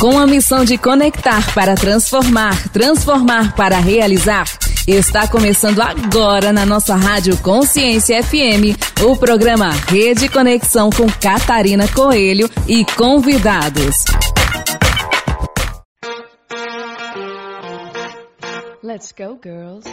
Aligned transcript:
Com 0.00 0.18
a 0.18 0.26
missão 0.26 0.64
de 0.64 0.78
conectar 0.78 1.54
para 1.54 1.74
transformar, 1.74 2.70
transformar 2.70 3.54
para 3.54 3.76
realizar, 3.76 4.46
está 4.88 5.28
começando 5.28 5.78
agora 5.82 6.54
na 6.54 6.64
nossa 6.64 6.96
Rádio 6.96 7.36
Consciência 7.42 8.22
FM 8.22 8.80
o 9.04 9.14
programa 9.14 9.70
Rede 9.70 10.26
Conexão 10.30 10.88
com 10.88 11.06
Catarina 11.06 11.86
Coelho 11.88 12.48
e 12.66 12.82
convidados. 12.96 13.96
Let's 18.82 19.12
go, 19.12 19.38
girls. 19.44 19.86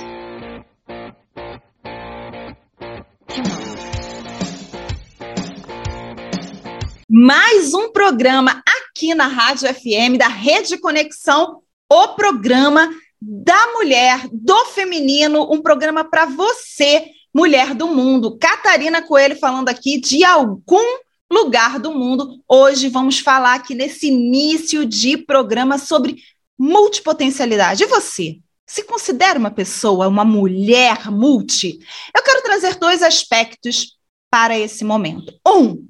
Mais 7.10 7.74
um 7.74 7.92
programa 7.92 8.64
aqui 8.98 9.14
na 9.14 9.28
Rádio 9.28 9.72
FM 9.72 10.18
da 10.18 10.28
Rede 10.28 10.76
Conexão, 10.80 11.62
o 11.88 12.08
programa 12.16 12.90
da 13.22 13.74
mulher, 13.74 14.28
do 14.32 14.66
feminino, 14.66 15.54
um 15.54 15.62
programa 15.62 16.04
para 16.04 16.26
você, 16.26 17.06
mulher 17.32 17.76
do 17.76 17.86
mundo. 17.86 18.40
Catarina 18.40 19.00
Coelho 19.04 19.38
falando 19.38 19.70
aqui 19.70 20.00
de 20.00 20.24
algum 20.24 20.98
lugar 21.32 21.78
do 21.78 21.94
mundo. 21.94 22.44
Hoje 22.50 22.90
vamos 22.90 23.20
falar 23.20 23.54
aqui 23.54 23.76
nesse 23.76 24.08
início 24.08 24.84
de 24.84 25.16
programa 25.16 25.78
sobre 25.78 26.16
multipotencialidade. 26.58 27.84
E 27.84 27.88
você? 27.88 28.40
Se 28.66 28.84
considera 28.84 29.38
uma 29.38 29.52
pessoa, 29.52 30.08
uma 30.08 30.26
mulher 30.26 31.12
multi? 31.12 31.78
Eu 32.16 32.24
quero 32.24 32.42
trazer 32.42 32.80
dois 32.80 33.04
aspectos 33.04 33.96
para 34.32 34.58
esse 34.58 34.84
momento. 34.84 35.40
Um, 35.48 35.88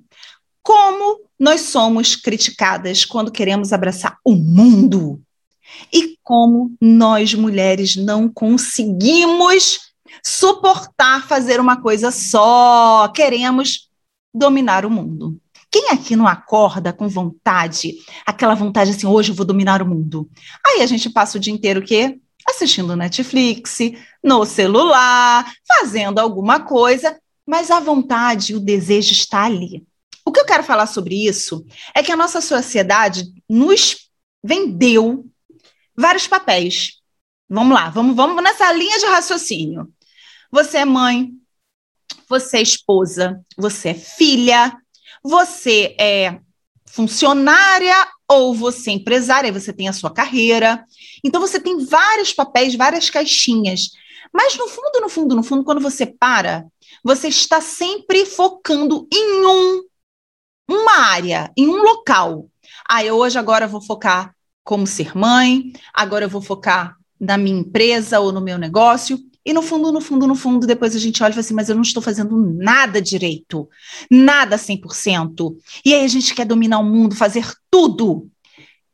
como 0.68 1.22
nós 1.40 1.62
somos 1.62 2.18
criticadas 2.18 3.06
quando 3.06 3.32
queremos 3.32 3.72
abraçar 3.72 4.18
o 4.22 4.36
mundo 4.36 5.22
e 5.94 6.18
como 6.22 6.76
nós 6.82 7.34
mulheres 7.34 7.96
não 7.96 8.28
conseguimos 8.28 9.94
suportar 10.22 11.26
fazer 11.26 11.62
uma 11.62 11.82
coisa 11.82 12.12
só, 12.12 13.08
queremos 13.16 13.90
dominar 14.34 14.86
o 14.86 14.92
mundo. 14.92 15.40
Quem 15.72 15.88
aqui 15.90 16.18
não 16.18 16.28
acorda 16.28 16.92
com 16.92 17.08
vontade, 17.08 17.94
aquela 18.26 18.54
vontade 18.54 18.92
assim, 18.92 19.08
hoje 19.08 19.32
eu 19.32 19.36
vou 19.36 19.46
dominar 19.46 19.82
o 19.82 19.88
mundo? 19.88 20.30
Aí 20.66 20.82
a 20.82 20.86
gente 20.86 21.10
passa 21.10 21.38
o 21.38 21.40
dia 21.40 21.54
inteiro 21.54 21.80
o 21.80 21.84
quê? 21.84 22.20
Assistindo 22.46 22.94
Netflix, 22.94 23.78
no 24.22 24.44
celular, 24.44 25.50
fazendo 25.66 26.20
alguma 26.20 26.60
coisa, 26.60 27.18
mas 27.46 27.72
a 27.72 27.80
vontade, 27.80 28.54
o 28.54 28.60
desejo 28.60 29.14
está 29.14 29.46
ali. 29.46 29.87
O 30.28 30.32
que 30.34 30.42
eu 30.42 30.46
quero 30.46 30.62
falar 30.62 30.88
sobre 30.88 31.26
isso 31.26 31.66
é 31.96 32.04
que 32.04 32.12
a 32.12 32.16
nossa 32.18 32.42
sociedade 32.42 33.34
nos 33.50 34.10
vendeu 34.44 35.26
vários 35.96 36.28
papéis. 36.28 36.98
Vamos 37.50 37.74
lá, 37.74 37.90
vamos, 37.90 38.14
vamos 38.14 38.44
nessa 38.44 38.70
linha 38.74 39.00
de 39.00 39.06
raciocínio. 39.06 39.88
Você 40.52 40.80
é 40.80 40.86
mãe, 40.86 41.32
você 42.28 42.58
é 42.58 42.62
esposa, 42.62 43.40
você 43.58 43.92
é 43.92 43.94
filha, 43.94 44.78
você 45.24 45.96
é 45.98 46.42
funcionária 46.86 47.96
ou 48.28 48.54
você 48.54 48.90
é 48.90 48.94
empresária, 48.96 49.54
você 49.54 49.72
tem 49.72 49.88
a 49.88 49.94
sua 49.94 50.14
carreira. 50.14 50.84
Então 51.24 51.40
você 51.40 51.58
tem 51.58 51.86
vários 51.86 52.34
papéis, 52.34 52.76
várias 52.76 53.10
caixinhas. 53.10 53.92
Mas 54.34 54.58
no 54.58 54.68
fundo, 54.68 55.00
no 55.00 55.08
fundo, 55.08 55.36
no 55.38 55.44
fundo, 55.44 55.64
quando 55.64 55.80
você 55.80 56.06
para, 56.06 56.66
você 57.02 57.30
está 57.30 57.62
sempre 57.62 58.26
focando 58.26 59.08
em 59.10 59.46
um 59.46 59.88
uma 60.68 60.98
área, 60.98 61.52
em 61.56 61.68
um 61.68 61.82
local. 61.82 62.50
Ah, 62.88 63.04
eu 63.04 63.16
hoje 63.16 63.38
agora 63.40 63.68
vou 63.68 63.82
focar 63.82 64.34
como 64.64 64.86
ser 64.86 65.18
mãe, 65.18 65.72
agora 65.94 66.26
eu 66.26 66.30
vou 66.30 66.42
focar 66.42 66.96
na 67.20 67.38
minha 67.38 67.60
empresa 67.60 68.20
ou 68.20 68.32
no 68.32 68.42
meu 68.42 68.58
negócio. 68.58 69.20
E 69.46 69.54
no 69.54 69.62
fundo, 69.62 69.94
no 69.94 70.02
fundo, 70.02 70.28
no 70.28 70.36
fundo, 70.36 70.68
depois 70.68 70.94
a 70.94 71.00
gente 71.00 71.24
olha 71.24 71.32
e 71.32 71.34
fala 71.34 71.40
assim, 71.40 71.54
mas 71.54 71.70
eu 71.70 71.76
não 71.76 71.82
estou 71.82 72.04
fazendo 72.04 72.36
nada 72.38 73.02
direito, 73.02 73.70
nada 74.12 74.58
100%. 74.58 75.56
E 75.86 75.94
aí 75.94 76.04
a 76.04 76.08
gente 76.08 76.36
quer 76.36 76.46
dominar 76.46 76.80
o 76.80 76.84
mundo, 76.84 77.16
fazer 77.16 77.50
tudo. 77.72 78.30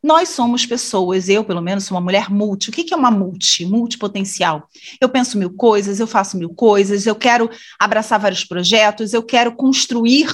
Nós 0.02 0.30
somos 0.30 0.64
pessoas, 0.64 1.28
eu 1.28 1.44
pelo 1.44 1.62
menos 1.62 1.86
sou 1.86 1.96
uma 1.98 2.04
mulher 2.04 2.30
multi. 2.30 2.70
O 2.70 2.74
que 2.74 2.94
é 2.94 2.98
uma 2.98 3.10
multi? 3.10 3.66
Multipotencial. 3.66 4.70
Eu 5.02 5.10
penso 5.10 5.40
mil 5.40 5.50
coisas, 5.56 6.00
eu 6.00 6.06
faço 6.06 6.38
mil 6.38 6.54
coisas, 6.54 7.08
eu 7.08 7.16
quero 7.16 7.50
abraçar 7.80 8.20
vários 8.20 8.44
projetos, 8.44 9.12
eu 9.12 9.24
quero 9.24 9.56
construir 9.56 10.28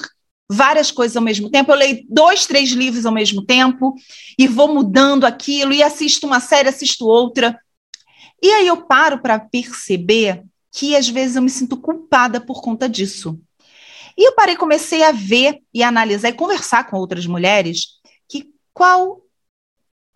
várias 0.50 0.90
coisas 0.90 1.16
ao 1.16 1.24
mesmo 1.24 1.50
tempo. 1.50 1.72
Eu 1.72 1.78
leio 1.78 2.06
dois, 2.10 2.46
três 2.46 2.72
livros 2.72 3.06
ao 3.06 3.12
mesmo 3.12 3.46
tempo 3.46 3.94
e 4.38 4.48
vou 4.48 4.74
mudando 4.74 5.26
aquilo 5.26 5.72
e 5.72 5.84
assisto 5.84 6.26
uma 6.26 6.40
série, 6.40 6.70
assisto 6.70 7.06
outra. 7.06 7.60
E 8.42 8.50
aí 8.52 8.68
eu 8.68 8.78
paro 8.78 9.22
para 9.22 9.40
perceber 9.40 10.44
que 10.72 10.96
às 10.96 11.08
vezes 11.08 11.36
eu 11.36 11.42
me 11.42 11.50
sinto 11.50 11.78
culpada 11.78 12.42
por 12.42 12.62
conta 12.62 12.90
disso. 12.90 13.40
E 14.18 14.28
eu 14.28 14.34
parei, 14.34 14.56
comecei 14.56 15.04
a 15.04 15.12
ver 15.12 15.60
e 15.74 15.84
analisar 15.84 16.30
e 16.30 16.34
conversar 16.34 16.90
com 16.90 16.98
outras 16.98 17.26
mulheres 17.26 18.00
que 18.28 18.50
qual 18.74 19.22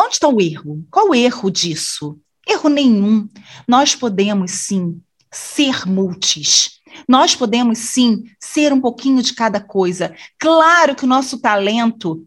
onde 0.01 0.13
está 0.13 0.27
o 0.27 0.41
erro? 0.41 0.85
Qual 0.89 1.09
o 1.09 1.15
erro 1.15 1.49
disso? 1.49 2.19
Erro 2.47 2.69
nenhum. 2.69 3.29
Nós 3.67 3.95
podemos 3.95 4.51
sim 4.51 5.01
ser 5.31 5.87
multis. 5.87 6.81
Nós 7.07 7.35
podemos 7.35 7.77
sim 7.79 8.23
ser 8.39 8.71
um 8.73 8.81
pouquinho 8.81 9.21
de 9.21 9.33
cada 9.33 9.59
coisa. 9.59 10.15
Claro 10.39 10.95
que 10.95 11.05
o 11.05 11.07
nosso 11.07 11.39
talento 11.39 12.25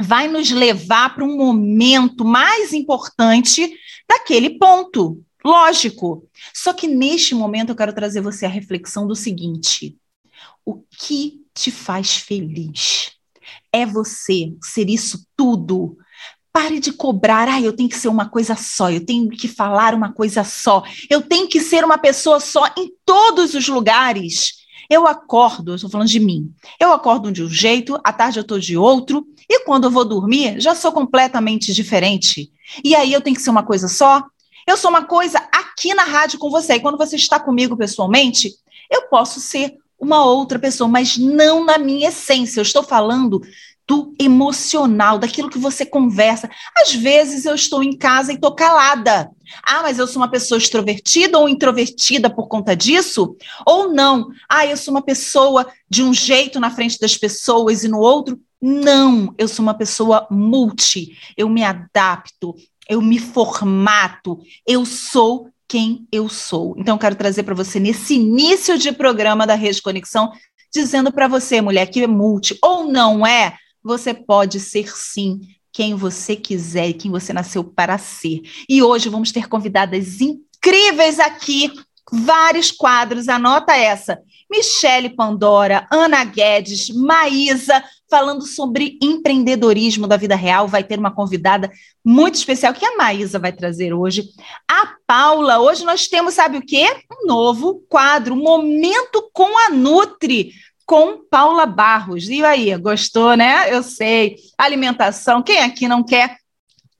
vai 0.00 0.28
nos 0.28 0.50
levar 0.50 1.14
para 1.14 1.24
um 1.24 1.36
momento 1.36 2.24
mais 2.24 2.72
importante 2.72 3.72
daquele 4.08 4.58
ponto. 4.58 5.22
Lógico. 5.44 6.28
Só 6.54 6.72
que 6.72 6.86
neste 6.86 7.34
momento 7.34 7.70
eu 7.70 7.76
quero 7.76 7.94
trazer 7.94 8.20
você 8.20 8.46
a 8.46 8.50
reflexão 8.50 9.06
do 9.06 9.16
seguinte: 9.16 9.96
o 10.64 10.82
que 10.90 11.42
te 11.54 11.70
faz 11.70 12.16
feliz? 12.16 13.12
É 13.72 13.84
você 13.84 14.54
ser 14.62 14.88
isso 14.88 15.26
tudo 15.36 15.96
Pare 16.52 16.78
de 16.78 16.92
cobrar, 16.92 17.48
ah, 17.48 17.60
eu 17.60 17.72
tenho 17.72 17.88
que 17.88 17.96
ser 17.96 18.08
uma 18.08 18.28
coisa 18.28 18.54
só, 18.54 18.90
eu 18.90 19.04
tenho 19.04 19.28
que 19.30 19.48
falar 19.48 19.94
uma 19.94 20.12
coisa 20.12 20.44
só, 20.44 20.82
eu 21.08 21.22
tenho 21.22 21.48
que 21.48 21.60
ser 21.60 21.82
uma 21.82 21.96
pessoa 21.96 22.40
só 22.40 22.66
em 22.76 22.92
todos 23.06 23.54
os 23.54 23.66
lugares. 23.68 24.60
Eu 24.90 25.06
acordo, 25.06 25.74
estou 25.74 25.88
falando 25.88 26.08
de 26.08 26.20
mim, 26.20 26.52
eu 26.78 26.92
acordo 26.92 27.32
de 27.32 27.42
um 27.42 27.48
jeito, 27.48 27.98
à 28.04 28.12
tarde 28.12 28.38
eu 28.38 28.42
estou 28.42 28.58
de 28.58 28.76
outro, 28.76 29.26
e 29.48 29.60
quando 29.60 29.84
eu 29.84 29.90
vou 29.90 30.04
dormir, 30.04 30.60
já 30.60 30.74
sou 30.74 30.92
completamente 30.92 31.72
diferente. 31.72 32.50
E 32.84 32.94
aí 32.94 33.12
eu 33.12 33.22
tenho 33.22 33.36
que 33.36 33.42
ser 33.42 33.50
uma 33.50 33.62
coisa 33.62 33.88
só? 33.88 34.22
Eu 34.66 34.76
sou 34.76 34.90
uma 34.90 35.04
coisa 35.04 35.38
aqui 35.50 35.94
na 35.94 36.04
rádio 36.04 36.38
com 36.38 36.50
você, 36.50 36.74
e 36.74 36.80
quando 36.80 36.98
você 36.98 37.16
está 37.16 37.40
comigo 37.40 37.76
pessoalmente, 37.76 38.52
eu 38.90 39.08
posso 39.08 39.40
ser 39.40 39.74
uma 39.98 40.24
outra 40.24 40.58
pessoa, 40.58 40.88
mas 40.88 41.16
não 41.16 41.64
na 41.64 41.78
minha 41.78 42.08
essência. 42.08 42.58
Eu 42.58 42.62
estou 42.62 42.82
falando 42.82 43.40
do 43.86 44.14
emocional, 44.18 45.18
daquilo 45.18 45.50
que 45.50 45.58
você 45.58 45.84
conversa. 45.84 46.48
Às 46.76 46.94
vezes 46.94 47.44
eu 47.44 47.54
estou 47.54 47.82
em 47.82 47.96
casa 47.96 48.32
e 48.32 48.36
estou 48.36 48.54
calada. 48.54 49.30
Ah, 49.62 49.82
mas 49.82 49.98
eu 49.98 50.06
sou 50.06 50.22
uma 50.22 50.30
pessoa 50.30 50.58
extrovertida 50.58 51.38
ou 51.38 51.48
introvertida 51.48 52.30
por 52.30 52.48
conta 52.48 52.74
disso? 52.74 53.36
Ou 53.66 53.92
não? 53.92 54.28
Ah, 54.48 54.66
eu 54.66 54.76
sou 54.76 54.94
uma 54.94 55.02
pessoa 55.02 55.66
de 55.88 56.02
um 56.02 56.14
jeito 56.14 56.58
na 56.58 56.70
frente 56.70 56.98
das 56.98 57.16
pessoas 57.16 57.84
e 57.84 57.88
no 57.88 57.98
outro? 57.98 58.40
Não, 58.60 59.34
eu 59.36 59.48
sou 59.48 59.62
uma 59.62 59.74
pessoa 59.74 60.26
multi. 60.30 61.18
Eu 61.36 61.48
me 61.48 61.64
adapto, 61.64 62.54
eu 62.88 63.02
me 63.02 63.18
formato, 63.18 64.38
eu 64.66 64.86
sou 64.86 65.50
quem 65.68 66.06
eu 66.12 66.28
sou. 66.28 66.74
Então, 66.76 66.98
quero 66.98 67.16
trazer 67.16 67.42
para 67.42 67.54
você 67.54 67.80
nesse 67.80 68.14
início 68.14 68.76
de 68.76 68.92
programa 68.92 69.46
da 69.46 69.54
Rede 69.54 69.80
Conexão, 69.80 70.30
dizendo 70.72 71.10
para 71.10 71.26
você, 71.26 71.60
mulher, 71.60 71.86
que 71.86 72.02
é 72.02 72.06
multi 72.06 72.58
ou 72.62 72.84
não 72.84 73.26
é, 73.26 73.56
você 73.82 74.14
pode 74.14 74.60
ser 74.60 74.94
sim 74.96 75.40
quem 75.72 75.94
você 75.94 76.36
quiser 76.36 76.90
e 76.90 76.94
quem 76.94 77.10
você 77.10 77.32
nasceu 77.32 77.64
para 77.64 77.96
ser. 77.98 78.42
E 78.68 78.82
hoje 78.82 79.08
vamos 79.08 79.32
ter 79.32 79.48
convidadas 79.48 80.20
incríveis 80.20 81.18
aqui, 81.18 81.72
vários 82.12 82.70
quadros, 82.70 83.28
anota 83.28 83.74
essa. 83.74 84.18
Michele 84.50 85.08
Pandora, 85.08 85.86
Ana 85.90 86.22
Guedes, 86.24 86.90
Maísa, 86.90 87.82
falando 88.10 88.42
sobre 88.42 88.98
empreendedorismo 89.02 90.06
da 90.06 90.18
vida 90.18 90.36
real. 90.36 90.68
Vai 90.68 90.84
ter 90.84 90.98
uma 90.98 91.10
convidada 91.10 91.72
muito 92.04 92.34
especial 92.34 92.74
que 92.74 92.84
a 92.84 92.94
Maísa 92.98 93.38
vai 93.38 93.50
trazer 93.50 93.94
hoje. 93.94 94.28
A 94.70 94.94
Paula, 95.06 95.58
hoje 95.58 95.86
nós 95.86 96.06
temos, 96.06 96.34
sabe 96.34 96.58
o 96.58 96.66
quê? 96.66 96.86
Um 97.10 97.26
novo 97.26 97.82
quadro, 97.88 98.36
Momento 98.36 99.30
com 99.32 99.56
a 99.66 99.70
Nutri 99.70 100.52
com 100.92 101.24
Paula 101.24 101.64
Barros. 101.64 102.28
E 102.28 102.44
aí, 102.44 102.76
gostou, 102.76 103.34
né? 103.34 103.74
Eu 103.74 103.82
sei. 103.82 104.36
Alimentação. 104.58 105.42
Quem 105.42 105.62
aqui 105.62 105.88
não 105.88 106.04
quer 106.04 106.36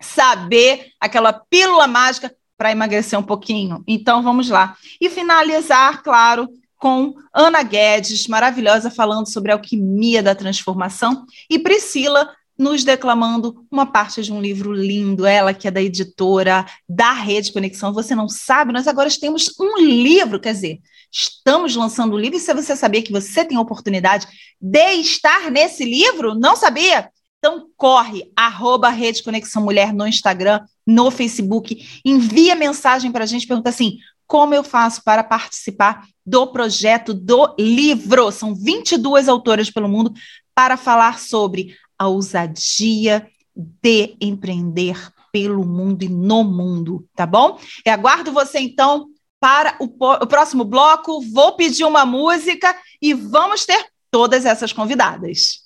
saber 0.01 0.87
aquela 0.99 1.31
pílula 1.31 1.87
mágica 1.87 2.35
para 2.57 2.73
emagrecer 2.73 3.19
um 3.19 3.23
pouquinho? 3.23 3.85
Então, 3.87 4.23
vamos 4.23 4.49
lá. 4.49 4.79
E 4.99 5.11
finalizar, 5.11 6.03
claro, 6.03 6.49
com 6.79 7.13
Ana 7.35 7.63
Guedes, 7.63 8.27
maravilhosa, 8.29 8.91
falando 8.91 9.29
sobre 9.29 9.53
a 9.53 9.57
alquimia 9.57 10.23
da 10.23 10.35
transformação, 10.35 11.27
e 11.51 11.59
Priscila 11.59 12.31
nos 12.63 12.85
declamando 12.85 13.67
uma 13.71 13.85
parte 13.85 14.23
de 14.23 14.33
um 14.33 14.41
livro 14.41 14.73
lindo, 14.73 15.27
ela 15.27 15.53
que 15.53 15.67
é 15.67 15.71
da 15.71 15.83
editora 15.83 16.65
da 16.89 17.13
Rede 17.13 17.53
Conexão. 17.53 17.93
Você 17.93 18.15
não 18.15 18.29
sabe, 18.29 18.73
nós 18.73 18.87
agora 18.87 19.11
temos 19.21 19.53
um 19.59 19.81
livro, 19.81 20.39
quer 20.39 20.53
dizer, 20.53 20.81
estamos 21.11 21.75
lançando 21.75 22.15
um 22.15 22.19
livro, 22.19 22.37
e 22.37 22.41
se 22.41 22.55
você 22.55 22.77
sabia 22.77 23.03
que 23.03 23.11
você 23.11 23.45
tem 23.45 23.59
a 23.59 23.61
oportunidade 23.61 24.29
de 24.61 24.93
estar 25.01 25.51
nesse 25.51 25.85
livro, 25.85 26.37
não 26.37 26.55
sabia? 26.55 27.11
Então 27.39 27.67
corre, 27.77 28.31
arroba 28.37 28.89
Rede 28.89 29.25
Conexão 29.25 29.65
Mulher 29.65 29.93
no 29.93 30.07
Instagram, 30.07 30.61
no 30.87 31.11
Facebook, 31.11 32.01
envia 32.05 32.55
mensagem 32.55 33.11
para 33.11 33.25
a 33.25 33.27
gente, 33.27 33.47
pergunta 33.47 33.71
assim, 33.71 33.99
como 34.25 34.55
eu 34.55 34.63
faço 34.63 35.03
para 35.03 35.25
participar 35.25 36.07
do 36.25 36.47
projeto 36.47 37.13
do 37.13 37.57
livro? 37.59 38.31
São 38.31 38.55
22 38.55 39.29
autoras 39.29 39.69
pelo 39.69 39.89
mundo 39.89 40.13
para 40.55 40.77
falar 40.77 41.19
sobre 41.19 41.77
a 42.03 42.09
ousadia 42.09 43.29
de 43.55 44.17
empreender 44.21 44.97
pelo 45.31 45.65
mundo 45.65 46.03
e 46.03 46.09
no 46.09 46.43
mundo, 46.43 47.07
tá 47.15 47.25
bom? 47.25 47.59
Aguardo 47.87 48.33
você 48.33 48.59
então 48.59 49.07
para 49.41 49.77
o, 49.79 49.85
o 49.85 50.27
próximo 50.27 50.65
bloco. 50.65 51.21
Vou 51.33 51.53
pedir 51.53 51.85
uma 51.85 52.05
música 52.05 52.75
e 53.01 53.15
vamos 53.15 53.65
ter 53.65 53.87
todas 54.11 54.45
essas 54.45 54.73
convidadas. 54.73 55.61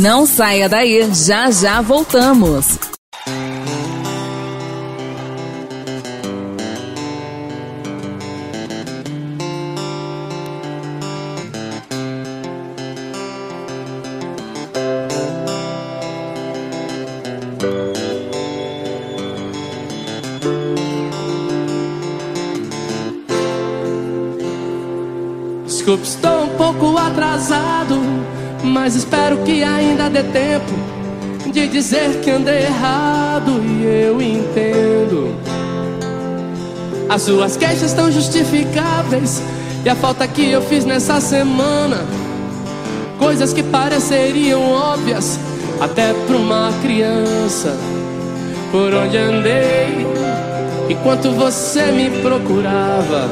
Não 0.00 0.24
saia 0.24 0.68
daí, 0.68 1.12
já 1.12 1.50
já 1.50 1.82
voltamos. 1.82 2.78
Ainda 30.12 30.22
dê 30.22 30.22
tempo 30.24 31.50
de 31.50 31.66
dizer 31.66 32.20
que 32.20 32.30
andei 32.30 32.64
errado 32.64 33.62
e 33.64 34.04
eu 34.04 34.20
entendo. 34.20 35.34
As 37.08 37.22
suas 37.22 37.56
queixas 37.56 37.84
estão 37.84 38.12
justificáveis 38.12 39.42
e 39.84 39.88
a 39.88 39.94
falta 39.94 40.26
que 40.28 40.50
eu 40.50 40.62
fiz 40.62 40.84
nessa 40.84 41.20
semana, 41.20 42.04
coisas 43.18 43.52
que 43.52 43.62
pareceriam 43.62 44.62
óbvias 44.70 45.38
até 45.80 46.12
para 46.12 46.36
uma 46.36 46.70
criança. 46.82 47.76
Por 48.70 48.94
onde 48.94 49.16
andei 49.16 50.06
enquanto 50.88 51.32
você 51.32 51.86
me 51.86 52.10
procurava. 52.20 53.30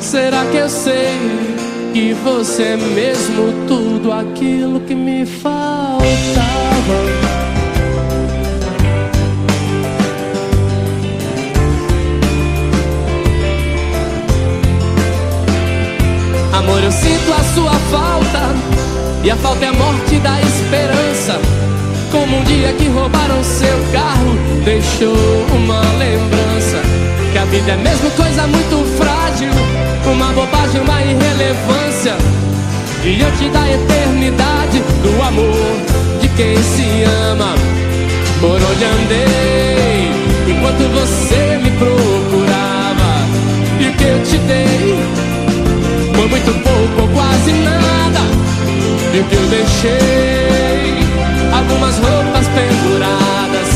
Será 0.00 0.44
que 0.46 0.56
eu 0.56 0.68
sei 0.68 1.51
que 1.92 2.14
você 2.14 2.62
é 2.62 2.76
mesmo 2.76 3.52
tudo 3.68 4.10
aquilo 4.12 4.80
que 4.80 4.94
me 4.94 5.26
faltava? 5.26 6.00
Amor, 16.54 16.82
eu 16.82 16.92
sinto 16.92 17.32
a 17.32 17.44
sua 17.54 17.72
falta 17.72 18.54
E 19.22 19.30
a 19.30 19.36
falta 19.36 19.64
é 19.64 19.68
a 19.68 19.72
morte 19.72 20.18
da 20.20 20.40
esperança. 20.40 21.38
Como 22.10 22.38
um 22.38 22.44
dia 22.44 22.72
que 22.72 22.88
roubaram 22.88 23.44
seu 23.44 23.78
carro 23.92 24.38
Deixou 24.64 25.14
uma 25.54 25.80
lembrança. 25.98 26.80
Que 27.32 27.38
a 27.38 27.44
vida 27.44 27.72
é 27.72 27.76
mesmo 27.76 28.10
coisa 28.12 28.46
muito 28.46 28.96
frágil 28.96 29.11
uma 30.12 30.32
bobagem, 30.32 30.80
uma 30.80 31.00
irrelevância. 31.02 32.16
Diante 33.02 33.48
da 33.48 33.68
eternidade 33.68 34.80
Do 35.02 35.22
amor 35.22 35.76
de 36.20 36.28
quem 36.28 36.56
se 36.62 37.02
ama 37.32 37.52
Por 38.40 38.54
onde 38.54 38.84
andei 38.84 40.08
Enquanto 40.46 40.88
você 40.92 41.58
me 41.60 41.70
procurava. 41.72 43.26
E 43.80 43.88
o 43.88 43.92
que 43.94 44.04
eu 44.04 44.22
te 44.22 44.38
dei 44.38 44.98
Foi 46.14 46.28
muito 46.28 46.52
pouco 46.62 47.02
ou 47.02 47.08
quase 47.08 47.52
nada. 47.54 48.20
E 49.12 49.18
o 49.18 49.24
que 49.24 49.34
eu 49.34 49.46
deixei 49.48 49.92
Algumas 51.52 51.98
roupas 51.98 52.46
penduradas. 52.54 53.68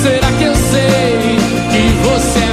Será 0.00 0.30
que 0.38 0.44
eu 0.44 0.54
sei 0.54 1.38
que 1.72 1.92
você 2.04 2.43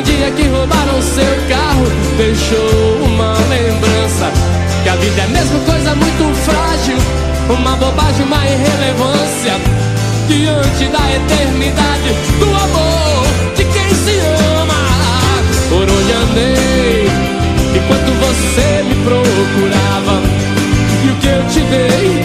um 0.00 0.02
dia 0.02 0.30
que 0.30 0.48
roubaram 0.48 1.02
seu 1.02 1.36
carro 1.48 1.84
Deixou 2.16 3.04
uma 3.04 3.34
lembrança 3.48 4.32
Que 4.82 4.88
a 4.88 4.96
vida 4.96 5.22
é 5.22 5.26
mesmo 5.28 5.60
coisa 5.60 5.94
muito 5.94 6.34
frágil 6.44 6.96
Uma 7.48 7.76
bobagem, 7.76 8.24
uma 8.24 8.42
irrelevância 8.46 9.54
Diante 10.26 10.86
da 10.86 11.04
eternidade 11.12 12.14
Do 12.38 12.46
amor 12.46 13.26
de 13.56 13.64
quem 13.64 13.94
se 13.94 14.18
ama 14.58 14.80
Por 15.68 15.82
onde 15.82 16.12
andei 16.12 17.06
Enquanto 17.76 18.10
você 18.20 18.82
me 18.84 18.94
procurava 19.04 20.22
E 21.04 21.10
o 21.10 21.16
que 21.16 21.26
eu 21.26 21.44
te 21.48 21.60
dei 21.68 22.24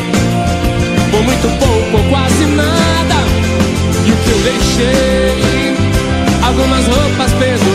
Foi 1.11 1.21
muito 1.21 1.59
pouco 1.59 1.97
ou 1.97 2.09
quase 2.09 2.45
nada 2.45 2.95
e 4.07 4.11
o 4.11 4.15
que 4.17 4.29
eu 4.29 4.37
deixei? 4.37 5.75
Algumas 6.45 6.85
roupas 6.85 7.31
penduradas. 7.39 7.74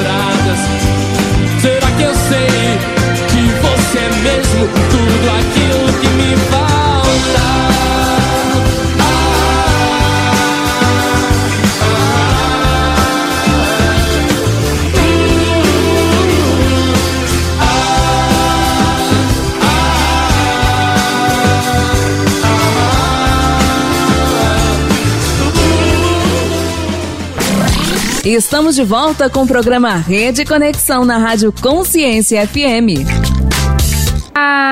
Estamos 28.24 28.76
de 28.76 28.84
volta 28.84 29.30
com 29.30 29.44
o 29.44 29.46
programa 29.46 29.96
Rede 29.96 30.44
Conexão 30.44 31.06
na 31.06 31.16
Rádio 31.16 31.50
Consciência 31.50 32.46
FM. 32.46 33.08
Ah, 34.34 34.69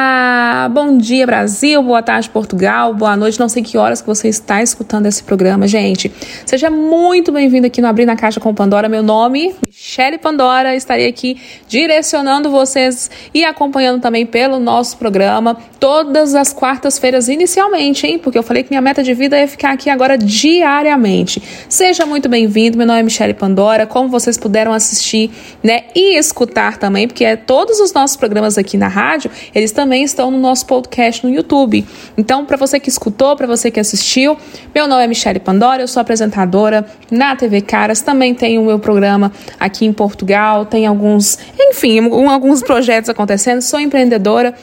bom 0.71 0.97
dia 0.97 1.27
Brasil, 1.27 1.83
boa 1.83 2.03
tarde 2.03 2.31
Portugal, 2.31 2.95
boa 2.95 3.17
noite, 3.17 3.39
não 3.39 3.49
sei 3.49 3.63
que 3.63 3.77
horas 3.77 4.01
que 4.01 4.07
você 4.07 4.29
está 4.29 4.63
escutando 4.63 5.07
esse 5.07 5.23
programa, 5.23 5.67
gente. 5.67 6.11
Seja 6.47 6.71
muito 6.71 7.31
bem-vindo 7.31 7.67
aqui 7.67 7.81
no 7.81 7.89
Abrir 7.89 8.07
na 8.07 8.17
Caixa 8.17 8.41
com 8.41 8.55
Pandora. 8.55 8.89
Meu 8.89 9.03
nome, 9.03 9.55
Michele 9.67 10.19
Pandora, 10.19 10.75
estarei 10.75 11.07
aqui 11.07 11.41
direcionando 11.69 12.51
vocês 12.51 13.11
e 13.35 13.45
acompanhando 13.45 14.01
também 14.01 14.25
pelo 14.25 14.59
nosso 14.59 14.97
programa 14.97 15.57
todas 15.79 16.35
as 16.35 16.53
quartas-feiras 16.53 17.29
inicialmente, 17.29 18.07
hein? 18.07 18.19
Porque 18.19 18.39
eu 18.39 18.43
falei 18.43 18.63
que 18.63 18.71
minha 18.71 18.81
meta 18.81 19.03
de 19.03 19.15
vida 19.15 19.37
é 19.37 19.47
ficar 19.47 19.73
aqui 19.73 19.91
agora 19.91 20.17
diariamente. 20.17 21.43
Seja 21.69 22.07
muito 22.07 22.29
bem-vindo, 22.29 22.77
meu 22.77 22.87
nome 22.87 23.01
é 23.01 23.03
Michele 23.03 23.35
Pandora, 23.35 23.87
como 23.87 24.09
vocês 24.09 24.37
puderam 24.37 24.73
assistir, 24.73 25.31
né, 25.63 25.85
e 25.95 26.17
escutar 26.17 26.79
também, 26.79 27.07
porque 27.07 27.25
é 27.25 27.37
todos 27.37 27.81
os 27.81 27.93
nossos 27.93 28.17
programas 28.17 28.59
aqui 28.59 28.77
na 28.77 28.89
rádio, 28.89 29.31
eles 29.55 29.73
também 29.73 30.03
estão 30.03 30.31
no 30.31 30.38
nosso 30.39 30.67
podcast 30.67 31.27
no 31.27 31.33
YouTube. 31.33 31.87
Então, 32.17 32.45
para 32.45 32.57
você 32.57 32.79
que 32.81 32.89
escutou, 32.89 33.37
para 33.37 33.47
você 33.47 33.71
que 33.71 33.81
assistiu, 33.81 34.37
meu 34.75 34.87
nome 34.87 35.05
é 35.05 35.07
Michele 35.07 35.41
Pandora, 35.41 35.83
eu 35.83 35.89
sou 35.89 36.01
apresentadora 36.01 36.87
na 37.11 37.37
TV 37.37 37.61
Caras, 37.61 38.01
também 38.01 38.35
tenho 38.35 38.63
o 38.63 38.65
meu 38.65 38.79
programa 38.79 39.33
aqui 39.59 39.85
em 39.85 39.93
Portugal, 39.93 40.65
tem 40.65 40.87
alguns, 40.87 41.39
enfim, 41.59 42.01
alguns 42.29 42.63
projetos 42.63 43.11
acontecendo, 43.11 43.61
sou 43.61 43.81
empreendedora 43.81 44.55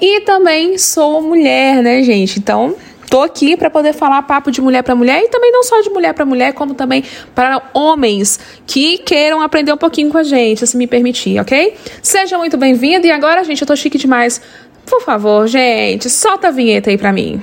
e 0.00 0.20
também 0.22 0.78
sou 0.78 1.20
mulher, 1.20 1.82
né, 1.82 2.02
gente? 2.02 2.38
Então, 2.38 2.74
tô 3.10 3.20
aqui 3.20 3.56
para 3.56 3.68
poder 3.68 3.92
falar 3.92 4.22
papo 4.22 4.50
de 4.50 4.62
mulher 4.62 4.82
para 4.82 4.94
mulher 4.94 5.22
e 5.22 5.28
também 5.28 5.50
não 5.50 5.64
só 5.64 5.80
de 5.80 5.90
mulher 5.90 6.14
para 6.14 6.24
mulher, 6.24 6.54
como 6.54 6.74
também 6.74 7.04
para 7.34 7.60
homens 7.74 8.38
que 8.66 8.98
queiram 8.98 9.42
aprender 9.42 9.72
um 9.72 9.76
pouquinho 9.76 10.08
com 10.10 10.16
a 10.16 10.22
gente, 10.22 10.64
se 10.64 10.76
me 10.76 10.86
permitir, 10.86 11.38
ok? 11.40 11.74
Seja 12.00 12.38
muito 12.38 12.56
bem-vindo 12.56 13.06
e 13.06 13.10
agora, 13.10 13.42
gente, 13.42 13.60
eu 13.60 13.66
tô 13.66 13.74
chique 13.74 13.98
demais. 13.98 14.40
Por 14.86 15.02
favor, 15.02 15.46
gente, 15.46 16.08
solta 16.10 16.48
a 16.48 16.50
vinheta 16.50 16.90
aí 16.90 16.98
para 16.98 17.12
mim. 17.12 17.42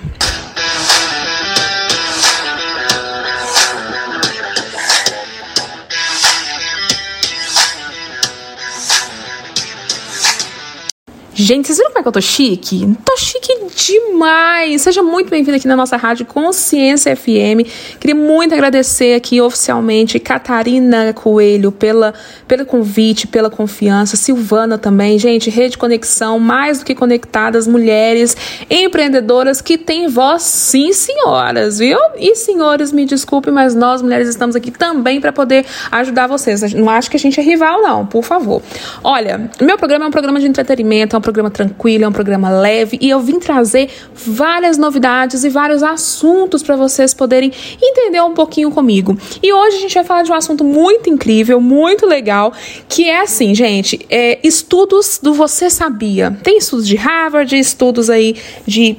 Gente, 11.40 11.68
vocês 11.68 11.78
viram 11.78 11.92
como 11.92 12.00
é 12.00 12.02
que 12.02 12.08
eu 12.08 12.12
tô 12.14 12.20
chique? 12.20 12.98
Tô 13.06 13.16
chique 13.16 13.56
demais! 13.76 14.82
Seja 14.82 15.04
muito 15.04 15.30
bem-vindo 15.30 15.56
aqui 15.56 15.68
na 15.68 15.76
nossa 15.76 15.96
rádio 15.96 16.26
Consciência 16.26 17.16
FM. 17.16 17.62
Queria 18.00 18.16
muito 18.16 18.56
agradecer 18.56 19.14
aqui 19.14 19.40
oficialmente 19.40 20.18
Catarina 20.18 21.14
Coelho 21.14 21.72
pela, 21.72 22.12
pelo 22.48 22.66
convite, 22.66 23.28
pela 23.28 23.52
confiança. 23.52 24.18
Silvana 24.18 24.80
também. 24.80 25.20
Gente, 25.20 25.52
Rede 25.52 25.78
Conexão, 25.78 26.40
mais 26.40 26.80
do 26.80 26.86
que 26.86 26.96
conectadas, 26.96 27.68
mulheres 27.68 28.36
empreendedoras 28.68 29.62
que 29.62 29.78
têm 29.78 30.08
voz, 30.08 30.42
sim, 30.42 30.92
senhoras, 30.92 31.78
viu? 31.78 32.00
E 32.18 32.34
senhores, 32.36 32.92
me 32.92 33.06
desculpe, 33.06 33.52
mas 33.52 33.76
nós 33.76 34.02
mulheres 34.02 34.28
estamos 34.28 34.56
aqui 34.56 34.72
também 34.72 35.22
para 35.22 35.32
poder 35.32 35.68
ajudar 35.92 36.26
vocês. 36.26 36.74
Não 36.74 36.90
acho 36.90 37.12
que 37.12 37.18
a 37.18 37.20
gente 37.20 37.40
é 37.40 37.44
rival, 37.44 37.80
não, 37.80 38.08
por 38.08 38.24
favor. 38.24 38.60
Olha, 39.04 39.52
meu 39.62 39.78
programa 39.78 40.06
é 40.06 40.08
um 40.08 40.12
programa 40.12 40.40
de 40.40 40.48
entretenimento, 40.48 41.16
é 41.16 41.20
um 41.20 41.27
programa 41.28 41.52
tranquilo, 41.52 42.06
é 42.06 42.08
um 42.08 42.14
programa 42.14 42.50
leve 42.50 42.98
e 43.02 43.10
eu 43.10 43.20
vim 43.20 43.38
trazer 43.38 43.90
várias 44.16 44.78
novidades 44.78 45.44
e 45.44 45.50
vários 45.50 45.84
assuntos 45.84 46.64
para 46.64 46.78
vocês 46.78 47.14
poderem 47.14 47.52
entender 47.82 48.22
um 48.22 48.34
pouquinho 48.34 48.72
comigo. 48.72 49.18
E 49.44 49.52
hoje 49.52 49.76
a 49.76 49.80
gente 49.82 49.94
vai 49.94 50.06
falar 50.06 50.24
de 50.24 50.32
um 50.32 50.36
assunto 50.36 50.64
muito 50.64 51.10
incrível, 51.10 51.60
muito 51.60 52.06
legal, 52.06 52.54
que 52.88 53.10
é 53.10 53.20
assim, 53.20 53.54
gente, 53.54 54.00
é 54.10 54.40
estudos 54.42 55.20
do 55.22 55.34
você 55.34 55.70
sabia. 55.70 56.38
Tem 56.44 56.60
estudos 56.60 56.88
de 56.88 56.96
Harvard, 56.96 57.60
estudos 57.60 58.10
aí 58.10 58.38
de 58.66 58.96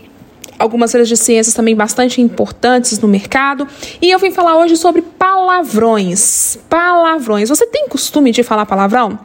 algumas 0.58 0.94
áreas 0.94 1.08
de 1.08 1.16
ciências 1.16 1.54
também 1.54 1.74
bastante 1.74 2.20
importantes 2.20 2.98
no 2.98 3.08
mercado. 3.08 3.66
E 4.02 4.10
eu 4.10 4.18
vim 4.18 4.30
falar 4.30 4.58
hoje 4.58 4.76
sobre 4.76 5.00
palavrões. 5.00 6.58
Palavrões. 6.68 7.48
Você 7.48 7.64
tem 7.66 7.88
costume 7.88 8.32
de 8.32 8.42
falar 8.42 8.66
palavrão? 8.66 9.18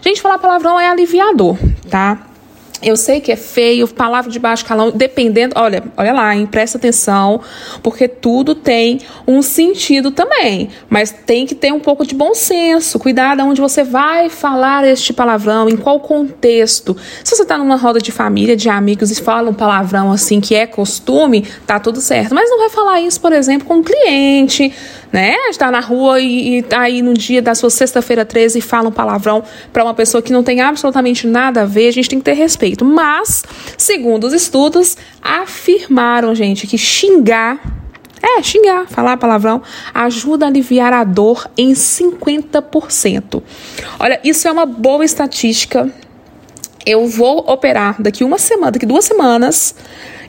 Gente, 0.00 0.22
falar 0.22 0.38
palavrão 0.38 0.80
é 0.80 0.88
aliviador, 0.88 1.58
tá? 1.90 2.29
Eu 2.82 2.96
sei 2.96 3.20
que 3.20 3.30
é 3.30 3.36
feio, 3.36 3.86
palavra 3.86 4.30
de 4.30 4.38
baixo 4.38 4.64
calão, 4.64 4.90
dependendo. 4.90 5.54
Olha, 5.56 5.82
olha 5.96 6.12
lá, 6.12 6.34
hein, 6.34 6.46
presta 6.46 6.78
atenção, 6.78 7.40
porque 7.82 8.08
tudo 8.08 8.54
tem 8.54 9.00
um 9.26 9.42
sentido 9.42 10.10
também. 10.10 10.70
Mas 10.88 11.10
tem 11.10 11.46
que 11.46 11.54
ter 11.54 11.72
um 11.72 11.80
pouco 11.80 12.06
de 12.06 12.14
bom 12.14 12.34
senso. 12.34 12.98
Cuidado 12.98 13.42
onde 13.42 13.60
você 13.60 13.84
vai 13.84 14.30
falar 14.30 14.86
este 14.86 15.12
palavrão, 15.12 15.68
em 15.68 15.76
qual 15.76 16.00
contexto. 16.00 16.96
Se 17.22 17.36
você 17.36 17.42
está 17.42 17.58
numa 17.58 17.76
roda 17.76 18.00
de 18.00 18.10
família, 18.10 18.56
de 18.56 18.68
amigos 18.70 19.10
e 19.10 19.22
fala 19.22 19.50
um 19.50 19.54
palavrão 19.54 20.10
assim 20.10 20.40
que 20.40 20.54
é 20.54 20.66
costume, 20.66 21.46
tá 21.66 21.78
tudo 21.78 22.00
certo. 22.00 22.34
Mas 22.34 22.48
não 22.48 22.58
vai 22.58 22.70
falar 22.70 23.00
isso, 23.00 23.20
por 23.20 23.32
exemplo, 23.32 23.66
com 23.66 23.74
um 23.74 23.82
cliente 23.82 24.72
né? 25.12 25.34
Está 25.48 25.70
na 25.70 25.80
rua 25.80 26.20
e, 26.20 26.58
e 26.58 26.62
tá 26.62 26.80
aí 26.80 27.02
no 27.02 27.14
dia 27.14 27.42
da 27.42 27.54
sua 27.54 27.70
sexta-feira 27.70 28.24
13 28.24 28.58
e 28.58 28.62
fala 28.62 28.88
um 28.88 28.92
palavrão 28.92 29.42
para 29.72 29.82
uma 29.82 29.94
pessoa 29.94 30.22
que 30.22 30.32
não 30.32 30.42
tem 30.42 30.60
absolutamente 30.60 31.26
nada 31.26 31.62
a 31.62 31.64
ver, 31.64 31.88
a 31.88 31.92
gente 31.92 32.08
tem 32.08 32.18
que 32.18 32.24
ter 32.24 32.34
respeito. 32.34 32.84
Mas, 32.84 33.44
segundo 33.76 34.24
os 34.24 34.32
estudos, 34.32 34.96
afirmaram, 35.22 36.34
gente, 36.34 36.66
que 36.66 36.78
xingar 36.78 37.58
é, 38.22 38.42
xingar, 38.42 38.86
falar 38.86 39.16
palavrão, 39.16 39.62
ajuda 39.94 40.44
a 40.44 40.48
aliviar 40.48 40.92
a 40.92 41.04
dor 41.04 41.50
em 41.56 41.72
50%. 41.72 43.42
Olha, 43.98 44.20
isso 44.22 44.46
é 44.46 44.52
uma 44.52 44.66
boa 44.66 45.02
estatística. 45.04 45.90
Eu 46.84 47.06
vou 47.06 47.38
operar 47.46 48.00
daqui 48.00 48.24
uma 48.24 48.38
semana, 48.38 48.72
daqui 48.72 48.86
duas 48.86 49.04
semanas. 49.04 49.74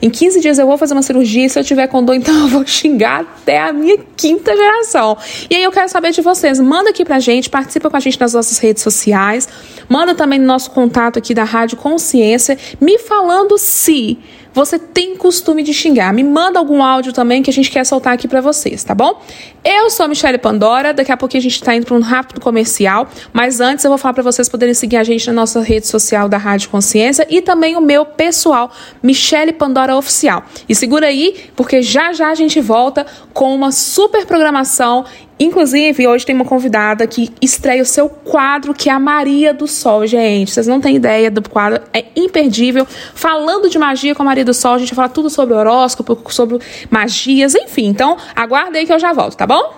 Em 0.02 0.10
15 0.10 0.40
dias 0.42 0.58
eu 0.58 0.66
vou 0.66 0.78
fazer 0.78 0.94
uma 0.94 1.04
cirurgia 1.04 1.48
se 1.48 1.60
eu 1.60 1.64
tiver 1.64 1.88
com 1.88 2.04
dor, 2.04 2.16
então 2.18 2.36
eu 2.36 2.48
vou 2.48 2.66
xingar 2.66 3.22
até 3.22 3.60
a 3.60 3.72
minha 3.72 3.98
quinta 4.18 4.56
geração. 4.56 5.18
E 5.50 5.56
aí 5.56 5.64
eu 5.64 5.72
quero 5.72 5.88
saber 5.90 6.12
de 6.12 6.22
vocês. 6.22 6.60
Manda 6.60 6.90
aqui 6.90 7.06
pra 7.06 7.20
gente, 7.20 7.50
participa 7.50 7.90
com 7.90 7.98
a 7.98 8.00
gente 8.00 8.20
nas 8.20 8.34
nossas 8.34 8.58
redes 8.58 8.82
sociais. 8.82 9.48
Manda 9.88 10.16
também 10.16 10.40
no 10.40 10.46
nosso 10.46 10.72
contato 10.72 11.20
aqui 11.20 11.34
da 11.34 11.44
Rádio 11.44 11.78
Consciência, 11.78 12.58
me 12.80 12.98
falando 12.98 13.58
se 13.58 14.18
você 14.54 14.78
tem 14.78 15.16
costume 15.16 15.64
de 15.64 15.74
xingar. 15.74 16.14
Me 16.14 16.24
manda 16.24 16.60
algum 16.60 16.84
áudio 16.84 17.14
também 17.14 17.42
que 17.42 17.50
a 17.50 17.54
gente 17.54 17.70
quer 17.70 17.86
soltar 17.86 18.14
aqui 18.14 18.28
para 18.28 18.42
vocês, 18.42 18.84
tá 18.84 18.94
bom? 18.94 19.22
Eu 19.64 19.90
sou 19.90 20.06
a 20.06 20.10
Michelle 20.10 20.38
Pandora, 20.38 20.94
daqui 20.94 21.12
a 21.12 21.18
pouquinho 21.18 21.40
a 21.40 21.44
gente 21.44 21.54
está 21.54 21.76
indo 21.76 21.86
para 21.86 21.96
um 21.96 22.02
rápido 22.02 22.42
comercial, 22.42 23.08
mas 23.32 23.62
antes 23.62 23.86
eu 23.86 23.92
vou 23.92 23.98
falar 23.98 24.14
para 24.14 24.24
vocês 24.24 24.50
poderem 24.50 24.74
seguir 24.74 24.98
a 24.98 25.04
gente 25.04 25.28
na 25.28 25.34
nossa 25.34 25.62
rede 25.62 25.88
social 25.88 26.28
da 26.28 26.38
Rádio 26.38 26.70
Consciência 26.70 27.26
e 27.30 27.42
também 27.42 27.76
o 27.76 27.82
meu 27.82 28.06
pessoal, 28.06 28.72
Michelle 29.02 29.54
Pandora 29.54 29.96
Oficial. 29.96 30.44
E 30.68 30.76
segura 30.76 31.08
aí, 31.08 31.36
porque 31.56 31.82
já 31.82 32.12
já 32.12 32.30
a 32.30 32.36
gente 32.36 32.60
volta 32.60 33.06
com 33.34 33.54
uma 33.54 33.72
super 33.72 34.26
programação 34.26 35.06
Inclusive, 35.42 36.08
hoje 36.08 36.24
tem 36.24 36.36
uma 36.36 36.46
convidada 36.46 37.08
que 37.08 37.34
estreia 37.42 37.82
o 37.82 37.86
seu 37.86 38.08
quadro, 38.08 38.76
que 38.76 38.92
é 38.92 38.94
a 38.94 39.00
Maria 39.00 39.52
do 39.52 39.66
Sol, 39.66 40.06
gente. 40.06 40.52
Vocês 40.52 40.68
não 40.68 40.80
têm 40.80 40.98
ideia 40.98 41.32
do 41.32 41.42
quadro, 41.50 41.82
é 41.92 42.06
imperdível. 42.16 42.86
Falando 43.16 43.68
de 43.68 43.80
magia 43.80 44.14
com 44.14 44.22
a 44.22 44.26
Maria 44.26 44.46
do 44.46 44.54
Sol, 44.54 44.76
a 44.76 44.78
gente 44.78 44.90
vai 44.90 44.98
falar 44.98 45.10
tudo 45.10 45.32
sobre 45.32 45.56
horóscopo, 45.56 46.32
sobre 46.32 46.60
magias, 46.92 47.56
enfim. 47.56 47.88
Então, 47.88 48.18
aguarda 48.36 48.78
aí 48.78 48.86
que 48.86 48.94
eu 48.94 49.00
já 49.00 49.14
volto, 49.14 49.36
tá 49.36 49.48
bom? 49.48 49.74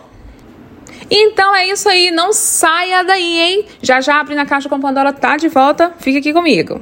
Então 1.09 1.55
é 1.55 1.65
isso 1.67 1.87
aí, 1.87 2.11
não 2.11 2.33
saia 2.33 3.01
daí, 3.01 3.39
hein? 3.39 3.65
Já 3.81 4.01
já 4.01 4.19
abre 4.19 4.35
na 4.35 4.45
caixa 4.45 4.67
com 4.67 4.81
Pandora, 4.81 5.13
tá 5.13 5.37
de 5.37 5.47
volta. 5.47 5.93
Fica 5.97 6.19
aqui 6.19 6.33
comigo. 6.33 6.81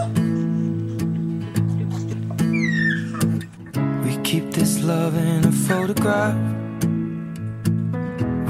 We 4.04 4.12
keep 4.22 4.50
this 4.50 4.72
love 4.84 5.16
in 5.16 5.40
a 5.46 5.54
photograph. 5.68 6.36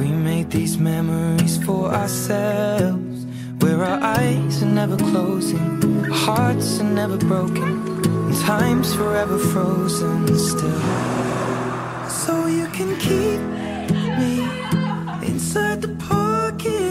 We 0.00 0.08
made 0.30 0.50
these 0.50 0.76
memories 0.76 1.54
for 1.64 1.82
ourselves. 2.02 3.18
Where 3.60 3.80
our 3.90 4.00
eyes 4.18 4.62
are 4.64 4.74
never 4.82 4.96
closing, 4.96 5.70
hearts 6.26 6.80
are 6.80 6.92
never 7.02 7.18
broken, 7.32 7.72
and 8.26 8.36
time's 8.40 8.92
forever 8.94 9.38
frozen 9.38 10.26
still. 10.50 10.84
So 12.22 12.34
you 12.58 12.66
can 12.78 12.90
keep 13.08 13.40
me 14.20 14.32
inside 15.30 15.78
the 15.82 15.94
pocket 16.10 16.83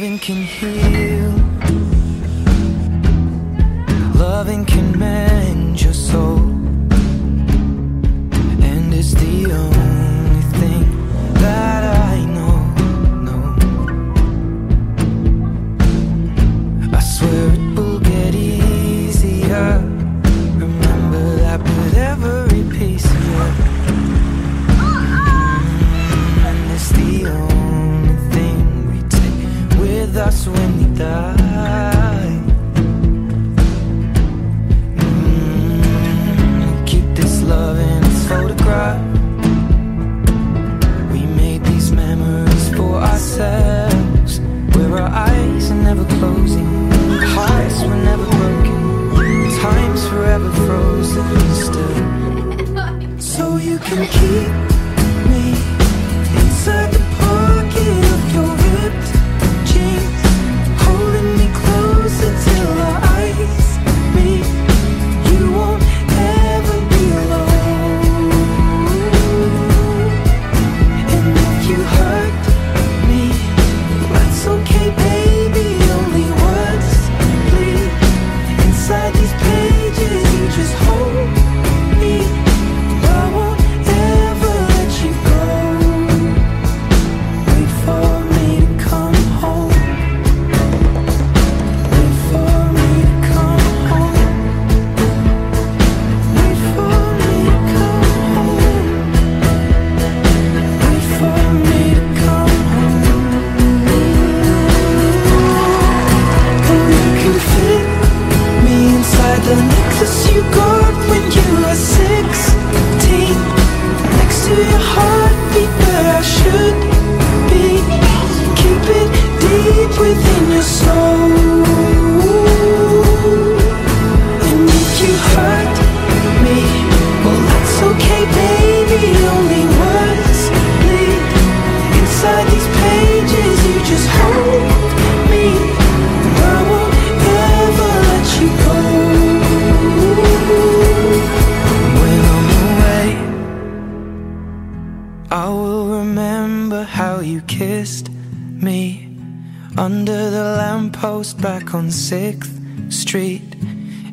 Loving 0.00 0.18
can 0.18 0.42
heal. 0.42 1.30
Loving 4.14 4.64
can 4.64 4.98
mend 4.98 5.82
your 5.82 5.92
soul. 5.92 6.38
And 8.64 8.94
it's 8.94 9.12
the 9.12 9.52
only 9.52 10.40
thing 10.58 10.84
that 11.34 11.79
us 30.20 30.46
when 30.46 30.70
we 30.78 30.84
die. 30.98 32.40
Mm, 34.96 36.86
keep 36.86 37.04
this 37.14 37.42
love 37.42 37.78
in 37.78 38.04
its 38.04 38.28
photograph. 38.28 39.00
We 41.12 41.24
made 41.24 41.64
these 41.64 41.90
memories 41.90 42.68
for 42.76 42.96
ourselves, 42.96 44.40
where 44.74 44.98
our 44.98 45.10
eyes 45.10 45.70
are 45.70 45.82
never 45.88 46.04
closing, 46.18 46.90
hearts 47.36 47.82
were 47.82 48.02
never 48.10 48.26
broken, 48.38 48.80
time's 49.62 50.06
forever 50.08 50.50
frozen 50.66 51.26
still. 51.64 51.98
So 53.18 53.56
you 53.56 53.78
can 53.78 54.06
keep 54.18 54.52
me 55.30 55.44
inside 56.40 56.99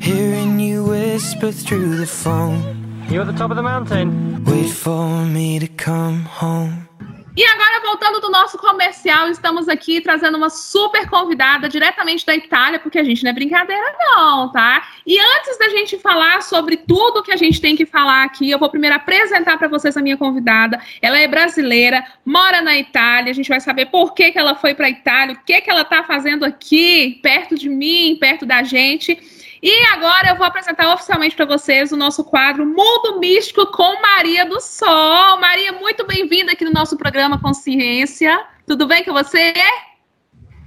hearing 0.07 0.57
you 0.57 0.85
whisper 0.85 1.51
through 1.51 1.97
the 1.97 2.07
phone. 2.07 2.63
You 3.09 3.19
at 3.19 3.27
the 3.27 3.33
top 3.33 3.51
of 3.51 3.57
the 3.57 3.63
mountain? 3.63 4.41
Wait 4.45 4.69
for 4.69 5.25
me 5.25 5.59
to 5.59 5.67
come 5.67 6.23
home. 6.23 6.87
E 7.35 7.45
agora, 7.45 7.81
voltando 7.81 8.19
do 8.19 8.31
nosso 8.31 8.57
comercial, 8.57 9.29
estamos 9.29 9.69
aqui 9.69 10.01
trazendo 10.01 10.37
uma 10.37 10.49
super 10.49 11.07
convidada 11.07 11.69
diretamente 11.69 12.25
da 12.25 12.33
Itália, 12.33 12.79
porque 12.79 12.97
a 12.97 13.03
gente 13.03 13.23
não 13.23 13.29
é 13.29 13.33
brincadeira, 13.33 13.95
não, 13.99 14.51
tá? 14.51 14.87
E 15.05 15.19
antes 15.19 15.59
da 15.59 15.69
gente 15.69 15.99
falar 15.99 16.41
sobre 16.41 16.77
tudo 16.77 17.21
que 17.21 17.31
a 17.31 17.35
gente 17.35 17.61
tem 17.61 17.75
que 17.75 17.85
falar 17.85 18.23
aqui, 18.23 18.49
eu 18.49 18.57
vou 18.57 18.69
primeiro 18.69 18.95
apresentar 18.95 19.55
para 19.57 19.67
vocês 19.67 19.95
a 19.95 20.01
minha 20.01 20.17
convidada. 20.17 20.81
Ela 20.99 21.19
é 21.19 21.27
brasileira, 21.27 22.03
mora 22.25 22.59
na 22.59 22.75
Itália, 22.75 23.29
a 23.29 23.35
gente 23.35 23.49
vai 23.49 23.59
saber 23.59 23.87
por 23.87 24.15
que, 24.15 24.31
que 24.31 24.39
ela 24.39 24.55
foi 24.55 24.73
para 24.73 24.87
a 24.87 24.89
Itália, 24.89 25.35
o 25.35 25.45
que, 25.45 25.61
que 25.61 25.69
ela 25.69 25.81
está 25.81 26.03
fazendo 26.03 26.43
aqui, 26.43 27.19
perto 27.21 27.55
de 27.55 27.69
mim, 27.69 28.17
perto 28.19 28.47
da 28.47 28.63
gente. 28.63 29.36
E 29.69 29.83
agora 29.87 30.29
eu 30.29 30.37
vou 30.37 30.45
apresentar 30.45 30.93
oficialmente 30.93 31.35
para 31.35 31.43
vocês 31.43 31.91
o 31.91 31.97
nosso 31.97 32.23
quadro 32.23 32.65
Mundo 32.65 33.19
Místico 33.19 33.65
com 33.65 34.01
Maria 34.01 34.45
do 34.45 34.61
Sol. 34.61 35.41
Maria, 35.41 35.73
muito 35.73 36.07
bem-vinda 36.07 36.53
aqui 36.53 36.63
no 36.63 36.71
nosso 36.71 36.95
programa 36.95 37.37
Consciência. 37.37 38.45
Tudo 38.65 38.87
bem 38.87 39.03
com 39.03 39.11
você? 39.11 39.53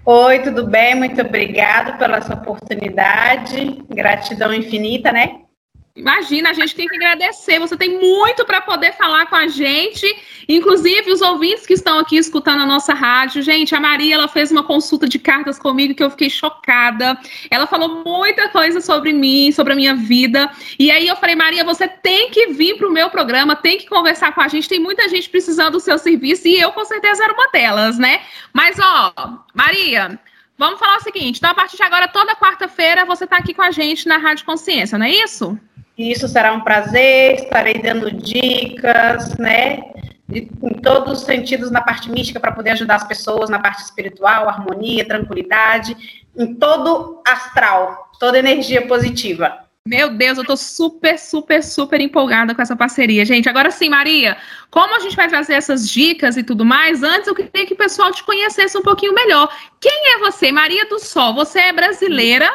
Oi, 0.05 0.41
tudo 0.41 0.67
bem? 0.67 0.95
Muito 0.97 1.19
obrigada 1.19 1.95
pela 1.95 2.19
essa 2.19 2.35
oportunidade. 2.35 3.83
Gratidão 3.89 4.53
infinita, 4.53 5.11
né? 5.11 5.45
Imagina, 5.95 6.51
a 6.51 6.53
gente 6.53 6.75
tem 6.75 6.87
que 6.87 6.95
agradecer. 6.95 7.59
Você 7.59 7.77
tem 7.77 7.99
muito 7.99 8.45
para 8.45 8.61
poder 8.61 8.93
falar 8.93 9.27
com 9.27 9.35
a 9.35 9.49
gente, 9.49 10.07
inclusive 10.49 11.11
os 11.11 11.21
ouvintes 11.21 11.67
que 11.67 11.73
estão 11.73 11.99
aqui 11.99 12.17
escutando 12.17 12.63
a 12.63 12.67
nossa 12.67 12.95
rádio. 12.95 13.43
Gente, 13.43 13.75
a 13.75 13.81
Maria 13.81 14.15
ela 14.15 14.29
fez 14.29 14.53
uma 14.53 14.63
consulta 14.63 15.09
de 15.09 15.19
cartas 15.19 15.59
comigo 15.59 15.95
que 15.95 16.03
eu 16.03 16.11
fiquei 16.11 16.31
chocada. 16.31 17.19
Ela 17.51 17.67
falou 17.67 18.05
muita 18.05 18.49
coisa 18.51 18.81
sobre 18.81 19.13
mim, 19.13 19.51
sobre 19.51 19.73
a 19.73 19.77
minha 19.77 19.95
vida. 19.95 20.51
E 20.79 20.93
aí 20.93 21.09
eu 21.09 21.17
falei, 21.17 21.35
Maria, 21.35 21.65
você 21.65 21.89
tem 21.89 22.31
que 22.31 22.47
vir 22.49 22.77
para 22.77 22.89
o 22.89 22.93
meu 22.93 23.11
programa, 23.11 23.57
tem 23.57 23.77
que 23.77 23.89
conversar 23.89 24.33
com 24.33 24.41
a 24.41 24.49
gente. 24.49 24.69
Tem 24.69 24.79
muita 24.79 25.09
gente 25.09 25.29
precisando 25.29 25.73
do 25.73 25.81
seu 25.81 25.99
serviço 25.99 26.47
e 26.47 26.59
eu 26.59 26.71
com 26.71 26.85
certeza 26.85 27.25
era 27.25 27.33
uma 27.33 27.49
delas, 27.49 27.99
né? 27.99 28.21
Mas 28.53 28.77
ó, 28.79 29.13
Maria, 29.53 30.19
vamos 30.57 30.79
falar 30.79 30.99
o 30.99 31.03
seguinte. 31.03 31.39
Então 31.39 31.51
a 31.51 31.55
partir 31.55 31.77
de 31.77 31.83
agora, 31.83 32.07
toda 32.07 32.37
quarta-feira 32.37 33.05
você 33.05 33.25
está 33.25 33.39
aqui 33.39 33.53
com 33.53 33.63
a 33.63 33.73
gente 33.73 34.07
na 34.07 34.19
Rádio 34.19 34.47
Consciência, 34.47 34.97
não 34.97 35.07
é 35.07 35.11
isso? 35.11 35.59
Isso 36.01 36.27
será 36.27 36.55
um 36.55 36.63
prazer, 36.63 37.35
estarei 37.35 37.75
dando 37.75 38.11
dicas, 38.11 39.37
né? 39.37 39.81
Em 40.33 40.47
todos 40.83 41.19
os 41.19 41.27
sentidos 41.27 41.71
na 41.71 41.83
parte 41.83 42.11
mística 42.11 42.41
para 42.41 42.53
poder 42.53 42.71
ajudar 42.71 42.95
as 42.95 43.07
pessoas 43.07 43.51
na 43.51 43.59
parte 43.59 43.83
espiritual, 43.83 44.49
harmonia, 44.49 45.07
tranquilidade, 45.07 46.25
em 46.35 46.55
todo 46.55 47.21
astral, 47.27 48.11
toda 48.19 48.39
energia 48.39 48.87
positiva. 48.87 49.59
Meu 49.87 50.09
Deus, 50.17 50.39
eu 50.39 50.45
tô 50.45 50.57
super, 50.57 51.19
super, 51.19 51.63
super 51.63 52.01
empolgada 52.01 52.55
com 52.55 52.63
essa 52.63 52.77
parceria. 52.77 53.27
Gente, 53.27 53.51
agora 53.51 53.71
sim, 53.71 53.91
Maria, 53.91 54.39
como 54.71 54.97
a 54.97 55.01
gente 55.01 55.17
vai 55.17 55.29
trazer 55.29 55.53
essas 55.53 55.87
dicas 55.87 56.39
e 56.39 56.43
tudo 56.43 56.65
mais, 56.65 57.03
antes 57.03 57.27
eu 57.27 57.35
queria 57.35 57.67
que 57.67 57.75
o 57.75 57.77
pessoal 57.77 58.11
te 58.11 58.25
conhecesse 58.25 58.79
um 58.79 58.83
pouquinho 58.83 59.13
melhor. 59.13 59.55
Quem 59.79 60.15
é 60.15 60.19
você, 60.19 60.51
Maria 60.51 60.89
do 60.89 60.99
Sol? 60.99 61.35
Você 61.35 61.59
é 61.59 61.73
brasileira, 61.75 62.51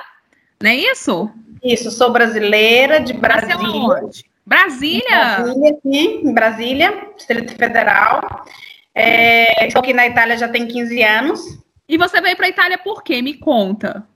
não 0.59 0.71
é 0.71 0.75
isso? 0.75 1.31
Isso, 1.65 1.89
sou 1.89 2.11
brasileira 2.11 2.99
de 2.99 3.11
Brasília. 3.11 3.57
Brasília? 4.45 5.37
Brasília, 5.39 5.77
sim, 5.81 6.21
em 6.23 6.31
Brasília, 6.31 7.07
Distrito 7.15 7.55
Federal. 7.55 8.45
É, 8.93 9.65
estou 9.65 9.79
aqui 9.79 9.91
na 9.91 10.05
Itália 10.05 10.37
já 10.37 10.47
tem 10.47 10.67
15 10.67 11.01
anos. 11.01 11.41
E 11.89 11.97
você 11.97 12.21
veio 12.21 12.35
para 12.35 12.45
a 12.45 12.49
Itália 12.49 12.77
por 12.77 13.03
quê? 13.03 13.19
Me 13.19 13.33
conta. 13.33 14.07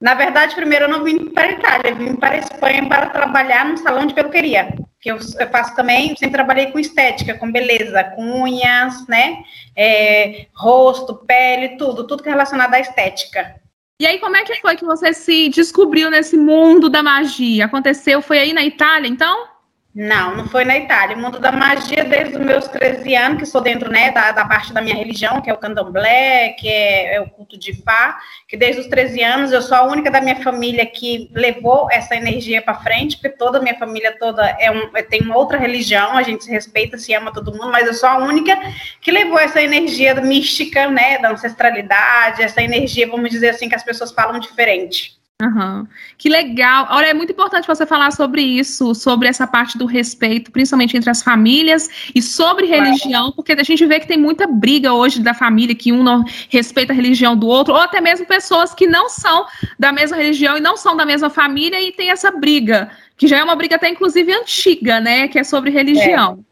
Na 0.00 0.14
verdade, 0.14 0.56
primeiro 0.56 0.86
eu 0.86 0.88
não 0.88 1.04
vim 1.04 1.30
para 1.30 1.46
a 1.48 1.52
Itália, 1.52 1.90
eu 1.90 1.96
vim 1.96 2.16
para 2.16 2.34
a 2.34 2.38
Espanha 2.38 2.88
para 2.88 3.10
trabalhar 3.10 3.64
no 3.64 3.76
salão 3.76 4.04
de 4.04 4.14
peluqueria. 4.14 4.74
Que 5.00 5.12
eu, 5.12 5.18
eu 5.38 5.48
faço 5.50 5.76
também, 5.76 6.16
sempre 6.16 6.30
trabalhei 6.30 6.72
com 6.72 6.80
estética, 6.80 7.34
com 7.34 7.50
beleza, 7.50 8.02
com 8.02 8.42
unhas, 8.42 9.06
né? 9.06 9.38
É, 9.76 10.46
rosto, 10.52 11.14
pele, 11.14 11.76
tudo, 11.76 12.04
tudo 12.08 12.24
que 12.24 12.28
é 12.28 12.32
relacionado 12.32 12.74
à 12.74 12.80
estética. 12.80 13.54
E 14.00 14.06
aí, 14.06 14.20
como 14.20 14.36
é 14.36 14.44
que 14.44 14.60
foi 14.60 14.76
que 14.76 14.84
você 14.84 15.12
se 15.12 15.48
descobriu 15.48 16.08
nesse 16.08 16.36
mundo 16.36 16.88
da 16.88 17.02
magia? 17.02 17.64
Aconteceu, 17.64 18.22
foi 18.22 18.38
aí 18.38 18.52
na 18.52 18.64
Itália, 18.64 19.08
então? 19.08 19.48
Não, 19.94 20.36
não 20.36 20.46
foi 20.46 20.64
na 20.64 20.76
Itália. 20.76 21.16
O 21.16 21.20
mundo 21.20 21.40
da 21.40 21.50
magia, 21.50 22.04
desde 22.04 22.36
os 22.36 22.44
meus 22.44 22.68
13 22.68 23.16
anos, 23.16 23.38
que 23.38 23.46
sou 23.46 23.60
dentro 23.60 23.90
né, 23.90 24.12
da, 24.12 24.32
da 24.32 24.44
parte 24.44 24.72
da 24.72 24.82
minha 24.82 24.94
religião, 24.94 25.40
que 25.40 25.48
é 25.48 25.52
o 25.52 25.56
candomblé, 25.56 26.50
que 26.50 26.68
é, 26.68 27.14
é, 27.14 27.20
o 27.20 27.28
culto 27.28 27.58
de 27.58 27.72
Fá, 27.82 28.18
que 28.46 28.56
desde 28.56 28.82
os 28.82 28.86
13 28.86 29.22
anos 29.24 29.50
eu 29.50 29.62
sou 29.62 29.76
a 29.76 29.82
única 29.84 30.10
da 30.10 30.20
minha 30.20 30.36
família 30.36 30.84
que 30.84 31.30
levou 31.34 31.88
essa 31.90 32.14
energia 32.14 32.60
para 32.60 32.74
frente, 32.74 33.16
porque 33.16 33.30
toda 33.36 33.58
a 33.58 33.62
minha 33.62 33.76
família 33.76 34.16
toda 34.18 34.46
é 34.60 34.70
um, 34.70 34.88
tem 35.08 35.22
uma 35.22 35.36
outra 35.36 35.58
religião, 35.58 36.16
a 36.16 36.22
gente 36.22 36.44
se 36.44 36.50
respeita, 36.50 36.98
se 36.98 37.12
ama 37.14 37.32
todo 37.32 37.50
mundo, 37.50 37.72
mas 37.72 37.86
eu 37.86 37.94
sou 37.94 38.08
a 38.08 38.18
única 38.18 38.56
que 39.00 39.10
levou 39.10 39.38
essa 39.38 39.60
energia 39.60 40.14
mística, 40.16 40.88
né, 40.88 41.18
da 41.18 41.30
ancestralidade, 41.30 42.42
essa 42.42 42.62
energia, 42.62 43.08
vamos 43.08 43.30
dizer 43.30 43.48
assim, 43.48 43.68
que 43.68 43.74
as 43.74 43.82
pessoas 43.82 44.12
falam 44.12 44.38
diferente. 44.38 45.17
Uhum. 45.40 45.86
Que 46.16 46.28
legal. 46.28 46.88
Olha, 46.90 47.06
é 47.06 47.14
muito 47.14 47.30
importante 47.30 47.64
você 47.64 47.86
falar 47.86 48.10
sobre 48.10 48.42
isso, 48.42 48.92
sobre 48.92 49.28
essa 49.28 49.46
parte 49.46 49.78
do 49.78 49.86
respeito, 49.86 50.50
principalmente 50.50 50.96
entre 50.96 51.08
as 51.08 51.22
famílias 51.22 51.88
e 52.12 52.20
sobre 52.20 52.66
religião, 52.66 53.30
porque 53.30 53.52
a 53.52 53.62
gente 53.62 53.86
vê 53.86 54.00
que 54.00 54.08
tem 54.08 54.18
muita 54.18 54.48
briga 54.48 54.92
hoje 54.92 55.22
da 55.22 55.32
família, 55.32 55.76
que 55.76 55.92
um 55.92 56.02
não 56.02 56.24
respeita 56.48 56.92
a 56.92 56.96
religião 56.96 57.36
do 57.36 57.46
outro, 57.46 57.72
ou 57.72 57.80
até 57.80 58.00
mesmo 58.00 58.26
pessoas 58.26 58.74
que 58.74 58.88
não 58.88 59.08
são 59.08 59.46
da 59.78 59.92
mesma 59.92 60.16
religião 60.16 60.56
e 60.56 60.60
não 60.60 60.76
são 60.76 60.96
da 60.96 61.06
mesma 61.06 61.30
família 61.30 61.80
e 61.80 61.92
tem 61.92 62.10
essa 62.10 62.32
briga, 62.32 62.90
que 63.16 63.28
já 63.28 63.38
é 63.38 63.44
uma 63.44 63.54
briga 63.54 63.76
até 63.76 63.88
inclusive 63.88 64.32
antiga, 64.32 64.98
né, 64.98 65.28
que 65.28 65.38
é 65.38 65.44
sobre 65.44 65.70
religião. 65.70 66.44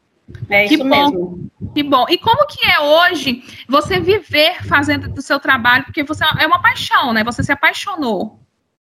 É, 0.49 0.65
é 0.65 0.69
que 0.69 0.75
isso 0.75 0.85
bom. 0.85 1.11
mesmo. 1.11 1.51
Que 1.75 1.83
bom. 1.83 2.07
E 2.09 2.19
como 2.19 2.47
que 2.47 2.65
é 2.65 2.79
hoje 2.79 3.43
você 3.69 3.99
viver 3.99 4.65
fazendo 4.65 5.09
do 5.09 5.23
seu 5.23 5.41
trabalho? 5.41 5.85
Porque 5.85 6.05
você 6.05 6.25
é 6.39 6.47
uma 6.47 6.61
paixão, 6.61 7.13
né? 7.13 7.25
Você 7.25 7.43
se 7.43 7.53
apaixonou. 7.53 8.46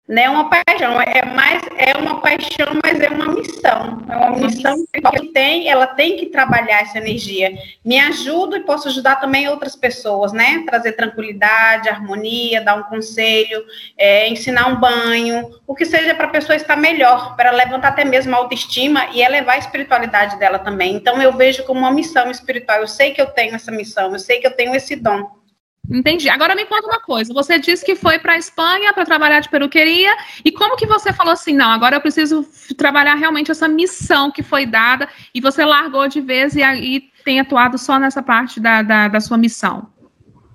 Não 0.08 0.22
é 0.22 0.30
uma 0.30 0.48
paixão, 0.48 1.02
é 1.02 1.26
mais 1.26 1.64
é 1.78 1.98
uma 1.98 2.22
paixão, 2.22 2.80
mas 2.84 3.00
é 3.02 3.10
uma 3.10 3.26
missão. 3.34 4.04
É 4.08 4.16
uma 4.16 4.38
missão 4.38 4.86
que 4.94 5.32
tem, 5.34 5.68
ela 5.68 5.88
tem 5.88 6.16
que 6.16 6.28
trabalhar 6.28 6.84
essa 6.84 7.00
energia. 7.00 7.58
Me 7.84 8.00
ajuda 8.00 8.58
e 8.58 8.60
posso 8.60 8.88
ajudar 8.88 9.16
também 9.16 9.50
outras 9.50 9.76
pessoas, 9.76 10.32
né? 10.32 10.64
Trazer 10.64 10.92
tranquilidade, 10.92 11.90
harmonia, 11.90 12.62
dar 12.62 12.76
um 12.76 12.84
conselho, 12.84 13.66
é, 13.98 14.30
ensinar 14.30 14.68
um 14.68 14.80
banho, 14.80 15.50
o 15.66 15.74
que 15.74 15.86
seja 15.86 16.14
para 16.14 16.28
a 16.28 16.32
pessoa 16.32 16.56
estar 16.56 16.76
melhor, 16.76 17.36
para 17.36 17.50
levantar 17.50 17.88
até 17.88 18.06
mesmo 18.06 18.36
a 18.36 18.38
autoestima 18.38 19.08
e 19.12 19.24
elevar 19.24 19.56
a 19.56 19.60
espiritualidade 19.60 20.38
dela 20.38 20.60
também. 20.60 20.94
Então 20.94 21.20
eu 21.20 21.34
vejo 21.34 21.64
como 21.64 21.80
uma 21.80 21.92
missão 21.92 22.30
espiritual. 22.30 22.80
Eu 22.80 22.88
sei 22.88 23.10
que 23.10 23.22
eu 23.22 23.28
tenho 23.28 23.56
essa 23.56 23.72
missão, 23.72 24.12
eu 24.14 24.20
sei 24.20 24.40
que 24.40 24.46
eu 24.46 24.52
tenho 24.52 24.76
esse 24.76 24.96
dom. 24.96 25.45
Entendi. 25.90 26.30
Agora 26.30 26.56
me 26.56 26.66
conta 26.66 26.88
uma 26.88 27.00
coisa. 27.00 27.34
Você 27.34 27.60
disse 27.60 27.86
que 27.86 27.96
foi 27.96 28.20
para 28.20 28.34
a 28.34 28.38
Espanha 28.38 28.94
para 28.94 29.06
trabalhar 29.06 29.40
de 29.40 29.50
peruqueria. 29.50 30.16
E 30.44 30.52
como 30.52 30.76
que 30.76 30.86
você 30.86 31.14
falou 31.14 31.34
assim, 31.34 31.54
não, 31.54 31.72
agora 31.72 31.96
eu 31.96 32.02
preciso 32.02 32.46
trabalhar 32.78 33.16
realmente 33.16 33.52
essa 33.52 33.68
missão 33.68 34.32
que 34.32 34.44
foi 34.44 34.66
dada 34.66 35.08
e 35.34 35.42
você 35.42 35.64
largou 35.64 36.08
de 36.08 36.22
vez 36.22 36.56
e 36.56 36.64
aí 36.64 37.10
tem 37.24 37.40
atuado 37.40 37.78
só 37.78 37.98
nessa 37.98 38.22
parte 38.22 38.60
da, 38.60 38.82
da, 38.82 39.08
da 39.08 39.20
sua 39.20 39.38
missão? 39.38 39.90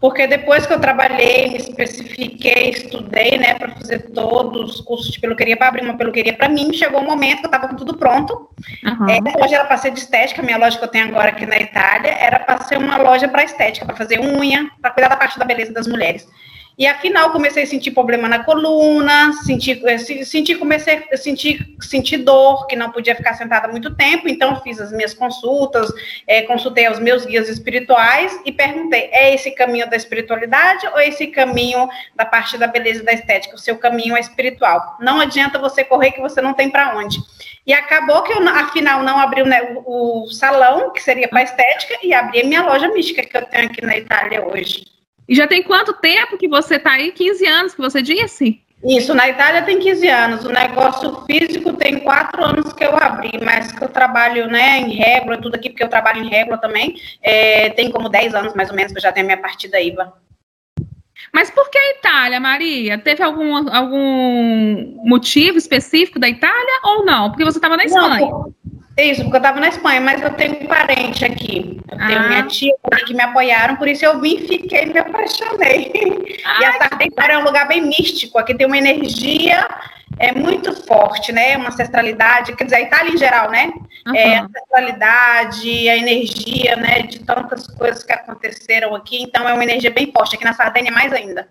Porque 0.00 0.26
depois 0.26 0.66
que 0.66 0.72
eu 0.72 0.80
trabalhei, 0.80 1.50
me 1.50 1.56
especifiquei, 1.58 2.70
estudei, 2.70 3.36
né, 3.36 3.54
para 3.54 3.72
fazer 3.72 4.10
todos 4.12 4.76
os 4.76 4.80
cursos 4.80 5.12
de 5.12 5.20
peluqueria, 5.20 5.58
para 5.58 5.68
abrir 5.68 5.84
uma 5.84 5.96
peluqueria 5.96 6.32
para 6.32 6.48
mim, 6.48 6.72
chegou 6.72 7.02
um 7.02 7.06
momento 7.06 7.40
que 7.40 7.46
eu 7.46 7.48
estava 7.48 7.68
com 7.68 7.76
tudo 7.76 7.98
pronto. 7.98 8.48
Uhum. 8.82 9.08
É, 9.10 9.44
hoje 9.44 9.54
era 9.54 9.66
para 9.66 9.76
ser 9.76 9.90
de 9.90 10.00
estética, 10.00 10.42
minha 10.42 10.56
loja 10.56 10.78
que 10.78 10.84
eu 10.84 10.88
tenho 10.88 11.08
agora 11.08 11.28
aqui 11.28 11.44
na 11.44 11.58
Itália, 11.58 12.12
era 12.12 12.38
para 12.38 12.64
ser 12.64 12.78
uma 12.78 12.96
loja 12.96 13.28
para 13.28 13.44
estética, 13.44 13.84
para 13.84 13.94
fazer 13.94 14.20
unha, 14.20 14.70
para 14.80 14.90
cuidar 14.90 15.08
da 15.08 15.16
parte 15.16 15.38
da 15.38 15.44
beleza 15.44 15.72
das 15.72 15.86
mulheres. 15.86 16.26
E 16.78 16.86
afinal 16.86 17.30
comecei 17.30 17.64
a 17.64 17.66
sentir 17.66 17.90
problema 17.90 18.28
na 18.28 18.42
coluna, 18.42 19.32
senti, 19.44 19.82
eh, 19.84 19.98
senti 19.98 20.54
comecei 20.54 21.04
a 21.12 21.16
sentir, 21.16 22.18
dor, 22.18 22.66
que 22.66 22.74
não 22.74 22.90
podia 22.90 23.14
ficar 23.14 23.34
sentada 23.34 23.68
muito 23.68 23.94
tempo, 23.94 24.28
então 24.28 24.60
fiz 24.62 24.80
as 24.80 24.90
minhas 24.90 25.12
consultas, 25.12 25.90
é, 26.26 26.42
consultei 26.42 26.88
os 26.88 26.98
meus 26.98 27.24
guias 27.26 27.48
espirituais 27.48 28.40
e 28.44 28.52
perguntei: 28.52 29.10
é 29.12 29.34
esse 29.34 29.50
caminho 29.50 29.88
da 29.90 29.96
espiritualidade 29.96 30.86
ou 30.88 31.00
esse 31.00 31.26
caminho 31.26 31.88
da 32.16 32.24
parte 32.24 32.56
da 32.56 32.66
beleza 32.66 33.02
e 33.02 33.04
da 33.04 33.12
estética? 33.12 33.56
O 33.56 33.58
seu 33.58 33.76
caminho 33.76 34.16
é 34.16 34.20
espiritual. 34.20 34.96
Não 35.00 35.20
adianta 35.20 35.58
você 35.58 35.84
correr 35.84 36.12
que 36.12 36.20
você 36.20 36.40
não 36.40 36.54
tem 36.54 36.70
para 36.70 36.96
onde. 36.96 37.18
E 37.66 37.72
acabou 37.72 38.22
que 38.22 38.32
eu, 38.32 38.48
afinal, 38.48 39.02
não 39.02 39.18
abri 39.18 39.42
o, 39.42 40.24
o 40.24 40.30
salão, 40.30 40.92
que 40.92 41.02
seria 41.02 41.28
para 41.28 41.42
estética, 41.42 41.98
e 42.02 42.14
abri 42.14 42.40
a 42.40 42.44
minha 42.44 42.62
loja 42.62 42.88
mística 42.88 43.22
que 43.22 43.36
eu 43.36 43.44
tenho 43.46 43.66
aqui 43.66 43.84
na 43.84 43.96
Itália 43.96 44.44
hoje. 44.44 44.99
E 45.30 45.34
já 45.36 45.46
tem 45.46 45.62
quanto 45.62 45.92
tempo 45.92 46.36
que 46.36 46.48
você 46.48 46.74
está 46.74 46.94
aí? 46.94 47.12
15 47.12 47.46
anos 47.46 47.72
que 47.72 47.80
você 47.80 48.02
disse? 48.02 48.60
Isso, 48.82 49.14
na 49.14 49.28
Itália 49.28 49.62
tem 49.62 49.78
15 49.78 50.08
anos. 50.08 50.44
O 50.44 50.48
negócio 50.48 51.24
físico 51.24 51.72
tem 51.74 52.00
quatro 52.00 52.42
anos 52.44 52.72
que 52.72 52.82
eu 52.82 52.96
abri, 52.96 53.38
mas 53.40 53.70
que 53.70 53.84
eu 53.84 53.88
trabalho 53.88 54.48
né, 54.48 54.80
em 54.80 54.90
régua, 54.90 55.38
tudo 55.38 55.54
aqui, 55.54 55.70
porque 55.70 55.84
eu 55.84 55.88
trabalho 55.88 56.24
em 56.24 56.28
régua 56.28 56.58
também. 56.58 56.96
É, 57.22 57.70
tem 57.70 57.92
como 57.92 58.08
10 58.08 58.34
anos, 58.34 58.54
mais 58.54 58.70
ou 58.70 58.74
menos, 58.74 58.90
que 58.90 58.98
eu 58.98 59.02
já 59.02 59.12
tenho 59.12 59.26
a 59.26 59.28
minha 59.28 59.40
partida 59.40 59.80
IVA. 59.80 60.12
Mas 61.32 61.48
por 61.48 61.70
que 61.70 61.78
a 61.78 61.90
Itália, 61.92 62.40
Maria? 62.40 62.98
Teve 62.98 63.22
algum, 63.22 63.68
algum 63.72 64.96
motivo 65.04 65.58
específico 65.58 66.18
da 66.18 66.28
Itália 66.28 66.80
ou 66.82 67.04
não? 67.04 67.30
Porque 67.30 67.44
você 67.44 67.58
estava 67.58 67.76
na 67.76 67.84
Espanha. 67.84 68.18
Não, 68.18 68.52
isso, 69.02 69.22
porque 69.22 69.36
eu 69.36 69.40
estava 69.40 69.60
na 69.60 69.68
Espanha, 69.68 70.00
mas 70.00 70.22
eu 70.22 70.30
tenho 70.30 70.62
um 70.62 70.66
parente 70.66 71.24
aqui. 71.24 71.80
Eu 71.90 71.98
tenho 71.98 72.18
ah. 72.18 72.28
minha 72.28 72.42
tia 72.44 72.74
que 73.06 73.14
me 73.14 73.22
apoiaram, 73.22 73.76
por 73.76 73.88
isso 73.88 74.04
eu 74.04 74.20
vim, 74.20 74.38
fiquei 74.46 74.86
me 74.86 74.98
apaixonei. 74.98 76.40
Ah, 76.44 76.58
e 76.60 76.64
a 76.64 76.72
Sardenha 76.72 77.10
é 77.28 77.38
um 77.38 77.44
lugar 77.44 77.66
bem 77.68 77.82
místico, 77.82 78.38
aqui 78.38 78.54
tem 78.54 78.66
uma 78.66 78.78
energia 78.78 79.66
é 80.20 80.32
muito 80.32 80.74
forte, 80.86 81.32
né? 81.32 81.56
Uma 81.56 81.68
ancestralidade, 81.68 82.54
quer 82.54 82.64
dizer, 82.64 82.76
a 82.76 82.80
Itália 82.82 83.12
em 83.12 83.16
geral, 83.16 83.50
né? 83.50 83.72
Uhum. 84.06 84.14
É, 84.14 84.36
a 84.36 84.42
ancestralidade, 84.42 85.88
a 85.88 85.96
energia, 85.96 86.76
né? 86.76 87.02
De 87.02 87.20
tantas 87.20 87.66
coisas 87.66 88.04
que 88.04 88.12
aconteceram 88.12 88.94
aqui, 88.94 89.22
então 89.22 89.48
é 89.48 89.54
uma 89.54 89.64
energia 89.64 89.90
bem 89.90 90.12
forte. 90.12 90.36
Aqui 90.36 90.44
na 90.44 90.52
Sardenha 90.52 90.92
mais 90.92 91.10
ainda. 91.10 91.48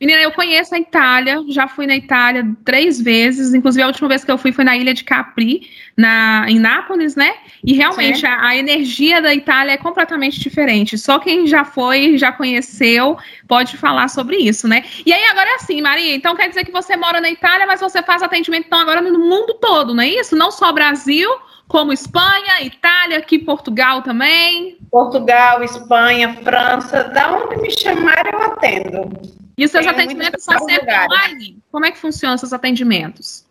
Menina, 0.00 0.20
eu 0.20 0.32
conheço 0.32 0.74
a 0.74 0.78
Itália, 0.78 1.42
já 1.48 1.66
fui 1.66 1.86
na 1.86 1.96
Itália 1.96 2.44
três 2.64 3.00
vezes, 3.00 3.54
inclusive 3.54 3.82
a 3.82 3.86
última 3.86 4.08
vez 4.08 4.24
que 4.24 4.30
eu 4.30 4.38
fui 4.38 4.52
foi 4.52 4.64
na 4.64 4.76
ilha 4.76 4.92
de 4.92 5.04
Capri, 5.04 5.70
na, 5.96 6.46
em 6.48 6.58
Nápoles, 6.58 7.16
né? 7.16 7.34
E 7.64 7.72
realmente 7.72 8.26
a, 8.26 8.48
a, 8.48 8.56
energia 8.56 9.22
da 9.22 9.34
Itália 9.34 9.72
é 9.72 9.76
completamente 9.76 10.40
diferente. 10.40 10.98
Só 10.98 11.18
quem 11.18 11.46
já 11.46 11.64
foi, 11.64 12.18
já 12.18 12.32
conheceu, 12.32 13.16
pode 13.46 13.76
falar 13.76 14.08
sobre 14.08 14.36
isso, 14.36 14.66
né? 14.66 14.84
E 15.06 15.12
aí 15.12 15.24
agora 15.26 15.50
é 15.50 15.54
assim, 15.54 15.80
Maria, 15.80 16.14
então 16.14 16.36
quer 16.36 16.48
dizer 16.48 16.64
que 16.64 16.72
você 16.72 16.96
mora 16.96 17.20
na 17.20 17.30
Itália, 17.30 17.66
mas 17.66 17.80
você 17.80 18.02
faz 18.02 18.22
atendimento 18.22 18.66
então 18.66 18.78
agora 18.78 19.00
no 19.00 19.18
mundo 19.18 19.54
todo, 19.54 19.94
não 19.94 20.02
é 20.02 20.08
isso? 20.08 20.36
Não 20.36 20.50
só 20.50 20.72
Brasil, 20.72 21.30
como 21.68 21.92
Espanha, 21.92 22.62
Itália, 22.62 23.18
aqui 23.18 23.38
Portugal 23.38 24.02
também. 24.02 24.76
Portugal, 24.90 25.62
Espanha, 25.62 26.34
França, 26.42 27.04
da 27.04 27.32
onde 27.32 27.56
me 27.62 27.70
chamarem 27.70 28.32
eu 28.32 28.42
atendo. 28.42 29.41
E 29.56 29.64
os 29.64 29.70
seus 29.70 29.84
Tenho 29.84 29.96
atendimentos 29.96 30.44
são 30.44 30.58
sempre 30.58 30.80
lugares. 30.80 31.06
online? 31.06 31.58
Como 31.70 31.86
é 31.86 31.90
que 31.90 31.98
funcionam 31.98 32.38
seus 32.38 32.52
atendimentos? 32.52 33.46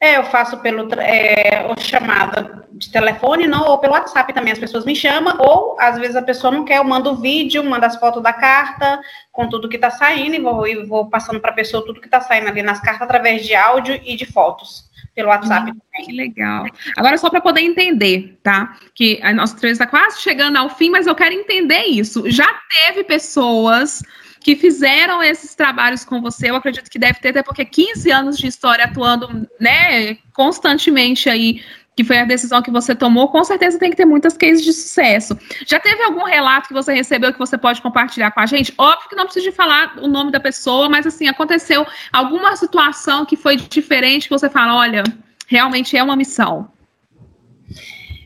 É, 0.00 0.16
eu 0.16 0.24
faço 0.24 0.58
pelo 0.58 0.88
é, 0.98 1.72
chamada 1.78 2.66
de 2.72 2.90
telefone, 2.90 3.46
não, 3.46 3.68
ou 3.68 3.78
pelo 3.78 3.92
WhatsApp 3.92 4.32
também 4.32 4.52
as 4.52 4.58
pessoas 4.58 4.84
me 4.84 4.96
chamam, 4.96 5.36
ou 5.38 5.76
às 5.78 5.96
vezes 5.96 6.16
a 6.16 6.22
pessoa 6.22 6.52
não 6.52 6.64
quer, 6.64 6.78
eu 6.78 6.84
mando 6.84 7.12
o 7.12 7.16
vídeo, 7.16 7.62
mando 7.62 7.86
as 7.86 7.94
fotos 7.94 8.20
da 8.20 8.32
carta, 8.32 9.00
com 9.30 9.48
tudo 9.48 9.68
que 9.68 9.76
está 9.76 9.90
saindo, 9.90 10.34
e 10.34 10.40
vou, 10.40 10.66
e 10.66 10.84
vou 10.84 11.08
passando 11.08 11.38
para 11.38 11.52
a 11.52 11.54
pessoa 11.54 11.86
tudo 11.86 12.00
que 12.00 12.08
está 12.08 12.20
saindo 12.20 12.48
ali 12.48 12.62
nas 12.62 12.80
cartas 12.80 13.02
através 13.02 13.46
de 13.46 13.54
áudio 13.54 14.00
e 14.04 14.16
de 14.16 14.26
fotos 14.26 14.90
pelo 15.14 15.28
WhatsApp 15.28 15.70
hum, 15.70 15.74
também. 15.74 16.06
Que 16.06 16.12
legal. 16.12 16.64
Agora, 16.96 17.16
só 17.16 17.30
para 17.30 17.40
poder 17.40 17.60
entender, 17.60 18.38
tá? 18.42 18.76
Que 18.96 19.20
a 19.22 19.32
nossa 19.32 19.54
entrevista 19.54 19.84
está 19.84 19.98
quase 19.98 20.20
chegando 20.20 20.56
ao 20.56 20.68
fim, 20.68 20.90
mas 20.90 21.06
eu 21.06 21.14
quero 21.14 21.34
entender 21.34 21.84
isso. 21.84 22.28
Já 22.28 22.48
teve 22.86 23.04
pessoas 23.04 24.02
que 24.42 24.56
fizeram 24.56 25.22
esses 25.22 25.54
trabalhos 25.54 26.04
com 26.04 26.20
você. 26.20 26.50
Eu 26.50 26.56
acredito 26.56 26.90
que 26.90 26.98
deve 26.98 27.20
ter, 27.20 27.28
até 27.28 27.42
porque 27.42 27.64
15 27.64 28.10
anos 28.10 28.38
de 28.38 28.46
história 28.46 28.84
atuando, 28.84 29.48
né, 29.60 30.16
constantemente 30.32 31.30
aí, 31.30 31.62
que 31.96 32.02
foi 32.04 32.18
a 32.18 32.24
decisão 32.24 32.62
que 32.62 32.70
você 32.70 32.94
tomou, 32.94 33.28
com 33.28 33.44
certeza 33.44 33.78
tem 33.78 33.90
que 33.90 33.96
ter 33.96 34.04
muitas 34.04 34.36
cases 34.36 34.64
de 34.64 34.72
sucesso. 34.72 35.38
Já 35.66 35.78
teve 35.78 36.02
algum 36.02 36.24
relato 36.24 36.68
que 36.68 36.74
você 36.74 36.92
recebeu 36.92 37.32
que 37.32 37.38
você 37.38 37.58
pode 37.58 37.82
compartilhar 37.82 38.30
com 38.30 38.40
a 38.40 38.46
gente? 38.46 38.72
Óbvio 38.78 39.08
que 39.08 39.16
não 39.16 39.24
precisa 39.24 39.52
falar 39.52 39.94
o 40.00 40.08
nome 40.08 40.30
da 40.30 40.40
pessoa, 40.40 40.88
mas 40.88 41.06
assim, 41.06 41.28
aconteceu 41.28 41.86
alguma 42.12 42.56
situação 42.56 43.24
que 43.26 43.36
foi 43.36 43.56
diferente 43.56 44.28
que 44.28 44.34
você 44.34 44.48
fala, 44.48 44.74
olha, 44.74 45.04
realmente 45.46 45.96
é 45.96 46.02
uma 46.02 46.16
missão. 46.16 46.70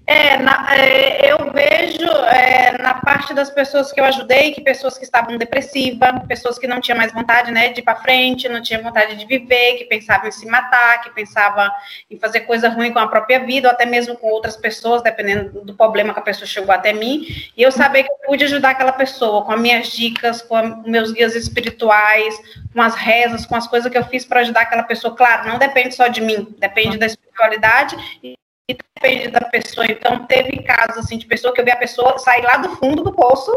É, 0.06 0.36
na, 0.36 0.72
é, 0.72 1.32
eu 1.32 1.50
vejo 1.50 2.06
é, 2.06 2.78
na 2.78 2.94
parte 2.94 3.34
das 3.34 3.50
pessoas 3.50 3.90
que 3.90 4.00
eu 4.00 4.04
ajudei, 4.04 4.52
que 4.52 4.60
pessoas 4.60 4.96
que 4.96 5.02
estavam 5.02 5.36
depressivas, 5.36 6.12
pessoas 6.28 6.60
que 6.60 6.68
não 6.68 6.80
tinham 6.80 6.96
mais 6.96 7.12
vontade 7.12 7.50
né, 7.50 7.70
de 7.70 7.80
ir 7.80 7.82
para 7.82 7.96
frente, 7.96 8.48
não 8.48 8.62
tinham 8.62 8.84
vontade 8.84 9.16
de 9.16 9.26
viver, 9.26 9.78
que 9.78 9.84
pensavam 9.86 10.28
em 10.28 10.30
se 10.30 10.46
matar, 10.46 11.02
que 11.02 11.10
pensavam 11.10 11.68
em 12.08 12.16
fazer 12.20 12.40
coisa 12.40 12.68
ruim 12.68 12.92
com 12.92 13.00
a 13.00 13.08
própria 13.08 13.40
vida, 13.40 13.66
ou 13.66 13.74
até 13.74 13.84
mesmo 13.84 14.16
com 14.16 14.28
outras 14.28 14.56
pessoas, 14.56 15.02
dependendo 15.02 15.60
do 15.62 15.74
problema 15.74 16.14
que 16.14 16.20
a 16.20 16.22
pessoa 16.22 16.46
chegou 16.46 16.72
até 16.72 16.92
mim. 16.92 17.26
E 17.56 17.62
eu 17.62 17.72
sabia 17.72 18.04
que 18.04 18.12
eu 18.12 18.16
pude 18.28 18.44
ajudar 18.44 18.70
aquela 18.70 18.92
pessoa 18.92 19.44
com 19.44 19.50
as 19.50 19.60
minhas 19.60 19.88
dicas, 19.88 20.40
com 20.40 20.82
os 20.82 20.86
meus 20.86 21.10
guias 21.10 21.34
espirituais, 21.34 22.36
com 22.72 22.80
as 22.80 22.94
rezas, 22.94 23.44
com 23.44 23.56
as 23.56 23.66
coisas 23.66 23.90
que 23.90 23.98
eu 23.98 24.04
fiz 24.04 24.24
para 24.24 24.40
ajudar 24.42 24.60
aquela 24.60 24.84
pessoa. 24.84 25.16
Claro, 25.16 25.48
não 25.48 25.58
depende 25.58 25.96
só 25.96 26.06
de 26.06 26.20
mim, 26.20 26.54
depende 26.60 26.96
da 26.96 27.06
espiritualidade 27.06 27.96
e 28.22 28.36
depende 28.74 29.29
da 29.29 29.40
pessoa. 29.40 29.87
Então, 29.87 30.26
teve 30.26 30.62
casos 30.62 30.98
assim 30.98 31.18
de 31.18 31.26
pessoa 31.26 31.55
que 31.55 31.61
eu 31.61 31.64
vi 31.64 31.70
a 31.70 31.76
pessoa 31.76 32.18
sair 32.18 32.42
lá 32.42 32.57
do 32.57 32.76
fundo 32.76 33.02
do 33.02 33.12
poço 33.12 33.52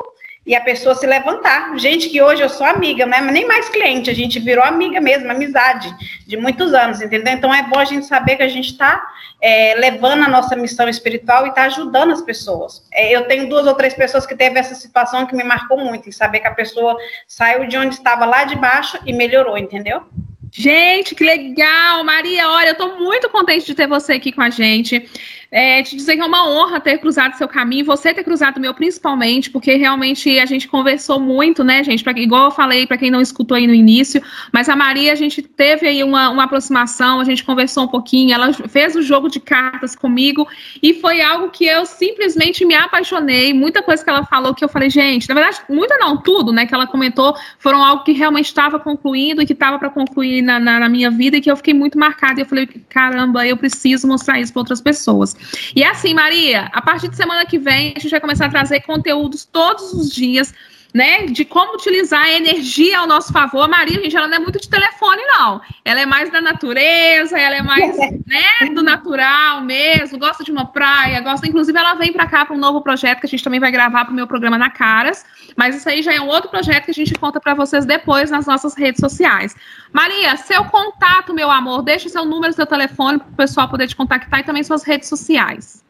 e 0.45 0.56
a 0.56 0.62
pessoa 0.62 0.95
se 0.95 1.06
levantar. 1.06 1.78
Gente 1.78 2.10
que 2.10 2.22
hoje 2.22 2.41
eu 2.41 2.50
sou 2.50 2.65
amiga, 2.65 3.06
né? 3.06 3.22
Nem 3.22 3.48
mais 3.48 3.69
cliente, 3.69 4.10
a 4.10 4.15
gente 4.15 4.39
virou 4.39 4.63
amiga 4.63 5.00
mesmo, 5.00 5.30
amizade 5.30 5.93
de 6.26 6.38
muitos 6.38 6.74
anos, 6.74 7.02
entendeu? 7.02 7.34
Então 7.34 7.54
é 7.54 7.63
bom 7.63 7.78
a 7.78 7.86
gente 7.86 8.06
saber 8.06 8.36
que 8.36 8.43
a 8.43 8.48
gente 8.48 8.72
está 8.72 9.06
é, 9.41 9.76
levando 9.76 10.24
a 10.24 10.28
nossa 10.28 10.56
missão 10.56 10.89
espiritual 10.89 11.45
e 11.45 11.50
está 11.50 11.63
ajudando 11.63 12.12
as 12.12 12.22
pessoas. 12.22 12.84
É, 12.91 13.12
eu 13.15 13.28
tenho 13.28 13.50
duas 13.50 13.67
ou 13.67 13.76
três 13.76 13.93
pessoas 13.93 14.26
que 14.26 14.36
teve 14.36 14.58
essa 14.60 14.76
situação 14.76 15.26
que 15.26 15.36
me 15.36 15.43
marcou 15.43 15.78
muito, 15.78 16.10
em 16.10 16.12
saber 16.12 16.39
que 16.39 16.48
a 16.48 16.56
pessoa 16.56 16.98
saiu 17.28 17.67
de 17.67 17.78
onde 17.78 17.95
estava 17.95 18.26
lá 18.26 18.43
de 18.43 18.56
baixo 18.56 18.98
e 19.06 19.13
melhorou, 19.13 19.58
entendeu? 19.58 20.04
Gente, 20.51 21.15
que 21.15 21.23
legal! 21.23 22.03
Maria, 22.03 22.49
olha, 22.49 22.69
eu 22.69 22.73
estou 22.73 22.99
muito 22.99 23.29
contente 23.29 23.65
de 23.65 23.75
ter 23.75 23.88
você 23.88 24.13
aqui 24.13 24.31
com 24.31 24.41
a 24.41 24.49
gente. 24.49 25.07
É, 25.51 25.81
te 25.81 25.95
dizer 25.95 26.15
que 26.15 26.21
é 26.21 26.25
uma 26.25 26.47
honra 26.47 26.79
ter 26.79 26.99
cruzado 26.99 27.35
seu 27.35 27.47
caminho, 27.47 27.83
você 27.83 28.13
ter 28.13 28.23
cruzado 28.23 28.57
o 28.57 28.59
meu 28.59 28.71
principalmente, 28.73 29.49
porque 29.49 29.73
realmente 29.73 30.39
a 30.39 30.45
gente 30.45 30.67
conversou 30.67 31.19
muito, 31.19 31.63
né, 31.63 31.83
gente? 31.83 32.03
Pra, 32.03 32.13
igual 32.17 32.45
eu 32.45 32.51
falei, 32.51 32.85
para 32.85 32.97
quem 32.97 33.09
não 33.09 33.19
escutou 33.19 33.57
aí 33.57 33.65
no 33.65 33.73
início, 33.73 34.21
mas 34.53 34.69
a 34.69 34.75
Maria, 34.75 35.12
a 35.12 35.15
gente 35.15 35.41
teve 35.41 35.88
aí 35.88 36.03
uma, 36.03 36.29
uma 36.29 36.43
aproximação, 36.43 37.19
a 37.19 37.23
gente 37.23 37.43
conversou 37.43 37.85
um 37.85 37.88
pouquinho, 37.88 38.31
ela 38.31 38.53
fez 38.53 38.95
o 38.95 39.01
jogo 39.01 39.27
de 39.27 39.39
cartas 39.39 39.95
comigo 39.95 40.47
e 40.83 40.93
foi 40.93 41.19
algo 41.21 41.49
que 41.49 41.65
eu 41.65 41.83
simplesmente 41.83 42.63
me 42.63 42.75
apaixonei. 42.75 43.51
Muita 43.51 43.81
coisa 43.81 44.03
que 44.03 44.09
ela 44.09 44.23
falou 44.25 44.53
que 44.53 44.63
eu 44.63 44.69
falei, 44.69 44.89
gente, 44.91 45.27
na 45.27 45.33
verdade, 45.33 45.62
muita 45.67 45.97
não, 45.97 46.15
tudo, 46.17 46.51
né, 46.53 46.67
que 46.67 46.75
ela 46.75 46.85
comentou 46.85 47.35
foram 47.57 47.83
algo 47.83 48.03
que 48.03 48.12
realmente 48.12 48.45
estava 48.45 48.79
concluindo 48.79 49.41
e 49.41 49.47
que 49.47 49.53
estava 49.53 49.79
para 49.79 49.89
concluir 49.89 50.43
na, 50.43 50.59
na, 50.59 50.79
na 50.79 50.89
minha 50.89 51.09
vida 51.09 51.38
e 51.38 51.41
que 51.41 51.49
eu 51.49 51.57
fiquei 51.57 51.73
muito 51.73 51.97
marcada. 51.97 52.39
E 52.39 52.43
eu 52.43 52.45
falei, 52.45 52.67
caramba, 52.88 53.47
eu 53.47 53.57
preciso 53.57 54.07
mostrar 54.07 54.39
isso 54.39 54.53
para 54.53 54.59
outras 54.59 54.79
pessoas. 54.79 55.38
E 55.75 55.84
assim, 55.84 56.13
Maria, 56.13 56.69
a 56.73 56.82
partir 56.82 57.08
de 57.08 57.15
semana 57.15 57.45
que 57.45 57.58
vem, 57.58 57.93
a 57.95 57.99
gente 57.99 58.12
vai 58.12 58.19
começar 58.19 58.45
a 58.45 58.49
trazer 58.49 58.82
conteúdos 58.82 59.45
todos 59.45 59.93
os 59.93 60.12
dias 60.12 60.54
né, 60.93 61.28
de 61.28 61.45
como 61.45 61.75
utilizar 61.75 62.23
a 62.23 62.32
energia 62.32 62.99
ao 62.99 63.08
nosso 63.08 63.32
favor. 63.32 63.62
A 63.62 63.67
Maria, 63.67 64.02
gente, 64.02 64.15
ela 64.15 64.28
não 64.28 64.38
é 64.38 64.39
muito 64.39 64.60
de 64.60 64.67
telefone, 64.67 65.21
não. 65.28 65.62
Ela 65.86 66.02
é 66.02 66.06
mais 66.06 66.32
da 66.32 66.41
natureza, 66.41 67.38
ela 67.38 67.56
é 67.56 67.62
mais, 67.62 67.95
né, 68.25 68.69
do 68.73 68.82
natural 68.82 69.62
mesmo, 69.62 70.17
gosta 70.17 70.43
de 70.43 70.52
uma 70.52 70.65
praia, 70.65 71.21
gosta, 71.21 71.47
inclusive 71.47 71.78
ela 71.78 71.93
vem 71.93 72.12
para 72.12 72.28
cá 72.28 72.45
para 72.45 72.56
um 72.56 72.60
novo 72.60 72.82
projeto 72.82 73.19
que 73.19 73.28
a 73.28 73.30
gente 73.30 73.43
também 73.43 73.60
vai 73.60 73.71
gravar 73.71 74.06
para 74.06 74.12
o 74.12 74.15
meu 74.15 74.28
programa 74.28 74.58
na 74.58 74.69
Caras, 74.69 75.25
mas 75.56 75.75
isso 75.75 75.88
aí 75.88 76.02
já 76.02 76.13
é 76.13 76.19
um 76.19 76.28
outro 76.28 76.49
projeto 76.49 76.86
que 76.86 76.91
a 76.91 76.93
gente 76.93 77.13
conta 77.15 77.39
para 77.39 77.54
vocês 77.54 77.86
depois 77.86 78.32
nas 78.32 78.47
nossas 78.47 78.75
redes 78.75 78.99
sociais. 78.99 79.56
Maria, 79.93 80.36
seu 80.38 80.65
contato, 80.65 81.34
meu 81.34 81.52
amor, 81.52 81.84
deixe 81.84 82.10
seu 82.10 82.25
número, 82.25 82.54
seu 82.54 82.65
telefone 82.65 83.19
para 83.19 83.28
o 83.28 83.34
pessoal 83.34 83.69
poder 83.69 83.88
te 83.88 83.95
contactar 83.95 84.39
e 84.39 84.43
também 84.43 84.63
suas 84.63 84.84
redes 84.84 85.08
sociais. 85.08 85.84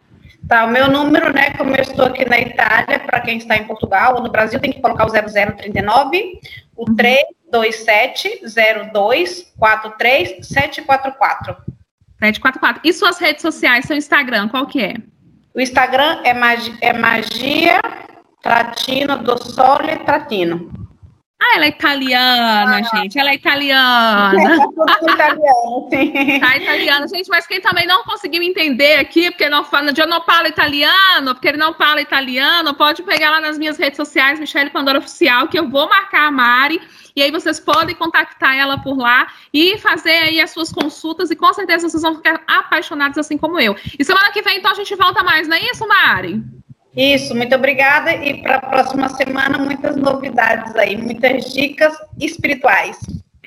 Tá, 0.47 0.65
o 0.65 0.71
meu 0.71 0.89
número, 0.89 1.31
né, 1.31 1.51
como 1.51 1.75
eu 1.75 1.81
estou 1.81 2.05
aqui 2.05 2.27
na 2.27 2.39
Itália, 2.39 2.99
para 2.99 3.21
quem 3.21 3.37
está 3.37 3.55
em 3.55 3.65
Portugal 3.65 4.15
ou 4.15 4.23
no 4.23 4.31
Brasil, 4.31 4.59
tem 4.59 4.71
que 4.71 4.81
colocar 4.81 5.05
o 5.05 5.09
0039, 5.09 6.39
o 6.75 6.85
327 6.95 8.41
02 8.91 9.53
43 9.57 10.47
744. 10.47 11.55
744. 12.19 12.81
E 12.83 12.93
suas 12.93 13.19
redes 13.19 13.41
sociais, 13.41 13.85
seu 13.85 13.95
Instagram, 13.95 14.49
qual 14.49 14.65
que 14.65 14.81
é? 14.81 14.95
O 15.53 15.61
Instagram 15.61 16.21
é 16.23 16.33
magia, 16.33 16.75
é 16.81 16.93
magia 16.93 17.79
tratino 18.41 19.17
do 19.17 19.37
sole 19.43 19.97
tratino. 19.97 20.78
Ah, 21.41 21.55
ela 21.55 21.65
é 21.65 21.69
italiana, 21.69 22.79
ah. 22.79 22.97
gente. 22.97 23.17
Ela 23.17 23.29
é 23.31 23.35
italiana. 23.35 24.33
É, 24.89 25.13
italiano, 25.13 25.87
sim. 25.89 26.39
Tá 26.39 26.57
italiana, 26.57 27.07
gente, 27.07 27.29
mas 27.29 27.47
quem 27.47 27.61
também 27.61 27.85
não 27.85 28.03
conseguiu 28.03 28.41
entender 28.41 28.95
aqui, 28.95 29.29
porque 29.31 29.47
não 29.49 29.63
fala, 29.63 29.91
eu 29.95 30.07
não 30.07 30.21
falo 30.23 30.47
italiano, 30.47 31.33
porque 31.33 31.47
ele 31.47 31.57
não 31.57 31.73
fala 31.73 32.01
italiano, 32.01 32.73
pode 32.73 33.03
pegar 33.03 33.29
lá 33.29 33.41
nas 33.41 33.57
minhas 33.57 33.77
redes 33.77 33.97
sociais, 33.97 34.39
Michelle 34.39 34.69
Pandora 34.69 34.99
Oficial, 34.99 35.47
que 35.47 35.57
eu 35.57 35.69
vou 35.69 35.87
marcar 35.87 36.27
a 36.27 36.31
Mari. 36.31 36.81
E 37.15 37.21
aí 37.21 37.31
vocês 37.31 37.59
podem 37.59 37.95
contactar 37.95 38.55
ela 38.57 38.77
por 38.77 38.97
lá 38.97 39.27
e 39.53 39.77
fazer 39.77 40.17
aí 40.17 40.39
as 40.39 40.51
suas 40.51 40.71
consultas 40.71 41.31
e 41.31 41.35
com 41.35 41.53
certeza 41.53 41.87
vocês 41.89 42.03
vão 42.03 42.15
ficar 42.15 42.41
apaixonados 42.47 43.17
assim 43.17 43.37
como 43.37 43.59
eu. 43.59 43.75
E 43.97 44.03
semana 44.03 44.31
que 44.31 44.41
vem, 44.41 44.57
então, 44.57 44.71
a 44.71 44.75
gente 44.75 44.95
volta 44.95 45.23
mais, 45.23 45.47
não 45.47 45.55
é 45.55 45.61
isso, 45.61 45.87
Mari? 45.87 46.58
Isso, 46.95 47.35
muito 47.35 47.55
obrigada. 47.55 48.13
E 48.13 48.41
para 48.41 48.55
a 48.55 48.61
próxima 48.61 49.09
semana, 49.09 49.57
muitas 49.57 49.95
novidades 49.95 50.75
aí, 50.75 50.97
muitas 50.97 51.53
dicas 51.53 51.93
espirituais. 52.19 52.97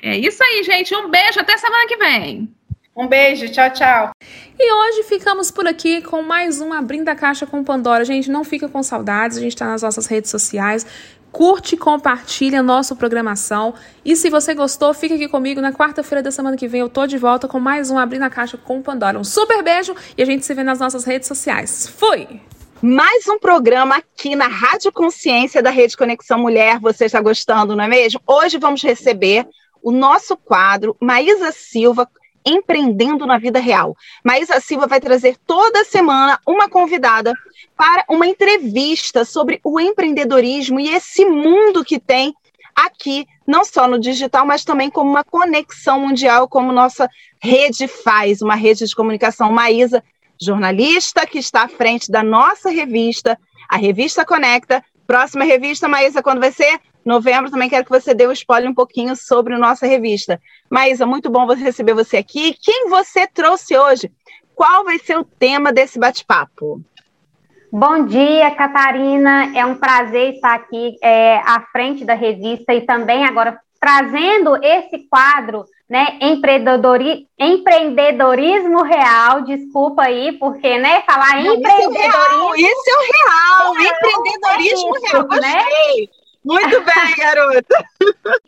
É 0.01 0.17
isso 0.17 0.43
aí, 0.43 0.63
gente. 0.63 0.95
Um 0.95 1.09
beijo, 1.09 1.39
até 1.39 1.57
semana 1.57 1.87
que 1.87 1.97
vem. 1.97 2.49
Um 2.95 3.07
beijo, 3.07 3.49
tchau, 3.49 3.69
tchau. 3.71 4.11
E 4.59 4.71
hoje 4.71 5.03
ficamos 5.03 5.49
por 5.49 5.65
aqui 5.67 6.01
com 6.01 6.21
mais 6.21 6.61
um 6.61 6.71
Abrindo 6.71 7.09
a 7.09 7.15
Caixa 7.15 7.45
com 7.45 7.63
Pandora. 7.63 8.05
Gente, 8.05 8.29
não 8.29 8.43
fica 8.43 8.69
com 8.69 8.83
saudades, 8.83 9.37
a 9.37 9.41
gente 9.41 9.53
está 9.53 9.65
nas 9.65 9.81
nossas 9.81 10.05
redes 10.05 10.29
sociais. 10.29 10.85
Curte 11.31 11.73
e 11.73 11.77
compartilha 11.77 12.59
a 12.59 12.63
nossa 12.63 12.95
programação. 12.95 13.73
E 14.05 14.15
se 14.15 14.29
você 14.29 14.53
gostou, 14.53 14.93
fica 14.93 15.15
aqui 15.15 15.27
comigo. 15.27 15.59
Na 15.59 15.73
quarta-feira 15.73 16.21
da 16.21 16.29
semana 16.29 16.55
que 16.55 16.67
vem 16.67 16.81
eu 16.81 16.89
tô 16.89 17.07
de 17.07 17.17
volta 17.17 17.47
com 17.47 17.59
mais 17.59 17.89
um 17.89 17.97
Abrindo 17.97 18.23
a 18.23 18.29
Caixa 18.29 18.57
com 18.57 18.81
Pandora. 18.83 19.17
Um 19.17 19.23
super 19.23 19.63
beijo 19.63 19.95
e 20.15 20.21
a 20.21 20.25
gente 20.25 20.45
se 20.45 20.53
vê 20.53 20.63
nas 20.63 20.79
nossas 20.79 21.03
redes 21.03 21.27
sociais. 21.27 21.87
Fui! 21.87 22.39
Mais 22.85 23.29
um 23.29 23.39
programa 23.39 23.95
aqui 23.95 24.35
na 24.35 24.49
Rádio 24.49 24.91
Consciência 24.91 25.63
da 25.63 25.69
Rede 25.69 25.95
Conexão 25.95 26.37
Mulher. 26.37 26.79
Você 26.81 27.05
está 27.05 27.21
gostando, 27.21 27.77
não 27.77 27.85
é 27.85 27.87
mesmo? 27.87 28.19
Hoje 28.27 28.57
vamos 28.57 28.83
receber 28.83 29.47
o 29.81 29.89
nosso 29.89 30.35
quadro 30.35 30.93
Maísa 30.99 31.53
Silva 31.53 32.09
empreendendo 32.45 33.25
na 33.25 33.37
vida 33.37 33.57
real. 33.57 33.95
Maísa 34.21 34.59
Silva 34.59 34.85
vai 34.85 34.99
trazer 34.99 35.37
toda 35.47 35.85
semana 35.85 36.37
uma 36.45 36.67
convidada 36.67 37.33
para 37.77 38.03
uma 38.09 38.27
entrevista 38.27 39.23
sobre 39.23 39.61
o 39.63 39.79
empreendedorismo 39.79 40.77
e 40.77 40.89
esse 40.89 41.23
mundo 41.23 41.85
que 41.85 41.97
tem 41.97 42.33
aqui, 42.75 43.25
não 43.47 43.63
só 43.63 43.87
no 43.87 43.97
digital, 43.97 44.45
mas 44.45 44.65
também 44.65 44.89
como 44.89 45.09
uma 45.09 45.23
conexão 45.23 46.01
mundial, 46.01 46.49
como 46.49 46.73
nossa 46.73 47.09
rede 47.41 47.87
faz, 47.87 48.41
uma 48.41 48.55
rede 48.55 48.85
de 48.85 48.93
comunicação. 48.93 49.53
Maísa 49.53 50.03
jornalista 50.45 51.25
que 51.25 51.39
está 51.39 51.63
à 51.63 51.67
frente 51.67 52.11
da 52.11 52.23
nossa 52.23 52.69
revista, 52.69 53.39
a 53.69 53.77
Revista 53.77 54.25
Conecta. 54.25 54.83
Próxima 55.05 55.43
revista, 55.43 55.87
Maísa, 55.87 56.23
quando 56.23 56.39
vai 56.39 56.51
ser? 56.51 56.79
Novembro, 57.05 57.51
também 57.51 57.69
quero 57.69 57.83
que 57.83 57.91
você 57.91 58.13
dê 58.13 58.25
um 58.27 58.31
spoiler 58.31 58.69
um 58.69 58.73
pouquinho 58.73 59.15
sobre 59.15 59.53
a 59.53 59.57
nossa 59.57 59.85
revista. 59.85 60.39
Maísa, 60.69 61.05
muito 61.05 61.29
bom 61.29 61.45
você 61.45 61.61
receber 61.61 61.93
você 61.93 62.17
aqui. 62.17 62.55
Quem 62.61 62.89
você 62.89 63.27
trouxe 63.27 63.77
hoje? 63.77 64.11
Qual 64.55 64.83
vai 64.85 64.97
ser 64.99 65.17
o 65.17 65.25
tema 65.25 65.73
desse 65.73 65.99
bate-papo? 65.99 66.81
Bom 67.71 68.05
dia, 68.05 68.51
Catarina. 68.51 69.51
É 69.57 69.65
um 69.65 69.75
prazer 69.75 70.35
estar 70.35 70.53
aqui 70.53 70.95
é, 71.01 71.37
à 71.37 71.59
frente 71.71 72.05
da 72.05 72.13
revista 72.13 72.73
e 72.73 72.81
também 72.81 73.25
agora 73.25 73.59
trazendo 73.79 74.55
esse 74.63 74.99
quadro 75.09 75.65
né, 75.93 76.17
empreendedori, 76.19 77.27
empreendedorismo 77.37 78.81
real, 78.81 79.41
desculpa 79.43 80.01
aí, 80.01 80.31
porque, 80.39 80.79
né, 80.79 81.03
falar 81.03 81.35
Não, 81.35 81.53
empreendedorismo... 81.53 81.75
Isso 81.75 81.79
é 81.79 81.85
o 81.85 81.91
real, 81.91 82.55
isso 82.55 82.89
é 82.89 82.97
o 82.97 83.73
real, 83.75 83.75
empreendedorismo 83.77 84.97
é 84.97 85.09
real, 85.11 85.27
né? 85.39 85.65
Muito 86.43 86.81
bem, 86.81 87.13
garota. 87.15 87.85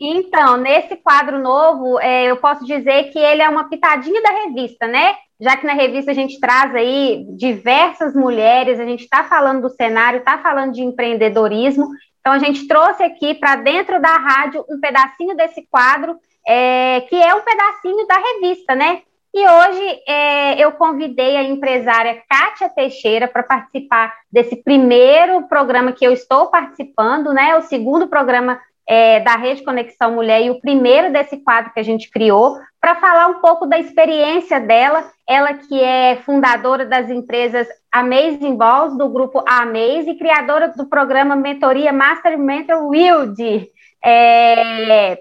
Então, 0.00 0.56
nesse 0.56 0.96
quadro 0.96 1.38
novo, 1.38 2.00
é, 2.00 2.24
eu 2.24 2.36
posso 2.38 2.66
dizer 2.66 3.12
que 3.12 3.18
ele 3.20 3.40
é 3.40 3.48
uma 3.48 3.68
pitadinha 3.68 4.20
da 4.20 4.30
revista, 4.30 4.88
né? 4.88 5.14
Já 5.40 5.56
que 5.56 5.66
na 5.66 5.74
revista 5.74 6.10
a 6.10 6.14
gente 6.14 6.40
traz 6.40 6.74
aí 6.74 7.24
diversas 7.36 8.12
mulheres, 8.12 8.80
a 8.80 8.84
gente 8.84 9.04
está 9.04 9.22
falando 9.22 9.62
do 9.62 9.70
cenário, 9.70 10.18
está 10.18 10.38
falando 10.38 10.72
de 10.72 10.82
empreendedorismo. 10.82 11.86
Então, 12.18 12.32
a 12.32 12.40
gente 12.40 12.66
trouxe 12.66 13.04
aqui 13.04 13.34
para 13.34 13.54
dentro 13.54 14.02
da 14.02 14.16
rádio 14.16 14.64
um 14.68 14.80
pedacinho 14.80 15.36
desse 15.36 15.64
quadro 15.70 16.18
é, 16.46 17.00
que 17.02 17.16
é 17.16 17.34
um 17.34 17.40
pedacinho 17.40 18.06
da 18.06 18.16
revista, 18.16 18.74
né? 18.74 19.02
E 19.34 19.46
hoje 19.46 20.02
é, 20.08 20.64
eu 20.64 20.72
convidei 20.72 21.36
a 21.36 21.42
empresária 21.42 22.22
Kátia 22.28 22.70
Teixeira 22.70 23.28
para 23.28 23.42
participar 23.42 24.14
desse 24.32 24.56
primeiro 24.56 25.42
programa 25.48 25.92
que 25.92 26.06
eu 26.06 26.12
estou 26.12 26.46
participando, 26.46 27.34
né? 27.34 27.54
O 27.56 27.62
segundo 27.62 28.08
programa 28.08 28.58
é, 28.88 29.20
da 29.20 29.36
Rede 29.36 29.62
Conexão 29.62 30.12
Mulher 30.12 30.42
e 30.42 30.50
o 30.50 30.60
primeiro 30.60 31.12
desse 31.12 31.36
quadro 31.38 31.72
que 31.72 31.80
a 31.80 31.82
gente 31.82 32.10
criou, 32.10 32.56
para 32.80 32.94
falar 32.94 33.26
um 33.26 33.40
pouco 33.40 33.66
da 33.66 33.78
experiência 33.78 34.60
dela, 34.60 35.10
ela 35.28 35.52
que 35.54 35.82
é 35.82 36.16
fundadora 36.24 36.86
das 36.86 37.10
empresas 37.10 37.66
Amazing 37.92 38.54
Balls, 38.56 38.96
do 38.96 39.08
grupo 39.08 39.42
Amaze, 39.46 40.10
e 40.10 40.18
criadora 40.18 40.68
do 40.68 40.86
programa 40.86 41.34
Mentoria 41.34 41.92
Master 41.92 42.38
Mentor 42.38 42.86
Wild. 42.88 43.68
É, 44.04 45.20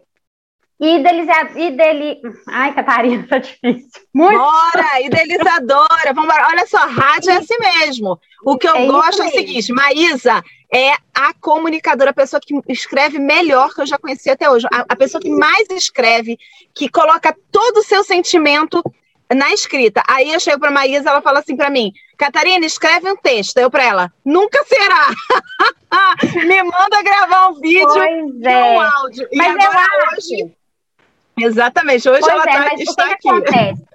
Idealizadora. 0.80 1.60
Ideli... 1.60 2.22
Ai, 2.48 2.74
Catarina, 2.74 3.26
tá 3.28 3.38
difícil. 3.38 3.90
Muito. 4.14 4.38
Bora, 4.38 5.02
idealizadora. 5.02 6.14
Vamos 6.14 6.26
embora. 6.26 6.48
Olha 6.48 6.68
só, 6.68 6.86
rádio 6.86 7.32
é 7.32 7.38
assim 7.38 7.56
mesmo. 7.60 8.20
O 8.44 8.58
que 8.58 8.68
eu 8.68 8.76
é 8.76 8.86
gosto 8.86 9.24
é 9.24 9.28
o 9.28 9.32
seguinte: 9.32 9.72
Maísa 9.72 10.44
é 10.74 10.92
a 11.14 11.34
comunicadora, 11.40 12.10
a 12.10 12.14
pessoa 12.14 12.42
que 12.42 12.54
escreve 12.68 13.20
melhor 13.20 13.74
que 13.74 13.82
eu 13.82 13.86
já 13.86 13.98
conheci 13.98 14.30
até 14.30 14.50
hoje. 14.50 14.68
A, 14.74 14.86
a 14.90 14.96
pessoa 14.96 15.22
que 15.22 15.30
mais 15.30 15.70
escreve, 15.70 16.38
que 16.74 16.90
coloca 16.90 17.34
todo 17.52 17.78
o 17.78 17.84
seu 17.84 18.04
sentimento 18.04 18.84
na 19.34 19.54
escrita. 19.54 20.04
Aí 20.08 20.34
eu 20.34 20.40
chego 20.42 20.60
para 20.60 20.72
Maísa, 20.72 21.10
ela 21.10 21.22
fala 21.22 21.40
assim 21.40 21.56
para 21.56 21.70
mim: 21.70 21.94
Catarina, 22.18 22.66
escreve 22.66 23.10
um 23.10 23.16
texto. 23.16 23.58
Eu 23.60 23.72
para 23.72 23.86
ela: 23.86 24.14
nunca 24.26 24.62
será. 24.66 25.08
Me 26.46 26.64
manda 26.64 27.02
gravar 27.02 27.48
um 27.48 27.62
vídeo 27.62 27.88
pois 27.88 28.42
é. 28.44 28.74
um 28.74 28.82
áudio. 28.82 29.30
Mas 29.34 29.56
e 29.56 29.66
agora 29.66 29.88
hoje 30.18 30.56
Exatamente, 31.40 32.10
hoje 32.10 32.22
pois 32.22 32.34
ela 32.34 32.44
é, 32.44 32.46
tá, 32.46 32.70
mas 32.72 32.82
está 32.82 33.04
o 33.04 33.08
que 33.08 33.14
aqui. 33.14 33.30
acontece? 33.30 33.86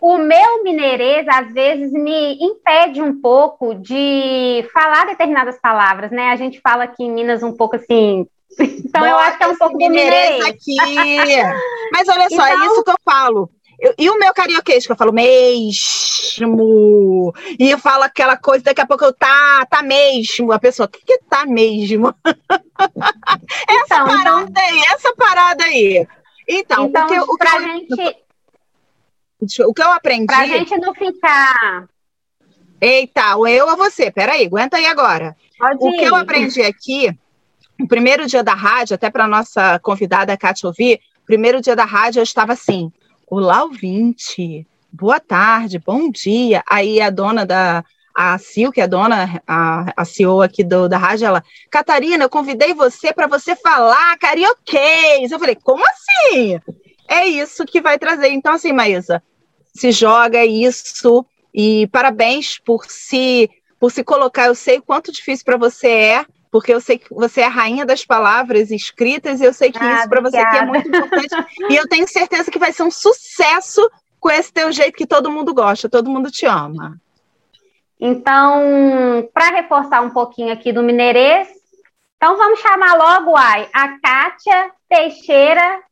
O 0.00 0.16
meu 0.16 0.62
mineirês, 0.62 1.26
às 1.28 1.52
vezes, 1.52 1.90
me 1.92 2.38
impede 2.40 3.02
um 3.02 3.20
pouco 3.20 3.74
de 3.74 4.64
falar 4.72 5.06
determinadas 5.06 5.58
palavras, 5.60 6.10
né? 6.10 6.30
A 6.30 6.36
gente 6.36 6.60
fala 6.60 6.84
aqui 6.84 7.02
em 7.02 7.10
Minas 7.10 7.42
um 7.42 7.52
pouco 7.52 7.76
assim, 7.76 8.26
Então 8.58 9.02
Bota 9.02 9.08
eu 9.08 9.18
acho 9.18 9.38
que 9.38 9.44
é 9.44 9.48
um 9.48 9.56
pouco 9.56 9.76
mineirês 9.76 10.44
aqui. 10.44 10.76
Mas 11.92 12.08
olha 12.08 12.28
só, 12.30 12.46
é 12.46 12.54
então... 12.54 12.62
é 12.62 12.66
isso 12.66 12.84
que 12.84 12.90
eu 12.90 12.96
falo. 13.04 13.50
Eu, 13.80 13.94
e 13.96 14.10
o 14.10 14.18
meu 14.18 14.34
carioquês, 14.34 14.84
que 14.84 14.92
eu 14.92 14.96
falo 14.96 15.12
mesmo. 15.12 15.72
E 17.58 17.70
eu 17.70 17.78
falo 17.78 18.02
aquela 18.02 18.36
coisa, 18.36 18.64
daqui 18.64 18.80
a 18.80 18.86
pouco 18.86 19.04
eu 19.04 19.12
tá, 19.12 19.64
tá 19.70 19.82
mesmo. 19.82 20.50
A 20.50 20.58
pessoa, 20.58 20.86
o 20.86 20.88
que, 20.90 20.98
que 21.04 21.18
tá 21.30 21.46
mesmo? 21.46 22.12
essa 22.26 23.94
então, 23.94 24.06
parada 24.06 24.50
então... 24.50 24.64
aí, 24.64 24.82
essa 24.92 25.14
parada 25.14 25.64
aí. 25.64 26.08
Então, 26.48 26.86
então 26.86 27.04
o 27.04 27.08
que, 27.08 27.20
o 27.20 27.36
pra 27.36 27.50
que 27.50 27.60
gente. 27.60 28.16
O 29.64 29.74
que 29.74 29.82
eu 29.82 29.92
aprendi. 29.92 30.26
Pra 30.26 30.46
gente 30.46 30.76
não 30.78 30.94
ficar. 30.94 31.86
Eita, 32.80 33.36
ou 33.36 33.46
eu 33.46 33.68
ou 33.68 33.76
você? 33.76 34.10
Peraí, 34.10 34.46
aguenta 34.46 34.78
aí 34.78 34.86
agora. 34.86 35.36
Pode 35.58 35.84
o 35.84 35.88
ir. 35.88 35.98
que 35.98 36.04
eu 36.04 36.14
aprendi 36.14 36.62
aqui, 36.62 37.14
o 37.80 37.86
primeiro 37.86 38.26
dia 38.26 38.42
da 38.42 38.54
rádio, 38.54 38.94
até 38.94 39.10
para 39.10 39.28
nossa 39.28 39.78
convidada 39.80 40.36
Kátia 40.36 40.68
ouvir, 40.68 41.00
primeiro 41.26 41.60
dia 41.60 41.76
da 41.76 41.84
rádio 41.84 42.20
eu 42.20 42.24
estava 42.24 42.52
assim: 42.52 42.92
Olá, 43.26 43.64
ouvinte, 43.64 44.66
boa 44.90 45.20
tarde, 45.20 45.78
bom 45.78 46.10
dia. 46.10 46.62
Aí 46.68 47.00
a 47.00 47.10
dona 47.10 47.44
da, 47.44 47.84
a 48.20 48.36
Sil, 48.42 48.72
que 48.74 48.80
é 48.80 48.84
a 48.84 48.88
dona, 48.88 49.40
a, 49.46 49.92
a 49.96 50.04
CEO 50.04 50.42
aqui 50.42 50.64
do, 50.64 50.88
da 50.88 50.98
rádio, 50.98 51.24
ela, 51.24 51.44
Catarina, 51.70 52.24
eu 52.24 52.28
convidei 52.28 52.74
você 52.74 53.12
para 53.12 53.28
você 53.28 53.54
falar 53.54 54.18
carioquês. 54.18 55.30
Eu 55.30 55.38
falei, 55.38 55.54
como 55.54 55.84
assim? 55.86 56.60
É 57.06 57.24
isso 57.28 57.64
que 57.64 57.80
vai 57.80 57.96
trazer. 57.96 58.30
Então, 58.30 58.54
assim, 58.54 58.72
Maísa, 58.72 59.22
se 59.72 59.92
joga 59.92 60.44
isso 60.44 61.24
e 61.54 61.86
parabéns 61.92 62.58
por 62.58 62.86
se, 62.86 63.48
por 63.78 63.92
se 63.92 64.02
colocar. 64.02 64.46
Eu 64.46 64.54
sei 64.56 64.78
o 64.78 64.82
quanto 64.82 65.12
difícil 65.12 65.44
para 65.44 65.56
você 65.56 65.88
é, 65.88 66.26
porque 66.50 66.74
eu 66.74 66.80
sei 66.80 66.98
que 66.98 67.14
você 67.14 67.42
é 67.42 67.46
a 67.46 67.48
rainha 67.48 67.86
das 67.86 68.04
palavras 68.04 68.72
escritas 68.72 69.40
e 69.40 69.44
eu 69.44 69.54
sei 69.54 69.70
que 69.70 69.78
ah, 69.78 69.94
isso 70.00 70.08
para 70.08 70.20
você 70.20 70.38
é 70.38 70.66
muito 70.66 70.88
importante. 70.88 71.28
e 71.70 71.76
eu 71.76 71.86
tenho 71.86 72.08
certeza 72.08 72.50
que 72.50 72.58
vai 72.58 72.72
ser 72.72 72.82
um 72.82 72.90
sucesso 72.90 73.88
com 74.18 74.28
esse 74.28 74.52
teu 74.52 74.72
jeito 74.72 74.96
que 74.96 75.06
todo 75.06 75.30
mundo 75.30 75.54
gosta, 75.54 75.88
todo 75.88 76.10
mundo 76.10 76.32
te 76.32 76.46
ama. 76.46 77.00
Então, 78.00 79.28
para 79.34 79.56
reforçar 79.56 80.00
um 80.02 80.10
pouquinho 80.10 80.52
aqui 80.52 80.72
do 80.72 80.82
Mineirês, 80.82 81.48
então 82.16 82.36
vamos 82.36 82.60
chamar 82.60 82.94
logo 82.94 83.36
ai, 83.36 83.68
a 83.72 83.98
Kátia 83.98 84.70
Teixeira. 84.88 85.82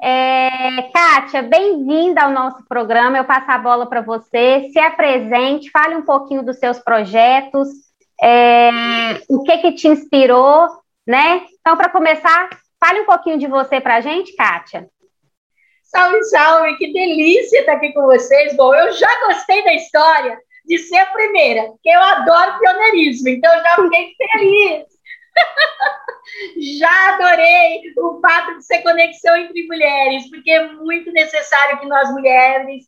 É, 0.00 0.82
Kátia, 0.92 1.42
bem-vinda 1.42 2.22
ao 2.22 2.30
nosso 2.30 2.64
programa. 2.68 3.18
Eu 3.18 3.24
passo 3.24 3.50
a 3.50 3.58
bola 3.58 3.86
para 3.86 4.00
você. 4.00 4.68
Se 4.72 4.78
apresente, 4.78 5.70
fale 5.72 5.96
um 5.96 6.02
pouquinho 6.02 6.44
dos 6.44 6.58
seus 6.58 6.78
projetos, 6.78 7.68
é, 8.22 8.70
o 9.28 9.42
que 9.42 9.58
que 9.58 9.72
te 9.72 9.88
inspirou, 9.88 10.68
né? 11.04 11.44
Então, 11.60 11.76
para 11.76 11.88
começar, 11.88 12.48
fale 12.78 13.00
um 13.00 13.06
pouquinho 13.06 13.38
de 13.38 13.48
você 13.48 13.80
para 13.80 13.96
a 13.96 14.00
gente, 14.00 14.36
Kátia. 14.36 14.88
Salve, 15.82 16.22
salve, 16.24 16.76
que 16.76 16.92
delícia 16.92 17.60
estar 17.60 17.72
aqui 17.72 17.92
com 17.92 18.02
vocês. 18.02 18.56
Bom, 18.56 18.72
eu 18.72 18.92
já 18.92 19.26
gostei 19.26 19.64
da 19.64 19.74
história 19.74 20.38
de 20.68 20.78
ser 20.78 20.98
a 20.98 21.06
primeira, 21.06 21.68
porque 21.68 21.88
eu 21.88 22.00
adoro 22.00 22.58
pioneirismo, 22.58 23.28
então 23.30 23.52
eu 23.52 23.62
já 23.62 23.76
fiquei 23.76 24.14
feliz. 24.16 24.86
já 26.78 27.14
adorei 27.14 27.80
o 27.96 28.20
fato 28.20 28.58
de 28.58 28.64
ser 28.64 28.82
conexão 28.82 29.36
entre 29.36 29.66
mulheres, 29.66 30.28
porque 30.30 30.50
é 30.50 30.72
muito 30.72 31.10
necessário 31.12 31.80
que 31.80 31.86
nós 31.86 32.10
mulheres 32.10 32.84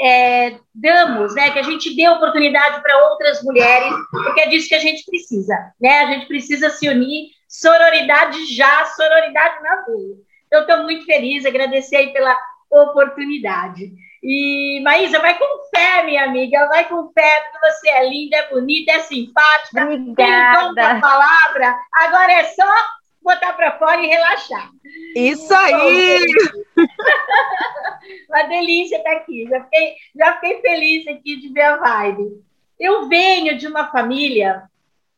é, 0.00 0.58
damos, 0.74 1.34
né, 1.34 1.50
que 1.50 1.58
a 1.58 1.62
gente 1.62 1.94
dê 1.94 2.08
oportunidade 2.08 2.82
para 2.82 3.10
outras 3.10 3.42
mulheres, 3.42 3.94
porque 4.10 4.40
é 4.40 4.48
disso 4.48 4.68
que 4.68 4.74
a 4.74 4.80
gente 4.80 5.04
precisa, 5.04 5.54
né? 5.80 6.00
A 6.00 6.06
gente 6.06 6.26
precisa 6.26 6.70
se 6.70 6.88
unir, 6.88 7.28
sororidade 7.46 8.46
já, 8.46 8.84
sororidade 8.86 9.62
na 9.62 9.82
rua. 9.82 10.16
Então, 10.46 10.62
estou 10.62 10.82
muito 10.82 11.04
feliz, 11.04 11.46
agradecer 11.46 11.96
aí 11.96 12.12
pela 12.12 12.36
oportunidade. 12.70 13.92
E, 14.22 14.80
Maísa, 14.84 15.18
vai 15.18 15.36
com 15.36 15.68
fé, 15.74 16.04
minha 16.04 16.24
amiga, 16.24 16.68
vai 16.68 16.88
com 16.88 17.10
fé, 17.12 17.40
porque 17.40 17.58
você 17.66 17.88
é 17.88 18.08
linda, 18.08 18.36
é 18.36 18.48
bonita, 18.50 18.92
é 18.92 19.00
simpática, 19.00 19.82
Obrigada. 19.82 20.14
tem 20.14 20.68
dom 20.68 20.74
da 20.74 21.00
palavra. 21.00 21.76
Agora 21.92 22.32
é 22.32 22.44
só 22.44 22.72
botar 23.20 23.52
para 23.54 23.78
fora 23.78 24.00
e 24.00 24.06
relaxar. 24.06 24.70
Isso 25.16 25.52
aí! 25.52 26.24
Uma 28.28 28.42
delícia 28.44 28.96
estar 28.98 29.12
aqui. 29.12 29.46
Já 29.48 29.64
fiquei, 29.64 29.94
já 30.16 30.34
fiquei 30.34 30.60
feliz 30.60 31.06
aqui 31.08 31.40
de 31.40 31.52
ver 31.52 31.62
a 31.62 31.76
vibe. 31.76 32.42
Eu 32.78 33.08
venho 33.08 33.56
de 33.56 33.66
uma 33.66 33.90
família 33.90 34.62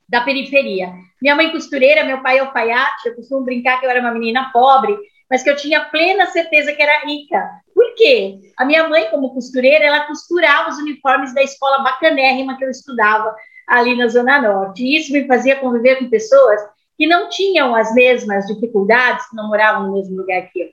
da 0.08 0.20
periferia. 0.20 0.92
Minha 1.20 1.34
mãe 1.34 1.50
costureira, 1.50 2.04
meu 2.04 2.22
pai 2.22 2.38
alfaiate. 2.38 3.08
Eu 3.08 3.16
costumo 3.16 3.44
brincar 3.44 3.80
que 3.80 3.86
eu 3.86 3.90
era 3.90 4.00
uma 4.00 4.12
menina 4.12 4.50
pobre, 4.52 4.96
mas 5.30 5.42
que 5.42 5.50
eu 5.50 5.56
tinha 5.56 5.84
plena 5.86 6.26
certeza 6.26 6.72
que 6.72 6.82
era 6.82 7.04
rica. 7.04 7.50
Por 7.74 7.94
quê? 7.94 8.38
A 8.56 8.64
minha 8.64 8.88
mãe, 8.88 9.10
como 9.10 9.34
costureira, 9.34 9.84
ela 9.84 10.06
costurava 10.06 10.70
os 10.70 10.78
uniformes 10.78 11.34
da 11.34 11.42
escola 11.42 11.82
bacanérrima 11.82 12.56
que 12.56 12.64
eu 12.64 12.70
estudava 12.70 13.34
ali 13.66 13.96
na 13.96 14.08
Zona 14.08 14.40
Norte. 14.40 14.82
E 14.82 14.96
isso 14.96 15.12
me 15.12 15.26
fazia 15.26 15.56
conviver 15.56 15.96
com 15.96 16.10
pessoas 16.10 16.60
que 16.96 17.06
não 17.06 17.28
tinham 17.28 17.74
as 17.74 17.92
mesmas 17.94 18.46
dificuldades, 18.46 19.28
que 19.28 19.36
não 19.36 19.48
moravam 19.48 19.86
no 19.86 19.94
mesmo 19.94 20.16
lugar 20.16 20.48
que 20.52 20.60
eu. 20.60 20.68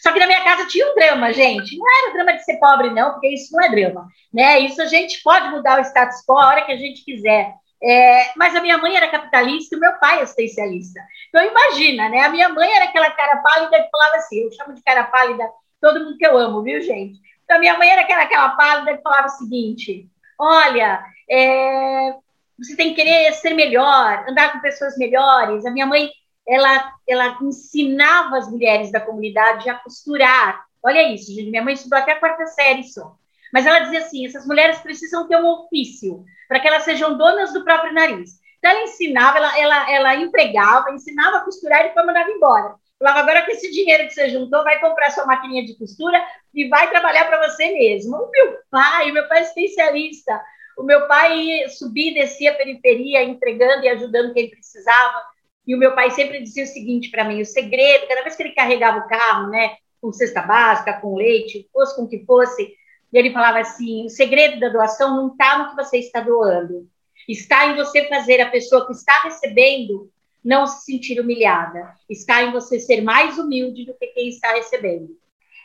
Só 0.00 0.12
que 0.12 0.18
na 0.18 0.26
minha 0.26 0.42
casa 0.42 0.66
tinha 0.66 0.90
um 0.90 0.94
drama, 0.94 1.32
gente. 1.32 1.76
Não 1.76 1.86
era 1.98 2.10
o 2.10 2.12
drama 2.14 2.32
de 2.32 2.44
ser 2.44 2.58
pobre, 2.58 2.90
não, 2.90 3.12
porque 3.12 3.28
isso 3.28 3.52
não 3.52 3.62
é 3.64 3.68
drama. 3.68 4.08
Né? 4.32 4.60
Isso 4.60 4.80
a 4.82 4.86
gente 4.86 5.22
pode 5.22 5.48
mudar 5.50 5.78
o 5.78 5.84
status 5.84 6.24
quo 6.26 6.38
a 6.38 6.48
hora 6.48 6.62
que 6.62 6.72
a 6.72 6.76
gente 6.76 7.04
quiser. 7.04 7.52
É, 7.86 8.32
mas 8.36 8.56
a 8.56 8.60
minha 8.60 8.78
mãe 8.78 8.96
era 8.96 9.08
capitalista 9.08 9.74
e 9.74 9.78
o 9.78 9.80
meu 9.80 9.92
pai 10.00 10.18
é 10.18 10.22
assistencialista. 10.22 11.00
Então 11.28 11.46
imagina, 11.46 12.08
né? 12.08 12.24
A 12.24 12.28
minha 12.28 12.48
mãe 12.48 12.68
era 12.72 12.86
aquela 12.86 13.10
cara 13.12 13.36
pálida 13.36 13.80
que 13.80 13.90
falava 13.90 14.16
assim, 14.16 14.40
eu 14.40 14.50
chamo 14.50 14.74
de 14.74 14.82
cara 14.82 15.04
pálida 15.04 15.48
todo 15.80 16.00
mundo 16.00 16.18
que 16.18 16.26
eu 16.26 16.36
amo, 16.36 16.62
viu, 16.62 16.80
gente? 16.80 17.20
Então 17.44 17.56
a 17.56 17.60
minha 17.60 17.78
mãe 17.78 17.88
era 17.88 18.00
aquela, 18.00 18.22
aquela 18.22 18.48
pálida 18.50 18.96
que 18.96 19.02
falava 19.02 19.28
o 19.28 19.30
seguinte, 19.30 20.10
olha, 20.36 21.00
é, 21.30 22.14
você 22.58 22.74
tem 22.74 22.88
que 22.88 22.96
querer 22.96 23.32
ser 23.34 23.54
melhor, 23.54 24.24
andar 24.28 24.52
com 24.52 24.60
pessoas 24.60 24.96
melhores. 24.98 25.64
A 25.64 25.70
minha 25.70 25.86
mãe, 25.86 26.10
ela, 26.44 26.92
ela 27.08 27.38
ensinava 27.40 28.36
as 28.36 28.50
mulheres 28.50 28.90
da 28.90 29.00
comunidade 29.00 29.70
a 29.70 29.74
costurar. 29.76 30.64
Olha 30.82 31.12
isso, 31.14 31.32
gente. 31.32 31.50
Minha 31.50 31.62
mãe 31.62 31.74
estudou 31.74 31.98
até 31.98 32.12
a 32.12 32.18
quarta 32.18 32.46
série 32.46 32.82
só. 32.82 33.16
Mas 33.52 33.66
ela 33.66 33.80
dizia 33.80 34.00
assim: 34.00 34.26
essas 34.26 34.46
mulheres 34.46 34.78
precisam 34.78 35.26
ter 35.28 35.36
um 35.36 35.46
ofício 35.46 36.24
para 36.48 36.60
que 36.60 36.68
elas 36.68 36.84
sejam 36.84 37.16
donas 37.16 37.52
do 37.52 37.64
próprio 37.64 37.92
nariz. 37.92 38.40
Então 38.58 38.70
ela 38.70 38.84
ensinava, 38.84 39.38
ela, 39.38 39.58
ela, 39.58 39.90
ela 39.92 40.16
empregava, 40.16 40.92
ensinava 40.92 41.38
a 41.38 41.44
costurar 41.44 41.80
e 41.80 41.88
depois 41.88 42.06
mandava 42.06 42.30
embora. 42.30 42.74
Falava, 42.98 43.20
agora 43.20 43.42
que 43.42 43.52
esse 43.52 43.70
dinheiro 43.70 44.06
que 44.06 44.14
você 44.14 44.30
juntou, 44.30 44.64
vai 44.64 44.80
comprar 44.80 45.10
sua 45.10 45.26
maquininha 45.26 45.66
de 45.66 45.76
costura 45.76 46.24
e 46.54 46.66
vai 46.68 46.88
trabalhar 46.88 47.26
para 47.26 47.46
você 47.46 47.70
mesmo. 47.72 48.16
O 48.16 48.30
meu 48.30 48.58
pai, 48.70 49.10
o 49.10 49.14
meu 49.14 49.28
pai 49.28 49.40
é 49.40 49.42
especialista, 49.42 50.40
o 50.78 50.82
meu 50.82 51.06
pai 51.06 51.68
subia 51.68 52.10
e 52.10 52.14
descia 52.14 52.52
a 52.52 52.54
periferia, 52.54 53.22
entregando 53.22 53.84
e 53.84 53.88
ajudando 53.88 54.32
quem 54.32 54.48
precisava. 54.50 55.22
E 55.66 55.74
o 55.74 55.78
meu 55.78 55.94
pai 55.94 56.10
sempre 56.10 56.40
dizia 56.42 56.64
o 56.64 56.68
seguinte 56.68 57.10
para 57.10 57.24
mim: 57.24 57.42
o 57.42 57.46
segredo, 57.46 58.06
cada 58.08 58.22
vez 58.22 58.34
que 58.34 58.42
ele 58.42 58.54
carregava 58.54 58.98
o 59.00 59.08
carro, 59.08 59.48
né, 59.48 59.76
com 60.00 60.12
cesta 60.12 60.40
básica, 60.40 61.00
com 61.00 61.16
leite, 61.16 61.68
fosse 61.72 61.96
com 61.96 62.02
o 62.02 62.08
que 62.08 62.24
fosse, 62.24 62.74
ele 63.12 63.32
falava 63.32 63.58
assim: 63.58 64.06
o 64.06 64.10
segredo 64.10 64.60
da 64.60 64.68
doação 64.68 65.16
não 65.16 65.28
está 65.28 65.58
no 65.58 65.70
que 65.70 65.76
você 65.76 65.98
está 65.98 66.20
doando, 66.20 66.88
está 67.28 67.66
em 67.66 67.76
você 67.76 68.06
fazer 68.08 68.40
a 68.40 68.50
pessoa 68.50 68.86
que 68.86 68.92
está 68.92 69.22
recebendo 69.22 70.10
não 70.44 70.66
se 70.66 70.84
sentir 70.84 71.18
humilhada, 71.20 71.92
está 72.08 72.42
em 72.44 72.52
você 72.52 72.78
ser 72.78 73.00
mais 73.02 73.36
humilde 73.36 73.84
do 73.84 73.94
que 73.94 74.06
quem 74.08 74.28
está 74.28 74.52
recebendo. 74.52 75.08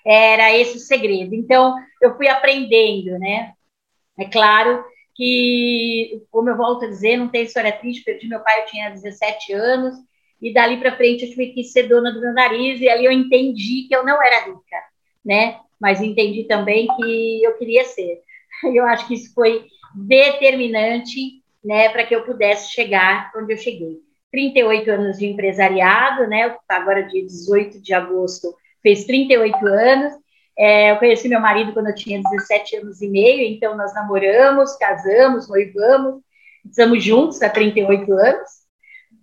Era 0.04 0.58
esse 0.58 0.78
o 0.78 0.80
segredo. 0.80 1.36
Então, 1.36 1.76
eu 2.02 2.18
fui 2.18 2.28
aprendendo, 2.28 3.20
né? 3.20 3.54
É 4.18 4.26
claro 4.26 4.84
que, 5.14 6.24
como 6.32 6.50
eu 6.50 6.58
volto 6.58 6.86
a 6.86 6.88
dizer, 6.88 7.18
não 7.18 7.30
tem 7.30 7.44
história 7.44 7.72
triste, 7.72 8.04
perdi 8.04 8.28
meu 8.28 8.40
pai, 8.40 8.62
eu 8.62 8.66
tinha 8.66 8.90
17 8.90 9.54
anos, 9.54 9.96
e 10.42 10.52
dali 10.52 10.78
para 10.78 10.98
frente 10.98 11.26
eu 11.26 11.30
tive 11.30 11.54
que 11.54 11.64
ser 11.64 11.84
dona 11.84 12.12
do 12.12 12.20
meu 12.20 12.34
nariz, 12.34 12.82
e 12.82 12.90
ali 12.90 13.06
eu 13.06 13.12
entendi 13.12 13.86
que 13.88 13.96
eu 13.96 14.04
não 14.04 14.22
era 14.24 14.46
rica, 14.46 14.84
né? 15.24 15.60
Mas 15.82 16.00
entendi 16.00 16.44
também 16.44 16.88
que 16.96 17.44
eu 17.44 17.58
queria 17.58 17.84
ser. 17.84 18.22
Eu 18.64 18.86
acho 18.86 19.08
que 19.08 19.16
isso 19.16 19.34
foi 19.34 19.66
determinante, 19.96 21.42
né, 21.66 21.90
para 21.90 22.06
que 22.06 22.16
eu 22.16 22.24
pudesse 22.24 22.72
chegar 22.72 23.32
onde 23.36 23.54
eu 23.54 23.58
cheguei. 23.58 24.00
38 24.32 24.90
anos 24.92 25.18
de 25.18 25.26
empresariado, 25.26 26.28
né? 26.28 26.56
Agora, 26.70 27.04
dia 27.04 27.26
18 27.26 27.82
de 27.82 27.94
agosto, 27.94 28.56
fez 28.82 29.04
38 29.04 29.68
anos, 29.68 30.14
é, 30.58 30.92
eu 30.92 30.98
conheci 30.98 31.28
meu 31.28 31.40
marido 31.40 31.74
quando 31.74 31.88
eu 31.88 31.96
tinha 31.96 32.22
17 32.22 32.78
anos 32.78 33.02
e 33.02 33.08
meio, 33.10 33.42
então 33.54 33.76
nós 33.76 33.94
namoramos, 33.94 34.76
casamos, 34.78 35.50
noivamos, 35.50 36.22
estamos 36.66 37.04
juntos 37.04 37.42
há 37.42 37.50
38 37.50 38.12
anos. 38.14 38.62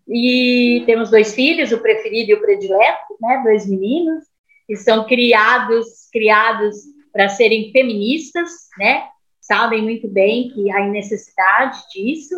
E 0.08 0.82
temos 0.86 1.10
dois 1.10 1.34
filhos, 1.34 1.70
o 1.70 1.78
preferido 1.80 2.30
e 2.30 2.34
o 2.34 2.40
predileto, 2.40 3.16
né, 3.20 3.42
dois 3.44 3.68
meninos, 3.68 4.24
que 4.68 4.76
são 4.76 5.06
criados, 5.06 6.08
criados 6.12 6.76
para 7.10 7.30
serem 7.30 7.72
feministas, 7.72 8.50
né? 8.78 9.08
Sabem 9.40 9.82
muito 9.82 10.06
bem 10.06 10.50
que 10.50 10.70
há 10.70 10.86
necessidade 10.86 11.78
disso. 11.92 12.34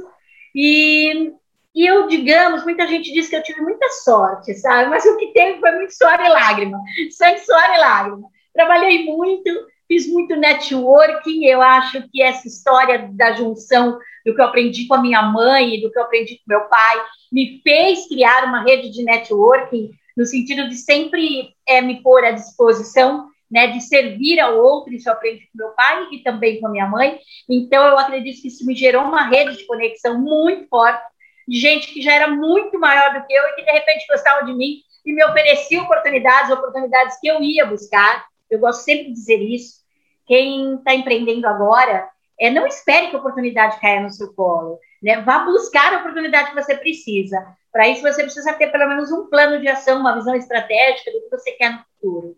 E 0.55 1.33
E 1.74 1.87
eu, 1.87 2.09
digamos, 2.09 2.64
muita 2.64 2.87
gente 2.87 3.12
diz 3.12 3.28
que 3.28 3.37
eu 3.37 3.43
tive 3.43 3.61
muita 3.61 3.89
sorte, 4.05 4.55
sabe? 4.55 4.89
Mas 4.91 5.05
o 5.05 5.16
que 5.16 5.33
teve 5.33 5.61
foi 5.61 5.72
muito 5.72 5.93
suor 5.93 6.20
e 6.20 6.28
lágrima. 6.28 6.78
Sangue, 7.11 7.41
suor 7.41 7.74
e 7.74 7.78
lágrima. 7.78 8.28
Trabalhei 8.53 9.05
muito, 9.05 9.51
fiz 9.87 10.09
muito 10.09 10.37
networking. 10.37 11.45
Eu 11.47 11.61
acho 11.62 12.09
que 12.11 12.22
essa 12.22 12.47
história 12.47 13.09
da 13.12 13.33
junção 13.35 13.99
do 14.24 14.35
que 14.35 14.41
eu 14.41 14.45
aprendi 14.45 14.87
com 14.87 14.95
a 14.95 15.03
minha 15.03 15.22
mãe 15.22 15.74
e 15.74 15.83
do 15.83 15.91
que 15.91 15.99
eu 15.99 16.03
aprendi 16.03 16.37
com 16.37 16.43
meu 16.49 16.62
pai 16.68 17.05
me 17.33 17.61
fez 17.62 18.09
criar 18.09 18.45
uma 18.45 18.62
rede 18.62 18.91
de 18.91 19.05
networking 19.05 19.91
no 20.16 20.24
sentido 20.24 20.68
de 20.68 20.76
sempre 20.76 21.54
é, 21.66 21.80
me 21.80 22.02
pôr 22.02 22.24
à 22.24 22.30
disposição 22.32 23.28
né, 23.50 23.66
de 23.68 23.80
servir 23.80 24.38
ao 24.38 24.56
outro, 24.58 24.94
isso 24.94 25.08
eu 25.08 25.12
aprendi 25.12 25.40
com 25.46 25.58
meu 25.58 25.70
pai 25.70 26.08
e 26.12 26.22
também 26.22 26.61
com 26.61 26.68
a 26.68 26.70
minha 26.70 26.86
mãe. 26.86 27.18
Então, 27.48 27.84
eu 27.84 27.98
acredito 27.98 28.40
que 28.40 28.48
isso 28.48 28.64
me 28.64 28.76
gerou 28.76 29.02
uma 29.02 29.24
rede 29.24 29.56
de 29.56 29.66
conexão 29.66 30.20
muito 30.20 30.68
forte, 30.68 31.02
de 31.48 31.58
gente 31.58 31.92
que 31.92 32.00
já 32.00 32.12
era 32.12 32.28
muito 32.28 32.78
maior 32.78 33.12
do 33.12 33.26
que 33.26 33.32
eu 33.32 33.42
e 33.48 33.52
que, 33.54 33.62
de 33.62 33.72
repente, 33.72 34.06
gostava 34.08 34.46
de 34.46 34.54
mim 34.54 34.82
e 35.04 35.12
me 35.12 35.24
oferecia 35.24 35.82
oportunidades, 35.82 36.50
oportunidades 36.50 37.18
que 37.18 37.26
eu 37.26 37.42
ia 37.42 37.66
buscar. 37.66 38.26
Eu 38.48 38.61
gosto 38.61 38.84
sempre 38.84 39.06
de 39.06 39.12
dizer 39.12 39.42
isso. 39.42 39.80
Quem 40.26 40.76
está 40.76 40.94
empreendendo 40.94 41.48
agora, 41.48 42.08
é, 42.38 42.50
não 42.50 42.66
espere 42.66 43.08
que 43.08 43.16
a 43.16 43.18
oportunidade 43.18 43.80
caia 43.80 44.00
no 44.00 44.11
seu 44.11 44.32
colo. 44.32 44.78
Né? 45.02 45.20
Vá 45.22 45.40
buscar 45.40 45.92
a 45.92 45.98
oportunidade 45.98 46.50
que 46.50 46.62
você 46.62 46.76
precisa. 46.76 47.44
Para 47.72 47.88
isso, 47.88 48.02
você 48.02 48.22
precisa 48.22 48.52
ter 48.54 48.68
pelo 48.68 48.88
menos 48.88 49.12
um 49.12 49.26
plano 49.26 49.60
de 49.60 49.68
ação, 49.68 50.00
uma 50.00 50.14
visão 50.14 50.34
estratégica 50.34 51.10
do 51.12 51.22
que 51.22 51.30
você 51.30 51.52
quer 51.52 51.72
no 51.72 51.78
futuro. 51.78 52.36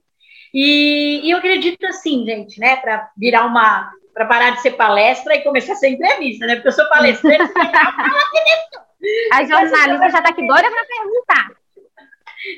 E, 0.52 1.22
e 1.24 1.30
eu 1.30 1.38
acredito 1.38 1.84
assim, 1.86 2.24
gente, 2.26 2.60
né, 2.60 2.76
para 2.76 3.10
virar 3.16 3.46
uma. 3.46 3.90
para 4.12 4.26
parar 4.26 4.50
de 4.50 4.60
ser 4.60 4.72
palestra 4.72 5.34
e 5.34 5.42
começar 5.42 5.72
a 5.72 5.76
ser 5.76 5.88
entrevista, 5.88 6.46
né? 6.46 6.56
Porque 6.56 6.68
eu 6.68 6.72
sou 6.72 6.88
palestrante. 6.88 7.50
a 9.32 9.44
jornalista 9.44 10.10
já 10.10 10.18
está 10.18 10.30
aqui 10.30 10.46
doida 10.46 10.70
para 10.70 10.84
perguntar. 10.84 11.50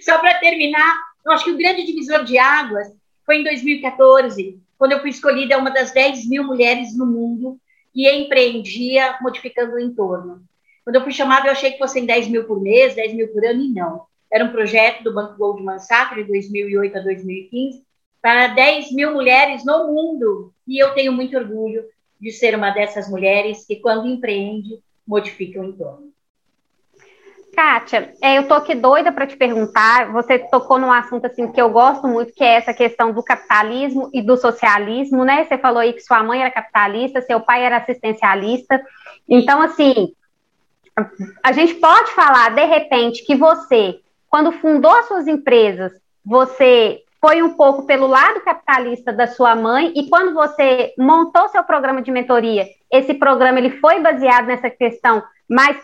Só 0.03 0.19
para 0.19 0.35
terminar, 0.39 0.97
eu 1.25 1.33
acho 1.33 1.45
que 1.45 1.53
o 1.53 1.59
grande 1.59 1.85
divisor 1.85 2.25
de 2.25 2.37
águas 2.39 2.89
foi 3.25 3.39
em 3.39 3.45
2014, 3.45 4.61
quando 4.77 4.93
eu 4.93 5.01
fui 5.01 5.11
escolhida 5.11 5.57
uma 5.57 5.71
das 5.71 5.93
10 5.93 6.29
mil 6.29 6.45
mulheres 6.45 6.97
no 6.97 7.07
mundo 7.07 7.59
que 7.93 8.11
empreendia 8.11 9.17
modificando 9.21 9.75
o 9.75 9.79
entorno. 9.79 10.43
Quando 10.85 10.97
eu 10.97 11.03
fui 11.03 11.13
chamada, 11.13 11.49
eu 11.49 11.53
achei 11.53 11.73
que 11.73 11.79
fossem 11.79 12.05
10 12.05 12.29
mil 12.29 12.45
por 12.45 12.61
mês, 12.61 12.95
10 12.95 13.15
mil 13.15 13.29
por 13.29 13.45
ano, 13.45 13.63
e 13.63 13.69
não. 13.69 14.03
Era 14.31 14.45
um 14.45 14.53
projeto 14.53 15.03
do 15.03 15.15
Banco 15.15 15.39
Goldman 15.39 15.79
Sachs, 15.79 16.17
de 16.17 16.25
2008 16.25 16.99
a 16.99 17.01
2015, 17.01 17.83
para 18.21 18.49
10 18.49 18.93
mil 18.93 19.13
mulheres 19.13 19.65
no 19.65 19.87
mundo. 19.87 20.53
E 20.67 20.83
eu 20.83 20.93
tenho 20.95 21.13
muito 21.13 21.37
orgulho 21.37 21.85
de 22.21 22.31
ser 22.31 22.55
uma 22.55 22.71
dessas 22.71 23.09
mulheres 23.09 23.67
que, 23.67 23.77
quando 23.77 24.09
empreende, 24.09 24.79
modifica 25.07 25.61
o 25.61 25.65
entorno. 25.65 26.13
Kátia, 27.55 28.13
é, 28.21 28.39
eu 28.39 28.49
tô 28.49 28.55
aqui 28.55 28.75
doida 28.75 29.13
para 29.13 29.27
te 29.27 29.37
perguntar. 29.37 30.11
Você 30.13 30.39
tocou 30.39 30.79
num 30.79 30.91
assunto 30.91 31.27
assim 31.27 31.51
que 31.53 31.61
eu 31.61 31.71
gosto 31.71 32.09
muito, 32.09 32.33
que 32.33 32.43
é 32.43 32.57
essa 32.57 32.75
questão 32.75 33.13
do 33.13 33.23
capitalismo 33.23 34.11
e 34.13 34.21
do 34.21 34.37
socialismo, 34.37 35.25
né? 35.25 35.45
Você 35.45 35.57
falou 35.57 35.79
aí 35.79 35.93
que 35.93 36.01
sua 36.01 36.23
mãe 36.23 36.41
era 36.41 36.51
capitalista, 36.51 37.23
seu 37.23 37.41
pai 37.41 37.65
era 37.65 37.77
assistencialista. 37.77 38.83
Então, 39.29 39.63
assim, 39.63 40.13
a 41.43 41.53
gente 41.53 41.75
pode 41.75 42.13
falar 42.13 42.55
de 42.55 42.65
repente 42.65 43.25
que 43.25 43.35
você 43.35 44.01
quando 44.35 44.51
fundou 44.51 44.91
as 44.91 45.07
suas 45.07 45.29
empresas, 45.29 45.93
você 46.25 47.05
foi 47.21 47.41
um 47.41 47.51
pouco 47.51 47.87
pelo 47.87 48.09
lado 48.09 48.41
capitalista 48.41 49.13
da 49.13 49.29
sua 49.29 49.55
mãe 49.55 49.93
e 49.95 50.11
quando 50.11 50.35
você 50.35 50.93
montou 50.99 51.49
seu 51.51 51.63
programa 51.63 52.03
de 52.03 52.11
mentoria, 52.11 52.67
esse 52.91 53.15
programa 53.15 53.61
ele 53.61 53.79
foi 53.79 54.01
baseado 54.01 54.47
nessa 54.47 54.69
questão 54.69 55.23
mais 55.49 55.77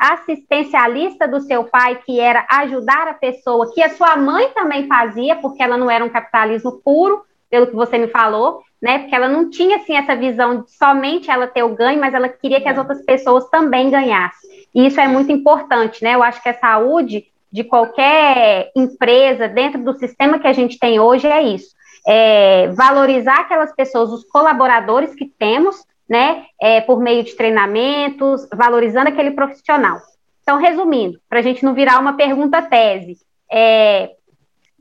assistencialista 0.00 1.28
do 1.28 1.40
seu 1.40 1.62
pai, 1.62 2.00
que 2.04 2.18
era 2.18 2.44
ajudar 2.50 3.06
a 3.06 3.14
pessoa, 3.14 3.72
que 3.72 3.80
a 3.80 3.90
sua 3.90 4.16
mãe 4.16 4.50
também 4.54 4.88
fazia, 4.88 5.36
porque 5.36 5.62
ela 5.62 5.78
não 5.78 5.88
era 5.88 6.04
um 6.04 6.08
capitalismo 6.08 6.80
puro, 6.84 7.22
pelo 7.50 7.66
que 7.66 7.74
você 7.74 7.98
me 7.98 8.08
falou, 8.08 8.62
né? 8.80 9.00
Porque 9.00 9.14
ela 9.14 9.28
não 9.28 9.50
tinha 9.50 9.76
assim 9.76 9.96
essa 9.96 10.14
visão 10.14 10.62
de 10.62 10.70
somente 10.72 11.30
ela 11.30 11.46
ter 11.46 11.62
o 11.62 11.74
ganho, 11.74 12.00
mas 12.00 12.14
ela 12.14 12.28
queria 12.28 12.60
que 12.60 12.68
as 12.68 12.78
outras 12.78 13.04
pessoas 13.04 13.48
também 13.48 13.90
ganhassem. 13.90 14.50
E 14.74 14.86
isso 14.86 15.00
é 15.00 15.08
muito 15.08 15.32
importante, 15.32 16.02
né? 16.02 16.14
Eu 16.14 16.22
acho 16.22 16.42
que 16.42 16.48
a 16.48 16.58
saúde 16.58 17.26
de 17.50 17.64
qualquer 17.64 18.70
empresa 18.76 19.48
dentro 19.48 19.82
do 19.82 19.94
sistema 19.94 20.38
que 20.38 20.46
a 20.46 20.52
gente 20.52 20.78
tem 20.78 21.00
hoje 21.00 21.26
é 21.26 21.42
isso. 21.42 21.76
É 22.06 22.68
valorizar 22.68 23.40
aquelas 23.40 23.74
pessoas, 23.74 24.10
os 24.10 24.24
colaboradores 24.24 25.14
que 25.14 25.26
temos, 25.26 25.84
né, 26.08 26.46
é, 26.60 26.80
por 26.80 27.00
meio 27.00 27.22
de 27.22 27.34
treinamentos, 27.34 28.46
valorizando 28.54 29.08
aquele 29.08 29.32
profissional. 29.32 29.98
Então, 30.42 30.58
resumindo, 30.58 31.20
para 31.28 31.40
a 31.40 31.42
gente 31.42 31.64
não 31.64 31.74
virar 31.74 31.98
uma 31.98 32.14
pergunta 32.14 32.62
tese, 32.62 33.18
é, 33.52 34.12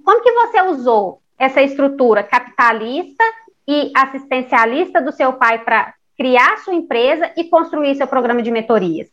como 0.03 0.23
que 0.23 0.31
você 0.31 0.61
usou 0.61 1.21
essa 1.37 1.61
estrutura 1.61 2.23
capitalista 2.23 3.23
e 3.67 3.91
assistencialista 3.95 5.01
do 5.01 5.11
seu 5.11 5.33
pai 5.33 5.63
para 5.63 5.93
criar 6.17 6.57
sua 6.57 6.73
empresa 6.73 7.31
e 7.37 7.43
construir 7.45 7.95
seu 7.95 8.07
programa 8.07 8.41
de 8.41 8.49
mentorias? 8.49 9.07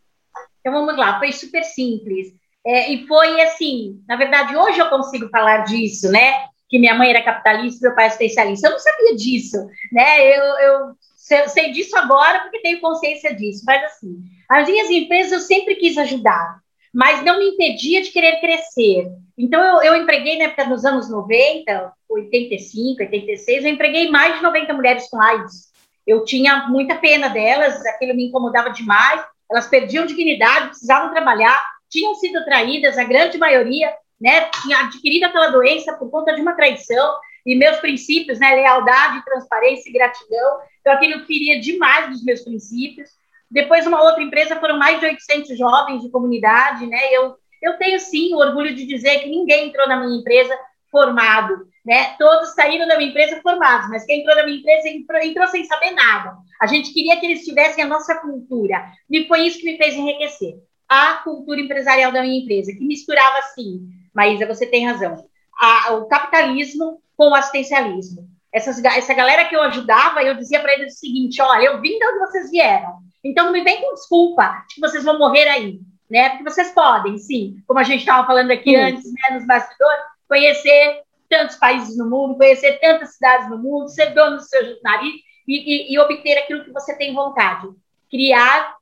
Então 0.60 0.72
vamos 0.72 0.96
lá, 0.96 1.18
foi 1.18 1.32
super 1.32 1.62
simples. 1.62 2.28
É, 2.66 2.90
e 2.90 3.06
foi 3.06 3.40
assim, 3.42 4.02
na 4.08 4.16
verdade, 4.16 4.56
hoje 4.56 4.78
eu 4.78 4.88
consigo 4.88 5.28
falar 5.28 5.58
disso, 5.58 6.10
né? 6.10 6.46
Que 6.70 6.78
minha 6.78 6.94
mãe 6.94 7.10
era 7.10 7.22
capitalista, 7.22 7.86
meu 7.86 7.94
pai 7.94 8.06
especialista. 8.06 8.68
Eu 8.68 8.72
não 8.72 8.78
sabia 8.78 9.14
disso, 9.14 9.58
né? 9.92 10.38
Eu, 10.38 10.42
eu 10.42 10.96
sei, 11.14 11.48
sei 11.48 11.72
disso 11.72 11.94
agora 11.96 12.40
porque 12.40 12.62
tenho 12.62 12.80
consciência 12.80 13.34
disso. 13.34 13.62
Mas 13.66 13.84
assim, 13.84 14.16
as 14.48 14.66
minhas 14.66 14.88
empresas 14.88 15.32
eu 15.32 15.40
sempre 15.40 15.74
quis 15.74 15.98
ajudar, 15.98 16.60
mas 16.94 17.24
não 17.24 17.38
me 17.38 17.48
impedia 17.48 18.00
de 18.00 18.10
querer 18.10 18.40
crescer. 18.40 19.10
Então 19.36 19.60
eu, 19.62 19.82
eu 19.82 20.02
empreguei 20.02 20.38
na 20.38 20.44
época 20.44 20.66
dos 20.66 20.84
anos 20.84 21.10
90, 21.10 21.92
85, 22.08 23.02
86, 23.02 23.64
eu 23.64 23.70
empreguei 23.70 24.08
mais 24.08 24.36
de 24.36 24.42
90 24.42 24.72
mulheres 24.72 25.08
com 25.10 25.20
AIDS. 25.20 25.72
Eu 26.06 26.24
tinha 26.24 26.68
muita 26.68 26.94
pena 26.94 27.28
delas, 27.28 27.84
aquilo 27.86 28.14
me 28.14 28.28
incomodava 28.28 28.70
demais. 28.70 29.22
Elas 29.50 29.66
perdiam 29.66 30.06
dignidade, 30.06 30.68
precisavam 30.68 31.10
trabalhar 31.10 31.60
tinham 31.94 32.14
sido 32.16 32.44
traídas, 32.44 32.98
a 32.98 33.04
grande 33.04 33.38
maioria, 33.38 33.94
né, 34.20 34.50
tinha 34.62 34.80
adquirido 34.80 35.24
aquela 35.24 35.50
doença 35.50 35.92
por 35.96 36.10
conta 36.10 36.34
de 36.34 36.40
uma 36.40 36.54
traição, 36.54 37.14
e 37.46 37.54
meus 37.54 37.76
princípios, 37.76 38.40
né, 38.40 38.54
lealdade, 38.54 39.24
transparência 39.24 39.88
e 39.88 39.92
gratidão, 39.92 40.58
então 40.80 40.92
aquilo 40.92 41.24
feria 41.24 41.60
demais 41.60 42.10
dos 42.10 42.24
meus 42.24 42.40
princípios. 42.40 43.10
Depois, 43.54 43.86
uma 43.86 44.02
outra 44.02 44.20
empresa, 44.20 44.58
foram 44.58 44.76
mais 44.76 44.98
de 44.98 45.06
800 45.06 45.56
jovens 45.56 46.02
de 46.02 46.10
comunidade, 46.10 46.88
né, 46.88 46.98
eu, 47.12 47.36
eu 47.62 47.78
tenho, 47.78 48.00
sim, 48.00 48.34
o 48.34 48.38
orgulho 48.38 48.74
de 48.74 48.84
dizer 48.84 49.20
que 49.20 49.30
ninguém 49.30 49.68
entrou 49.68 49.86
na 49.86 49.96
minha 49.96 50.18
empresa 50.18 50.52
formado, 50.90 51.64
né, 51.86 52.16
todos 52.18 52.52
saíram 52.52 52.88
da 52.88 52.98
minha 52.98 53.10
empresa 53.10 53.40
formados, 53.40 53.88
mas 53.88 54.04
quem 54.04 54.20
entrou 54.20 54.34
na 54.34 54.44
minha 54.44 54.58
empresa 54.58 54.88
entrou, 54.88 55.22
entrou 55.22 55.46
sem 55.46 55.64
saber 55.66 55.92
nada. 55.92 56.36
A 56.60 56.66
gente 56.66 56.92
queria 56.92 57.16
que 57.20 57.26
eles 57.26 57.44
tivessem 57.44 57.84
a 57.84 57.86
nossa 57.86 58.16
cultura, 58.16 58.86
e 59.08 59.24
foi 59.28 59.42
isso 59.42 59.60
que 59.60 59.70
me 59.70 59.76
fez 59.76 59.94
enriquecer 59.94 60.56
a 60.88 61.14
cultura 61.22 61.60
empresarial 61.60 62.10
da 62.10 62.22
minha 62.22 62.42
empresa, 62.42 62.72
que 62.72 62.84
misturava 62.84 63.38
assim, 63.38 63.86
Maísa, 64.12 64.48
você 64.48 64.66
tem 64.66 64.84
razão, 64.84 65.24
a, 65.56 65.92
o 65.92 66.06
capitalismo 66.08 67.00
com 67.16 67.28
o 67.28 67.34
assistencialismo. 67.36 68.28
Essas, 68.52 68.82
essa 68.82 69.14
galera 69.14 69.44
que 69.44 69.54
eu 69.54 69.62
ajudava, 69.62 70.24
eu 70.24 70.34
dizia 70.34 70.60
para 70.60 70.72
eles 70.74 70.94
o 70.94 70.98
seguinte: 70.98 71.40
olha, 71.40 71.66
eu 71.66 71.80
vim 71.80 71.98
de 71.98 72.06
onde 72.06 72.18
vocês 72.20 72.50
vieram, 72.50 73.03
então 73.24 73.46
não 73.46 73.52
me 73.52 73.64
vem 73.64 73.80
com 73.80 73.94
desculpa 73.94 74.64
que 74.72 74.80
vocês 74.80 75.02
vão 75.02 75.18
morrer 75.18 75.48
aí, 75.48 75.80
né? 76.10 76.30
Porque 76.30 76.44
vocês 76.44 76.72
podem, 76.72 77.18
sim, 77.18 77.56
como 77.66 77.80
a 77.80 77.84
gente 77.84 78.00
estava 78.00 78.26
falando 78.26 78.50
aqui 78.50 78.70
sim. 78.70 78.76
antes, 78.76 79.12
né, 79.12 79.34
nos 79.34 79.46
bastidores, 79.46 80.04
conhecer 80.28 81.02
tantos 81.28 81.56
países 81.56 81.96
no 81.96 82.08
mundo, 82.08 82.36
conhecer 82.36 82.78
tantas 82.80 83.14
cidades 83.14 83.48
no 83.48 83.58
mundo, 83.58 83.88
ser 83.88 84.14
dono 84.14 84.36
do 84.36 84.42
seu 84.42 84.78
nariz 84.82 85.14
e, 85.48 85.56
e, 85.56 85.94
e 85.94 85.98
obter 85.98 86.38
aquilo 86.38 86.64
que 86.64 86.72
você 86.72 86.96
tem 86.96 87.14
vontade. 87.14 87.68
Criar 88.10 88.76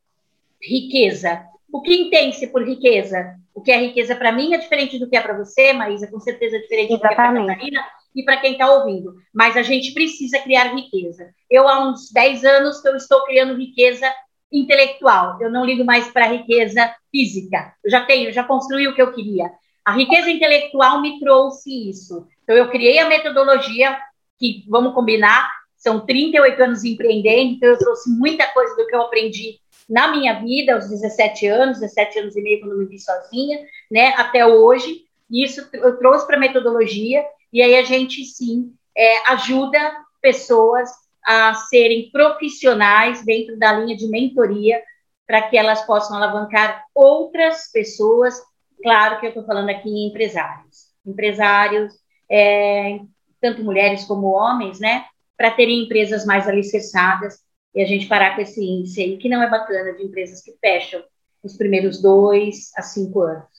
riqueza, 0.60 1.46
o 1.72 1.80
que 1.80 1.94
entende-se 1.94 2.48
por 2.48 2.62
riqueza? 2.62 3.36
O 3.54 3.62
que 3.62 3.72
é 3.72 3.78
riqueza 3.78 4.14
para 4.14 4.32
mim 4.32 4.54
é 4.54 4.58
diferente 4.58 4.98
do 4.98 5.08
que 5.08 5.16
é 5.16 5.20
para 5.20 5.36
você, 5.36 5.72
Maísa, 5.72 6.06
com 6.06 6.20
certeza 6.20 6.56
é 6.56 6.60
diferente 6.60 6.92
Exatamente. 6.92 7.42
do 7.42 7.46
que 7.46 7.52
é 7.52 7.54
para 7.54 7.54
Catarina 7.54 7.84
e 8.14 8.22
para 8.22 8.36
quem 8.38 8.52
está 8.52 8.70
ouvindo. 8.70 9.14
Mas 9.32 9.56
a 9.56 9.62
gente 9.62 9.92
precisa 9.92 10.38
criar 10.38 10.74
riqueza. 10.74 11.30
Eu, 11.50 11.68
há 11.68 11.88
uns 11.88 12.10
10 12.12 12.44
anos, 12.44 12.80
que 12.80 12.88
eu 12.88 12.96
estou 12.96 13.24
criando 13.24 13.56
riqueza 13.56 14.06
intelectual. 14.52 15.38
Eu 15.40 15.50
não 15.50 15.64
ligo 15.64 15.84
mais 15.84 16.08
para 16.08 16.26
a 16.26 16.28
riqueza 16.28 16.94
física. 17.10 17.74
Eu 17.84 17.90
já 17.90 18.04
tenho, 18.04 18.32
já 18.32 18.44
construí 18.44 18.86
o 18.86 18.94
que 18.94 19.02
eu 19.02 19.12
queria. 19.12 19.50
A 19.84 19.92
riqueza 19.92 20.30
intelectual 20.30 21.00
me 21.00 21.18
trouxe 21.18 21.88
isso. 21.88 22.26
Então, 22.42 22.56
eu 22.56 22.70
criei 22.70 22.98
a 22.98 23.08
metodologia, 23.08 23.98
que, 24.38 24.64
vamos 24.68 24.94
combinar, 24.94 25.50
são 25.76 26.06
38 26.06 26.62
anos 26.62 26.84
empreendendo, 26.84 27.54
então 27.54 27.68
eu 27.68 27.78
trouxe 27.78 28.08
muita 28.10 28.46
coisa 28.48 28.76
do 28.76 28.86
que 28.86 28.94
eu 28.94 29.02
aprendi 29.02 29.58
na 29.88 30.12
minha 30.12 30.40
vida, 30.40 30.74
aos 30.74 30.88
17 30.88 31.46
anos, 31.48 31.80
17 31.80 32.20
anos 32.20 32.36
e 32.36 32.40
meio, 32.40 32.60
quando 32.60 32.78
me 32.78 32.86
vi 32.86 32.98
sozinha, 33.00 33.66
né, 33.90 34.14
até 34.16 34.46
hoje. 34.46 35.02
Isso 35.28 35.68
eu 35.72 35.98
trouxe 35.98 36.26
para 36.26 36.36
a 36.36 36.40
metodologia, 36.40 37.24
e 37.52 37.60
aí 37.60 37.74
a 37.76 37.82
gente, 37.82 38.24
sim, 38.24 38.72
é, 38.96 39.30
ajuda 39.32 39.78
pessoas 40.20 40.88
a 41.24 41.54
serem 41.54 42.10
profissionais 42.10 43.24
dentro 43.24 43.58
da 43.58 43.72
linha 43.72 43.96
de 43.96 44.08
mentoria 44.08 44.82
para 45.26 45.42
que 45.42 45.56
elas 45.56 45.84
possam 45.86 46.16
alavancar 46.16 46.84
outras 46.94 47.70
pessoas. 47.70 48.40
Claro 48.82 49.20
que 49.20 49.26
eu 49.26 49.30
estou 49.30 49.44
falando 49.44 49.70
aqui 49.70 49.88
em 49.88 50.08
empresários, 50.08 50.88
empresários, 51.06 51.94
é, 52.30 52.98
tanto 53.40 53.62
mulheres 53.62 54.04
como 54.04 54.28
homens, 54.28 54.80
né? 54.80 55.04
Para 55.36 55.50
terem 55.50 55.84
empresas 55.84 56.24
mais 56.24 56.48
alicerçadas 56.48 57.40
e 57.74 57.80
a 57.80 57.86
gente 57.86 58.06
parar 58.06 58.34
com 58.34 58.42
esse 58.42 58.62
índice 58.64 59.02
aí, 59.02 59.16
que 59.18 59.28
não 59.28 59.42
é 59.42 59.48
bacana, 59.48 59.94
de 59.94 60.02
empresas 60.02 60.42
que 60.42 60.52
fecham 60.60 61.02
nos 61.42 61.56
primeiros 61.56 62.00
dois 62.00 62.70
a 62.76 62.82
cinco 62.82 63.22
anos. 63.22 63.51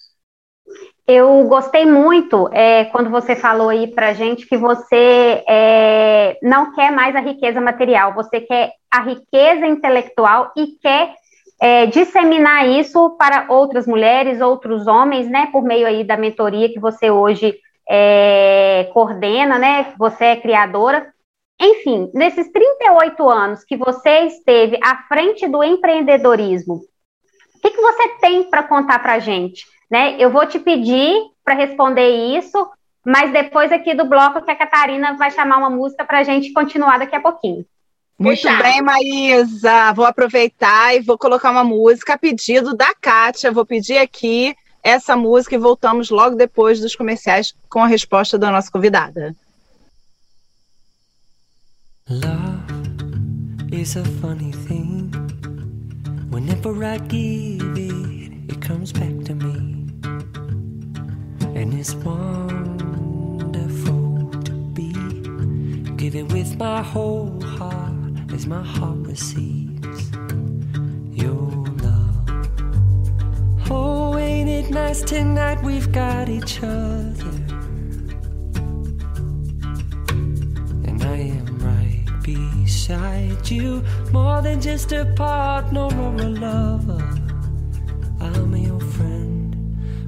Eu 1.06 1.44
gostei 1.48 1.86
muito 1.86 2.50
é, 2.54 2.86
quando 2.86 3.10
você 3.10 3.36
falou 3.36 3.70
aí 3.70 3.88
para 3.88 4.14
gente 4.14 4.48
que 4.48 4.56
você 4.56 5.44
é, 5.48 6.38
não 6.42 6.74
quer 6.74 6.92
mais 6.92 7.14
a 7.14 7.20
riqueza 7.20 7.60
material, 7.60 8.14
você 8.14 8.40
quer 8.40 8.72
a 8.90 9.02
riqueza 9.02 9.68
intelectual 9.68 10.54
e 10.56 10.78
quer 10.82 11.14
é, 11.62 11.86
disseminar 11.88 12.70
isso 12.70 13.12
para 13.18 13.48
outras 13.50 13.86
mulheres, 13.86 14.40
outros 14.40 14.88
homens, 14.88 15.28
né, 15.28 15.50
por 15.52 15.62
meio 15.64 15.86
aí 15.86 16.06
da 16.06 16.16
mentoria 16.16 16.72
que 16.72 16.80
você 16.80 17.12
hoje 17.12 17.54
é, 17.90 18.90
coordena, 18.94 19.60
né, 19.60 19.94
você 19.98 20.26
é 20.26 20.36
criadora. 20.38 21.12
Enfim, 21.60 22.10
nesses 22.14 22.50
38 22.50 23.30
anos 23.30 23.64
que 23.66 23.76
você 23.76 24.22
esteve 24.22 24.80
à 24.82 25.04
frente 25.08 25.48
do 25.50 25.62
empreendedorismo, 25.64 26.76
o 26.76 27.62
que, 27.62 27.72
que 27.72 27.82
você 27.82 28.10
tem 28.20 28.50
para 28.50 28.64
contar 28.64 29.00
para 29.00 29.20
gente? 29.20 29.66
Né? 29.94 30.16
Eu 30.18 30.32
vou 30.32 30.44
te 30.48 30.58
pedir 30.58 31.14
para 31.46 31.54
responder 31.54 32.36
isso, 32.36 32.68
mas 33.06 33.32
depois 33.32 33.72
aqui 33.72 33.94
do 33.94 34.06
bloco 34.06 34.42
que 34.42 34.50
a 34.50 34.56
Catarina 34.56 35.16
vai 35.16 35.30
chamar 35.30 35.60
uma 35.60 35.70
música 35.70 36.04
para 36.04 36.18
a 36.18 36.24
gente 36.24 36.52
continuar 36.52 36.98
daqui 36.98 37.16
a 37.16 37.22
pouquinho. 37.22 37.64
Muito 38.18 38.42
Fechado. 38.42 38.64
bem, 38.64 38.82
Maísa. 38.82 39.94
Vou 39.94 40.06
aproveitar 40.06 40.96
e 40.96 41.00
vou 41.00 41.16
colocar 41.16 41.52
uma 41.52 41.64
música 41.64 42.16
a 42.16 42.18
pedido 42.18 42.76
da 42.76 42.92
Kátia. 43.00 43.52
Vou 43.52 43.68
pedir 43.68 44.00
aqui 44.00 44.56
essa 44.82 45.16
música 45.16 45.54
e 45.54 45.60
voltamos 45.60 46.10
logo 46.10 46.36
depois 46.36 46.80
dos 46.80 46.96
comerciais 46.96 47.54
com 47.70 47.84
a 47.84 47.88
resposta 47.88 48.36
da 48.36 48.50
nossa 48.50 48.72
convidada. 48.72 49.36
Love 52.10 53.72
is 53.72 53.96
a 53.96 54.04
funny 54.20 54.54
thing. 54.66 55.12
Whenever 56.32 56.84
I 56.84 56.98
give 56.98 57.78
it, 57.78 58.52
it 58.52 58.60
comes 58.60 58.92
back 58.92 59.24
to 59.26 59.36
me. 59.36 59.73
And 61.56 61.74
it's 61.76 61.94
wonderful 61.96 63.52
to 64.44 64.52
be 64.74 64.92
given 65.96 66.28
with 66.30 66.58
my 66.58 66.82
whole 66.82 67.40
heart 67.42 67.94
as 68.34 68.48
my 68.48 68.64
heart 68.64 68.98
receives 69.00 70.12
your 71.12 71.52
love. 71.84 72.30
Oh, 73.70 74.18
ain't 74.18 74.50
it 74.50 74.72
nice 74.72 75.02
tonight 75.04 75.62
we've 75.64 75.92
got 75.92 76.28
each 76.28 76.64
other? 76.64 77.36
And 80.88 81.04
I 81.04 81.18
am 81.38 81.60
right 81.60 82.04
beside 82.24 83.50
you. 83.50 83.84
More 84.12 84.42
than 84.42 84.60
just 84.60 84.92
a 84.92 85.06
partner 85.16 85.84
or 85.84 86.16
a 86.16 86.30
lover. 86.30 87.04
I'm 88.20 88.56
your. 88.56 88.83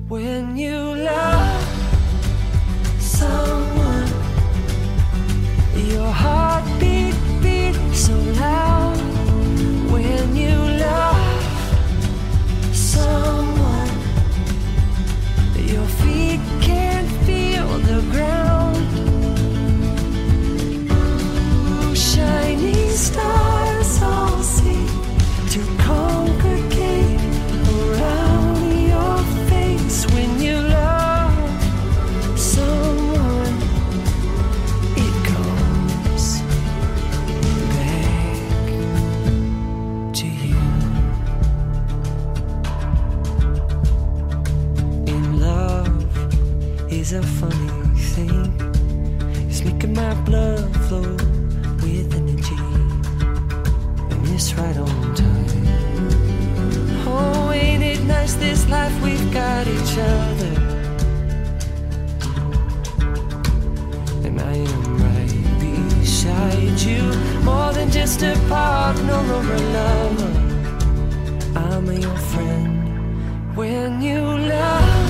When 0.07 0.55
you 0.55 0.77
love 0.97 1.63
someone, 2.99 4.07
your 5.73 6.11
heart 6.11 6.63
beat, 6.79 7.15
beat 7.41 7.75
so 7.91 8.13
loud. 8.13 8.97
When 9.91 10.35
you 10.35 10.57
love 10.77 11.41
someone, 12.71 13.89
your 15.57 15.87
feet 15.97 16.41
can't 16.61 17.09
feel 17.25 17.67
the 17.79 18.01
ground. 18.11 18.45
shining 21.95 22.89
stars 22.91 23.64
a 47.15 47.23
funny 47.23 47.69
thing. 48.13 48.51
It's 49.47 49.63
making 49.63 49.93
my 49.93 50.13
blood 50.25 50.75
flow 50.87 51.15
with 51.81 52.13
energy, 52.13 52.57
and 54.11 54.27
it's 54.33 54.53
right 54.55 54.75
on 54.75 55.15
time. 55.15 55.67
Oh, 57.07 57.51
ain't 57.53 57.83
it 57.83 58.03
nice 58.03 58.33
this 58.33 58.67
life 58.67 58.93
we've 59.01 59.31
got 59.33 59.65
each 59.65 59.97
other? 59.97 60.55
And 64.25 64.41
I 64.41 64.55
am 64.73 64.97
right 65.07 65.35
beside 65.59 66.79
you, 66.81 67.01
more 67.43 67.71
than 67.71 67.91
just 67.91 68.23
a 68.23 68.35
partner 68.49 69.19
or 69.35 69.53
a 69.53 69.61
lover. 69.77 70.33
I'm 71.55 71.85
your 71.93 72.17
friend 72.31 73.55
when 73.55 74.01
you 74.01 74.19
love 74.19 75.04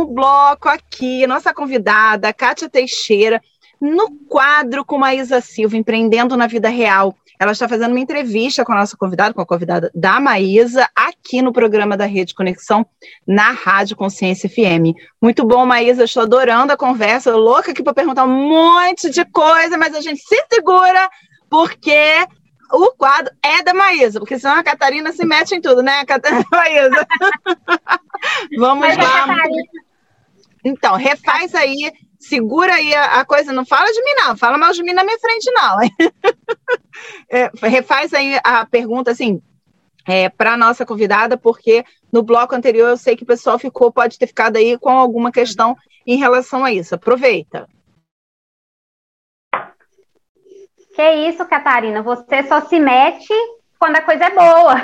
próximo 0.00 0.06
bloco 0.06 0.68
aqui, 0.68 1.26
nossa 1.26 1.52
convidada, 1.52 2.32
Kátia 2.32 2.68
Teixeira, 2.68 3.40
no 3.80 4.10
quadro 4.28 4.84
com 4.84 4.98
Maísa 4.98 5.40
Silva, 5.40 5.76
Empreendendo 5.76 6.36
na 6.36 6.46
Vida 6.46 6.68
Real. 6.68 7.14
Ela 7.38 7.52
está 7.52 7.66
fazendo 7.66 7.92
uma 7.92 8.00
entrevista 8.00 8.64
com 8.64 8.72
a 8.72 8.76
nossa 8.76 8.96
convidada, 8.96 9.32
com 9.32 9.40
a 9.40 9.46
convidada 9.46 9.90
da 9.94 10.20
Maísa, 10.20 10.86
aqui 10.94 11.40
no 11.40 11.52
programa 11.52 11.96
da 11.96 12.04
Rede 12.04 12.34
Conexão, 12.34 12.86
na 13.26 13.50
Rádio 13.50 13.96
Consciência 13.96 14.48
FM. 14.48 14.94
Muito 15.20 15.46
bom, 15.46 15.64
Maísa, 15.64 16.04
estou 16.04 16.22
adorando 16.22 16.72
a 16.72 16.76
conversa, 16.76 17.34
louca 17.34 17.70
aqui 17.70 17.82
para 17.82 17.94
perguntar 17.94 18.24
um 18.24 18.48
monte 18.48 19.08
de 19.08 19.24
coisa, 19.24 19.78
mas 19.78 19.94
a 19.94 20.02
gente 20.02 20.20
se 20.20 20.36
segura, 20.50 21.08
porque 21.48 22.26
o 22.72 22.92
quadro 22.92 23.32
é 23.42 23.62
da 23.62 23.72
Maísa, 23.72 24.20
porque 24.20 24.38
senão 24.38 24.56
a 24.56 24.62
Catarina 24.62 25.10
se 25.12 25.24
mete 25.24 25.54
em 25.54 25.60
tudo, 25.60 25.82
né, 25.82 26.04
Catarina 26.04 26.44
Maísa? 26.52 27.06
Vamos 28.58 28.86
mas 28.86 28.96
lá. 28.96 29.26
Então, 30.64 30.96
refaz 30.96 31.54
aí 31.54 31.92
segura 32.20 32.74
aí 32.74 32.94
a, 32.94 33.20
a, 33.20 33.24
coisa, 33.24 33.52
não 33.52 33.64
fala 33.64 33.90
de 33.90 34.04
mim, 34.04 34.12
não, 34.18 34.36
fala 34.36 34.58
mal 34.58 34.72
de 34.72 34.82
mim 34.82 34.92
na 34.92 35.02
minha 35.02 35.18
frente, 35.18 35.50
não. 35.50 35.78
é, 37.30 37.50
refaz 37.66 38.12
aí 38.12 38.38
a 38.44 38.66
pergunta, 38.66 39.10
assim, 39.10 39.40
é, 40.06 40.28
para 40.28 40.52
a 40.52 40.56
nossa 40.56 40.84
convidada, 40.84 41.38
porque 41.38 41.84
no 42.12 42.22
bloco 42.22 42.54
anterior 42.54 42.90
eu 42.90 42.96
sei 42.96 43.16
que 43.16 43.22
o 43.22 43.26
pessoal 43.26 43.58
ficou, 43.58 43.90
pode 43.90 44.18
ter 44.18 44.26
ficado 44.26 44.56
aí 44.56 44.78
com 44.78 44.90
alguma 44.90 45.32
questão 45.32 45.74
em 46.06 46.18
relação 46.18 46.64
a 46.64 46.72
isso. 46.72 46.94
Aproveita. 46.94 47.66
Que 50.94 51.10
isso, 51.28 51.46
Catarina, 51.46 52.02
você 52.02 52.42
só 52.42 52.60
se 52.60 52.78
mete 52.78 53.32
quando 53.78 53.96
a 53.96 54.02
coisa 54.02 54.24
é 54.24 54.30
boa. 54.30 54.74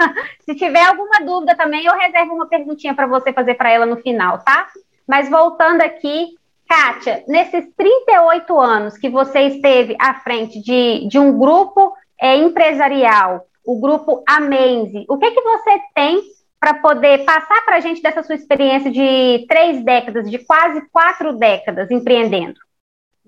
se 0.40 0.54
tiver 0.54 0.84
alguma 0.84 1.20
dúvida 1.20 1.54
também, 1.54 1.84
eu 1.84 1.94
reservo 1.94 2.34
uma 2.34 2.48
perguntinha 2.48 2.94
para 2.94 3.06
você 3.06 3.32
fazer 3.32 3.54
para 3.54 3.70
ela 3.70 3.84
no 3.84 3.98
final, 3.98 4.38
tá? 4.38 4.66
Mas 5.06 5.28
voltando 5.28 5.82
aqui, 5.82 6.34
Kátia, 6.68 7.24
nesses 7.28 7.64
38 7.76 8.58
anos 8.58 8.98
que 8.98 9.08
você 9.08 9.42
esteve 9.42 9.96
à 10.00 10.14
frente 10.14 10.60
de, 10.60 11.06
de 11.08 11.18
um 11.18 11.38
grupo 11.38 11.92
é, 12.20 12.36
empresarial, 12.36 13.46
o 13.64 13.80
grupo 13.80 14.22
Amenze, 14.28 15.04
o 15.08 15.18
que, 15.18 15.30
que 15.30 15.40
você 15.40 15.80
tem 15.94 16.20
para 16.58 16.74
poder 16.74 17.24
passar 17.24 17.64
para 17.64 17.76
a 17.76 17.80
gente 17.80 18.02
dessa 18.02 18.22
sua 18.22 18.34
experiência 18.34 18.90
de 18.90 19.46
três 19.46 19.84
décadas, 19.84 20.28
de 20.30 20.38
quase 20.38 20.80
quatro 20.90 21.36
décadas 21.36 21.90
empreendendo? 21.90 22.58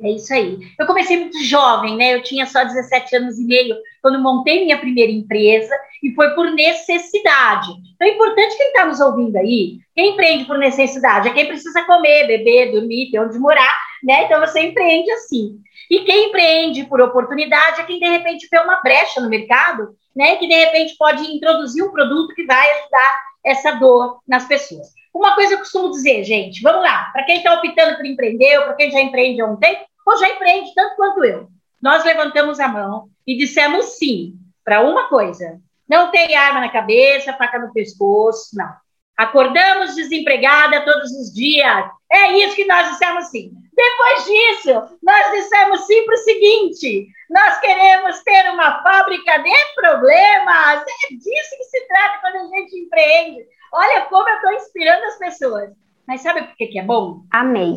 É 0.00 0.10
isso 0.10 0.32
aí. 0.32 0.58
Eu 0.78 0.86
comecei 0.86 1.18
muito 1.18 1.42
jovem, 1.42 1.96
né? 1.96 2.14
Eu 2.14 2.22
tinha 2.22 2.46
só 2.46 2.62
17 2.62 3.16
anos 3.16 3.38
e 3.38 3.44
meio 3.44 3.76
quando 4.00 4.22
montei 4.22 4.64
minha 4.64 4.78
primeira 4.78 5.10
empresa 5.10 5.74
e 6.02 6.14
foi 6.14 6.34
por 6.34 6.50
necessidade. 6.52 7.68
Então 7.94 8.06
é 8.06 8.12
importante 8.12 8.56
quem 8.56 8.68
está 8.68 8.84
nos 8.84 9.00
ouvindo 9.00 9.36
aí, 9.36 9.78
quem 9.94 10.12
empreende 10.12 10.44
por 10.44 10.56
necessidade 10.56 11.28
é 11.28 11.32
quem 11.32 11.46
precisa 11.46 11.84
comer, 11.84 12.28
beber, 12.28 12.70
dormir, 12.70 13.10
ter 13.10 13.18
onde 13.18 13.38
morar, 13.38 13.76
né? 14.04 14.24
Então 14.24 14.40
você 14.40 14.60
empreende 14.60 15.10
assim. 15.10 15.58
E 15.90 16.00
quem 16.00 16.28
empreende 16.28 16.84
por 16.84 17.00
oportunidade 17.00 17.80
é 17.80 17.84
quem 17.84 17.98
de 17.98 18.08
repente 18.08 18.46
vê 18.50 18.58
uma 18.60 18.80
brecha 18.80 19.20
no 19.20 19.28
mercado, 19.28 19.96
né? 20.14 20.36
Que 20.36 20.46
de 20.46 20.54
repente 20.54 20.96
pode 20.96 21.22
introduzir 21.24 21.82
um 21.82 21.90
produto 21.90 22.34
que 22.34 22.44
vai 22.44 22.70
ajudar 22.70 23.14
essa 23.44 23.72
dor 23.72 24.20
nas 24.28 24.46
pessoas. 24.46 24.97
Uma 25.14 25.34
coisa 25.34 25.54
eu 25.54 25.58
costumo 25.58 25.90
dizer, 25.90 26.24
gente, 26.24 26.60
vamos 26.62 26.82
lá, 26.82 27.10
para 27.12 27.24
quem 27.24 27.38
está 27.38 27.54
optando 27.54 27.96
por 27.96 28.06
empreender, 28.06 28.58
ou 28.58 28.64
para 28.64 28.74
quem 28.74 28.90
já 28.90 29.00
empreende 29.00 29.40
há 29.40 29.46
um 29.46 29.56
tempo, 29.56 29.84
ou 30.06 30.16
já 30.16 30.28
empreende 30.28 30.72
tanto 30.74 30.96
quanto 30.96 31.24
eu. 31.24 31.48
Nós 31.80 32.04
levantamos 32.04 32.58
a 32.60 32.68
mão 32.68 33.08
e 33.26 33.36
dissemos 33.36 33.96
sim 33.98 34.34
para 34.64 34.80
uma 34.80 35.08
coisa: 35.08 35.60
não 35.88 36.10
tem 36.10 36.36
arma 36.36 36.60
na 36.60 36.68
cabeça, 36.68 37.32
faca 37.32 37.58
no 37.58 37.72
pescoço, 37.72 38.50
não. 38.54 38.68
Acordamos 39.16 39.96
desempregada 39.96 40.84
todos 40.84 41.10
os 41.10 41.32
dias. 41.34 41.86
É 42.10 42.32
isso 42.38 42.54
que 42.54 42.66
nós 42.66 42.88
dissemos 42.90 43.26
sim. 43.26 43.50
Depois 43.74 44.24
disso, 44.24 44.98
nós 45.02 45.32
dissemos 45.32 45.86
sim 45.86 46.04
para 46.04 46.14
o 46.14 46.18
seguinte: 46.18 47.08
nós 47.30 47.58
queremos 47.58 48.22
ter 48.22 48.50
uma 48.50 48.82
fábrica 48.82 49.38
de 49.38 49.50
problemas. 49.74 50.82
É 50.82 51.14
disso 51.14 51.56
que 51.56 51.64
se 51.64 51.88
trata 51.88 52.18
quando 52.20 52.36
a 52.36 52.56
gente 52.56 52.78
empreende. 52.78 53.46
Olha 53.72 54.02
como 54.02 54.28
eu 54.28 54.34
estou 54.36 54.52
inspirando 54.52 55.04
as 55.04 55.18
pessoas. 55.18 55.70
Mas 56.06 56.22
sabe 56.22 56.42
por 56.42 56.56
que, 56.56 56.68
que 56.68 56.78
é 56.78 56.82
bom? 56.82 57.22
Amei. 57.30 57.76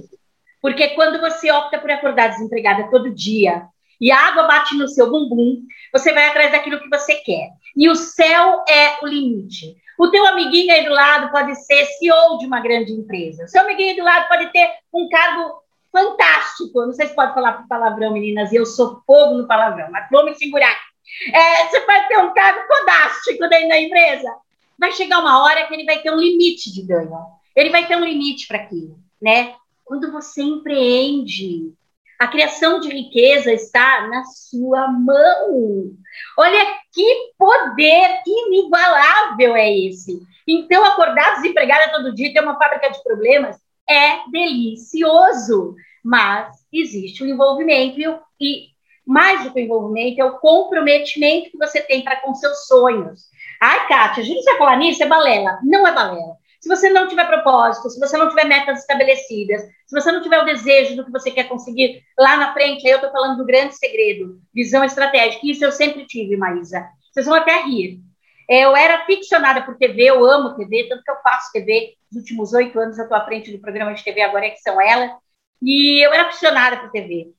Porque 0.62 0.90
quando 0.90 1.20
você 1.20 1.52
opta 1.52 1.80
por 1.80 1.92
acordar 1.92 2.30
desempregada 2.30 2.90
todo 2.90 3.14
dia 3.14 3.64
e 4.00 4.12
a 4.12 4.28
água 4.28 4.44
bate 4.44 4.76
no 4.76 4.88
seu 4.88 5.10
bumbum, 5.12 5.64
você 5.92 6.14
vai 6.14 6.28
atrás 6.28 6.52
daquilo 6.52 6.80
que 6.80 6.90
você 6.90 7.16
quer. 7.16 7.50
E 7.76 7.90
o 7.90 7.96
céu 7.96 8.64
é 8.68 9.04
o 9.04 9.08
limite. 9.08 9.76
O 10.00 10.10
teu 10.10 10.26
amiguinho 10.26 10.74
aí 10.74 10.84
do 10.86 10.92
lado 10.92 11.32
pode 11.32 11.54
ser 11.64 11.86
CEO 11.86 12.38
de 12.40 12.46
uma 12.46 12.60
grande 12.60 12.92
empresa. 12.92 13.44
O 13.44 13.48
seu 13.48 13.62
amiguinho 13.62 13.92
aí 13.92 13.98
do 13.98 14.04
lado 14.04 14.28
pode 14.28 14.52
ter 14.52 14.70
um 14.94 15.10
cargo 15.10 15.62
fantástico. 15.92 16.80
Eu 16.80 16.88
não 16.88 16.94
sei 16.94 17.08
se 17.08 17.16
pode 17.16 17.34
falar 17.34 17.68
palavrão, 17.68 18.14
meninas, 18.14 18.52
eu 18.54 18.66
sou 18.66 19.02
fogo 19.06 19.36
no 19.36 19.48
palavrão, 19.48 19.90
mas 19.92 20.08
vou 20.10 20.26
me 20.26 20.34
segurar. 20.36 20.76
É, 21.34 21.68
você 21.68 21.82
pode 21.82 22.08
ter 22.08 22.18
um 22.18 22.34
cargo 22.34 22.62
fodástico 22.66 23.48
dentro 23.50 23.70
da 23.70 23.80
empresa. 23.80 24.34
Vai 24.78 24.92
chegar 24.92 25.20
uma 25.20 25.44
hora 25.44 25.66
que 25.68 25.74
ele 25.74 25.86
vai 25.86 26.00
ter 26.00 26.12
um 26.12 26.20
limite 26.20 26.72
de 26.72 26.82
ganho. 26.82 27.12
Ele 27.56 27.70
vai 27.70 27.88
ter 27.88 27.96
um 27.96 28.06
limite 28.06 28.48
para 28.48 28.58
aquilo, 28.58 28.98
né? 29.22 29.56
quando 29.92 30.10
você 30.10 30.42
empreende. 30.42 31.74
A 32.18 32.26
criação 32.26 32.80
de 32.80 32.88
riqueza 32.88 33.52
está 33.52 34.08
na 34.08 34.24
sua 34.24 34.88
mão. 34.88 35.92
Olha 36.40 36.66
que 36.94 37.34
poder 37.38 38.22
inigualável 38.26 39.54
é 39.54 39.70
esse. 39.78 40.18
Então, 40.48 40.86
acordar 40.86 41.36
desempregada 41.36 41.92
todo 41.92 42.16
dia 42.16 42.32
ter 42.32 42.42
uma 42.42 42.58
fábrica 42.58 42.90
de 42.90 43.04
problemas 43.04 43.58
é 43.90 44.30
delicioso. 44.32 45.76
Mas 46.02 46.56
existe 46.72 47.22
o 47.22 47.28
envolvimento 47.28 48.00
e, 48.00 48.06
e 48.40 48.68
mais 49.06 49.44
do 49.44 49.52
que 49.52 49.60
o 49.60 49.64
envolvimento, 49.64 50.22
é 50.22 50.24
o 50.24 50.40
comprometimento 50.40 51.52
que 51.52 51.58
você 51.58 51.82
tem 51.82 52.02
para 52.02 52.22
com 52.22 52.34
seus 52.34 52.66
sonhos. 52.66 53.26
Ai, 53.62 53.88
Kátia, 53.88 54.24
a 54.24 54.26
gente 54.26 54.44
vai 54.44 54.58
falar 54.58 54.78
nisso, 54.78 55.04
é 55.04 55.06
balela. 55.06 55.60
Não 55.64 55.88
é 55.88 55.94
balela. 55.94 56.36
Se 56.60 56.68
você 56.68 56.90
não 56.90 57.08
tiver 57.08 57.26
propósito, 57.28 57.90
se 57.92 58.00
você 58.00 58.18
não 58.18 58.28
tiver 58.30 58.46
metas 58.46 58.80
estabelecidas, 58.80 59.62
se 59.62 60.00
você 60.00 60.12
não 60.12 60.22
tiver 60.22 60.40
o 60.42 60.46
desejo 60.46 60.96
do 60.96 61.06
que 61.06 61.12
você 61.12 61.30
quer 61.30 61.48
conseguir 61.48 62.04
lá 62.18 62.38
na 62.38 62.54
frente, 62.54 62.86
aí 62.86 62.92
eu 62.92 62.98
estou 62.98 63.12
falando 63.12 63.38
do 63.38 63.46
grande 63.46 63.76
segredo, 63.76 64.42
visão 64.54 64.84
estratégica. 64.84 65.46
Isso 65.46 65.64
eu 65.64 65.72
sempre 65.72 66.06
tive, 66.08 66.36
Maísa. 66.38 66.88
Vocês 67.12 67.26
vão 67.26 67.36
até 67.36 67.64
rir. 67.64 68.00
É, 68.50 68.66
eu 68.66 68.76
era 68.76 69.06
ficcionada 69.06 69.62
por 69.64 69.78
TV, 69.78 70.04
eu 70.04 70.26
amo 70.26 70.56
TV, 70.56 70.88
tanto 70.90 71.04
que 71.04 71.12
eu 71.12 71.22
faço 71.24 71.52
TV. 71.52 71.94
Nos 72.12 72.22
últimos 72.22 72.54
oito 72.54 72.80
anos 72.80 72.98
eu 72.98 73.04
estou 73.04 73.18
à 73.18 73.26
frente 73.26 73.52
do 73.52 73.60
programa 73.60 73.94
de 73.94 74.04
TV 74.04 74.22
Agora 74.22 74.48
é 74.48 74.50
que 74.50 74.62
são 74.62 74.82
ela. 74.82 75.18
E 75.62 76.04
eu 76.06 76.12
era 76.12 76.28
aficionada 76.28 76.78
por 76.78 76.92
TV. 76.92 77.32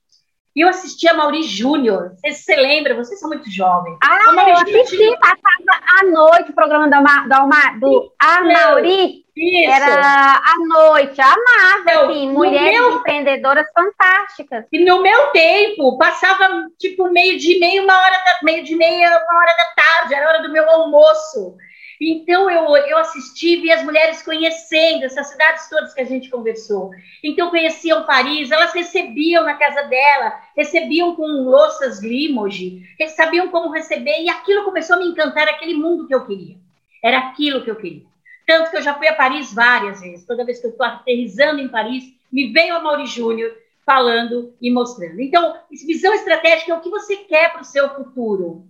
E 0.55 0.61
eu 0.61 0.69
assistia 0.69 1.13
a 1.13 1.15
Mauri 1.15 1.43
Júnior. 1.43 2.13
Vocês 2.17 2.45
se 2.45 2.55
lembram? 2.55 2.97
Vocês 2.97 3.19
são 3.19 3.29
muito 3.29 3.51
jovens. 3.51 3.97
Ah, 4.03 4.49
eu 4.49 4.57
assisti, 4.57 5.17
passava 5.19 5.83
à 6.01 6.05
noite 6.05 6.51
o 6.51 6.55
programa 6.55 6.89
da, 6.89 7.01
da, 7.01 7.71
do 7.81 8.13
A 8.19 8.43
Mauri. 8.43 9.23
Isso. 9.35 9.71
Era 9.71 10.43
à 10.45 10.55
noite, 10.69 11.19
amava, 11.19 11.81
então, 11.81 12.11
assim, 12.11 12.31
mulheres 12.31 12.79
meu... 12.79 12.99
empreendedoras 12.99 13.67
fantásticas. 13.75 14.67
E 14.71 14.85
no 14.85 15.01
meu 15.01 15.29
tempo, 15.29 15.97
passava 15.97 16.67
tipo 16.79 17.11
meio 17.11 17.39
de 17.39 17.59
meia, 17.59 17.83
uma 17.83 17.99
hora 17.99 18.11
da, 18.11 18.39
meio 18.43 18.63
de 18.63 18.77
meia, 18.77 19.09
uma 19.09 19.39
hora 19.41 19.57
da 19.57 19.83
tarde, 19.83 20.15
era 20.15 20.29
hora 20.29 20.43
do 20.43 20.53
meu 20.53 20.69
almoço. 20.69 21.57
Então 22.05 22.51
eu, 22.51 22.77
eu 22.77 22.99
assisti, 22.99 23.57
vi 23.57 23.71
as 23.71 23.85
mulheres 23.85 24.23
conhecendo 24.23 25.05
essas 25.05 25.29
cidades 25.29 25.69
todas 25.69 25.95
que 25.95 26.01
a 26.01 26.05
gente 26.05 26.29
conversou. 26.29 26.91
Então 27.23 27.49
conheciam 27.49 28.05
Paris, 28.05 28.51
elas 28.51 28.73
recebiam 28.73 29.45
na 29.45 29.55
casa 29.55 29.83
dela, 29.85 30.41
recebiam 30.57 31.15
com 31.15 31.23
louças 31.23 32.03
Limoges, 32.03 32.83
sabiam 33.15 33.49
como 33.49 33.73
receber, 33.73 34.21
e 34.21 34.29
aquilo 34.29 34.65
começou 34.65 34.97
a 34.97 34.99
me 34.99 35.07
encantar, 35.07 35.49
aquele 35.49 35.75
mundo 35.75 36.09
que 36.09 36.15
eu 36.15 36.27
queria. 36.27 36.57
Era 37.05 37.19
aquilo 37.19 37.63
que 37.63 37.71
eu 37.71 37.77
queria. 37.77 38.03
Tanto 38.47 38.71
que 38.71 38.77
eu 38.77 38.83
já 38.83 38.95
fui 38.95 39.07
a 39.07 39.15
Paris 39.15 39.55
várias 39.55 40.01
vezes. 40.01 40.27
Toda 40.27 40.45
vez 40.45 40.59
que 40.59 40.67
eu 40.67 40.71
estou 40.71 40.85
aterrizando 40.85 41.61
em 41.61 41.69
Paris, 41.69 42.05
me 42.33 42.53
veio 42.53 42.75
a 42.75 42.81
Mauri 42.81 43.07
Júnior 43.07 43.53
falando 43.87 44.53
e 44.61 44.73
mostrando. 44.73 45.21
Então, 45.21 45.57
visão 45.71 46.13
estratégica 46.15 46.73
é 46.73 46.75
o 46.75 46.81
que 46.81 46.91
você 46.91 47.17
quer 47.17 47.53
para 47.53 47.63
o 47.63 47.65
seu 47.65 47.89
futuro. 47.95 48.67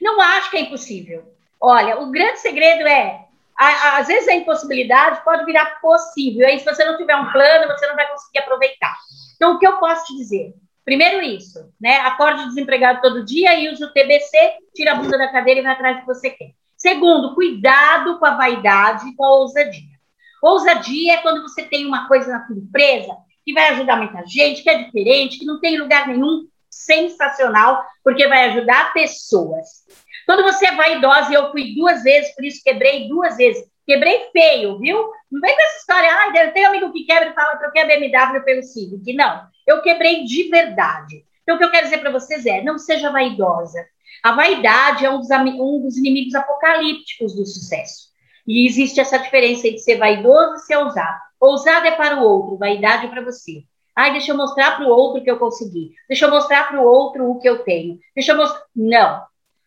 Não 0.00 0.20
acho 0.20 0.50
que 0.50 0.58
é 0.58 0.60
impossível. 0.60 1.33
Olha, 1.66 1.98
o 1.98 2.10
grande 2.10 2.40
segredo 2.40 2.86
é, 2.86 3.24
às 3.58 4.06
vezes 4.06 4.28
a 4.28 4.34
impossibilidade 4.34 5.24
pode 5.24 5.46
virar 5.46 5.80
possível. 5.80 6.46
Aí, 6.46 6.58
se 6.58 6.64
você 6.66 6.84
não 6.84 6.98
tiver 6.98 7.16
um 7.16 7.32
plano, 7.32 7.72
você 7.72 7.86
não 7.86 7.96
vai 7.96 8.06
conseguir 8.06 8.40
aproveitar. 8.40 8.94
Então, 9.34 9.54
o 9.54 9.58
que 9.58 9.66
eu 9.66 9.78
posso 9.78 10.04
te 10.04 10.14
dizer? 10.18 10.52
Primeiro 10.84 11.22
isso, 11.22 11.72
né? 11.80 12.00
Acorde 12.00 12.44
desempregado 12.44 13.00
todo 13.00 13.24
dia 13.24 13.58
e 13.58 13.72
use 13.72 13.82
o 13.82 13.90
TBC, 13.94 14.36
tira 14.74 14.92
a 14.92 14.96
bunda 14.96 15.16
da 15.16 15.32
cadeira 15.32 15.60
e 15.60 15.62
vai 15.62 15.72
atrás 15.72 15.96
do 15.96 16.00
que 16.00 16.06
você 16.06 16.28
quer. 16.28 16.50
Segundo, 16.76 17.34
cuidado 17.34 18.18
com 18.18 18.26
a 18.26 18.36
vaidade 18.36 19.08
e 19.08 19.16
com 19.16 19.24
a 19.24 19.36
ousadia. 19.36 19.94
Ousadia 20.42 21.14
é 21.14 21.16
quando 21.22 21.40
você 21.40 21.62
tem 21.62 21.86
uma 21.86 22.06
coisa 22.06 22.30
na 22.30 22.46
sua 22.46 22.58
empresa 22.58 23.16
que 23.42 23.54
vai 23.54 23.70
ajudar 23.70 23.96
muita 23.96 24.22
gente, 24.26 24.62
que 24.62 24.68
é 24.68 24.82
diferente, 24.82 25.38
que 25.38 25.46
não 25.46 25.58
tem 25.60 25.78
lugar 25.78 26.08
nenhum, 26.08 26.46
sensacional, 26.68 27.82
porque 28.02 28.26
vai 28.28 28.50
ajudar 28.50 28.92
pessoas. 28.92 29.84
Quando 30.26 30.42
você 30.42 30.66
é 30.66 30.74
vaidosa, 30.74 31.30
e 31.30 31.34
eu 31.34 31.50
fui 31.50 31.74
duas 31.74 32.02
vezes, 32.02 32.34
por 32.34 32.44
isso 32.44 32.62
quebrei 32.64 33.08
duas 33.08 33.36
vezes. 33.36 33.64
Quebrei 33.86 34.30
feio, 34.32 34.78
viu? 34.78 35.10
Não 35.30 35.40
vem 35.40 35.54
com 35.54 35.62
essa 35.62 35.78
história, 35.78 36.10
ah, 36.10 36.50
tenho 36.52 36.68
amigo 36.68 36.92
que 36.92 37.04
quebra 37.04 37.28
e 37.28 37.34
fala 37.34 37.58
que 37.58 37.66
eu 37.66 37.70
quero 37.70 37.88
BMW 37.88 38.42
pelo 38.42 38.62
Civic. 38.62 39.12
Não, 39.12 39.46
eu 39.66 39.82
quebrei 39.82 40.24
de 40.24 40.48
verdade. 40.48 41.24
Então, 41.42 41.56
o 41.56 41.58
que 41.58 41.64
eu 41.64 41.70
quero 41.70 41.84
dizer 41.84 41.98
para 41.98 42.10
vocês 42.10 42.46
é, 42.46 42.62
não 42.62 42.78
seja 42.78 43.10
vaidosa. 43.10 43.84
A 44.22 44.32
vaidade 44.32 45.04
é 45.04 45.10
um 45.10 45.18
dos, 45.18 45.28
um 45.30 45.82
dos 45.82 45.98
inimigos 45.98 46.34
apocalípticos 46.34 47.34
do 47.34 47.44
sucesso. 47.44 48.08
E 48.46 48.66
existe 48.66 49.00
essa 49.00 49.18
diferença 49.18 49.68
entre 49.68 49.80
ser 49.80 49.98
vaidoso 49.98 50.54
e 50.54 50.58
ser 50.60 50.76
ousado. 50.76 51.18
Ousado 51.38 51.86
é 51.86 51.90
para 51.90 52.18
o 52.18 52.24
outro, 52.24 52.56
vaidade 52.56 53.06
é 53.06 53.08
para 53.08 53.22
você. 53.22 53.64
Ai, 53.94 54.12
deixa 54.12 54.32
eu 54.32 54.36
mostrar 54.36 54.76
para 54.76 54.86
o 54.86 54.90
outro 54.90 55.22
que 55.22 55.30
eu 55.30 55.38
consegui. 55.38 55.92
Deixa 56.08 56.24
eu 56.24 56.30
mostrar 56.30 56.68
para 56.68 56.80
o 56.80 56.84
outro 56.84 57.30
o 57.30 57.38
que 57.38 57.48
eu 57.48 57.62
tenho. 57.62 57.98
Deixa 58.14 58.32
eu 58.32 58.36
mostrar. 58.36 58.62
Não. 58.74 59.22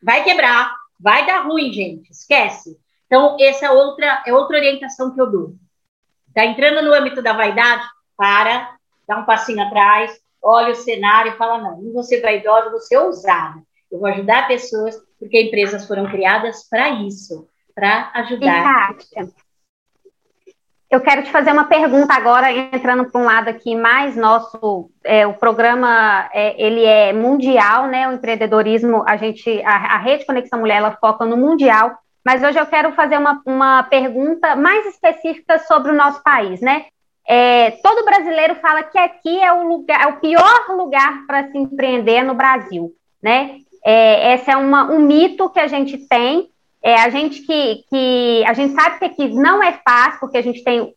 Vai 0.07 0.23
quebrar. 0.23 0.73
Vai 0.97 1.25
dar 1.25 1.41
ruim, 1.41 1.73
gente. 1.73 2.09
Esquece. 2.09 2.79
Então, 3.05 3.35
essa 3.39 3.65
é 3.65 3.71
outra, 3.71 4.23
é 4.25 4.33
outra 4.33 4.55
orientação 4.55 5.13
que 5.13 5.19
eu 5.19 5.29
dou. 5.29 5.53
Está 6.29 6.45
entrando 6.45 6.81
no 6.81 6.93
âmbito 6.93 7.21
da 7.21 7.33
vaidade? 7.33 7.83
Para, 8.15 8.77
dá 9.05 9.17
um 9.17 9.25
passinho 9.25 9.61
atrás, 9.61 10.17
olha 10.41 10.71
o 10.71 10.75
cenário 10.75 11.33
e 11.33 11.35
fala: 11.35 11.57
não, 11.59 11.81
não 11.81 11.93
vou 11.93 12.03
ser 12.03 12.21
vaidosa, 12.21 12.71
vou 12.71 12.79
ser 12.79 12.97
ousada. 12.97 13.61
Eu 13.91 13.99
vou 13.99 14.07
ajudar 14.07 14.47
pessoas, 14.47 14.97
porque 15.19 15.41
empresas 15.41 15.85
foram 15.85 16.09
criadas 16.09 16.67
para 16.69 16.89
isso 16.89 17.47
para 17.77 18.09
ajudar. 18.15 18.95
Eu 20.89 21.01
quero 21.01 21.21
te 21.21 21.31
fazer 21.31 21.51
uma 21.51 21.65
pergunta 21.65 22.13
agora, 22.13 22.49
entrando 22.51 23.11
para 23.11 23.21
um 23.21 23.25
lado 23.25 23.49
aqui 23.49 23.75
mais 23.75 24.15
nosso, 24.15 24.89
é, 25.03 25.27
o 25.27 25.33
programa 25.33 26.29
é, 26.33 26.55
ele 26.61 26.85
é 26.85 27.11
mundial, 27.11 27.87
né? 27.87 28.07
O 28.07 28.13
empreendedorismo, 28.13 29.03
a 29.05 29.17
gente, 29.17 29.61
a, 29.63 29.95
a 29.95 29.97
Rede 29.97 30.25
Conexão 30.25 30.59
Mulher, 30.59 30.77
ela 30.77 30.97
foca 30.99 31.25
no 31.25 31.35
mundial, 31.35 31.97
mas 32.23 32.41
hoje 32.41 32.57
eu 32.57 32.65
quero 32.65 32.93
fazer 32.93 33.17
uma, 33.17 33.41
uma 33.45 33.83
pergunta 33.83 34.55
mais 34.55 34.85
específica 34.85 35.59
sobre 35.59 35.91
o 35.91 35.95
nosso 35.95 36.23
país, 36.23 36.61
né? 36.61 36.85
É, 37.27 37.71
todo 37.83 38.05
brasileiro 38.05 38.55
fala 38.55 38.83
que 38.83 38.97
aqui 38.97 39.41
é 39.41 39.51
o 39.51 39.67
lugar, 39.67 40.01
é 40.01 40.07
o 40.07 40.19
pior 40.21 40.69
lugar 40.69 41.25
para 41.27 41.51
se 41.51 41.57
empreender 41.57 42.23
no 42.23 42.33
Brasil, 42.33 42.93
né? 43.21 43.57
É, 43.83 44.35
esse 44.35 44.49
é 44.49 44.55
uma, 44.55 44.89
um 44.89 44.99
mito 44.99 45.49
que 45.49 45.59
a 45.59 45.67
gente 45.67 45.97
tem, 45.97 46.47
é, 46.83 46.95
a 46.95 47.09
gente 47.09 47.41
que, 47.41 47.83
que 47.89 48.43
a 48.45 48.53
gente 48.53 48.73
sabe 48.73 48.99
que 48.99 49.05
aqui 49.05 49.29
não 49.29 49.61
é 49.61 49.73
fácil, 49.83 50.19
porque 50.19 50.37
a 50.37 50.41
gente 50.41 50.63
tem 50.63 50.93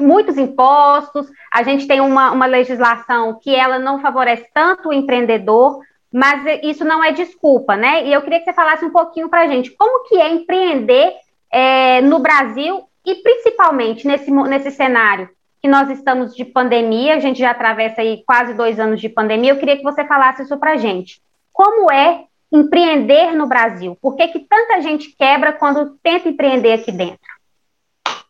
muitos 0.00 0.38
impostos, 0.38 1.26
a 1.52 1.62
gente 1.62 1.86
tem 1.86 2.00
uma, 2.00 2.30
uma 2.30 2.46
legislação 2.46 3.38
que 3.40 3.54
ela 3.54 3.78
não 3.78 4.00
favorece 4.00 4.48
tanto 4.54 4.88
o 4.88 4.92
empreendedor, 4.92 5.80
mas 6.12 6.42
isso 6.62 6.84
não 6.84 7.04
é 7.04 7.12
desculpa, 7.12 7.76
né? 7.76 8.06
E 8.06 8.12
eu 8.12 8.22
queria 8.22 8.38
que 8.40 8.44
você 8.44 8.52
falasse 8.52 8.84
um 8.84 8.90
pouquinho 8.90 9.28
para 9.28 9.42
a 9.42 9.46
gente 9.46 9.70
como 9.72 10.08
que 10.08 10.16
é 10.16 10.30
empreender 10.30 11.12
é, 11.52 12.00
no 12.00 12.18
Brasil 12.18 12.84
e 13.04 13.14
principalmente 13.16 14.06
nesse, 14.06 14.30
nesse 14.30 14.70
cenário 14.70 15.28
que 15.62 15.68
nós 15.68 15.90
estamos 15.90 16.34
de 16.34 16.44
pandemia, 16.44 17.16
a 17.16 17.18
gente 17.18 17.38
já 17.38 17.50
atravessa 17.50 18.00
aí 18.00 18.24
quase 18.26 18.54
dois 18.54 18.80
anos 18.80 19.00
de 19.00 19.08
pandemia, 19.08 19.52
eu 19.52 19.58
queria 19.58 19.76
que 19.76 19.82
você 19.82 20.04
falasse 20.06 20.42
isso 20.42 20.58
para 20.58 20.72
a 20.72 20.76
gente. 20.76 21.20
Como 21.52 21.92
é 21.92 22.24
empreender 22.52 23.32
no 23.34 23.46
Brasil? 23.46 23.96
Por 24.00 24.16
que, 24.16 24.28
que 24.28 24.40
tanta 24.40 24.80
gente 24.80 25.14
quebra 25.16 25.52
quando 25.52 25.98
tenta 26.02 26.28
empreender 26.28 26.72
aqui 26.72 26.90
dentro? 26.90 27.18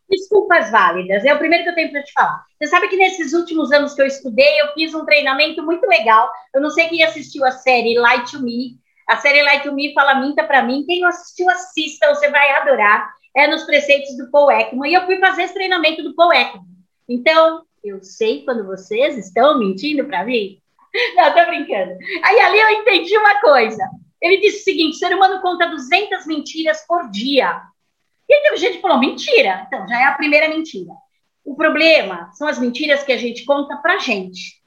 Desculpas 0.08 0.70
válidas, 0.70 1.24
é 1.24 1.32
o 1.32 1.38
primeiro 1.38 1.62
que 1.64 1.70
eu 1.70 1.74
tenho 1.74 1.92
para 1.92 2.02
te 2.02 2.12
falar. 2.12 2.44
Você 2.58 2.68
sabe 2.68 2.88
que 2.88 2.96
nesses 2.96 3.32
últimos 3.32 3.70
anos 3.70 3.94
que 3.94 4.02
eu 4.02 4.06
estudei, 4.06 4.60
eu 4.60 4.72
fiz 4.74 4.92
um 4.92 5.04
treinamento 5.04 5.62
muito 5.62 5.86
legal. 5.86 6.30
Eu 6.52 6.60
não 6.60 6.70
sei 6.70 6.88
quem 6.88 7.02
assistiu 7.04 7.44
a 7.44 7.52
série 7.52 7.96
Light 7.96 8.30
to 8.32 8.42
Me. 8.42 8.76
A 9.08 9.16
série 9.18 9.42
Light 9.42 9.62
to 9.62 9.72
Me 9.72 9.94
fala 9.94 10.20
minta 10.20 10.42
para 10.42 10.62
mim. 10.62 10.84
Quem 10.84 11.00
não 11.00 11.08
assistiu, 11.08 11.48
assista, 11.48 12.12
você 12.12 12.28
vai 12.28 12.50
adorar. 12.56 13.08
É 13.36 13.46
nos 13.46 13.62
preceitos 13.62 14.16
do 14.16 14.28
Paul 14.32 14.50
Ekman. 14.50 14.90
E 14.90 14.94
eu 14.94 15.06
fui 15.06 15.18
fazer 15.18 15.44
esse 15.44 15.54
treinamento 15.54 16.02
do 16.02 16.14
Paul 16.16 16.32
Ekman. 16.32 16.66
Então, 17.08 17.62
eu 17.82 18.02
sei 18.02 18.44
quando 18.44 18.66
vocês 18.66 19.16
estão 19.16 19.58
mentindo 19.58 20.04
para 20.04 20.24
mim. 20.24 20.58
Não, 21.14 21.32
tô 21.32 21.46
brincando. 21.46 21.96
Aí 22.24 22.40
ali 22.40 22.58
eu 22.58 22.70
entendi 22.70 23.16
uma 23.16 23.40
coisa. 23.40 23.88
Ele 24.20 24.38
disse 24.38 24.60
o 24.60 24.64
seguinte: 24.64 24.96
o 24.96 24.98
ser 24.98 25.14
humano 25.14 25.40
conta 25.40 25.66
200 25.66 26.26
mentiras 26.26 26.84
por 26.86 27.10
dia. 27.10 27.60
E 28.28 28.34
aí 28.34 28.42
teve 28.42 28.56
gente 28.56 28.76
que 28.76 28.82
falou: 28.82 28.98
mentira. 28.98 29.64
Então, 29.66 29.88
já 29.88 30.00
é 30.00 30.04
a 30.04 30.14
primeira 30.14 30.48
mentira. 30.48 30.92
O 31.44 31.54
problema 31.54 32.30
são 32.32 32.46
as 32.46 32.58
mentiras 32.58 33.02
que 33.02 33.12
a 33.12 33.16
gente 33.16 33.44
conta 33.44 33.76
pra 33.78 33.98
gente. 33.98 34.60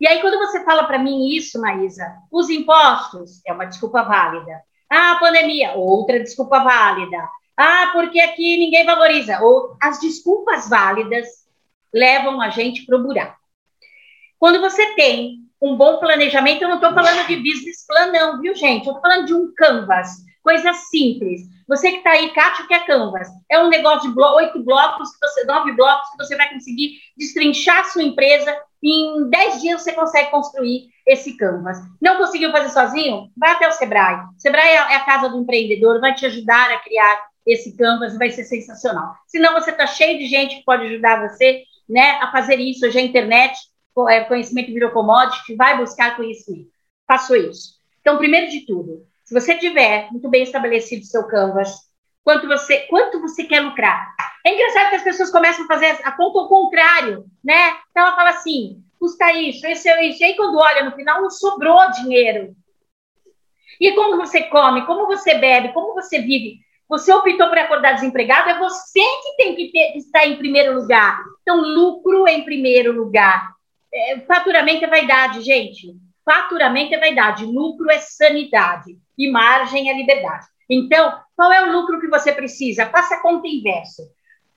E 0.00 0.06
aí, 0.06 0.20
quando 0.20 0.38
você 0.38 0.64
fala 0.64 0.84
para 0.84 0.98
mim 0.98 1.28
isso, 1.30 1.60
Maísa, 1.60 2.06
os 2.30 2.48
impostos 2.50 3.40
é 3.46 3.52
uma 3.52 3.64
desculpa 3.64 4.02
válida. 4.02 4.62
Ah, 4.90 5.16
pandemia, 5.20 5.72
outra 5.72 6.20
desculpa 6.20 6.60
válida. 6.60 7.28
Ah, 7.56 7.90
porque 7.92 8.20
aqui 8.20 8.56
ninguém 8.58 8.86
valoriza. 8.86 9.40
Ou 9.42 9.76
as 9.80 10.00
desculpas 10.00 10.68
válidas 10.68 11.26
levam 11.92 12.40
a 12.40 12.50
gente 12.50 12.84
para 12.86 12.96
o 12.96 13.02
buraco. 13.02 13.38
Quando 14.38 14.60
você 14.60 14.94
tem 14.94 15.47
um 15.60 15.76
bom 15.76 15.98
planejamento, 15.98 16.62
eu 16.62 16.68
não 16.68 16.76
estou 16.76 16.92
falando 16.94 17.26
de 17.26 17.36
business 17.36 17.84
plan, 17.86 18.12
não, 18.12 18.40
viu, 18.40 18.54
gente? 18.54 18.86
Eu 18.86 18.94
estou 18.94 19.00
falando 19.00 19.26
de 19.26 19.34
um 19.34 19.52
canvas, 19.56 20.08
coisa 20.42 20.72
simples. 20.72 21.42
Você 21.66 21.90
que 21.90 21.98
está 21.98 22.12
aí, 22.12 22.32
Cátia, 22.32 22.64
o 22.64 22.68
que 22.68 22.74
é 22.74 22.78
canvas? 22.86 23.28
É 23.50 23.58
um 23.58 23.68
negócio 23.68 24.12
de 24.12 24.20
oito 24.20 24.64
blocos, 24.64 25.10
que 25.10 25.26
você, 25.26 25.44
nove 25.44 25.72
blocos, 25.72 26.08
que 26.10 26.16
você 26.16 26.36
vai 26.36 26.48
conseguir 26.48 26.98
destrinchar 27.16 27.80
a 27.80 27.84
sua 27.84 28.02
empresa 28.02 28.56
em 28.82 29.28
dez 29.28 29.60
dias 29.60 29.82
você 29.82 29.92
consegue 29.92 30.30
construir 30.30 30.88
esse 31.06 31.36
canvas. 31.36 31.78
Não 32.00 32.16
conseguiu 32.16 32.52
fazer 32.52 32.70
sozinho? 32.70 33.30
Vai 33.36 33.52
até 33.52 33.66
o 33.68 33.72
Sebrae. 33.72 34.20
Sebrae 34.36 34.68
é, 34.68 34.74
é 34.74 34.96
a 34.96 35.04
casa 35.04 35.28
do 35.28 35.40
empreendedor, 35.40 36.00
vai 36.00 36.14
te 36.14 36.24
ajudar 36.26 36.70
a 36.70 36.78
criar 36.78 37.28
esse 37.46 37.76
canvas, 37.76 38.16
vai 38.16 38.30
ser 38.30 38.44
sensacional. 38.44 39.14
Senão 39.26 39.54
você 39.54 39.70
está 39.70 39.86
cheio 39.86 40.18
de 40.18 40.26
gente 40.26 40.56
que 40.56 40.64
pode 40.64 40.86
ajudar 40.86 41.28
você 41.28 41.64
né, 41.88 42.18
a 42.20 42.30
fazer 42.30 42.56
isso. 42.56 42.86
Hoje 42.86 42.98
a 42.98 43.02
internet 43.02 43.58
conhecimento 44.28 44.72
virou 44.72 44.90
commodity, 44.90 45.54
vai 45.54 45.76
buscar 45.76 46.16
conhecimento. 46.16 46.70
Faço 47.06 47.34
isso. 47.34 47.78
Então, 48.00 48.18
primeiro 48.18 48.50
de 48.50 48.66
tudo, 48.66 49.06
se 49.24 49.34
você 49.34 49.56
tiver 49.56 50.08
muito 50.10 50.28
bem 50.28 50.42
estabelecido 50.42 51.04
seu 51.04 51.26
canvas, 51.26 51.70
quanto 52.24 52.46
você, 52.46 52.80
quanto 52.88 53.20
você 53.20 53.44
quer 53.44 53.60
lucrar. 53.60 54.14
É 54.44 54.54
engraçado 54.54 54.90
que 54.90 54.96
as 54.96 55.02
pessoas 55.02 55.30
começam 55.30 55.64
a 55.64 55.68
fazer 55.68 55.98
a 56.04 56.12
conta 56.12 56.38
ao 56.38 56.48
contrário, 56.48 57.24
né? 57.42 57.76
Então 57.90 58.06
ela 58.06 58.14
fala 58.14 58.30
assim, 58.30 58.82
custa 58.98 59.32
isso, 59.32 59.66
esse 59.66 59.88
é 59.88 60.04
isso. 60.06 60.22
E 60.22 60.26
aí 60.26 60.36
quando 60.36 60.58
olha 60.58 60.84
no 60.84 60.94
final, 60.94 61.22
não 61.22 61.30
sobrou 61.30 61.90
dinheiro. 61.92 62.54
E 63.80 63.92
como 63.92 64.16
você 64.16 64.42
come, 64.42 64.84
como 64.86 65.06
você 65.06 65.34
bebe, 65.34 65.72
como 65.72 65.94
você 65.94 66.20
vive, 66.20 66.58
você 66.88 67.12
optou 67.12 67.48
por 67.48 67.58
acordar 67.58 67.92
desempregado, 67.92 68.48
é 68.50 68.58
você 68.58 69.00
que 69.00 69.36
tem 69.36 69.54
que, 69.54 69.70
ter, 69.70 69.92
que 69.92 69.98
estar 69.98 70.26
em 70.26 70.36
primeiro 70.36 70.74
lugar. 70.74 71.22
Então, 71.42 71.60
lucro 71.60 72.26
em 72.26 72.44
primeiro 72.44 72.92
lugar. 72.92 73.54
É, 73.92 74.20
faturamento 74.20 74.84
é 74.84 74.88
vaidade, 74.88 75.40
gente. 75.42 75.96
Faturamento 76.24 76.94
é 76.94 76.98
vaidade, 76.98 77.44
lucro 77.44 77.90
é 77.90 77.98
sanidade 77.98 78.98
e 79.16 79.30
margem 79.30 79.90
é 79.90 79.96
liberdade. 79.96 80.46
Então, 80.68 81.18
qual 81.34 81.50
é 81.50 81.62
o 81.62 81.72
lucro 81.72 82.00
que 82.00 82.08
você 82.08 82.32
precisa? 82.32 82.86
Faça 82.86 83.14
a 83.14 83.22
conta 83.22 83.48
inversa. 83.48 84.02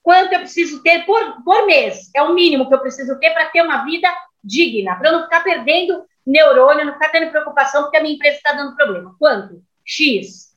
Quanto 0.03 0.33
eu 0.33 0.39
preciso 0.39 0.83
ter 0.83 1.05
por, 1.05 1.43
por 1.43 1.65
mês? 1.65 2.09
É 2.15 2.21
o 2.21 2.33
mínimo 2.33 2.67
que 2.67 2.73
eu 2.73 2.79
preciso 2.79 3.17
ter 3.19 3.31
para 3.31 3.49
ter 3.49 3.61
uma 3.61 3.85
vida 3.85 4.09
digna, 4.43 4.95
para 4.95 5.09
eu 5.09 5.13
não 5.13 5.23
ficar 5.23 5.41
perdendo 5.41 6.03
neurônio, 6.25 6.85
não 6.85 6.93
ficar 6.93 7.09
tendo 7.09 7.31
preocupação 7.31 7.83
porque 7.83 7.97
a 7.97 8.01
minha 8.01 8.15
empresa 8.15 8.37
está 8.37 8.53
dando 8.53 8.75
problema. 8.75 9.15
Quanto? 9.17 9.63
X. 9.85 10.55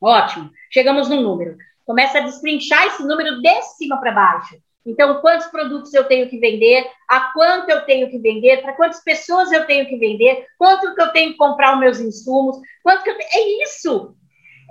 Ótimo. 0.00 0.50
Chegamos 0.70 1.08
num 1.08 1.20
número. 1.20 1.56
Começa 1.84 2.18
a 2.18 2.22
destrinchar 2.22 2.86
esse 2.86 3.04
número 3.06 3.40
de 3.40 3.62
cima 3.76 4.00
para 4.00 4.12
baixo. 4.12 4.56
Então, 4.84 5.20
quantos 5.20 5.46
produtos 5.46 5.94
eu 5.94 6.04
tenho 6.04 6.28
que 6.28 6.38
vender, 6.38 6.84
a 7.08 7.32
quanto 7.32 7.70
eu 7.70 7.84
tenho 7.84 8.10
que 8.10 8.18
vender, 8.18 8.62
para 8.62 8.72
quantas 8.72 9.02
pessoas 9.02 9.52
eu 9.52 9.64
tenho 9.64 9.86
que 9.86 9.96
vender, 9.96 10.46
quanto 10.58 10.94
que 10.94 11.00
eu 11.00 11.12
tenho 11.12 11.32
que 11.32 11.38
comprar 11.38 11.74
os 11.74 11.80
meus 11.80 12.00
insumos, 12.00 12.56
quanto 12.82 13.04
que 13.04 13.10
eu. 13.10 13.16
É 13.16 13.62
isso! 13.62 14.16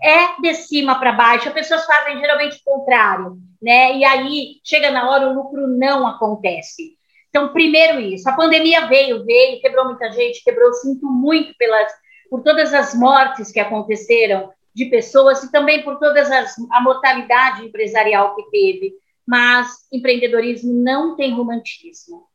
É 0.03 0.41
de 0.41 0.53
cima 0.55 0.99
para 0.99 1.13
baixo. 1.13 1.47
As 1.47 1.53
pessoas 1.53 1.85
fazem 1.85 2.19
geralmente 2.19 2.57
o 2.57 2.63
contrário, 2.63 3.37
né? 3.61 3.95
E 3.95 4.03
aí, 4.03 4.55
chega 4.63 4.91
na 4.91 5.09
hora, 5.09 5.29
o 5.29 5.33
lucro 5.33 5.67
não 5.67 6.05
acontece. 6.07 6.97
Então, 7.29 7.53
primeiro 7.53 7.99
isso. 7.99 8.27
A 8.27 8.33
pandemia 8.33 8.87
veio, 8.87 9.23
veio, 9.23 9.61
quebrou 9.61 9.85
muita 9.85 10.11
gente, 10.11 10.43
quebrou, 10.43 10.73
sinto 10.73 11.05
muito 11.07 11.55
pelas, 11.57 11.89
por 12.29 12.43
todas 12.43 12.73
as 12.73 12.93
mortes 12.93 13.51
que 13.51 13.59
aconteceram 13.59 14.51
de 14.73 14.85
pessoas 14.85 15.43
e 15.43 15.51
também 15.51 15.83
por 15.83 15.97
todas 15.99 16.29
as, 16.29 16.55
a 16.71 16.81
mortalidade 16.81 17.65
empresarial 17.65 18.35
que 18.35 18.49
teve 18.49 18.93
mas 19.27 19.87
empreendedorismo 19.91 20.73
não 20.73 21.15
tem 21.15 21.33
romantismo. 21.33 22.27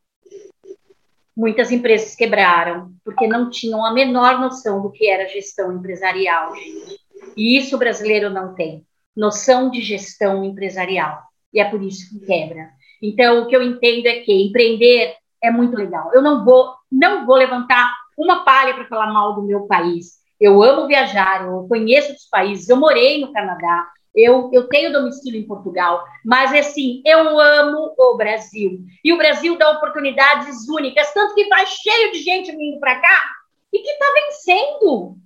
Muitas 1.37 1.71
empresas 1.71 2.15
quebraram 2.15 2.93
porque 3.05 3.27
não 3.27 3.51
tinham 3.51 3.85
a 3.85 3.93
menor 3.93 4.41
noção 4.41 4.81
do 4.81 4.91
que 4.91 5.07
era 5.07 5.29
gestão 5.29 5.73
empresarial, 5.77 6.55
gente. 6.55 6.99
E 7.37 7.59
isso 7.59 7.77
o 7.77 7.79
brasileiro 7.79 8.31
não 8.31 8.55
tem. 8.55 8.87
Noção 9.15 9.71
de 9.71 9.83
gestão 9.83 10.43
empresarial. 10.45 11.23
E 11.53 11.61
é 11.61 11.65
por 11.65 11.83
isso 11.83 12.09
que 12.09 12.25
quebra. 12.25 12.71
Então, 13.03 13.43
o 13.43 13.47
que 13.47 13.55
eu 13.55 13.63
entendo 13.63 14.07
é 14.07 14.21
que 14.21 14.33
empreender 14.33 15.15
é 15.43 15.51
muito 15.51 15.77
legal. 15.77 16.11
Eu 16.15 16.23
não 16.23 16.45
vou, 16.45 16.75
não 16.91 17.27
vou 17.27 17.37
levantar 17.37 17.95
uma 18.17 18.45
palha 18.45 18.75
para 18.75 18.87
falar 18.87 19.13
mal 19.13 19.35
do 19.35 19.43
meu 19.43 19.67
país. 19.67 20.17
Eu 20.41 20.63
amo 20.63 20.87
viajar, 20.87 21.47
eu 21.47 21.67
conheço 21.69 22.13
os 22.13 22.29
países, 22.29 22.69
eu 22.69 22.77
morei 22.77 23.21
no 23.21 23.33
Canadá, 23.33 23.89
Eu, 24.17 24.51
eu 24.53 24.67
tenho 24.69 24.93
domicílio 24.93 25.39
em 25.39 25.47
Portugal, 25.47 26.03
mas 26.25 26.53
assim, 26.55 27.03
eu 27.05 27.39
amo 27.39 27.95
o 27.99 28.17
Brasil. 28.17 28.81
E 29.05 29.13
o 29.13 29.19
Brasil 29.19 29.59
dá 29.59 29.71
oportunidades 29.73 30.69
únicas, 30.69 31.13
tanto 31.13 31.35
que 31.35 31.47
vai 31.49 31.67
cheio 31.67 32.13
de 32.13 32.23
gente 32.23 32.51
vindo 32.57 32.81
para 32.81 32.99
cá 32.99 33.25
e 33.73 33.79
que 33.81 33.91
está 33.91 34.07
vencendo. 34.25 35.17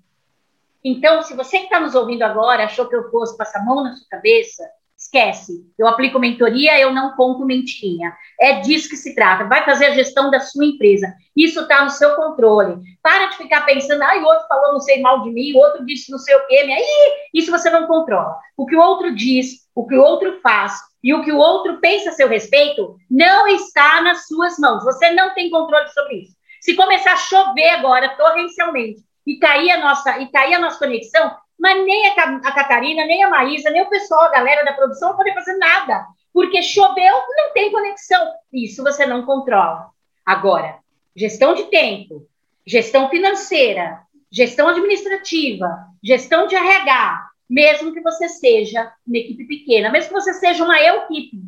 Então, 0.82 1.22
se 1.22 1.36
você 1.36 1.58
que 1.58 1.64
está 1.64 1.78
nos 1.78 1.94
ouvindo 1.94 2.22
agora 2.22 2.64
achou 2.64 2.88
que 2.88 2.96
eu 2.96 3.10
fosse 3.10 3.36
passar 3.36 3.60
a 3.60 3.64
mão 3.64 3.84
na 3.84 3.94
sua 3.94 4.08
cabeça, 4.08 4.68
esquece. 5.10 5.52
Eu 5.76 5.88
aplico 5.88 6.20
mentoria, 6.20 6.78
eu 6.78 6.94
não 6.94 7.16
conto 7.16 7.44
mentirinha. 7.44 8.14
É 8.40 8.60
disso 8.60 8.88
que 8.88 8.96
se 8.96 9.14
trata. 9.14 9.44
Vai 9.44 9.64
fazer 9.64 9.86
a 9.86 9.94
gestão 9.94 10.30
da 10.30 10.38
sua 10.38 10.64
empresa. 10.64 11.12
Isso 11.36 11.60
está 11.60 11.84
no 11.84 11.90
seu 11.90 12.14
controle. 12.14 12.80
Para 13.02 13.26
de 13.26 13.36
ficar 13.36 13.66
pensando, 13.66 14.02
ai, 14.02 14.20
o 14.20 14.24
outro 14.24 14.46
falou 14.46 14.72
não 14.72 14.80
sei 14.80 15.00
mal 15.02 15.22
de 15.22 15.30
mim, 15.30 15.52
o 15.52 15.58
outro 15.58 15.84
disse 15.84 16.10
não 16.10 16.18
sei 16.18 16.34
o 16.36 16.46
quê. 16.46 16.56
Aí, 16.56 17.28
isso 17.34 17.50
você 17.50 17.68
não 17.68 17.86
controla. 17.86 18.36
O 18.56 18.64
que 18.64 18.76
o 18.76 18.80
outro 18.80 19.14
diz, 19.14 19.66
o 19.74 19.86
que 19.86 19.96
o 19.96 20.02
outro 20.02 20.40
faz 20.40 20.74
e 21.02 21.12
o 21.12 21.24
que 21.24 21.32
o 21.32 21.38
outro 21.38 21.80
pensa 21.80 22.10
a 22.10 22.12
seu 22.12 22.28
respeito 22.28 22.96
não 23.10 23.48
está 23.48 24.00
nas 24.02 24.26
suas 24.26 24.58
mãos. 24.58 24.84
Você 24.84 25.10
não 25.10 25.34
tem 25.34 25.50
controle 25.50 25.88
sobre 25.88 26.22
isso. 26.22 26.36
Se 26.60 26.74
começar 26.74 27.14
a 27.14 27.16
chover 27.16 27.70
agora 27.70 28.16
torrencialmente 28.16 29.00
e 29.26 29.38
cair 29.38 29.70
a 29.70 29.78
nossa, 29.78 30.18
e 30.18 30.30
cair 30.30 30.54
a 30.54 30.58
nossa 30.58 30.78
conexão, 30.78 31.34
mas 31.60 31.84
nem 31.84 32.06
a, 32.08 32.52
Catarina, 32.52 33.04
nem 33.04 33.22
a 33.22 33.28
Maísa, 33.28 33.70
nem 33.70 33.82
o 33.82 33.90
pessoal, 33.90 34.24
a 34.24 34.30
galera 34.30 34.64
da 34.64 34.72
produção 34.72 35.10
não 35.10 35.16
podem 35.16 35.34
fazer 35.34 35.58
nada, 35.58 36.06
porque 36.32 36.62
choveu, 36.62 37.14
não 37.36 37.52
tem 37.52 37.70
conexão. 37.70 38.32
Isso 38.50 38.82
você 38.82 39.04
não 39.04 39.26
controla. 39.26 39.90
Agora, 40.24 40.78
gestão 41.14 41.54
de 41.54 41.64
tempo, 41.64 42.26
gestão 42.66 43.10
financeira, 43.10 44.00
gestão 44.32 44.68
administrativa, 44.68 45.86
gestão 46.02 46.46
de 46.46 46.56
RH, 46.56 47.28
mesmo 47.48 47.92
que 47.92 48.00
você 48.00 48.28
seja 48.28 48.92
uma 49.06 49.18
equipe 49.18 49.44
pequena, 49.44 49.90
mesmo 49.90 50.08
que 50.08 50.20
você 50.20 50.32
seja 50.32 50.64
uma 50.64 50.80
equipe, 50.80 51.42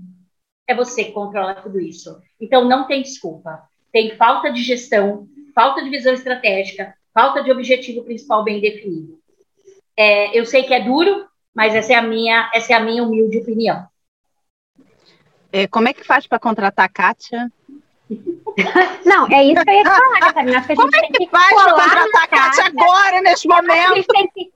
é 0.67 0.75
você 0.75 1.05
que 1.05 1.13
controla 1.13 1.55
tudo 1.55 1.81
isso. 1.81 2.21
Então, 2.39 2.67
não 2.67 2.87
tem 2.87 3.01
desculpa. 3.01 3.63
Tem 3.91 4.15
falta 4.17 4.53
de 4.53 4.63
gestão, 4.63 5.27
falta 5.55 5.83
de 5.83 5.89
visão 5.89 6.13
estratégica, 6.13 6.95
falta 7.15 7.43
de 7.43 7.51
objetivo 7.51 8.05
principal 8.05 8.45
bem 8.45 8.61
definido. 8.61 9.22
É, 9.97 10.38
eu 10.38 10.47
sei 10.47 10.62
que 10.64 10.74
é 10.74 10.80
duro, 10.80 11.26
mas 11.55 11.74
essa 11.74 11.93
é 11.93 11.97
a 11.97 12.03
minha, 12.03 12.51
essa 12.55 12.72
é 12.72 12.76
a 12.76 12.80
minha 12.80 13.03
humilde 13.03 13.38
opinião. 13.38 13.86
É, 15.53 15.66
como 15.66 15.88
é 15.88 15.93
que 15.93 16.05
faz 16.05 16.26
para 16.26 16.38
contratar 16.38 16.86
a 16.86 16.88
Kátia? 16.88 17.53
Não, 19.05 19.26
é 19.28 19.45
isso 19.45 19.62
que 19.62 19.70
eu 19.70 19.74
ia 19.74 19.84
falar, 19.84 20.20
Catarina. 20.20 20.66
Como 20.66 20.97
é 20.97 21.01
que, 21.01 21.12
que 21.12 21.28
faz 21.28 21.55
para 21.55 21.72
contratar 21.72 22.22
a 22.22 22.26
Kátia 22.26 22.64
agora, 22.66 23.20
neste 23.20 23.49
momento? 23.49 24.07
Que... 24.32 24.53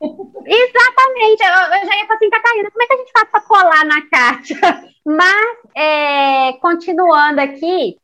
Exatamente, 0.00 1.42
eu, 1.42 1.78
eu, 1.78 1.86
já 1.86 1.96
ia 1.96 2.06
falar 2.06 2.16
assim, 2.16 2.30
Catarina, 2.30 2.70
como 2.70 2.82
é 2.82 2.86
que 2.86 2.92
a 2.92 2.96
gente 2.96 3.12
faz 3.12 3.28
para 3.30 3.40
colar 3.42 3.84
na 3.84 4.02
Kátia? 4.08 4.56
Mas, 5.04 5.58
é, 5.74 6.52
continuando 6.54 7.40
aqui, 7.40 7.96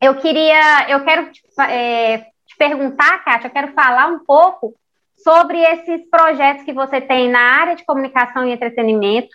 eu 0.00 0.14
queria, 0.16 0.88
eu 0.88 1.04
quero 1.04 1.30
é, 1.68 2.18
te 2.18 2.56
perguntar, 2.56 3.24
Kátia, 3.24 3.48
eu 3.48 3.52
quero 3.52 3.72
falar 3.72 4.06
um 4.06 4.20
pouco 4.20 4.74
sobre 5.26 5.58
esses 5.58 6.08
projetos 6.08 6.64
que 6.64 6.72
você 6.72 7.00
tem 7.00 7.28
na 7.28 7.40
área 7.40 7.74
de 7.74 7.84
comunicação 7.84 8.46
e 8.46 8.52
entretenimento. 8.52 9.30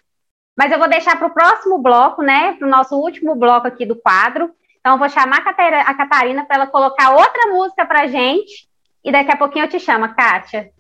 Mas 0.58 0.72
eu 0.72 0.80
vou 0.80 0.88
deixar 0.88 1.20
para 1.20 1.28
o 1.28 1.34
próximo 1.34 1.80
bloco, 1.80 2.22
né? 2.22 2.54
Para 2.54 2.66
o 2.66 2.72
nosso 2.72 2.96
último 2.96 3.36
bloco 3.36 3.68
aqui 3.68 3.86
do 3.86 3.98
quadro. 3.98 4.50
Então, 4.80 4.94
eu 4.94 4.98
vou 4.98 5.10
chamar 5.10 5.40
a 5.40 5.94
Catarina 5.94 6.46
para 6.46 6.56
ela 6.56 6.68
colocar 6.68 7.12
outra 7.12 7.48
música 7.48 7.86
para 7.86 8.08
gente. 8.08 8.70
E 9.04 9.12
daqui 9.12 9.32
a 9.32 9.36
pouquinho 9.36 9.66
eu 9.66 9.70
te 9.70 9.82
chamo, 9.82 10.08
Kátia. 10.16 10.72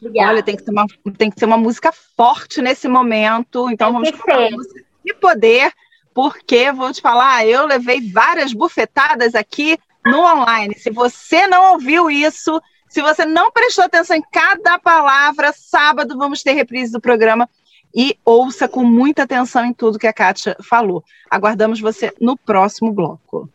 Obrigada. 0.00 0.32
Olha, 0.32 0.42
tem 0.42 0.56
que, 0.56 0.64
ser 0.64 0.72
uma, 0.72 0.86
tem 1.16 1.30
que 1.30 1.38
ser 1.38 1.46
uma 1.46 1.56
música 1.56 1.92
forte 1.92 2.60
nesse 2.60 2.88
momento. 2.88 3.70
Então, 3.70 3.92
tem 3.92 4.02
vamos 4.02 4.10
colocar 4.10 4.38
uma 4.38 4.50
música 4.50 4.84
de 5.04 5.14
poder, 5.14 5.72
porque 6.12 6.72
vou 6.72 6.92
te 6.92 7.00
falar, 7.00 7.46
eu 7.46 7.66
levei 7.66 8.10
várias 8.10 8.52
bufetadas 8.52 9.36
aqui 9.36 9.78
no 10.04 10.20
online. 10.20 10.74
Se 10.74 10.90
você 10.90 11.46
não 11.46 11.74
ouviu 11.74 12.10
isso, 12.10 12.60
se 12.88 13.02
você 13.02 13.24
não 13.24 13.50
prestou 13.50 13.84
atenção 13.84 14.16
em 14.16 14.22
cada 14.32 14.78
palavra, 14.78 15.52
sábado 15.52 16.16
vamos 16.16 16.42
ter 16.42 16.52
reprise 16.52 16.92
do 16.92 17.00
programa 17.00 17.48
e 17.94 18.18
ouça 18.24 18.68
com 18.68 18.84
muita 18.84 19.22
atenção 19.22 19.64
em 19.64 19.72
tudo 19.72 19.98
que 19.98 20.06
a 20.06 20.12
Kátia 20.12 20.56
falou. 20.62 21.02
Aguardamos 21.30 21.80
você 21.80 22.12
no 22.20 22.36
próximo 22.36 22.92
bloco. 22.92 23.48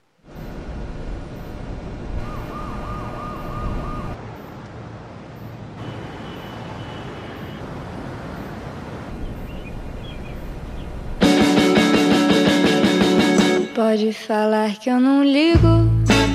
Pode 13.76 14.14
falar 14.14 14.78
que 14.80 14.90
eu 14.90 15.00
não 15.00 15.24
ligo, 15.24 15.68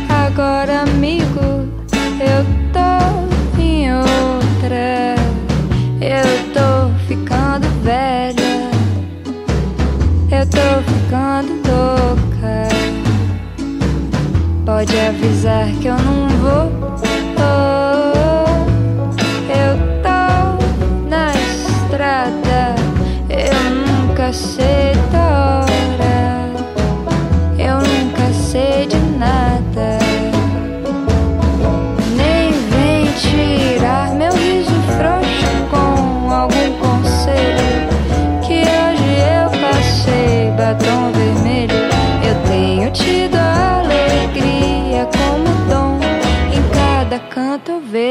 agora 0.08 0.82
amigo, 0.82 1.75
eu 2.20 2.44
tô 2.72 3.60
em 3.60 3.92
outra. 3.92 5.16
Eu 6.00 6.24
tô 6.54 6.90
ficando 7.06 7.68
velha. 7.82 8.70
Eu 10.30 10.46
tô 10.46 10.82
ficando 10.92 11.52
louca. 11.68 12.68
Pode 14.64 14.98
avisar 14.98 15.68
que 15.80 15.88
eu 15.88 15.98
não 15.98 16.28
vou. 16.40 16.86
Eu 19.48 19.76
tô 20.02 21.08
na 21.08 21.32
estrada. 21.32 22.74
Eu 23.28 24.06
nunca 24.06 24.32
sei 24.32 24.95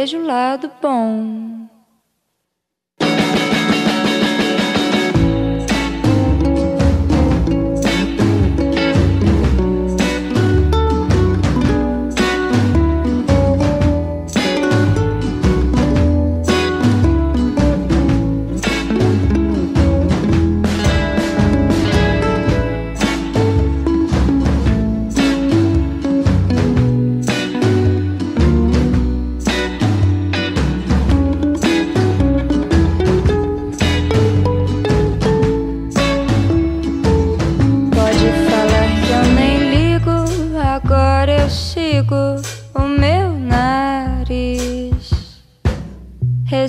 vejo 0.05 0.19
o 0.19 0.23
lado 0.23 0.71
bom. 0.79 1.74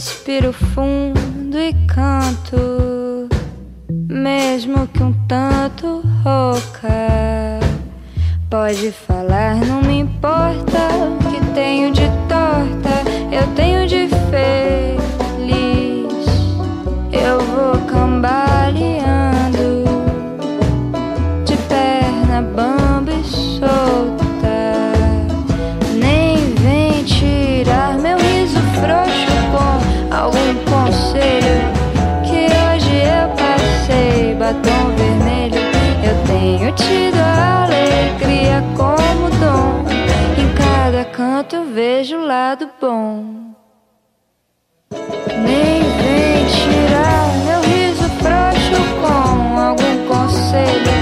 Respiro 0.07 0.53
fundo 0.53 1.59
e 1.59 1.75
canto, 1.89 3.29
mesmo 4.09 4.87
que 4.87 5.03
um 5.03 5.13
tanto 5.27 6.01
rouca. 6.23 7.59
Pode 8.49 8.93
falar, 8.93 9.57
não 9.57 9.83
me 9.83 9.99
importa 9.99 10.79
o 10.95 11.19
que 11.29 11.45
tenho 11.55 11.91
de 11.93 12.07
torta, 12.29 13.03
eu 13.33 13.53
tenho 13.57 13.85
de 13.89 14.07
feliz. 14.31 15.06
enquanto 41.47 41.65
vejo 41.73 42.17
o 42.17 42.27
lado 42.27 42.69
bom. 42.81 43.55
Nem 44.91 45.81
vem 45.81 46.47
tirar 46.49 47.29
meu 47.45 47.61
riso 47.61 48.09
frouxo 48.19 48.79
com 49.01 49.59
algum 49.59 50.07
conselho 50.09 50.97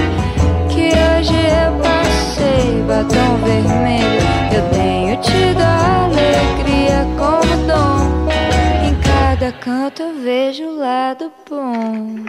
que 0.69 0.89
hoje 0.89 1.33
eu 1.33 1.81
passei 1.81 2.81
batom 2.83 3.37
vermelho. 3.43 4.21
Eu 4.53 4.69
tenho 4.71 5.21
tido 5.21 5.61
a 5.61 6.05
alegria 6.05 7.07
como 7.17 7.67
dom. 7.67 8.29
Em 8.87 8.95
cada 9.01 9.51
canto 9.53 10.13
vejo 10.21 10.63
o 10.63 10.77
lado 10.77 11.31
bom. 11.49 12.23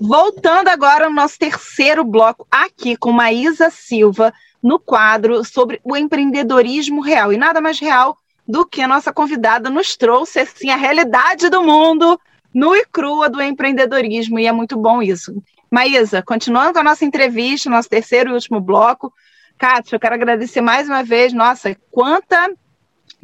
Voltando 0.00 0.68
agora 0.68 1.06
ao 1.06 1.12
nosso 1.12 1.38
terceiro 1.38 2.04
bloco 2.04 2.46
aqui 2.50 2.96
com 2.96 3.12
Maísa 3.12 3.70
Silva 3.70 4.32
no 4.62 4.78
quadro 4.78 5.44
sobre 5.44 5.80
o 5.82 5.96
empreendedorismo 5.96 7.00
real. 7.00 7.32
E 7.32 7.36
nada 7.36 7.60
mais 7.60 7.78
real 7.78 8.16
do 8.46 8.66
que 8.66 8.80
a 8.80 8.88
nossa 8.88 9.12
convidada 9.12 9.70
nos 9.70 9.96
trouxe 9.96 10.40
assim, 10.40 10.70
a 10.70 10.76
realidade 10.76 11.48
do 11.48 11.62
mundo 11.62 12.18
nua 12.54 12.78
e 12.78 12.84
crua 12.84 13.30
do 13.30 13.40
empreendedorismo, 13.40 14.38
e 14.38 14.46
é 14.46 14.52
muito 14.52 14.76
bom 14.76 15.02
isso. 15.02 15.32
Maísa, 15.70 16.22
continuando 16.22 16.74
com 16.74 16.80
a 16.80 16.84
nossa 16.84 17.04
entrevista, 17.04 17.70
nosso 17.70 17.88
terceiro 17.88 18.30
e 18.30 18.34
último 18.34 18.60
bloco, 18.60 19.12
Kátia, 19.56 19.96
eu 19.96 20.00
quero 20.00 20.14
agradecer 20.14 20.60
mais 20.60 20.86
uma 20.86 21.02
vez, 21.02 21.32
nossa, 21.32 21.74
quanta, 21.90 22.50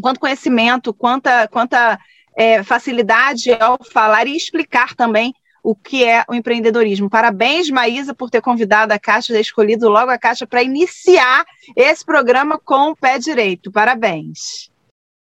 quanto 0.01 0.21
conhecimento, 0.21 0.95
quanta, 0.95 1.47
quanta 1.49 1.99
é, 2.37 2.63
facilidade 2.63 3.53
ao 3.53 3.79
falar 3.93 4.27
e 4.27 4.37
explicar 4.37 4.95
também 4.95 5.35
o 5.63 5.75
que 5.75 6.05
é 6.05 6.25
o 6.29 6.35
empreendedorismo. 6.35 7.11
Parabéns, 7.11 7.71
Maísa, 7.71 8.15
por 8.15 8.31
ter 8.31 8.41
convidado 8.41 8.93
a 8.93 8.99
Caixa, 8.99 9.33
ter 9.33 9.41
escolhido 9.41 9.89
logo 9.89 10.11
a 10.11 10.19
Caixa 10.19 10.47
para 10.47 10.63
iniciar 10.63 11.45
esse 11.77 12.05
programa 12.05 12.59
com 12.59 12.91
o 12.91 12.97
pé 12.97 13.19
direito. 13.19 13.71
Parabéns. 13.71 14.71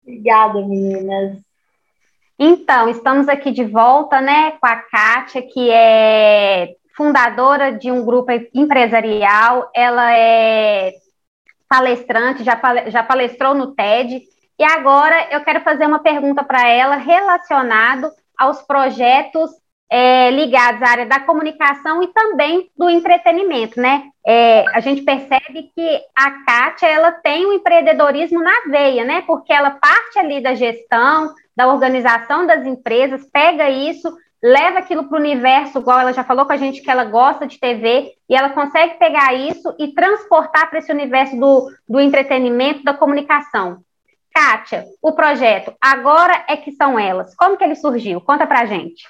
Obrigada, 0.02 0.60
meninas. 0.60 1.38
Então, 2.38 2.88
estamos 2.88 3.28
aqui 3.28 3.50
de 3.50 3.64
volta, 3.64 4.20
né, 4.20 4.52
com 4.52 4.66
a 4.66 4.76
Kátia, 4.76 5.42
que 5.42 5.70
é 5.70 6.76
fundadora 6.96 7.72
de 7.72 7.90
um 7.90 8.04
grupo 8.04 8.32
empresarial, 8.54 9.70
ela 9.74 10.12
é 10.16 10.94
palestrante, 11.68 12.42
já, 12.42 12.60
já 12.88 13.02
palestrou 13.02 13.54
no 13.54 13.74
TED, 13.74 14.22
e 14.58 14.64
agora 14.64 15.28
eu 15.30 15.44
quero 15.44 15.60
fazer 15.60 15.86
uma 15.86 16.00
pergunta 16.00 16.42
para 16.42 16.68
ela 16.68 16.96
relacionado 16.96 18.10
aos 18.36 18.62
projetos 18.62 19.50
é, 19.90 20.30
ligados 20.30 20.82
à 20.82 20.90
área 20.90 21.06
da 21.06 21.20
comunicação 21.20 22.02
e 22.02 22.08
também 22.08 22.70
do 22.76 22.90
entretenimento, 22.90 23.80
né? 23.80 24.04
É, 24.26 24.64
a 24.74 24.80
gente 24.80 25.02
percebe 25.02 25.70
que 25.74 26.00
a 26.14 26.30
Kátia, 26.44 26.86
ela 26.86 27.12
tem 27.12 27.46
o 27.46 27.52
empreendedorismo 27.52 28.42
na 28.42 28.60
veia, 28.70 29.04
né? 29.04 29.22
Porque 29.26 29.52
ela 29.52 29.70
parte 29.70 30.18
ali 30.18 30.42
da 30.42 30.54
gestão, 30.54 31.34
da 31.56 31.66
organização 31.68 32.46
das 32.46 32.66
empresas, 32.66 33.24
pega 33.32 33.70
isso, 33.70 34.14
leva 34.42 34.78
aquilo 34.78 35.04
para 35.04 35.16
o 35.16 35.20
universo, 35.20 35.78
igual 35.78 36.00
ela 36.00 36.12
já 36.12 36.22
falou 36.22 36.44
com 36.44 36.52
a 36.52 36.56
gente 36.56 36.82
que 36.82 36.90
ela 36.90 37.04
gosta 37.04 37.46
de 37.46 37.58
TV, 37.58 38.12
e 38.28 38.36
ela 38.36 38.50
consegue 38.50 38.94
pegar 38.94 39.32
isso 39.34 39.74
e 39.78 39.88
transportar 39.94 40.68
para 40.68 40.78
esse 40.78 40.92
universo 40.92 41.36
do, 41.36 41.70
do 41.88 41.98
entretenimento, 41.98 42.84
da 42.84 42.92
comunicação. 42.92 43.80
Kátia, 44.32 44.84
o 45.02 45.12
projeto 45.12 45.74
Agora 45.80 46.44
é 46.46 46.56
que 46.56 46.70
são 46.72 46.96
elas. 46.96 47.34
Como 47.34 47.56
que 47.56 47.64
ele 47.64 47.74
surgiu? 47.74 48.20
Conta 48.20 48.46
pra 48.46 48.66
gente. 48.66 49.08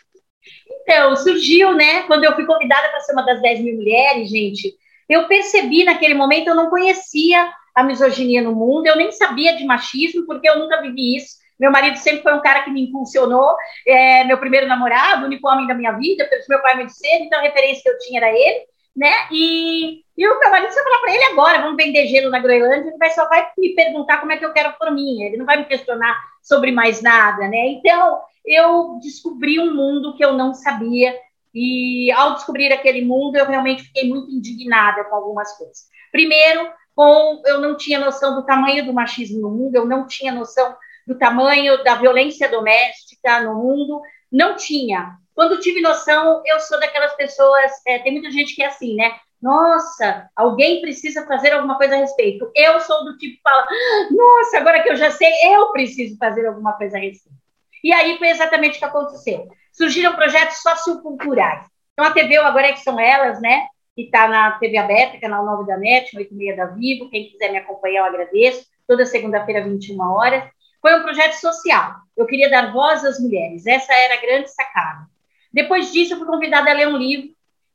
Então, 0.82 1.16
surgiu, 1.16 1.74
né? 1.74 2.03
Quando 2.05 2.24
eu 2.24 2.34
fui 2.34 2.46
convidada 2.46 2.88
para 2.88 3.01
ser 3.01 3.12
uma 3.12 3.24
das 3.24 3.40
10 3.40 3.61
mil 3.61 3.76
mulheres, 3.76 4.30
gente, 4.30 4.74
eu 5.09 5.26
percebi 5.26 5.84
naquele 5.84 6.14
momento, 6.14 6.49
eu 6.49 6.55
não 6.55 6.70
conhecia 6.70 7.53
a 7.74 7.82
misoginia 7.82 8.42
no 8.42 8.55
mundo, 8.55 8.86
eu 8.86 8.96
nem 8.96 9.12
sabia 9.12 9.57
de 9.57 9.64
machismo, 9.64 10.26
porque 10.26 10.49
eu 10.49 10.59
nunca 10.59 10.82
vivi 10.82 11.16
isso. 11.16 11.36
Meu 11.59 11.70
marido 11.70 11.96
sempre 11.96 12.22
foi 12.22 12.34
um 12.34 12.40
cara 12.40 12.62
que 12.62 12.70
me 12.70 12.82
impulsionou, 12.82 13.57
é, 13.86 14.24
meu 14.24 14.38
primeiro 14.38 14.66
namorado, 14.66 15.22
o 15.22 15.26
único 15.26 15.49
homem 15.49 15.66
da 15.66 15.74
minha 15.74 15.92
vida, 15.92 16.24
pelo 16.26 16.42
meu 16.49 16.62
pai 16.62 16.76
muito 16.76 16.92
cedo, 16.92 17.24
então 17.24 17.38
a 17.38 17.42
referência 17.42 17.82
que 17.82 17.88
eu 17.88 17.99
tinha 17.99 18.20
era 18.20 18.30
ele, 18.30 18.61
né? 18.96 19.12
E, 19.32 20.03
e 20.16 20.28
o 20.28 20.38
meu 20.38 20.51
marido, 20.51 20.72
se 20.72 20.78
eu 20.78 20.84
falar 20.84 20.99
para 21.01 21.14
ele 21.14 21.24
agora, 21.24 21.62
vamos 21.62 21.76
vender 21.76 22.07
gelo 22.07 22.30
na 22.30 22.38
Groenlândia, 22.38 22.88
ele 22.88 22.99
vai, 22.99 23.11
só 23.11 23.28
vai 23.28 23.49
me 23.59 23.74
perguntar 23.74 24.18
como 24.18 24.32
é 24.32 24.36
que 24.36 24.44
eu 24.44 24.53
quero 24.53 24.72
por 24.78 24.90
mim, 24.92 25.22
ele 25.22 25.36
não 25.36 25.46
vai 25.46 25.57
me 25.57 25.64
questionar 25.64 26.16
sobre 26.42 26.70
mais 26.70 27.03
nada, 27.03 27.49
né? 27.49 27.66
Então, 27.68 28.20
eu 28.49 28.99
descobri 29.01 29.61
um 29.61 29.74
mundo 29.74 30.16
que 30.16 30.24
eu 30.24 30.32
não 30.32 30.55
sabia, 30.55 31.14
e 31.55 32.11
ao 32.12 32.34
descobrir 32.34 32.72
aquele 32.72 33.05
mundo, 33.05 33.36
eu 33.36 33.46
realmente 33.46 33.82
fiquei 33.82 34.09
muito 34.09 34.30
indignada 34.30 35.05
com 35.05 35.14
algumas 35.14 35.57
coisas. 35.57 35.88
Primeiro, 36.12 36.70
com, 36.94 37.42
eu 37.46 37.61
não 37.61 37.76
tinha 37.76 37.99
noção 37.99 38.34
do 38.34 38.44
tamanho 38.44 38.84
do 38.84 38.92
machismo 38.92 39.40
no 39.40 39.51
mundo, 39.51 39.74
eu 39.74 39.86
não 39.86 40.07
tinha 40.07 40.32
noção 40.32 40.76
do 41.07 41.16
tamanho 41.16 41.82
da 41.82 41.94
violência 41.94 42.49
doméstica 42.49 43.40
no 43.42 43.55
mundo, 43.55 44.01
não 44.30 44.57
tinha. 44.57 45.16
Quando 45.34 45.61
tive 45.61 45.80
noção, 45.80 46.42
eu 46.44 46.61
sou 46.61 46.78
daquelas 46.78 47.14
pessoas, 47.14 47.70
é, 47.86 47.99
tem 48.01 48.12
muita 48.12 48.30
gente 48.30 48.55
que 48.55 48.62
é 48.62 48.66
assim, 48.66 48.94
né? 48.94 49.12
Nossa, 49.40 50.28
alguém 50.34 50.80
precisa 50.80 51.24
fazer 51.26 51.53
alguma 51.53 51.76
coisa 51.76 51.94
a 51.94 51.99
respeito. 51.99 52.51
Eu 52.55 52.80
sou 52.80 53.05
do 53.05 53.16
tipo 53.16 53.36
que 53.36 53.42
fala, 53.42 53.66
nossa, 54.11 54.59
agora 54.59 54.82
que 54.82 54.90
eu 54.90 54.96
já 54.96 55.11
sei, 55.12 55.32
eu 55.44 55.70
preciso 55.70 56.16
fazer 56.18 56.46
alguma 56.46 56.72
coisa 56.72 56.96
a 56.96 57.01
respeito. 57.01 57.47
E 57.82 57.92
aí 57.92 58.18
foi 58.18 58.28
exatamente 58.28 58.76
o 58.76 58.78
que 58.78 58.84
aconteceu. 58.84 59.48
Surgiram 59.72 60.14
projetos 60.14 60.58
socioculturais. 60.58 61.64
Então, 61.92 62.04
a 62.04 62.12
TV, 62.12 62.36
agora 62.36 62.68
é 62.68 62.72
que 62.72 62.80
são 62.80 62.98
elas, 62.98 63.40
né? 63.40 63.66
Que 63.94 64.02
está 64.02 64.28
na 64.28 64.52
TV 64.52 64.76
aberta, 64.76 65.18
canal 65.18 65.44
9 65.44 65.66
da 65.66 65.76
NET, 65.76 66.16
8 66.16 66.32
e 66.32 66.36
meia 66.36 66.56
da 66.56 66.66
Vivo. 66.66 67.10
Quem 67.10 67.28
quiser 67.28 67.50
me 67.50 67.58
acompanhar, 67.58 68.00
eu 68.00 68.04
agradeço. 68.04 68.66
Toda 68.86 69.04
segunda-feira, 69.04 69.64
21 69.64 70.00
horas. 70.00 70.44
Foi 70.80 70.98
um 70.98 71.02
projeto 71.02 71.34
social. 71.34 71.96
Eu 72.16 72.26
queria 72.26 72.50
dar 72.50 72.72
voz 72.72 73.04
às 73.04 73.18
mulheres. 73.18 73.66
Essa 73.66 73.92
era 73.92 74.14
a 74.14 74.20
grande 74.20 74.48
sacada. 74.50 75.06
Depois 75.52 75.92
disso, 75.92 76.14
eu 76.14 76.18
fui 76.18 76.26
convidada 76.26 76.70
a 76.70 76.74
ler 76.74 76.88
um 76.88 76.96
livro 76.96 77.30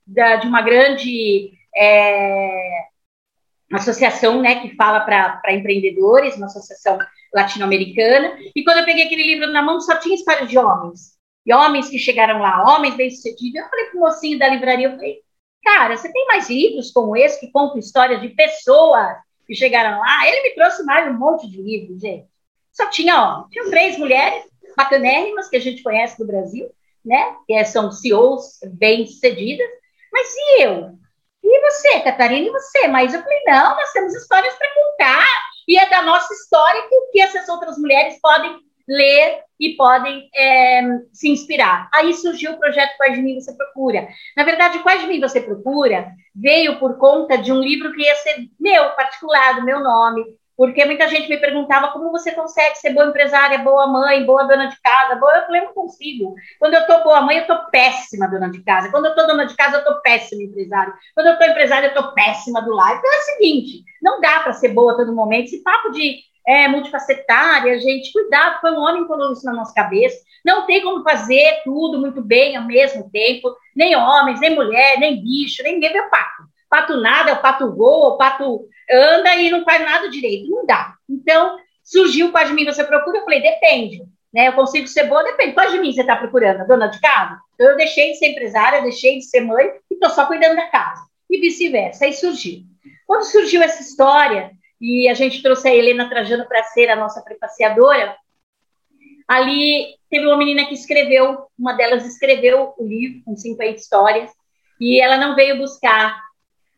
da, 0.05 0.37
de 0.37 0.47
uma 0.47 0.61
grande 0.61 1.51
é, 1.75 2.85
associação 3.78 4.41
né, 4.41 4.61
que 4.61 4.76
fala 4.76 5.01
para 5.01 5.53
empreendedores, 5.53 6.36
uma 6.36 6.45
associação 6.45 6.97
latino-americana. 7.34 8.38
E 8.55 8.63
quando 8.63 8.80
eu 8.80 8.86
peguei 8.86 9.05
aquele 9.05 9.24
livro 9.24 9.51
na 9.51 9.61
mão, 9.61 9.80
só 9.82 9.97
tinha 9.97 10.15
histórias 10.15 10.49
de 10.49 10.57
homens. 10.57 11.13
E 11.45 11.53
homens 11.53 11.89
que 11.89 11.97
chegaram 11.97 12.39
lá, 12.39 12.76
homens 12.76 12.95
bem-sucedidos. 12.95 13.61
Eu 13.61 13.69
falei 13.69 13.86
para 13.86 13.97
o 13.97 14.01
mocinho 14.01 14.39
da 14.39 14.47
livraria, 14.47 14.88
eu 14.88 14.95
falei, 14.95 15.17
cara, 15.63 15.97
você 15.97 16.11
tem 16.11 16.26
mais 16.28 16.49
livros 16.49 16.91
como 16.91 17.17
esse 17.17 17.39
que 17.39 17.51
contam 17.51 17.80
histórias 17.80 18.21
de 18.21 18.30
pessoas 18.30 19.17
que 19.45 19.55
chegaram 19.55 19.99
lá? 19.99 20.28
Ele 20.28 20.43
me 20.43 20.55
trouxe 20.55 20.84
mais 20.84 21.09
um 21.09 21.17
monte 21.17 21.49
de 21.49 21.61
livros, 21.61 21.99
gente. 21.99 22.28
Só 22.71 22.89
tinha 22.89 23.21
homens. 23.21 23.49
Tinham 23.51 23.69
três 23.69 23.97
mulheres 23.97 24.45
bacanérrimas 24.78 25.49
que 25.49 25.55
a 25.55 25.61
gente 25.61 25.84
conhece 25.84 26.17
do 26.17 26.26
Brasil, 26.26 26.69
né? 27.05 27.36
Que 27.45 27.63
são 27.65 27.91
CEOs 27.91 28.59
bem-sucedidas. 28.74 29.67
Mas 30.11 30.34
e 30.36 30.63
eu? 30.63 30.97
E 31.43 31.61
você, 31.61 31.99
Catarina, 31.99 32.47
e 32.47 32.51
você? 32.51 32.87
Mas 32.87 33.13
eu 33.13 33.21
falei, 33.21 33.41
não, 33.45 33.75
nós 33.75 33.91
temos 33.91 34.15
histórias 34.15 34.53
para 34.55 34.73
contar 34.73 35.27
e 35.67 35.77
é 35.77 35.89
da 35.89 36.01
nossa 36.01 36.33
história 36.33 36.83
que 37.11 37.21
essas 37.21 37.47
outras 37.49 37.77
mulheres 37.77 38.19
podem 38.21 38.59
ler 38.87 39.43
e 39.59 39.75
podem 39.75 40.29
é, 40.35 40.81
se 41.13 41.29
inspirar. 41.29 41.89
Aí 41.93 42.13
surgiu 42.13 42.53
o 42.53 42.59
projeto 42.59 42.97
Quais 42.97 43.15
de 43.15 43.21
Mim 43.21 43.39
Você 43.39 43.53
Procura. 43.55 44.07
Na 44.35 44.43
verdade, 44.43 44.79
Quais 44.79 45.01
de 45.01 45.07
Mim 45.07 45.19
Você 45.19 45.41
Procura 45.41 46.11
veio 46.35 46.79
por 46.79 46.97
conta 46.97 47.37
de 47.37 47.51
um 47.51 47.59
livro 47.59 47.93
que 47.93 48.01
ia 48.01 48.15
ser 48.15 48.49
meu, 48.59 48.89
particular, 48.91 49.55
do 49.55 49.63
meu 49.63 49.79
nome, 49.79 50.23
porque 50.55 50.85
muita 50.85 51.07
gente 51.07 51.29
me 51.29 51.37
perguntava 51.37 51.91
como 51.91 52.11
você 52.11 52.31
consegue 52.31 52.75
ser 52.75 52.93
boa 52.93 53.07
empresária, 53.07 53.57
boa 53.59 53.87
mãe, 53.87 54.25
boa 54.25 54.43
dona 54.43 54.67
de 54.67 54.79
casa. 54.81 55.15
Boa, 55.15 55.37
eu 55.37 55.45
falei, 55.45 55.61
eu 55.61 55.65
não 55.65 55.73
consigo. 55.73 56.35
Quando 56.59 56.75
eu 56.75 56.81
estou 56.81 57.03
boa 57.03 57.21
mãe, 57.21 57.37
eu 57.37 57.41
estou 57.41 57.57
péssima 57.71 58.27
dona 58.27 58.49
de 58.49 58.63
casa. 58.63 58.91
Quando 58.91 59.05
eu 59.05 59.11
estou 59.11 59.27
dona 59.27 59.45
de 59.45 59.55
casa, 59.55 59.77
eu 59.77 59.79
estou 59.79 60.01
péssima 60.01 60.43
empresária. 60.43 60.93
Quando 61.15 61.27
eu 61.27 61.33
estou 61.33 61.47
empresária, 61.47 61.87
eu 61.87 61.93
estou 61.93 62.13
péssima 62.13 62.61
do 62.61 62.71
lar. 62.71 62.97
Então 62.97 63.11
é 63.11 63.17
o 63.17 63.21
seguinte, 63.21 63.83
não 64.01 64.21
dá 64.21 64.41
para 64.41 64.53
ser 64.53 64.69
boa 64.69 64.95
todo 64.95 65.15
momento. 65.15 65.45
Esse 65.45 65.63
papo 65.63 65.91
de 65.91 66.19
é, 66.45 66.67
multifacetária, 66.67 67.79
gente, 67.79 68.11
cuidado, 68.11 68.59
foi 68.59 68.71
um 68.71 68.79
homem 68.79 69.07
colocou 69.07 69.33
isso 69.33 69.45
na 69.45 69.53
nossa 69.53 69.73
cabeça. 69.73 70.17
Não 70.45 70.65
tem 70.65 70.83
como 70.83 71.03
fazer 71.03 71.61
tudo 71.63 71.99
muito 71.99 72.21
bem 72.21 72.55
ao 72.55 72.65
mesmo 72.65 73.09
tempo. 73.09 73.55
Nem 73.75 73.95
homens, 73.95 74.39
nem 74.39 74.53
mulher, 74.53 74.99
nem 74.99 75.21
bicho, 75.21 75.63
nem 75.63 75.73
ninguém 75.73 75.93
vê 75.93 76.01
pato. 76.09 76.43
Pato 76.74 76.97
nada, 76.97 77.34
o 77.34 77.38
pato 77.39 77.71
voa, 77.71 78.15
o 78.15 78.17
pato 78.17 78.67
anda 78.89 79.36
e 79.36 79.51
não 79.51 79.63
faz 79.63 79.80
nada 79.86 80.09
direito. 80.09 80.49
Não 80.49 80.65
dá. 80.65 80.95
Então, 81.07 81.55
surgiu 81.84 82.32
qual 82.32 82.43
de 82.45 82.53
mim 82.53 82.65
você 82.65 82.84
procura? 82.84 83.19
Eu 83.19 83.24
falei, 83.24 83.43
depende. 83.43 84.01
Né? 84.34 84.47
Eu 84.47 84.53
consigo 84.53 84.88
ser 84.88 85.03
boa? 85.03 85.24
Depende. 85.24 85.53
Qual 85.53 85.69
de 85.69 85.78
mim 85.78 85.93
você 85.93 86.01
está 86.01 86.15
procurando? 86.15 86.65
dona 86.65 86.88
de 86.88 86.99
casa? 86.99 87.38
Então, 87.53 87.69
eu 87.69 87.78
deixei 87.78 88.13
de 88.13 88.17
ser 88.17 88.30
empresária, 88.30 88.82
deixei 88.82 89.19
de 89.19 89.26
ser 89.26 89.41
mãe 89.41 89.67
e 89.67 89.93
estou 89.93 90.09
só 90.09 90.26
cuidando 90.26 90.55
da 90.55 90.65
casa. 90.65 91.05
E 91.30 91.39
vice-versa. 91.39 92.05
Aí 92.05 92.13
surgiu. 92.13 92.63
Quando 93.05 93.26
surgiu 93.26 93.61
essa 93.61 93.84
história, 93.84 94.49
e 94.82 95.07
a 95.07 95.13
gente 95.13 95.43
trouxe 95.43 95.67
a 95.69 95.76
Helena 95.76 96.09
Trajano 96.09 96.47
para 96.47 96.63
ser 96.63 96.89
a 96.89 96.95
nossa 96.95 97.21
prefaciadora, 97.21 98.15
ali 99.28 99.95
teve 100.09 100.26
uma 100.26 100.38
menina 100.38 100.65
que 100.65 100.74
escreveu, 100.74 101.45
uma 101.55 101.74
delas 101.74 102.03
escreveu 102.03 102.74
o 102.80 102.84
livro 102.84 103.21
com 103.26 103.38
50 103.38 103.80
histórias, 103.80 104.32
e 104.82 104.99
ela 104.99 105.17
não 105.17 105.36
veio 105.36 105.59
buscar 105.59 106.22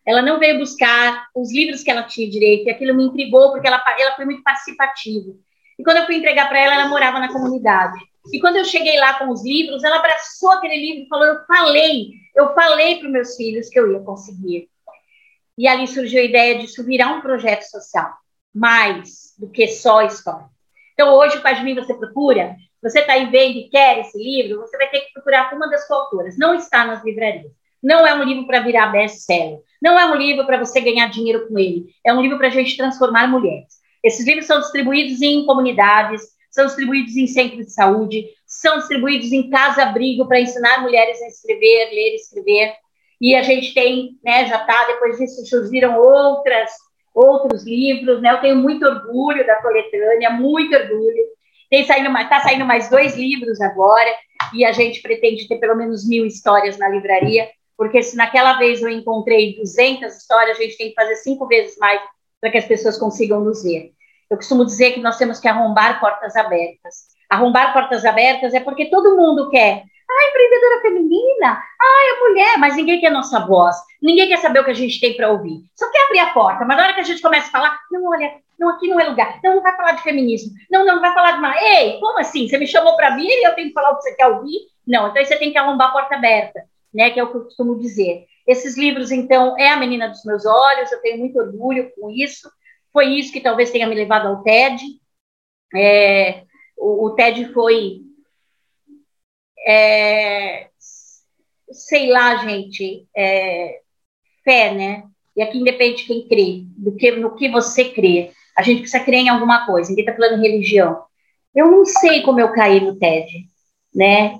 ela 0.05 0.21
não 0.21 0.39
veio 0.39 0.59
buscar 0.59 1.27
os 1.33 1.51
livros 1.51 1.83
que 1.83 1.89
ela 1.89 2.03
tinha 2.03 2.29
direito, 2.29 2.67
e 2.67 2.71
aquilo 2.71 2.95
me 2.95 3.05
intrigou, 3.05 3.51
porque 3.51 3.67
ela, 3.67 3.83
ela 3.99 4.15
foi 4.15 4.25
muito 4.25 4.43
participativa. 4.43 5.33
E 5.77 5.83
quando 5.83 5.97
eu 5.97 6.05
fui 6.05 6.15
entregar 6.15 6.47
para 6.47 6.59
ela, 6.59 6.75
ela 6.75 6.87
morava 6.87 7.19
na 7.19 7.31
comunidade. 7.31 7.97
E 8.31 8.39
quando 8.39 8.57
eu 8.57 8.65
cheguei 8.65 8.99
lá 8.99 9.19
com 9.19 9.29
os 9.29 9.43
livros, 9.43 9.83
ela 9.83 9.97
abraçou 9.97 10.51
aquele 10.51 10.77
livro 10.77 11.03
e 11.03 11.07
falou: 11.07 11.25
Eu 11.25 11.45
falei, 11.45 12.09
eu 12.35 12.53
falei 12.53 12.99
para 12.99 13.09
meus 13.09 13.35
filhos 13.35 13.69
que 13.69 13.79
eu 13.79 13.91
ia 13.91 13.99
conseguir. 13.99 14.69
E 15.57 15.67
ali 15.67 15.87
surgiu 15.87 16.21
a 16.21 16.25
ideia 16.25 16.59
de 16.59 16.83
virar 16.83 17.13
um 17.13 17.21
projeto 17.21 17.63
social, 17.63 18.13
mais 18.53 19.33
do 19.37 19.49
que 19.49 19.67
só 19.67 20.01
história. 20.01 20.47
Então, 20.93 21.13
hoje, 21.13 21.37
o 21.37 21.63
mim 21.63 21.75
você 21.75 21.93
procura, 21.93 22.55
você 22.81 22.99
está 22.99 23.13
aí 23.13 23.29
vendo 23.29 23.57
e 23.57 23.69
quer 23.69 23.99
esse 23.99 24.17
livro, 24.17 24.61
você 24.61 24.77
vai 24.77 24.89
ter 24.89 25.01
que 25.01 25.13
procurar 25.13 25.53
uma 25.53 25.69
das 25.69 25.87
coautoras. 25.87 26.37
Não 26.37 26.53
está 26.55 26.85
nas 26.85 27.03
livrarias. 27.03 27.51
Não 27.81 28.05
é 28.05 28.13
um 28.15 28.23
livro 28.23 28.47
para 28.47 28.61
virar 28.61 28.87
best-seller. 28.87 29.59
Não 29.85 29.99
é 29.99 30.05
um 30.07 30.15
livro 30.15 30.47
para 30.47 30.57
você 30.57 30.81
ganhar 30.81 31.11
dinheiro 31.11 31.47
com 31.47 31.59
ele. 31.59 31.85
É 32.03 32.11
um 32.11 32.19
livro 32.19 32.39
para 32.39 32.47
a 32.47 32.49
gente 32.49 32.75
transformar 32.75 33.27
mulheres. 33.27 33.75
Esses 34.03 34.25
livros 34.25 34.47
são 34.47 34.59
distribuídos 34.59 35.21
em 35.21 35.45
comunidades, 35.45 36.23
são 36.49 36.65
distribuídos 36.65 37.15
em 37.15 37.27
centros 37.27 37.67
de 37.67 37.71
saúde, 37.71 38.25
são 38.47 38.79
distribuídos 38.79 39.31
em 39.31 39.47
casa-abrigo 39.47 40.27
para 40.27 40.39
ensinar 40.39 40.81
mulheres 40.81 41.21
a 41.21 41.27
escrever, 41.27 41.91
ler 41.91 42.13
e 42.13 42.15
escrever. 42.15 42.73
E 43.21 43.35
a 43.35 43.43
gente 43.43 43.75
tem, 43.75 44.17
né, 44.23 44.47
já 44.47 44.59
está, 44.59 44.87
depois 44.87 45.19
disso 45.19 45.45
surgiram 45.45 45.99
outras, 45.99 46.71
outros 47.13 47.63
livros, 47.63 48.19
né? 48.23 48.31
Eu 48.31 48.41
tenho 48.41 48.55
muito 48.55 48.83
orgulho 48.83 49.45
da 49.45 49.61
coletânea, 49.61 50.31
muito 50.31 50.75
orgulho. 50.75 51.25
Tem 51.69 51.85
saindo 51.85 52.11
tá 52.27 52.39
saindo 52.39 52.65
mais 52.65 52.89
dois 52.89 53.15
livros 53.15 53.61
agora, 53.61 54.09
e 54.51 54.65
a 54.65 54.71
gente 54.71 54.99
pretende 55.03 55.47
ter 55.47 55.59
pelo 55.59 55.75
menos 55.75 56.07
mil 56.07 56.25
histórias 56.25 56.75
na 56.79 56.89
livraria, 56.89 57.47
porque 57.77 58.01
se 58.03 58.15
naquela 58.15 58.57
vez 58.57 58.81
eu 58.81 58.89
encontrei 58.89 59.55
200 59.57 60.15
histórias, 60.15 60.57
a 60.57 60.61
gente 60.61 60.77
tem 60.77 60.89
que 60.89 60.95
fazer 60.95 61.15
cinco 61.17 61.47
vezes 61.47 61.77
mais 61.77 62.01
para 62.39 62.51
que 62.51 62.57
as 62.57 62.65
pessoas 62.65 62.97
consigam 62.97 63.41
nos 63.41 63.63
ver. 63.63 63.91
Eu 64.29 64.37
costumo 64.37 64.65
dizer 64.65 64.91
que 64.93 64.99
nós 64.99 65.17
temos 65.17 65.39
que 65.39 65.47
arrombar 65.47 65.99
portas 65.99 66.35
abertas. 66.35 67.15
Arrombar 67.29 67.73
portas 67.73 68.05
abertas 68.05 68.53
é 68.53 68.59
porque 68.59 68.89
todo 68.89 69.17
mundo 69.17 69.49
quer. 69.49 69.83
Ah, 70.07 70.29
empreendedora 70.29 70.81
feminina, 70.81 71.63
ah, 71.81 72.15
é 72.15 72.29
mulher, 72.29 72.57
mas 72.59 72.75
ninguém 72.75 72.99
quer 72.99 73.09
nossa 73.09 73.43
voz, 73.45 73.75
ninguém 73.99 74.27
quer 74.27 74.37
saber 74.37 74.59
o 74.59 74.63
que 74.63 74.69
a 74.69 74.75
gente 74.75 74.99
tem 74.99 75.15
para 75.15 75.31
ouvir. 75.31 75.63
Só 75.75 75.89
quer 75.91 76.05
abrir 76.05 76.19
a 76.19 76.31
porta, 76.31 76.63
mas 76.63 76.77
na 76.77 76.83
hora 76.83 76.93
que 76.93 76.99
a 76.99 77.03
gente 77.03 77.21
começa 77.21 77.47
a 77.47 77.51
falar, 77.51 77.79
não, 77.91 78.07
olha, 78.07 78.31
não, 78.57 78.69
aqui 78.69 78.87
não 78.87 78.99
é 78.99 79.05
lugar, 79.05 79.39
não, 79.43 79.55
não 79.55 79.63
vai 79.63 79.75
falar 79.75 79.93
de 79.93 80.03
feminismo, 80.03 80.51
não, 80.69 80.85
não, 80.85 80.95
não 80.95 81.01
vai 81.01 81.13
falar 81.13 81.31
de 81.31 81.41
mais. 81.41 81.59
Ei, 81.59 81.99
como 81.99 82.19
assim? 82.19 82.47
Você 82.47 82.57
me 82.57 82.67
chamou 82.67 82.95
para 82.95 83.15
vir 83.15 83.27
e 83.27 83.47
eu 83.47 83.55
tenho 83.55 83.69
que 83.69 83.73
falar 83.73 83.91
o 83.91 83.97
que 83.97 84.03
você 84.03 84.15
quer 84.15 84.27
ouvir? 84.27 84.59
Não, 84.87 85.07
então 85.07 85.25
você 85.25 85.37
tem 85.37 85.51
que 85.51 85.57
arrombar 85.57 85.89
a 85.89 85.91
porta 85.91 86.15
aberta, 86.15 86.63
né, 86.95 87.09
que 87.09 87.19
é 87.19 87.23
o 87.23 87.29
que 87.29 87.37
eu 87.37 87.43
costumo 87.43 87.77
dizer. 87.77 88.25
Esses 88.47 88.77
livros, 88.77 89.11
então, 89.11 89.57
é 89.59 89.69
a 89.69 89.77
menina 89.77 90.07
dos 90.07 90.23
meus 90.23 90.45
olhos, 90.45 90.91
eu 90.91 91.01
tenho 91.01 91.17
muito 91.17 91.37
orgulho 91.37 91.91
com 91.99 92.09
isso, 92.09 92.49
foi 92.93 93.07
isso 93.07 93.33
que 93.33 93.41
talvez 93.41 93.69
tenha 93.69 93.85
me 93.85 93.93
levado 93.93 94.27
ao 94.27 94.41
TED. 94.41 94.81
É, 95.75 96.43
o, 96.77 97.07
o, 97.07 97.09
TED 97.15 97.51
foi. 97.53 97.99
É, 99.67 100.69
sei 101.69 102.07
lá, 102.09 102.37
gente, 102.37 103.05
é, 103.15 103.81
fé, 104.45 104.73
né? 104.73 105.03
E 105.35 105.41
aqui 105.41 105.57
independe 105.57 105.97
de 105.97 106.03
quem 106.05 106.27
crê, 106.29 106.63
do 106.77 106.95
que, 106.95 107.11
no 107.11 107.35
que 107.35 107.49
você 107.49 107.89
crê. 107.89 108.31
A 108.55 108.61
gente 108.61 108.81
precisa 108.81 109.03
crer 109.03 109.19
em 109.19 109.29
alguma 109.29 109.65
coisa, 109.65 109.89
ninguém 109.89 110.05
está 110.05 110.15
falando 110.15 110.41
religião. 110.41 111.03
Eu 111.53 111.69
não 111.69 111.83
sei 111.83 112.21
como 112.21 112.39
eu 112.39 112.53
caí 112.53 112.79
no 112.79 112.97
TED, 112.97 113.45
né? 113.93 114.39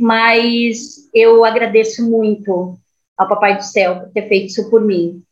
Mas 0.00 1.10
eu 1.12 1.44
agradeço 1.44 2.10
muito 2.10 2.78
ao 3.16 3.28
Papai 3.28 3.56
do 3.56 3.64
Céu 3.64 4.00
por 4.00 4.12
ter 4.12 4.28
feito 4.28 4.46
isso 4.46 4.70
por 4.70 4.80
mim 4.80 5.22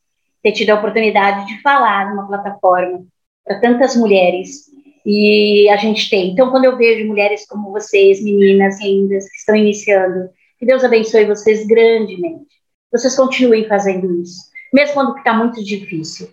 ter 0.43 0.53
tido 0.53 0.71
a 0.71 0.75
oportunidade 0.77 1.47
de 1.47 1.61
falar 1.63 2.11
numa 2.11 2.27
plataforma 2.27 3.05
para 3.45 3.61
tantas 3.61 3.97
mulheres 3.97 4.67
e 5.05 5.69
a 5.71 5.77
gente 5.77 6.09
tem. 6.11 6.31
Então, 6.31 6.51
quando 6.51 6.67
eu 6.67 6.77
vejo 6.77 7.07
mulheres 7.07 7.47
como 7.47 7.73
vocês, 7.73 8.23
meninas 8.23 8.81
lindas, 8.81 9.29
que 9.29 9.37
estão 9.37 9.57
iniciando, 9.57 10.29
que 10.59 10.67
Deus 10.67 10.85
abençoe 10.85 11.25
vocês 11.25 11.67
grandemente. 11.67 12.47
Vocês 12.93 13.17
continuem 13.17 13.67
fazendo 13.67 14.21
isso, 14.21 14.43
mesmo 14.73 14.95
quando 14.95 15.17
está 15.17 15.33
muito 15.33 15.63
difícil. 15.65 16.29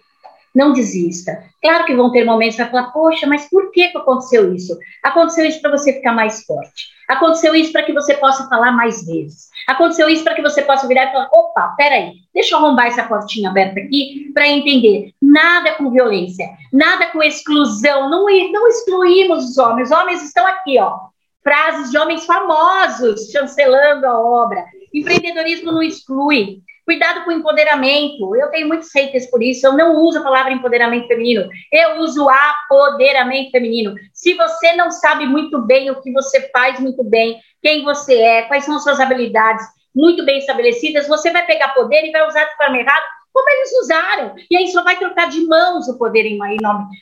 Não 0.55 0.71
desista. 0.71 1.43
Claro 1.61 1.83
que 1.83 1.93
vão 1.93 2.11
ter 2.11 2.23
momentos 2.23 2.55
para 2.55 2.69
falar, 2.69 2.91
poxa, 2.91 3.27
mas 3.27 3.49
por 3.49 3.71
que, 3.71 3.89
que 3.89 3.97
aconteceu 3.97 4.53
isso? 4.55 4.77
Aconteceu 5.03 5.45
isso 5.45 5.61
para 5.61 5.71
você 5.71 5.91
ficar 5.91 6.13
mais 6.13 6.45
forte. 6.45 6.95
Aconteceu 7.09 7.53
isso 7.53 7.73
para 7.73 7.83
que 7.83 7.91
você 7.91 8.15
possa 8.15 8.47
falar 8.47 8.71
mais 8.71 9.05
vezes. 9.05 9.49
Aconteceu 9.67 10.07
isso 10.09 10.23
para 10.23 10.33
que 10.33 10.41
você 10.41 10.61
possa 10.61 10.87
virar 10.87 11.09
e 11.09 11.11
falar: 11.11 11.29
opa, 11.33 11.73
peraí, 11.75 12.13
deixa 12.33 12.55
eu 12.55 12.59
arrombar 12.59 12.87
essa 12.87 13.03
portinha 13.03 13.49
aberta 13.49 13.79
aqui 13.79 14.31
para 14.33 14.47
entender. 14.47 15.11
Nada 15.21 15.73
com 15.73 15.91
violência, 15.91 16.49
nada 16.71 17.07
com 17.07 17.21
exclusão. 17.21 18.09
Não, 18.09 18.25
não 18.51 18.67
excluímos 18.67 19.49
os 19.49 19.57
homens. 19.57 19.91
Os 19.91 19.97
homens 19.97 20.23
estão 20.23 20.47
aqui, 20.47 20.79
ó. 20.79 20.99
Frases 21.43 21.91
de 21.91 21.97
homens 21.97 22.25
famosos 22.25 23.29
chancelando 23.29 24.07
a 24.07 24.19
obra. 24.19 24.65
Empreendedorismo 24.93 25.71
não 25.71 25.83
exclui. 25.83 26.61
Cuidado 26.85 27.25
com 27.25 27.31
empoderamento. 27.31 28.35
Eu 28.35 28.49
tenho 28.51 28.67
muitos 28.67 28.89
haters 28.93 29.25
por 29.29 29.41
isso. 29.41 29.65
Eu 29.65 29.73
não 29.73 29.95
uso 29.95 30.19
a 30.19 30.23
palavra 30.23 30.53
empoderamento 30.53 31.07
feminino. 31.07 31.49
Eu 31.71 31.99
uso 31.99 32.29
apoderamento 32.29 33.49
feminino. 33.49 33.95
Se 34.13 34.35
você 34.35 34.73
não 34.73 34.91
sabe 34.91 35.25
muito 35.25 35.59
bem 35.63 35.89
o 35.89 35.99
que 35.99 36.11
você 36.11 36.47
faz 36.51 36.79
muito 36.79 37.03
bem, 37.03 37.39
quem 37.61 37.83
você 37.83 38.21
é, 38.21 38.41
quais 38.43 38.65
são 38.65 38.79
suas 38.79 38.99
habilidades 38.99 39.65
muito 39.95 40.23
bem 40.25 40.37
estabelecidas, 40.37 41.07
você 41.07 41.31
vai 41.31 41.45
pegar 41.45 41.69
poder 41.69 42.05
e 42.05 42.11
vai 42.11 42.27
usar 42.27 42.43
de 42.43 42.55
forma 42.57 42.77
errada, 42.77 43.05
como 43.35 43.49
eles 43.49 43.71
usaram. 43.81 44.33
E 44.49 44.55
aí 44.55 44.69
só 44.69 44.81
vai 44.81 44.97
trocar 44.97 45.27
de 45.29 45.45
mãos 45.45 45.89
o 45.89 45.97
poder 45.97 46.25
em, 46.25 46.39
em, 46.41 46.57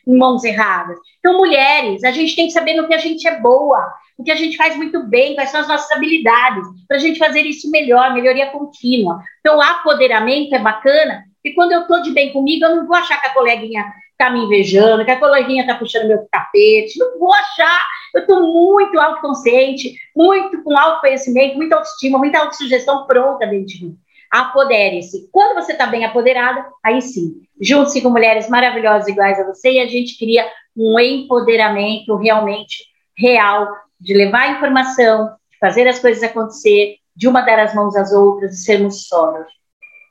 em 0.07 0.17
mãos 0.17 0.43
erradas. 0.43 0.97
Então, 1.19 1.37
mulheres, 1.37 2.03
a 2.03 2.09
gente 2.09 2.35
tem 2.35 2.47
que 2.47 2.53
saber 2.53 2.73
no 2.73 2.87
que 2.87 2.93
a 2.95 2.97
gente 2.97 3.27
é 3.27 3.39
boa 3.39 3.93
o 4.17 4.23
que 4.23 4.31
a 4.31 4.35
gente 4.35 4.57
faz 4.57 4.75
muito 4.75 5.03
bem, 5.07 5.35
quais 5.35 5.49
são 5.49 5.61
as 5.61 5.67
nossas 5.67 5.91
habilidades, 5.91 6.63
para 6.87 6.97
a 6.97 6.99
gente 6.99 7.17
fazer 7.17 7.41
isso 7.41 7.69
melhor, 7.69 8.13
melhoria 8.13 8.51
contínua. 8.51 9.19
Então, 9.39 9.61
apoderamento 9.61 10.53
é 10.53 10.59
bacana, 10.59 11.23
e 11.43 11.51
quando 11.53 11.71
eu 11.71 11.81
estou 11.81 12.01
de 12.01 12.11
bem 12.11 12.31
comigo, 12.31 12.63
eu 12.63 12.75
não 12.75 12.87
vou 12.87 12.95
achar 12.95 13.19
que 13.19 13.27
a 13.27 13.33
coleguinha 13.33 13.83
está 14.11 14.29
me 14.29 14.45
invejando, 14.45 15.03
que 15.03 15.11
a 15.11 15.19
coleguinha 15.19 15.61
está 15.61 15.75
puxando 15.75 16.07
meu 16.07 16.27
tapete, 16.31 16.97
não 16.97 17.19
vou 17.19 17.33
achar. 17.33 17.85
Eu 18.13 18.21
estou 18.21 18.41
muito 18.41 18.99
autoconsciente, 18.99 19.95
muito 20.15 20.63
com 20.63 20.77
autoconhecimento, 20.77 21.57
muita 21.57 21.75
autoestima, 21.75 22.19
muita 22.19 22.39
autossugestão 22.39 23.05
pronta 23.07 23.47
dentro 23.47 23.65
de 23.65 23.85
mim. 23.85 23.97
Apodere-se. 24.33 25.29
Quando 25.31 25.53
você 25.53 25.73
está 25.73 25.85
bem 25.85 26.03
apoderada, 26.05 26.65
aí 26.83 27.03
sim, 27.03 27.43
junte-se 27.61 28.01
com 28.01 28.09
mulheres 28.09 28.49
maravilhosas 28.49 29.07
iguais 29.07 29.39
a 29.39 29.45
você 29.45 29.73
e 29.73 29.79
a 29.79 29.85
gente 29.85 30.17
cria 30.17 30.43
um 30.75 30.99
empoderamento 30.99 32.15
realmente 32.15 32.83
real 33.15 33.67
de 33.99 34.15
levar 34.15 34.41
a 34.41 34.51
informação, 34.53 35.27
de 35.51 35.57
fazer 35.59 35.87
as 35.87 35.99
coisas 35.99 36.23
acontecer, 36.23 36.95
de 37.15 37.27
uma 37.27 37.41
dar 37.41 37.59
as 37.59 37.75
mãos 37.75 37.95
às 37.95 38.11
outras, 38.11 38.49
de 38.49 38.57
sermos 38.57 39.07
soros. 39.07 39.45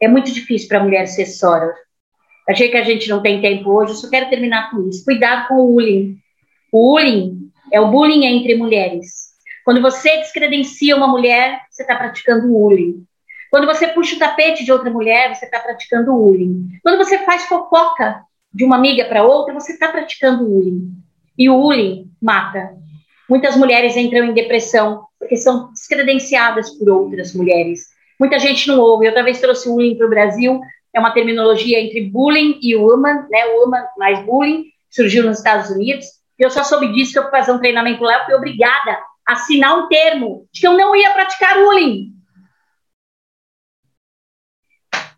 É 0.00 0.06
muito 0.06 0.32
difícil 0.32 0.68
para 0.68 0.78
a 0.78 0.84
mulher 0.84 1.08
ser 1.08 1.26
soror. 1.26 1.74
Achei 2.48 2.70
que 2.70 2.76
a 2.76 2.84
gente 2.84 3.08
não 3.08 3.20
tem 3.20 3.40
tempo 3.40 3.72
hoje, 3.72 3.90
eu 3.90 3.96
só 3.96 4.08
quero 4.08 4.30
terminar 4.30 4.70
com 4.70 4.88
isso. 4.88 5.04
Cuidado 5.04 5.48
com 5.48 5.54
o 5.54 5.72
bullying. 5.72 6.16
O 6.70 6.92
bullying 6.92 7.50
é 7.72 7.80
o 7.80 7.90
bullying 7.90 8.24
entre 8.24 8.54
mulheres. 8.54 9.32
Quando 9.64 9.82
você 9.82 10.18
descredencia 10.18 10.94
uma 10.94 11.08
mulher, 11.08 11.60
você 11.68 11.82
está 11.82 11.96
praticando 11.96 12.46
bullying. 12.46 13.04
Quando 13.52 13.66
você 13.66 13.86
puxa 13.88 14.16
o 14.16 14.18
tapete 14.18 14.64
de 14.64 14.72
outra 14.72 14.90
mulher, 14.90 15.34
você 15.34 15.44
está 15.44 15.60
praticando 15.60 16.10
bullying. 16.10 16.70
Quando 16.82 16.96
você 16.96 17.18
faz 17.18 17.44
fofoca 17.44 18.22
de 18.50 18.64
uma 18.64 18.76
amiga 18.76 19.04
para 19.04 19.24
outra, 19.24 19.52
você 19.52 19.72
está 19.72 19.88
praticando 19.88 20.46
bullying. 20.46 20.90
E 21.36 21.50
o 21.50 21.60
bullying 21.60 22.10
mata. 22.18 22.70
Muitas 23.28 23.54
mulheres 23.54 23.94
entram 23.94 24.24
em 24.24 24.32
depressão 24.32 25.04
porque 25.18 25.36
são 25.36 25.70
descredenciadas 25.70 26.70
por 26.70 26.88
outras 26.88 27.34
mulheres. 27.34 27.88
Muita 28.18 28.38
gente 28.38 28.66
não 28.68 28.80
ouve. 28.80 29.04
Eu 29.04 29.12
talvez 29.12 29.38
trouxe 29.38 29.68
o 29.68 29.74
bullying 29.74 29.98
para 29.98 30.06
o 30.06 30.10
Brasil. 30.10 30.58
É 30.94 30.98
uma 30.98 31.12
terminologia 31.12 31.78
entre 31.78 32.08
bullying 32.08 32.58
e 32.62 32.74
woman, 32.74 33.26
né? 33.30 33.44
Woman 33.54 33.84
mais 33.98 34.24
bullying. 34.24 34.64
Surgiu 34.88 35.24
nos 35.24 35.36
Estados 35.36 35.68
Unidos. 35.68 36.06
Eu 36.38 36.50
só 36.50 36.64
soube 36.64 36.90
disso 36.94 37.12
que 37.12 37.18
eu 37.18 37.24
fui 37.24 37.30
fazer 37.30 37.52
um 37.52 37.58
treinamento 37.58 38.02
lá. 38.02 38.14
Eu 38.14 38.24
fui 38.24 38.34
obrigada 38.34 38.98
a 39.28 39.34
assinar 39.34 39.78
um 39.78 39.88
termo 39.88 40.48
de 40.50 40.62
que 40.62 40.66
eu 40.66 40.72
não 40.72 40.96
ia 40.96 41.10
praticar 41.10 41.58
bullying. 41.58 42.12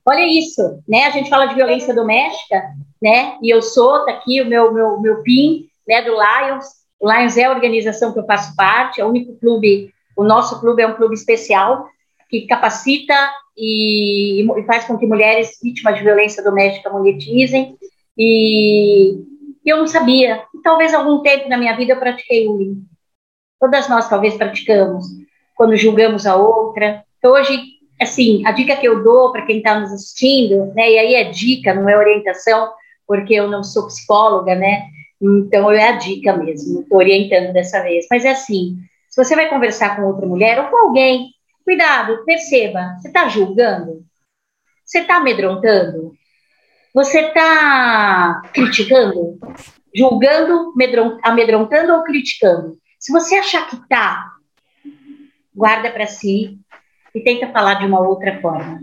Olha 0.06 0.26
isso, 0.26 0.82
né? 0.88 1.04
A 1.04 1.10
gente 1.10 1.30
fala 1.30 1.46
de 1.46 1.54
violência 1.54 1.94
doméstica, 1.94 2.62
né? 3.00 3.38
E 3.42 3.48
eu 3.48 3.62
sou, 3.62 4.04
tá 4.04 4.12
aqui 4.12 4.42
o 4.42 4.46
meu 4.46 4.72
meu 4.72 5.00
meu 5.00 5.22
pin, 5.22 5.66
né, 5.86 6.02
do 6.02 6.12
Lions, 6.12 6.66
Lions 7.02 7.36
é 7.36 7.44
a 7.44 7.50
organização 7.50 8.12
que 8.12 8.18
eu 8.18 8.26
faço 8.26 8.56
parte, 8.56 9.00
é 9.00 9.04
o 9.04 9.08
único 9.08 9.38
clube, 9.38 9.92
o 10.16 10.24
nosso 10.24 10.58
clube 10.60 10.82
é 10.82 10.86
um 10.86 10.94
clube 10.94 11.14
especial 11.14 11.86
que 12.30 12.46
capacita 12.46 13.14
e, 13.56 14.42
e 14.42 14.62
faz 14.64 14.84
com 14.84 14.96
que 14.96 15.06
mulheres 15.06 15.58
vítimas 15.62 15.96
de 15.96 16.02
violência 16.02 16.42
doméstica 16.42 16.90
monetizem. 16.90 17.76
E 18.16 19.18
eu 19.64 19.78
não 19.78 19.86
sabia. 19.86 20.42
E 20.54 20.62
talvez 20.62 20.94
algum 20.94 21.20
tempo 21.20 21.48
na 21.48 21.58
minha 21.58 21.76
vida 21.76 21.92
eu 21.92 21.98
pratiquei 21.98 22.46
bullying. 22.46 22.84
Todas 23.60 23.88
nós 23.88 24.08
talvez 24.08 24.34
praticamos 24.34 25.04
quando 25.54 25.76
julgamos 25.76 26.26
a 26.26 26.36
outra. 26.36 27.04
Então, 27.18 27.32
hoje, 27.32 27.73
assim, 28.04 28.46
a 28.46 28.52
dica 28.52 28.76
que 28.76 28.86
eu 28.86 29.02
dou 29.02 29.32
para 29.32 29.44
quem 29.44 29.58
está 29.58 29.78
nos 29.78 29.92
assistindo, 29.92 30.72
né, 30.74 30.90
e 30.90 30.98
aí 30.98 31.14
é 31.14 31.24
dica, 31.24 31.74
não 31.74 31.88
é 31.88 31.96
orientação, 31.96 32.72
porque 33.06 33.34
eu 33.34 33.48
não 33.48 33.62
sou 33.62 33.86
psicóloga, 33.86 34.54
né, 34.54 34.88
então, 35.26 35.70
é 35.70 35.88
a 35.88 35.92
dica 35.92 36.36
mesmo, 36.36 36.82
estou 36.82 36.98
orientando 36.98 37.52
dessa 37.52 37.82
vez. 37.82 38.06
Mas 38.10 38.24
é 38.24 38.30
assim: 38.30 38.76
Se 39.08 39.22
você 39.22 39.34
vai 39.34 39.48
conversar 39.48 39.96
com 39.96 40.02
outra 40.02 40.26
mulher 40.26 40.58
ou 40.60 40.68
com 40.68 40.76
alguém, 40.76 41.30
cuidado, 41.64 42.24
perceba, 42.24 42.94
você 42.98 43.08
está 43.08 43.28
julgando? 43.28 44.04
Você 44.84 44.98
está 44.98 45.16
amedrontando? 45.16 46.12
Você 46.94 47.20
está 47.20 48.42
criticando? 48.52 49.38
Julgando, 49.94 50.74
amedrontando 51.22 51.94
ou 51.94 52.04
criticando? 52.04 52.76
Se 52.98 53.10
você 53.10 53.36
achar 53.36 53.68
que 53.68 53.76
está, 53.76 54.30
guarda 55.54 55.90
para 55.90 56.06
si 56.06 56.58
e 57.14 57.20
tenta 57.20 57.52
falar 57.52 57.74
de 57.74 57.86
uma 57.86 58.00
outra 58.00 58.40
forma. 58.40 58.80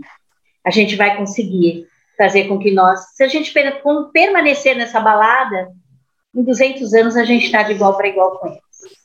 A 0.64 0.70
gente 0.70 0.96
vai 0.96 1.16
conseguir 1.16 1.86
fazer 2.16 2.48
com 2.48 2.58
que 2.58 2.70
nós, 2.70 3.00
se 3.14 3.24
a 3.24 3.28
gente 3.28 3.52
permanecer 4.12 4.76
nessa 4.76 5.00
balada, 5.00 5.68
em 6.34 6.42
200 6.42 6.94
anos 6.94 7.16
a 7.16 7.24
gente 7.24 7.46
está 7.46 7.62
de 7.62 7.72
igual 7.72 7.96
para 7.96 8.08
igual 8.08 8.38
com 8.38 8.48
eles. 8.48 8.60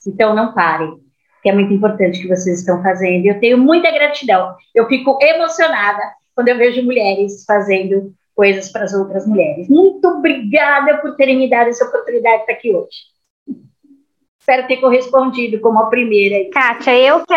Então 0.06 0.34
não 0.34 0.54
parem, 0.54 0.94
que 1.42 1.50
é 1.50 1.54
muito 1.54 1.74
importante 1.74 2.22
que 2.22 2.28
vocês 2.28 2.60
estão 2.60 2.82
fazendo. 2.82 3.26
Eu 3.26 3.40
tenho 3.40 3.58
muita 3.58 3.92
gratidão. 3.92 4.56
Eu 4.74 4.88
fico 4.88 5.18
emocionada 5.22 6.02
quando 6.34 6.50
eu 6.50 6.58
vejo 6.58 6.84
mulheres 6.84 7.44
fazendo 7.46 8.14
coisas 8.36 8.72
para 8.72 8.84
as 8.84 8.94
outras 8.94 9.26
mulheres. 9.26 9.68
Muito 9.68 10.08
obrigada 10.08 11.00
por 11.00 11.16
terem 11.16 11.38
me 11.38 11.50
dado 11.50 11.70
essa 11.70 11.86
oportunidade 11.86 12.38
de 12.38 12.42
estar 12.42 12.54
aqui 12.54 12.74
hoje. 12.74 13.18
Espero 14.40 14.68
ter 14.68 14.78
correspondido 14.78 15.60
como 15.60 15.80
a 15.80 15.88
primeira. 15.88 16.50
Kátia, 16.52 16.96
eu 16.98 17.26
que 17.26 17.34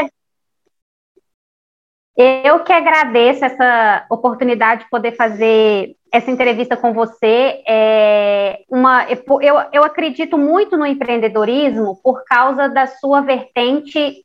eu 2.22 2.60
que 2.60 2.72
agradeço 2.72 3.44
essa 3.44 4.04
oportunidade 4.10 4.84
de 4.84 4.90
poder 4.90 5.12
fazer 5.16 5.96
essa 6.12 6.30
entrevista 6.30 6.76
com 6.76 6.92
você. 6.92 7.62
É 7.66 8.60
uma, 8.68 9.06
eu, 9.08 9.56
eu 9.72 9.84
acredito 9.84 10.36
muito 10.36 10.76
no 10.76 10.86
empreendedorismo 10.86 12.00
por 12.02 12.24
causa 12.24 12.68
da 12.68 12.86
sua 12.86 13.20
vertente 13.20 14.24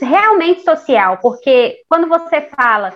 realmente 0.00 0.62
social, 0.62 1.18
porque 1.18 1.78
quando 1.88 2.08
você 2.08 2.42
fala, 2.42 2.94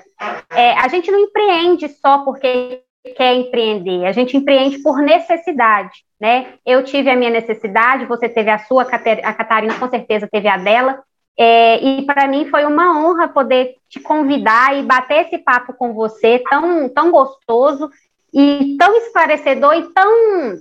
é, 0.50 0.72
a 0.72 0.88
gente 0.88 1.10
não 1.10 1.18
empreende 1.18 1.88
só 1.88 2.18
porque 2.24 2.82
quer 3.16 3.34
empreender, 3.34 4.04
a 4.04 4.12
gente 4.12 4.36
empreende 4.36 4.78
por 4.82 4.98
necessidade, 4.98 6.04
né? 6.20 6.54
Eu 6.66 6.84
tive 6.84 7.08
a 7.08 7.16
minha 7.16 7.30
necessidade, 7.30 8.04
você 8.04 8.28
teve 8.28 8.50
a 8.50 8.58
sua, 8.58 8.82
a 8.82 9.34
Catarina 9.34 9.78
com 9.78 9.88
certeza 9.88 10.28
teve 10.30 10.48
a 10.48 10.58
dela, 10.58 11.02
é, 11.42 11.82
e 11.82 12.02
para 12.02 12.28
mim 12.28 12.44
foi 12.50 12.66
uma 12.66 13.00
honra 13.00 13.26
poder 13.26 13.76
te 13.88 13.98
convidar 13.98 14.76
e 14.76 14.82
bater 14.82 15.24
esse 15.24 15.38
papo 15.38 15.72
com 15.72 15.94
você, 15.94 16.38
tão, 16.50 16.86
tão 16.90 17.10
gostoso 17.10 17.90
e 18.30 18.76
tão 18.78 18.94
esclarecedor 18.98 19.72
e 19.72 19.82
tão. 19.84 20.58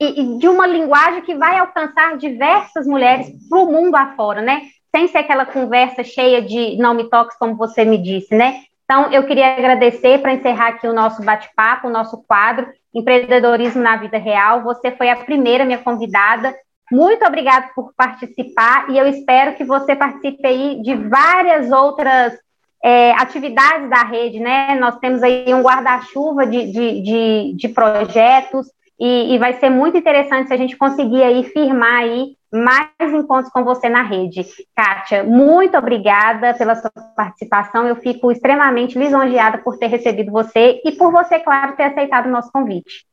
E, 0.00 0.22
e 0.22 0.38
de 0.38 0.48
uma 0.48 0.66
linguagem 0.66 1.20
que 1.20 1.34
vai 1.34 1.58
alcançar 1.58 2.16
diversas 2.16 2.86
mulheres 2.86 3.30
para 3.50 3.58
o 3.58 3.70
mundo 3.70 3.96
afora, 3.96 4.40
né? 4.40 4.62
Sem 4.96 5.08
ser 5.08 5.18
aquela 5.18 5.44
conversa 5.44 6.02
cheia 6.02 6.40
de 6.40 6.74
não 6.78 6.94
me 6.94 7.04
toques, 7.10 7.36
como 7.36 7.54
você 7.54 7.84
me 7.84 7.98
disse, 7.98 8.34
né? 8.34 8.62
Então, 8.84 9.12
eu 9.12 9.24
queria 9.26 9.58
agradecer 9.58 10.22
para 10.22 10.32
encerrar 10.32 10.68
aqui 10.68 10.88
o 10.88 10.94
nosso 10.94 11.22
bate-papo, 11.22 11.88
o 11.88 11.92
nosso 11.92 12.24
quadro 12.26 12.66
Empreendedorismo 12.94 13.82
na 13.82 13.96
Vida 13.96 14.16
Real. 14.16 14.62
Você 14.62 14.90
foi 14.90 15.10
a 15.10 15.16
primeira 15.16 15.66
minha 15.66 15.78
convidada 15.78 16.54
muito 16.94 17.26
obrigada 17.26 17.70
por 17.74 17.92
participar 17.96 18.88
e 18.88 18.96
eu 18.96 19.08
espero 19.08 19.56
que 19.56 19.64
você 19.64 19.96
participe 19.96 20.46
aí 20.46 20.80
de 20.80 20.94
várias 20.94 21.72
outras 21.72 22.38
é, 22.84 23.10
atividades 23.12 23.90
da 23.90 24.04
rede, 24.04 24.38
né? 24.38 24.76
Nós 24.78 24.96
temos 24.98 25.20
aí 25.22 25.52
um 25.52 25.62
guarda-chuva 25.62 26.46
de, 26.46 26.70
de, 26.70 27.02
de, 27.02 27.54
de, 27.56 27.68
projetos 27.68 28.68
e, 29.00 29.34
e, 29.34 29.38
vai 29.38 29.54
ser 29.54 29.70
muito 29.70 29.98
interessante 29.98 30.46
se 30.46 30.54
a 30.54 30.56
gente 30.56 30.76
conseguir 30.76 31.24
aí 31.24 31.42
firmar 31.44 32.02
aí 32.02 32.36
mais 32.52 32.90
encontros 33.00 33.52
com 33.52 33.64
você 33.64 33.88
na 33.88 34.02
rede. 34.02 34.46
Kátia, 34.76 35.24
muito 35.24 35.76
obrigada 35.76 36.54
pela 36.54 36.76
sua 36.76 36.92
participação. 37.16 37.88
Eu 37.88 37.96
fico 37.96 38.30
extremamente 38.30 38.96
lisonjeada 38.96 39.58
por 39.58 39.78
ter 39.78 39.88
recebido 39.88 40.30
você 40.30 40.80
e 40.84 40.92
por 40.92 41.10
você, 41.10 41.40
claro, 41.40 41.74
ter 41.74 41.84
aceitado 41.84 42.26
o 42.26 42.30
nosso 42.30 42.52
convite. 42.52 43.04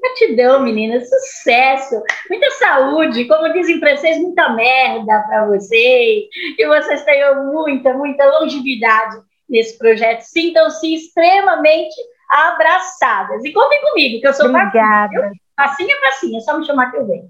Gratidão, 0.00 0.60
meninas, 0.62 1.08
sucesso, 1.08 2.02
muita 2.28 2.50
saúde, 2.52 3.26
como 3.26 3.52
dizem 3.52 3.78
vocês, 3.78 4.18
muita 4.18 4.48
merda 4.50 5.24
para 5.26 5.46
vocês, 5.46 6.24
que 6.56 6.66
vocês 6.66 7.04
tenham 7.04 7.52
muita, 7.52 7.92
muita 7.92 8.24
longevidade 8.38 9.16
nesse 9.48 9.76
projeto. 9.78 10.22
Sintam-se 10.22 10.94
extremamente 10.94 11.94
abraçadas. 12.30 13.44
E 13.44 13.52
contem 13.52 13.80
comigo, 13.82 14.20
que 14.20 14.26
eu 14.26 14.32
sou 14.32 14.46
Obrigada. 14.46 15.32
Facinha, 15.56 15.94
facinha, 16.00 16.38
é 16.38 16.40
só 16.40 16.58
me 16.58 16.64
chamar 16.64 16.90
que 16.90 16.96
eu 16.96 17.06
venho. 17.06 17.28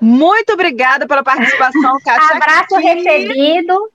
Muito 0.00 0.52
obrigada 0.52 1.08
pela 1.08 1.24
participação, 1.24 1.98
Kátia. 2.04 2.36
Abraço 2.36 2.76
aqui. 2.76 2.86
recebido. 2.86 3.90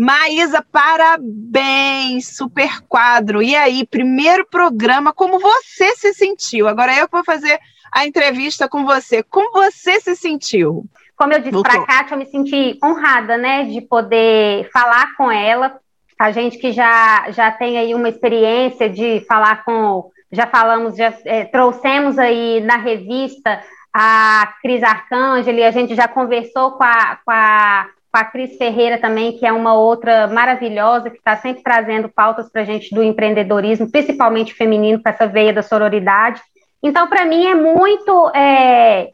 Maísa, 0.00 0.64
parabéns, 0.72 2.34
super 2.34 2.80
quadro. 2.88 3.42
E 3.42 3.54
aí, 3.54 3.86
primeiro 3.86 4.46
programa, 4.46 5.12
como 5.12 5.38
você 5.38 5.94
se 5.94 6.14
sentiu? 6.14 6.66
Agora 6.66 6.96
eu 6.96 7.06
que 7.06 7.12
vou 7.12 7.22
fazer 7.22 7.60
a 7.92 8.06
entrevista 8.06 8.66
com 8.66 8.86
você. 8.86 9.22
Como 9.22 9.52
você 9.52 10.00
se 10.00 10.16
sentiu? 10.16 10.86
Como 11.14 11.34
eu 11.34 11.40
disse 11.40 11.62
para 11.62 11.82
a 11.82 11.86
Kátia, 11.86 12.14
eu 12.14 12.18
me 12.18 12.24
senti 12.24 12.78
honrada, 12.82 13.36
né, 13.36 13.64
de 13.64 13.82
poder 13.82 14.70
falar 14.72 15.14
com 15.18 15.30
ela. 15.30 15.78
A 16.18 16.30
gente 16.30 16.56
que 16.56 16.72
já, 16.72 17.30
já 17.30 17.50
tem 17.50 17.76
aí 17.76 17.94
uma 17.94 18.08
experiência 18.08 18.88
de 18.88 19.20
falar 19.28 19.66
com, 19.66 20.10
já 20.32 20.46
falamos, 20.46 20.96
já 20.96 21.12
é, 21.26 21.44
trouxemos 21.44 22.18
aí 22.18 22.62
na 22.62 22.78
revista 22.78 23.62
a 23.92 24.54
Cris 24.62 24.82
Arcângeli, 24.82 25.62
a 25.62 25.70
gente 25.70 25.94
já 25.94 26.08
conversou 26.08 26.70
com 26.72 26.84
a, 26.84 27.18
com 27.22 27.30
a 27.30 27.86
com 28.12 28.18
a 28.18 28.24
Cris 28.24 28.56
Ferreira 28.56 28.98
também, 28.98 29.38
que 29.38 29.46
é 29.46 29.52
uma 29.52 29.74
outra 29.74 30.26
maravilhosa, 30.26 31.10
que 31.10 31.18
está 31.18 31.36
sempre 31.36 31.62
trazendo 31.62 32.08
pautas 32.08 32.50
para 32.50 32.62
a 32.62 32.64
gente 32.64 32.92
do 32.94 33.02
empreendedorismo, 33.02 33.90
principalmente 33.90 34.54
feminino, 34.54 35.00
com 35.00 35.08
essa 35.08 35.26
veia 35.26 35.52
da 35.52 35.62
sororidade. 35.62 36.40
Então, 36.82 37.06
para 37.06 37.24
mim, 37.24 37.46
é 37.46 37.54
muito 37.54 38.30
é, 38.34 39.10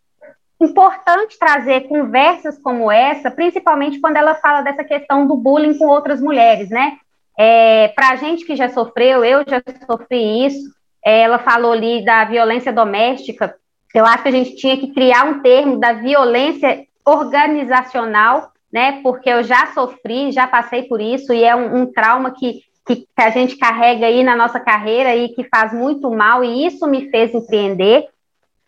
importante 0.61 1.39
trazer 1.39 1.89
conversas 1.89 2.59
como 2.59 2.91
essa, 2.91 3.31
principalmente 3.31 4.01
quando 4.01 4.17
ela 4.17 4.35
fala 4.37 4.63
dessa 4.63 4.83
questão 4.83 5.27
do 5.27 5.37
bullying 5.37 5.77
com 5.77 5.87
outras 5.87 6.21
mulheres, 6.21 6.71
né? 6.71 6.97
É, 7.39 7.89
para 7.89 8.11
a 8.11 8.17
gente 8.17 8.47
que 8.47 8.57
já 8.57 8.71
sofreu, 8.71 9.23
eu 9.23 9.45
já 9.47 9.63
sofri 9.85 10.47
isso, 10.47 10.71
é, 11.05 11.21
ela 11.21 11.39
falou 11.39 11.73
ali 11.73 12.03
da 12.03 12.25
violência 12.25 12.73
doméstica, 12.73 13.55
eu 13.95 14.07
acho 14.07 14.23
que 14.23 14.29
a 14.29 14.33
gente 14.33 14.57
tinha 14.57 14.77
que 14.77 14.93
criar 14.93 15.25
um 15.25 15.41
termo 15.41 15.79
da 15.79 15.93
violência 15.93 16.87
organizacional 17.05 18.53
né? 18.73 19.01
Porque 19.03 19.29
eu 19.29 19.43
já 19.43 19.67
sofri, 19.73 20.33
já 20.33 20.47
passei 20.47 20.83
por 20.85 21.01
isso, 21.01 21.33
e 21.33 21.43
é 21.43 21.55
um, 21.55 21.83
um 21.83 21.93
trauma 21.93 22.31
que, 22.31 22.61
que, 22.87 22.97
que, 22.97 23.07
a 23.17 23.31
gente 23.31 23.57
carrega 23.57 24.07
aí 24.07 24.23
na 24.23 24.37
nossa 24.37 24.61
carreira 24.61 25.15
e 25.15 25.29
que 25.31 25.45
faz 25.45 25.73
muito 25.73 26.11
mal, 26.11 26.45
e 26.45 26.67
isso 26.67 26.87
me 26.87 27.11
fez 27.11 27.35
empreender. 27.35 28.07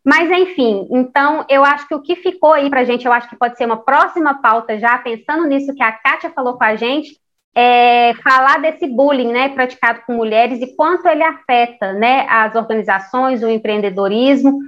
Mas, 0.04 0.30
enfim, 0.30 0.88
então 0.90 1.44
eu 1.48 1.64
acho 1.64 1.86
que 1.86 1.94
o 1.94 2.00
que 2.00 2.16
ficou 2.16 2.52
aí 2.52 2.70
para 2.70 2.80
a 2.80 2.84
gente, 2.84 3.04
eu 3.04 3.12
acho 3.12 3.28
que 3.28 3.36
pode 3.36 3.58
ser 3.58 3.66
uma 3.66 3.76
próxima 3.76 4.40
pauta, 4.40 4.78
já 4.78 4.96
pensando 4.98 5.46
nisso 5.46 5.74
que 5.74 5.82
a 5.82 5.92
Kátia 5.92 6.30
falou 6.30 6.54
com 6.56 6.64
a 6.64 6.76
gente, 6.76 7.18
é 7.54 8.14
falar 8.22 8.60
desse 8.60 8.86
bullying 8.86 9.32
né, 9.32 9.48
praticado 9.48 10.00
com 10.06 10.12
mulheres 10.12 10.62
e 10.62 10.76
quanto 10.76 11.08
ele 11.08 11.24
afeta 11.24 11.92
né, 11.92 12.24
as 12.28 12.54
organizações, 12.54 13.42
o 13.42 13.48
empreendedorismo, 13.48 14.60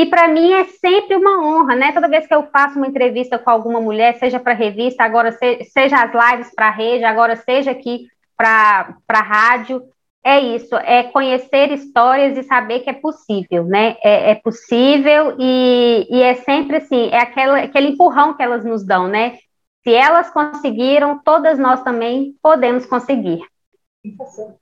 e 0.00 0.06
para 0.06 0.28
mim 0.28 0.50
é 0.52 0.64
sempre 0.64 1.14
uma 1.14 1.44
honra, 1.44 1.76
né? 1.76 1.92
Toda 1.92 2.08
vez 2.08 2.26
que 2.26 2.34
eu 2.34 2.46
faço 2.50 2.78
uma 2.78 2.86
entrevista 2.86 3.38
com 3.38 3.50
alguma 3.50 3.80
mulher, 3.80 4.18
seja 4.18 4.40
para 4.40 4.54
revista, 4.54 5.04
agora 5.04 5.30
se, 5.32 5.64
seja 5.64 6.02
as 6.02 6.10
lives 6.12 6.54
para 6.54 6.68
a 6.68 6.70
rede, 6.70 7.04
agora 7.04 7.36
seja 7.36 7.70
aqui 7.70 8.06
para 8.34 8.96
a 9.08 9.22
rádio, 9.22 9.82
é 10.24 10.40
isso, 10.40 10.74
é 10.76 11.02
conhecer 11.02 11.70
histórias 11.70 12.36
e 12.38 12.42
saber 12.42 12.80
que 12.80 12.88
é 12.88 12.94
possível, 12.94 13.64
né? 13.64 13.98
É, 14.02 14.30
é 14.30 14.34
possível 14.36 15.36
e, 15.38 16.06
e, 16.08 16.22
é 16.22 16.34
sempre 16.36 16.76
assim, 16.76 17.10
é 17.10 17.18
aquela, 17.18 17.58
aquele 17.58 17.88
empurrão 17.88 18.34
que 18.34 18.42
elas 18.42 18.64
nos 18.64 18.82
dão, 18.82 19.06
né? 19.06 19.36
Se 19.82 19.92
elas 19.92 20.30
conseguiram, 20.30 21.20
todas 21.22 21.58
nós 21.58 21.82
também 21.82 22.34
podemos 22.42 22.86
conseguir. 22.86 23.42
Isso. 24.02 24.54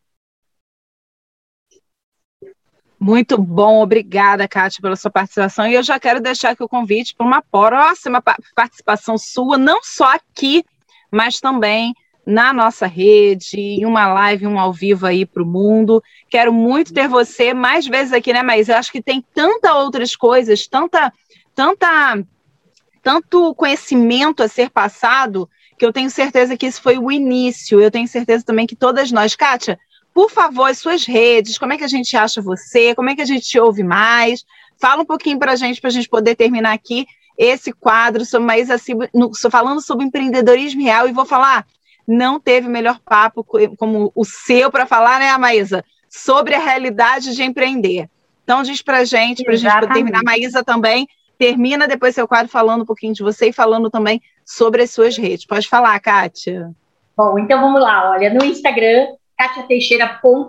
Muito 3.00 3.38
bom, 3.38 3.80
obrigada, 3.80 4.48
Kátia, 4.48 4.82
pela 4.82 4.96
sua 4.96 5.10
participação. 5.10 5.66
E 5.68 5.74
eu 5.74 5.82
já 5.82 6.00
quero 6.00 6.20
deixar 6.20 6.50
aqui 6.50 6.64
o 6.64 6.68
convite 6.68 7.14
para 7.14 7.26
uma 7.26 7.40
próxima 7.40 8.20
participação 8.54 9.16
sua, 9.16 9.56
não 9.56 9.80
só 9.82 10.14
aqui, 10.14 10.64
mas 11.10 11.38
também 11.38 11.94
na 12.26 12.52
nossa 12.52 12.86
rede, 12.86 13.56
em 13.56 13.86
uma 13.86 14.06
live, 14.12 14.46
um 14.46 14.58
ao 14.58 14.70
vivo 14.72 15.06
aí 15.06 15.24
para 15.24 15.42
o 15.42 15.46
mundo. 15.46 16.02
Quero 16.28 16.52
muito 16.52 16.92
ter 16.92 17.08
você 17.08 17.54
mais 17.54 17.86
vezes 17.86 18.12
aqui, 18.12 18.32
né, 18.32 18.42
Mas 18.42 18.68
Eu 18.68 18.76
acho 18.76 18.92
que 18.92 19.00
tem 19.00 19.24
tantas 19.34 19.74
outras 19.74 20.14
coisas, 20.14 20.66
tanta, 20.66 21.10
tanta, 21.54 22.22
tanto 23.02 23.54
conhecimento 23.54 24.42
a 24.42 24.48
ser 24.48 24.68
passado, 24.68 25.48
que 25.78 25.86
eu 25.86 25.92
tenho 25.92 26.10
certeza 26.10 26.56
que 26.56 26.66
isso 26.66 26.82
foi 26.82 26.98
o 26.98 27.10
início. 27.10 27.80
Eu 27.80 27.90
tenho 27.90 28.06
certeza 28.06 28.44
também 28.44 28.66
que 28.66 28.76
todas 28.76 29.10
nós, 29.10 29.34
Kátia, 29.34 29.78
por 30.18 30.32
favor, 30.32 30.64
as 30.64 30.78
suas 30.78 31.06
redes, 31.06 31.58
como 31.58 31.72
é 31.72 31.78
que 31.78 31.84
a 31.84 31.88
gente 31.88 32.16
acha 32.16 32.42
você, 32.42 32.92
como 32.92 33.08
é 33.08 33.14
que 33.14 33.22
a 33.22 33.24
gente 33.24 33.46
te 33.46 33.60
ouve 33.60 33.84
mais? 33.84 34.44
Fala 34.76 35.02
um 35.02 35.06
pouquinho 35.06 35.38
para 35.38 35.52
a 35.52 35.54
gente, 35.54 35.80
para 35.80 35.90
a 35.90 35.92
gente 35.92 36.08
poder 36.08 36.34
terminar 36.34 36.72
aqui 36.72 37.06
esse 37.38 37.72
quadro 37.72 38.24
sobre 38.24 38.48
Maísa 38.48 38.78
Silva, 38.78 39.08
no, 39.14 39.30
falando 39.48 39.80
sobre 39.80 40.04
empreendedorismo 40.04 40.82
real, 40.82 41.08
e 41.08 41.12
vou 41.12 41.24
falar, 41.24 41.64
não 42.04 42.40
teve 42.40 42.66
melhor 42.66 42.98
papo 42.98 43.46
como 43.76 44.10
o 44.12 44.24
seu 44.24 44.72
para 44.72 44.86
falar, 44.86 45.20
né, 45.20 45.38
Maísa? 45.38 45.84
Sobre 46.10 46.56
a 46.56 46.58
realidade 46.58 47.36
de 47.36 47.44
empreender. 47.44 48.10
Então, 48.42 48.64
diz 48.64 48.82
para 48.82 49.04
gente, 49.04 49.44
para 49.44 49.54
a 49.54 49.56
gente 49.56 49.72
poder 49.72 49.92
terminar. 49.92 50.24
Maísa 50.24 50.64
também 50.64 51.06
termina 51.38 51.86
depois 51.86 52.16
seu 52.16 52.26
quadro 52.26 52.50
falando 52.50 52.82
um 52.82 52.86
pouquinho 52.86 53.14
de 53.14 53.22
você 53.22 53.50
e 53.50 53.52
falando 53.52 53.88
também 53.88 54.20
sobre 54.44 54.82
as 54.82 54.90
suas 54.90 55.16
redes. 55.16 55.46
Pode 55.46 55.68
falar, 55.68 56.00
Kátia. 56.00 56.72
Bom, 57.16 57.38
então 57.38 57.60
vamos 57.60 57.80
lá. 57.80 58.10
Olha, 58.10 58.34
no 58.34 58.44
Instagram, 58.44 59.06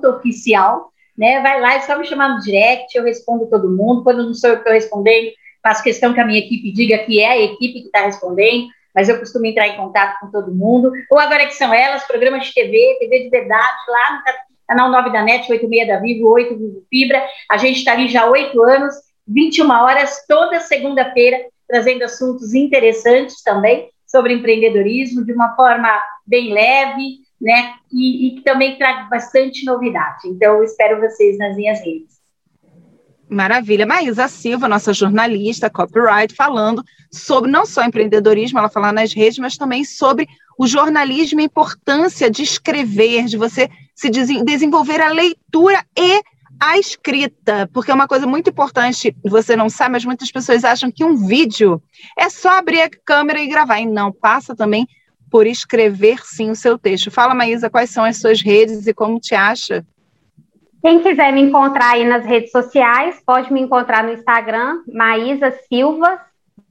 Oficial, 0.10 0.92
né? 1.18 1.42
Vai 1.42 1.60
lá, 1.62 1.76
é 1.76 1.82
só 1.82 1.98
me 1.98 2.06
chamar 2.06 2.30
no 2.30 2.40
direct, 2.40 2.98
eu 2.98 3.04
respondo 3.04 3.50
todo 3.50 3.70
mundo. 3.70 4.04
Quando 4.04 4.26
não 4.26 4.34
sou 4.34 4.50
eu 4.50 4.56
que 4.56 4.62
estou 4.62 4.74
respondendo, 4.74 5.32
faço 5.62 5.84
questão 5.84 6.14
que 6.14 6.20
a 6.20 6.26
minha 6.26 6.40
equipe 6.40 6.72
diga 6.72 6.98
que 7.00 7.20
é 7.20 7.28
a 7.28 7.42
equipe 7.42 7.82
que 7.82 7.88
está 7.88 8.06
respondendo, 8.06 8.68
mas 8.96 9.10
eu 9.10 9.20
costumo 9.20 9.46
entrar 9.46 9.68
em 9.68 9.76
contato 9.76 10.20
com 10.20 10.32
todo 10.32 10.56
mundo. 10.56 10.92
Ou 11.12 11.20
agora 11.20 11.46
que 11.46 11.54
são 11.54 11.74
elas, 11.74 12.06
programas 12.06 12.48
de 12.48 12.54
TV, 12.54 12.98
TV 13.00 13.24
de 13.24 13.30
verdade, 13.30 13.78
lá 13.88 14.14
no 14.14 14.24
canal 14.68 14.92
9 14.92 15.12
da 15.12 15.24
NET, 15.24 15.52
86 15.52 15.88
da 15.88 16.00
Vivo, 16.00 16.30
8 16.30 16.58
Vivo 16.58 16.84
Fibra. 16.90 17.24
A 17.50 17.58
gente 17.58 17.78
está 17.78 17.94
ali 17.94 18.08
já 18.08 18.24
há 18.24 18.30
oito 18.30 18.62
anos, 18.64 18.96
21 19.28 19.70
horas, 19.70 20.26
toda 20.28 20.60
segunda-feira, 20.60 21.46
trazendo 21.68 22.04
assuntos 22.04 22.54
interessantes 22.54 23.44
também 23.44 23.90
sobre 24.08 24.34
empreendedorismo, 24.34 25.24
de 25.24 25.34
uma 25.34 25.56
forma 25.56 26.02
bem 26.26 26.52
leve, 26.52 27.20
né? 27.42 27.74
E, 27.92 28.36
que 28.36 28.42
também 28.44 28.78
traz 28.78 29.10
bastante 29.10 29.66
novidade. 29.66 30.28
Então, 30.28 30.64
espero 30.64 31.00
vocês 31.00 31.38
nas 31.38 31.56
minhas 31.56 31.80
redes. 31.80 32.20
Maravilha. 33.30 33.86
Maísa 33.86 34.28
Silva, 34.28 34.68
nossa 34.68 34.92
jornalista, 34.92 35.70
copyright, 35.70 36.34
falando 36.34 36.84
sobre 37.12 37.50
não 37.50 37.66
só 37.66 37.84
empreendedorismo, 37.84 38.58
ela 38.58 38.70
fala 38.70 38.92
nas 38.92 39.14
redes, 39.14 39.38
mas 39.38 39.56
também 39.56 39.84
sobre 39.84 40.28
o 40.58 40.68
jornalismo 40.68 41.40
e 41.40 41.44
a 41.44 41.46
importância 41.46 42.30
de 42.30 42.42
escrever, 42.42 43.26
de 43.26 43.38
você 43.38 43.70
se 43.96 44.10
desenvolver 44.10 45.00
a 45.00 45.12
leitura 45.12 45.86
e 45.98 46.22
a 46.60 46.78
escrita, 46.78 47.70
porque 47.72 47.90
é 47.90 47.94
uma 47.94 48.08
coisa 48.08 48.28
muito 48.28 48.50
importante, 48.50 49.16
você 49.24 49.56
não 49.56 49.70
sabe, 49.70 49.94
mas 49.94 50.04
muitas 50.04 50.30
pessoas 50.30 50.66
acham 50.66 50.92
que 50.92 51.06
um 51.06 51.16
vídeo 51.16 51.82
é 52.18 52.30
só 52.30 52.58
abrir 52.58 52.82
a 52.82 52.90
câmera 52.90 53.40
e 53.40 53.48
gravar, 53.48 53.80
e 53.80 53.86
não, 53.86 54.12
passa 54.12 54.54
também 54.54 54.86
por 55.30 55.48
escrever 55.48 56.20
sim 56.24 56.52
o 56.52 56.56
seu 56.56 56.78
texto. 56.78 57.12
Fala, 57.12 57.36
Maísa, 57.36 57.70
quais 57.70 57.90
são 57.90 58.04
as 58.04 58.18
suas 58.18 58.42
redes 58.42 58.86
e 58.88 58.94
como 58.94 59.20
te 59.20 59.36
acha? 59.36 59.86
Quem 60.82 61.02
quiser 61.02 61.34
me 61.34 61.42
encontrar 61.42 61.92
aí 61.92 62.06
nas 62.06 62.26
redes 62.26 62.52
sociais, 62.52 63.22
pode 63.26 63.52
me 63.52 63.60
encontrar 63.62 64.02
no 64.04 64.14
Instagram, 64.14 64.82
Maísa 64.88 65.52
Silva, 65.68 66.22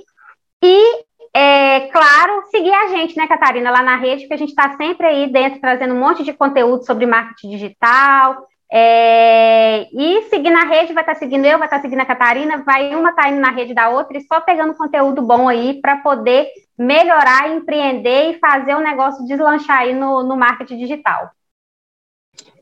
E, 0.62 1.04
é, 1.34 1.80
claro, 1.88 2.44
seguir 2.52 2.72
a 2.72 2.86
gente, 2.86 3.16
né, 3.16 3.26
Catarina, 3.26 3.70
lá 3.70 3.82
na 3.82 3.96
rede, 3.96 4.22
porque 4.22 4.34
a 4.34 4.38
gente 4.38 4.50
está 4.50 4.76
sempre 4.76 5.06
aí 5.06 5.30
dentro 5.30 5.60
trazendo 5.60 5.92
um 5.92 5.98
monte 5.98 6.22
de 6.22 6.32
conteúdo 6.32 6.86
sobre 6.86 7.04
marketing 7.04 7.50
digital. 7.50 8.46
É, 8.72 9.88
e 9.92 10.22
seguir 10.30 10.50
na 10.50 10.64
rede, 10.64 10.94
vai 10.94 11.02
estar 11.02 11.14
tá 11.14 11.18
seguindo 11.18 11.44
eu, 11.44 11.58
vai 11.58 11.66
estar 11.66 11.76
tá 11.78 11.82
seguindo 11.82 12.00
a 12.00 12.06
Catarina, 12.06 12.62
vai 12.64 12.94
uma 12.94 13.12
tá 13.12 13.28
indo 13.28 13.40
na 13.40 13.50
rede 13.50 13.74
da 13.74 13.90
outra 13.90 14.16
e 14.16 14.22
só 14.22 14.40
pegando 14.40 14.74
conteúdo 14.74 15.20
bom 15.20 15.48
aí 15.48 15.80
para 15.82 15.96
poder 15.96 16.46
melhorar, 16.78 17.50
empreender 17.50 18.30
e 18.30 18.38
fazer 18.38 18.74
o 18.74 18.80
negócio 18.80 19.26
deslanchar 19.26 19.80
aí 19.80 19.92
no, 19.92 20.22
no 20.22 20.36
marketing 20.36 20.78
digital. 20.78 21.30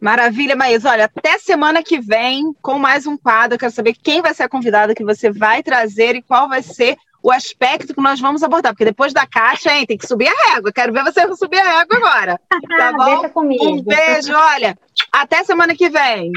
Maravilha, 0.01 0.57
Maísa. 0.57 0.91
Olha, 0.91 1.05
até 1.05 1.39
semana 1.39 1.83
que 1.83 2.01
vem 2.01 2.55
com 2.63 2.79
mais 2.79 3.07
um 3.07 3.17
quadro. 3.17 3.55
Eu 3.55 3.59
quero 3.59 3.73
saber 3.73 3.95
quem 3.95 4.23
vai 4.23 4.33
ser 4.33 4.45
a 4.45 4.49
convidada 4.49 4.95
que 4.95 5.05
você 5.05 5.31
vai 5.31 5.63
trazer 5.63 6.17
e 6.17 6.23
qual 6.23 6.49
vai 6.49 6.63
ser 6.63 6.97
o 7.23 7.31
aspecto 7.31 7.95
que 7.95 8.01
nós 8.01 8.19
vamos 8.19 8.43
abordar. 8.43 8.73
Porque 8.73 8.85
depois 8.85 9.13
da 9.13 9.27
caixa, 9.27 9.71
hein, 9.73 9.85
tem 9.87 9.99
que 9.99 10.07
subir 10.07 10.29
a 10.29 10.55
régua. 10.55 10.73
Quero 10.73 10.93
ver 10.93 11.05
você 11.05 11.21
subir 11.37 11.59
a 11.59 11.79
régua 11.79 11.97
agora. 11.97 12.41
Tá 12.79 12.93
bom? 12.93 13.05
Deixa 13.05 13.29
comigo. 13.29 13.65
Um 13.65 13.83
beijo, 13.83 14.33
olha. 14.33 14.79
Até 15.13 15.45
semana 15.45 15.75
que 15.75 15.91
vem. 15.91 16.33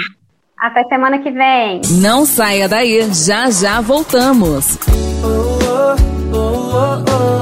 Até 0.59 0.83
semana 0.85 1.19
que 1.19 1.31
vem. 1.31 1.81
Não 2.01 2.25
saia 2.25 2.67
daí, 2.67 3.07
já 3.13 3.49
já 3.49 3.79
voltamos. 3.81 4.77
Oh, 5.23 5.95
oh, 6.33 7.19
oh, 7.19 7.32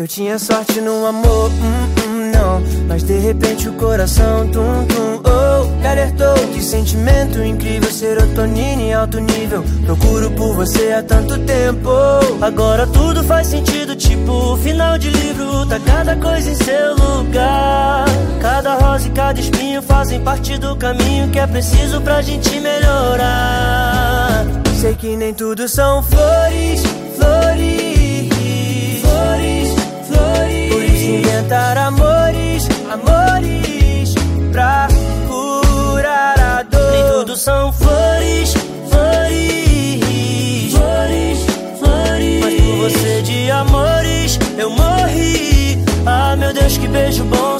Se 0.00 0.04
eu 0.04 0.08
tinha 0.08 0.38
sorte 0.38 0.80
no 0.80 1.04
amor, 1.04 1.50
hum, 1.50 2.08
hum, 2.08 2.30
não. 2.32 2.62
Mas 2.88 3.02
de 3.02 3.18
repente 3.18 3.68
o 3.68 3.74
coração, 3.74 4.48
tum, 4.48 4.86
tum, 4.86 5.20
oh, 5.22 5.66
me 5.78 5.86
alertou. 5.86 6.32
Que 6.54 6.62
sentimento 6.62 7.38
incrível, 7.42 7.90
serotonina 7.90 8.80
em 8.80 8.94
alto 8.94 9.20
nível. 9.20 9.62
Procuro 9.84 10.30
por 10.30 10.54
você 10.54 10.94
há 10.94 11.02
tanto 11.02 11.38
tempo. 11.40 11.90
Agora 12.40 12.86
tudo 12.86 13.22
faz 13.24 13.48
sentido, 13.48 13.94
tipo 13.94 14.56
final 14.56 14.96
de 14.96 15.10
livro. 15.10 15.66
Tá 15.66 15.78
cada 15.80 16.16
coisa 16.16 16.50
em 16.50 16.54
seu 16.54 16.94
lugar. 16.94 18.06
Cada 18.40 18.76
rosa 18.76 19.06
e 19.06 19.10
cada 19.10 19.38
espinho 19.38 19.82
fazem 19.82 20.18
parte 20.22 20.56
do 20.56 20.76
caminho 20.76 21.28
que 21.28 21.38
é 21.38 21.46
preciso 21.46 22.00
pra 22.00 22.22
gente 22.22 22.58
melhorar. 22.58 24.46
Sei 24.80 24.94
que 24.94 25.14
nem 25.14 25.34
tudo 25.34 25.68
são 25.68 26.02
flores, 26.02 26.82
flores 27.18 27.69
inventar 31.16 31.76
amores, 31.76 32.68
amores 32.90 34.14
pra 34.52 34.88
curar 35.28 36.38
a 36.38 36.62
dor. 36.62 36.92
Nem 36.92 37.12
tudo 37.12 37.36
são 37.36 37.72
flores, 37.72 38.54
flores, 38.88 40.72
flores, 40.72 41.38
flores. 41.78 42.40
Mas 42.40 42.60
por 42.60 42.76
você 42.90 43.22
de 43.22 43.50
amores 43.50 44.38
eu 44.58 44.70
morri. 44.70 45.78
Ah, 46.06 46.34
meu 46.36 46.52
Deus, 46.52 46.78
que 46.78 46.88
beijo 46.88 47.24
bom 47.24 47.59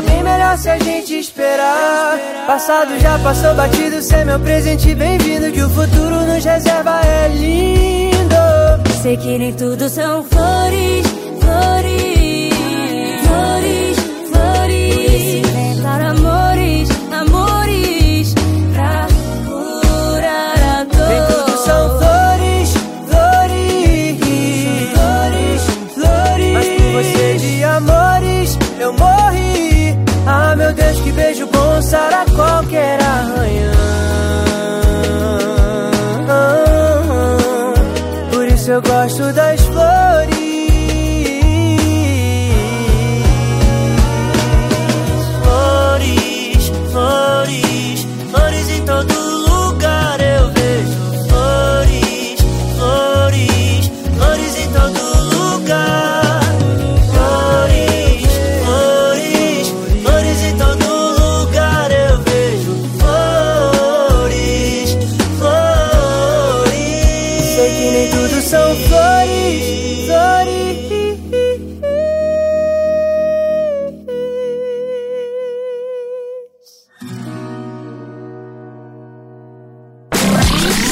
fica 0.00 0.02
bem 0.02 0.22
melhor 0.22 0.56
se 0.56 0.68
a 0.68 0.78
gente 0.78 1.18
esperar. 1.18 2.18
Passado 2.46 2.98
já 2.98 3.18
passou 3.18 3.54
batido, 3.54 4.02
cê 4.02 4.16
é 4.16 4.24
meu 4.24 4.40
presente 4.40 4.94
bem-vindo. 4.94 5.52
Que 5.52 5.62
o 5.62 5.70
futuro 5.70 6.22
nos 6.26 6.44
reserva 6.44 7.00
é 7.04 7.28
lindo. 7.28 9.00
Sei 9.02 9.16
que 9.16 9.38
nem 9.38 9.52
tudo 9.52 9.88
são 9.88 10.22
flores, 10.24 11.06
flores, 11.40 12.09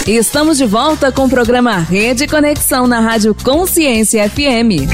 Estamos 0.08 0.56
de 0.56 0.64
volta 0.64 1.12
com 1.12 1.26
o 1.26 1.28
programa 1.28 1.76
Rede 1.76 2.26
Conexão 2.26 2.86
na 2.86 2.98
Rádio 2.98 3.34
Consciência 3.34 4.26
FM. 4.26 4.88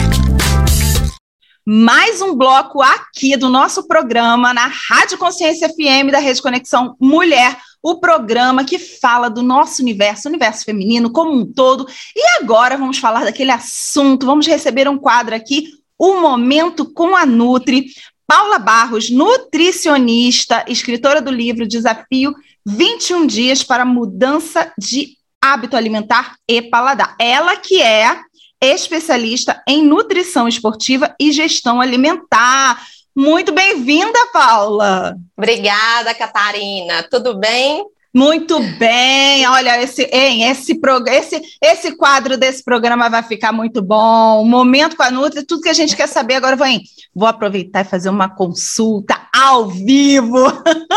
Mais 1.64 2.20
um 2.20 2.34
bloco 2.34 2.82
aqui 2.82 3.36
do 3.36 3.48
nosso 3.48 3.86
programa 3.86 4.52
na 4.52 4.66
Rádio 4.66 5.16
Consciência 5.16 5.68
FM 5.68 6.10
da 6.10 6.18
Rede 6.18 6.42
Conexão 6.42 6.96
Mulher, 7.00 7.56
o 7.80 8.00
programa 8.00 8.64
que 8.64 8.76
fala 8.76 9.30
do 9.30 9.40
nosso 9.40 9.82
universo, 9.82 10.28
universo 10.28 10.64
feminino 10.64 11.08
como 11.12 11.30
um 11.30 11.46
todo. 11.46 11.86
E 12.16 12.42
agora 12.42 12.76
vamos 12.76 12.98
falar 12.98 13.22
daquele 13.22 13.52
assunto, 13.52 14.26
vamos 14.26 14.48
receber 14.48 14.88
um 14.88 14.98
quadro 14.98 15.36
aqui, 15.36 15.68
o 15.96 16.20
Momento 16.20 16.92
com 16.92 17.14
a 17.14 17.24
Nutri. 17.24 17.86
Paula 18.26 18.58
Barros, 18.58 19.10
nutricionista, 19.10 20.64
escritora 20.66 21.22
do 21.22 21.30
livro 21.30 21.68
Desafio 21.68 22.34
21 22.66 23.26
Dias 23.26 23.62
para 23.62 23.84
Mudança 23.84 24.72
de 24.78 25.16
Hábito 25.40 25.76
Alimentar 25.76 26.36
e 26.48 26.62
Paladar. 26.62 27.14
Ela 27.18 27.56
que 27.56 27.82
é 27.82 28.18
especialista 28.60 29.62
em 29.68 29.82
nutrição 29.82 30.48
esportiva 30.48 31.14
e 31.20 31.30
gestão 31.32 31.80
alimentar. 31.80 32.82
Muito 33.14 33.52
bem-vinda, 33.52 34.18
Paula. 34.32 35.14
Obrigada, 35.36 36.14
Catarina. 36.14 37.02
Tudo 37.10 37.38
bem? 37.38 37.84
Muito 38.14 38.58
bem. 38.78 39.46
Olha, 39.48 39.82
esse, 39.82 40.04
hein, 40.12 40.48
esse, 40.48 40.80
esse, 41.08 41.42
esse 41.60 41.96
quadro 41.96 42.38
desse 42.38 42.62
programa 42.64 43.10
vai 43.10 43.24
ficar 43.24 43.52
muito 43.52 43.82
bom. 43.82 44.40
O 44.40 44.44
momento 44.46 44.96
com 44.96 45.02
a 45.02 45.10
Nutri, 45.10 45.42
tudo 45.42 45.62
que 45.62 45.68
a 45.68 45.74
gente 45.74 45.96
quer 45.96 46.06
saber 46.06 46.34
agora, 46.34 46.56
vou, 46.56 46.66
vou 47.12 47.28
aproveitar 47.28 47.80
e 47.80 47.88
fazer 47.88 48.08
uma 48.08 48.28
consulta 48.28 49.20
ao 49.44 49.68
vivo. 49.68 50.46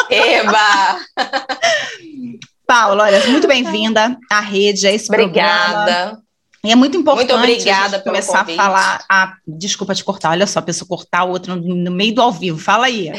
Eba! 0.10 1.00
Paula, 2.66 3.04
olha, 3.04 3.28
muito 3.28 3.48
bem-vinda 3.48 4.18
à 4.32 4.40
rede, 4.40 4.88
a 4.88 4.92
esse 4.92 5.08
Obrigada. 5.10 5.84
programa. 5.84 6.24
E 6.64 6.72
é 6.72 6.76
muito 6.76 6.98
importante 6.98 7.30
muito 7.30 7.42
obrigada 7.42 7.98
a 7.98 8.02
começar 8.02 8.40
convite. 8.40 8.60
a 8.60 8.64
falar. 8.64 9.06
Ah, 9.10 9.34
desculpa 9.46 9.94
te 9.94 10.04
cortar, 10.04 10.32
olha 10.32 10.48
só, 10.48 10.60
a 10.60 10.62
pessoa 10.62 10.88
cortar 10.88 11.26
o 11.26 11.30
outro 11.30 11.56
no, 11.56 11.92
meio 11.92 12.16
do 12.16 12.22
ao 12.22 12.32
vivo. 12.32 12.58
Fala 12.58 12.88
aí. 12.88 13.12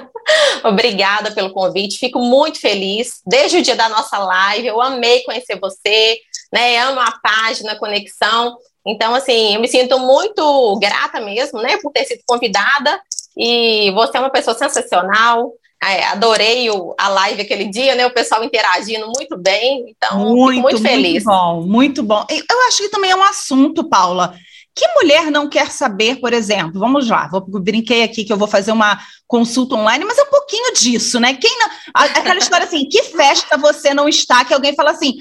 Obrigada 0.64 1.30
pelo 1.30 1.52
convite, 1.52 1.98
fico 1.98 2.20
muito 2.20 2.60
feliz. 2.60 3.20
Desde 3.26 3.58
o 3.58 3.62
dia 3.62 3.76
da 3.76 3.88
nossa 3.88 4.18
live, 4.18 4.68
eu 4.68 4.80
amei 4.80 5.22
conhecer 5.22 5.58
você, 5.58 6.18
né? 6.52 6.78
Amo 6.78 7.00
a 7.00 7.12
página 7.22 7.76
Conexão. 7.76 8.56
Então, 8.86 9.14
assim, 9.14 9.54
eu 9.54 9.60
me 9.60 9.68
sinto 9.68 9.98
muito 9.98 10.78
grata 10.78 11.20
mesmo, 11.20 11.60
né, 11.60 11.76
por 11.82 11.92
ter 11.92 12.04
sido 12.06 12.22
convidada. 12.26 12.98
E 13.38 13.90
você 13.92 14.16
é 14.16 14.20
uma 14.20 14.30
pessoa 14.30 14.56
sensacional. 14.56 15.52
É, 15.80 16.06
adorei 16.06 16.68
o, 16.70 16.92
a 16.98 17.08
live 17.08 17.42
aquele 17.42 17.66
dia, 17.66 17.94
né? 17.94 18.04
O 18.04 18.12
pessoal 18.12 18.42
interagindo 18.42 19.06
muito 19.14 19.38
bem. 19.38 19.84
Então, 19.96 20.34
muito, 20.34 20.60
muito 20.60 20.82
feliz. 20.82 21.24
Muito 21.24 21.24
bom, 21.24 21.62
muito 21.62 22.02
bom. 22.02 22.26
Eu 22.28 22.60
acho 22.66 22.78
que 22.78 22.88
também 22.88 23.12
é 23.12 23.16
um 23.16 23.22
assunto, 23.22 23.88
Paula. 23.88 24.34
Que 24.78 24.86
mulher 24.94 25.28
não 25.28 25.48
quer 25.48 25.72
saber, 25.72 26.20
por 26.20 26.32
exemplo? 26.32 26.78
Vamos 26.78 27.08
lá, 27.08 27.26
vou, 27.26 27.40
brinquei 27.40 28.04
aqui 28.04 28.24
que 28.24 28.32
eu 28.32 28.36
vou 28.36 28.46
fazer 28.46 28.70
uma 28.70 28.96
consulta 29.26 29.74
online, 29.74 30.04
mas 30.04 30.18
é 30.18 30.22
um 30.22 30.30
pouquinho 30.30 30.72
disso, 30.72 31.18
né? 31.18 31.34
Quem 31.34 31.50
não, 31.58 31.68
aquela 31.92 32.38
história 32.38 32.64
assim, 32.64 32.88
que 32.88 33.02
festa 33.02 33.58
você 33.58 33.92
não 33.92 34.08
está? 34.08 34.44
Que 34.44 34.54
alguém 34.54 34.76
fala 34.76 34.92
assim, 34.92 35.14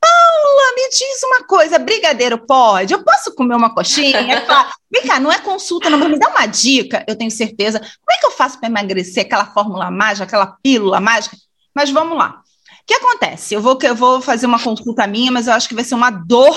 Paula, 0.00 0.74
me 0.74 0.88
diz 0.88 1.22
uma 1.24 1.44
coisa, 1.44 1.78
brigadeiro 1.78 2.38
pode? 2.46 2.94
Eu 2.94 3.04
posso 3.04 3.34
comer 3.34 3.54
uma 3.54 3.74
coxinha? 3.74 4.46
Vem 4.90 5.02
cá, 5.02 5.20
não 5.20 5.30
é 5.30 5.38
consulta, 5.38 5.90
não, 5.90 5.98
me 5.98 6.18
dá 6.18 6.30
uma 6.30 6.46
dica, 6.46 7.04
eu 7.06 7.14
tenho 7.14 7.30
certeza. 7.30 7.80
Como 7.80 8.16
é 8.16 8.16
que 8.18 8.24
eu 8.24 8.30
faço 8.30 8.58
para 8.58 8.70
emagrecer 8.70 9.26
aquela 9.26 9.44
fórmula 9.44 9.90
mágica, 9.90 10.24
aquela 10.24 10.56
pílula 10.62 11.00
mágica? 11.00 11.36
Mas 11.74 11.90
vamos 11.90 12.16
lá. 12.16 12.40
O 12.80 12.86
que 12.86 12.94
acontece? 12.94 13.52
Eu 13.52 13.60
vou, 13.60 13.78
eu 13.82 13.94
vou 13.94 14.22
fazer 14.22 14.46
uma 14.46 14.58
consulta 14.58 15.06
minha, 15.06 15.30
mas 15.30 15.48
eu 15.48 15.52
acho 15.52 15.68
que 15.68 15.74
vai 15.74 15.84
ser 15.84 15.96
uma 15.96 16.10
dor 16.10 16.56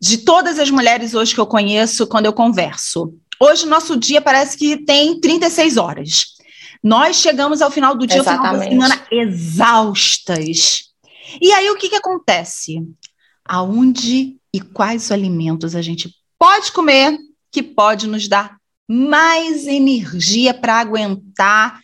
de 0.00 0.18
todas 0.18 0.58
as 0.58 0.70
mulheres 0.70 1.14
hoje 1.14 1.34
que 1.34 1.40
eu 1.40 1.46
conheço 1.46 2.06
quando 2.06 2.26
eu 2.26 2.32
converso. 2.32 3.14
Hoje, 3.40 3.66
nosso 3.66 3.96
dia 3.96 4.20
parece 4.20 4.56
que 4.56 4.78
tem 4.78 5.20
36 5.20 5.76
horas. 5.76 6.36
Nós 6.82 7.16
chegamos 7.16 7.60
ao 7.62 7.70
final 7.70 7.94
do 7.96 8.06
dia, 8.06 8.18
ao 8.18 8.24
final 8.24 8.52
da 8.52 8.62
semana, 8.62 9.06
exaustas. 9.10 10.84
E 11.40 11.52
aí, 11.52 11.68
o 11.70 11.76
que, 11.76 11.88
que 11.88 11.96
acontece? 11.96 12.82
Aonde 13.44 14.36
e 14.52 14.60
quais 14.60 15.10
alimentos 15.10 15.74
a 15.74 15.82
gente 15.82 16.10
pode 16.38 16.72
comer 16.72 17.18
que 17.50 17.62
pode 17.62 18.06
nos 18.06 18.28
dar 18.28 18.56
mais 18.88 19.66
energia 19.66 20.54
para 20.54 20.80
aguentar 20.80 21.80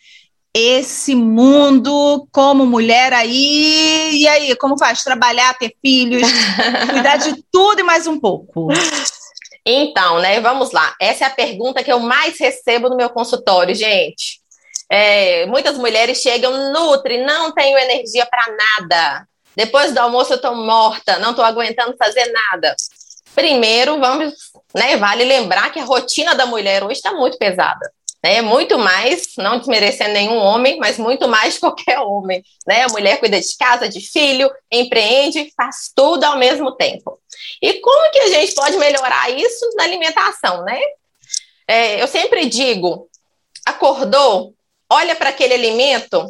esse 0.55 1.15
mundo 1.15 2.29
como 2.31 2.67
mulher 2.67 3.13
aí. 3.13 4.11
E 4.19 4.29
aí, 4.29 4.57
como 4.57 4.79
faz? 4.79 5.03
Trabalhar, 5.03 5.57
ter 5.59 5.75
filhos, 5.81 6.29
cuidar 6.91 7.17
de 7.17 7.43
tudo 7.51 7.81
e 7.81 7.83
mais 7.83 8.07
um 8.07 8.21
pouco. 8.21 8.69
Então, 9.65 10.19
né, 10.19 10.41
vamos 10.41 10.73
lá. 10.73 10.95
Essa 11.01 11.25
é 11.25 11.27
a 11.27 11.31
pergunta 11.31 11.83
que 11.83 11.93
eu 11.93 12.01
mais 12.01 12.39
recebo 12.39 12.89
no 12.89 12.97
meu 12.97 13.09
consultório, 13.09 13.75
gente. 13.75 14.41
É, 14.91 15.47
muitas 15.47 15.79
mulheres 15.79 16.19
chegam, 16.19 16.73
Nutri, 16.73 17.25
não 17.25 17.53
tenho 17.53 17.79
energia 17.79 18.27
para 18.27 18.45
nada. 18.55 19.27
Depois 19.57 19.93
do 19.93 19.99
almoço 19.99 20.35
eu 20.35 20.41
tô 20.41 20.55
morta, 20.55 21.19
não 21.19 21.35
tô 21.35 21.43
aguentando 21.43 21.97
fazer 21.97 22.31
nada. 22.31 22.75
Primeiro, 23.35 23.99
vamos, 23.99 24.35
né, 24.75 24.97
vale 24.99 25.25
lembrar 25.25 25.71
que 25.73 25.81
a 25.81 25.85
rotina 25.85 26.35
da 26.35 26.45
mulher 26.45 26.85
hoje 26.85 26.97
está 26.97 27.13
muito 27.13 27.39
pesada 27.39 27.91
né? 28.23 28.41
Muito 28.41 28.79
mais, 28.79 29.35
não 29.37 29.59
desmerecendo 29.59 30.13
nenhum 30.13 30.37
homem, 30.37 30.79
mas 30.79 30.99
muito 30.99 31.27
mais 31.27 31.59
qualquer 31.59 31.99
homem, 31.99 32.43
né? 32.67 32.85
A 32.85 32.89
mulher 32.89 33.19
cuida 33.19 33.41
de 33.41 33.57
casa, 33.57 33.89
de 33.89 34.01
filho, 34.01 34.51
empreende, 34.71 35.53
faz 35.57 35.91
tudo 35.95 36.25
ao 36.25 36.39
mesmo 36.39 36.73
tempo. 36.73 37.19
E 37.61 37.75
como 37.75 38.11
que 38.13 38.21
a 38.21 38.29
gente 38.29 38.55
pode 38.55 38.77
melhorar 38.77 39.31
isso 39.31 39.69
na 39.77 39.85
alimentação, 39.85 40.63
né? 40.65 40.81
É, 41.67 42.03
eu 42.03 42.07
sempre 42.07 42.47
digo, 42.47 43.09
acordou, 43.65 44.55
olha 44.89 45.17
para 45.17 45.31
aquele 45.31 45.55
alimento 45.55 46.27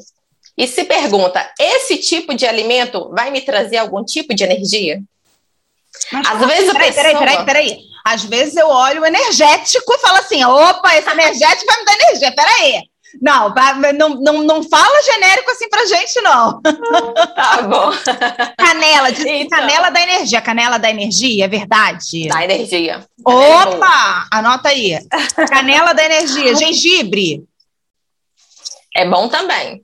e 0.56 0.66
se 0.66 0.84
pergunta: 0.84 1.52
esse 1.58 1.98
tipo 1.98 2.34
de 2.34 2.46
alimento 2.46 3.10
vai 3.10 3.30
me 3.30 3.40
trazer 3.40 3.78
algum 3.78 4.04
tipo 4.04 4.34
de 4.34 4.44
energia? 4.44 5.00
Mas, 6.10 6.26
Às 6.26 6.46
vezes 6.46 6.72
peraí, 6.72 6.92
pessoa... 6.92 7.18
peraí, 7.18 7.18
peraí, 7.18 7.44
peraí. 7.44 7.91
Às 8.04 8.24
vezes 8.24 8.56
eu 8.56 8.68
olho 8.68 9.02
o 9.02 9.06
energético 9.06 9.92
e 9.92 9.98
falo 9.98 10.18
assim: 10.18 10.44
opa, 10.44 10.96
esse 10.96 11.10
energético 11.10 11.66
vai 11.66 11.78
me 11.78 11.84
dar 11.84 11.94
energia, 11.94 12.34
peraí. 12.34 12.82
Não, 13.20 13.52
não, 13.94 14.08
não, 14.20 14.42
não 14.42 14.62
fala 14.62 15.02
genérico 15.02 15.50
assim 15.50 15.68
pra 15.68 15.84
gente, 15.84 16.20
não. 16.22 16.60
Tá 17.34 17.62
bom. 17.62 17.90
Canela, 18.56 19.12
diz 19.12 19.24
então. 19.26 19.58
canela 19.58 19.90
da 19.90 20.00
energia. 20.00 20.40
Canela 20.40 20.78
da 20.78 20.90
energia, 20.90 21.44
é 21.44 21.48
verdade? 21.48 22.28
Da 22.28 22.44
energia. 22.44 23.06
Opa! 23.24 24.28
É 24.32 24.36
anota 24.36 24.70
aí. 24.70 24.98
Canela 25.48 25.92
da 25.92 26.04
energia. 26.04 26.54
Gengibre. 26.56 27.44
É 28.94 29.06
bom 29.08 29.28
também. 29.28 29.82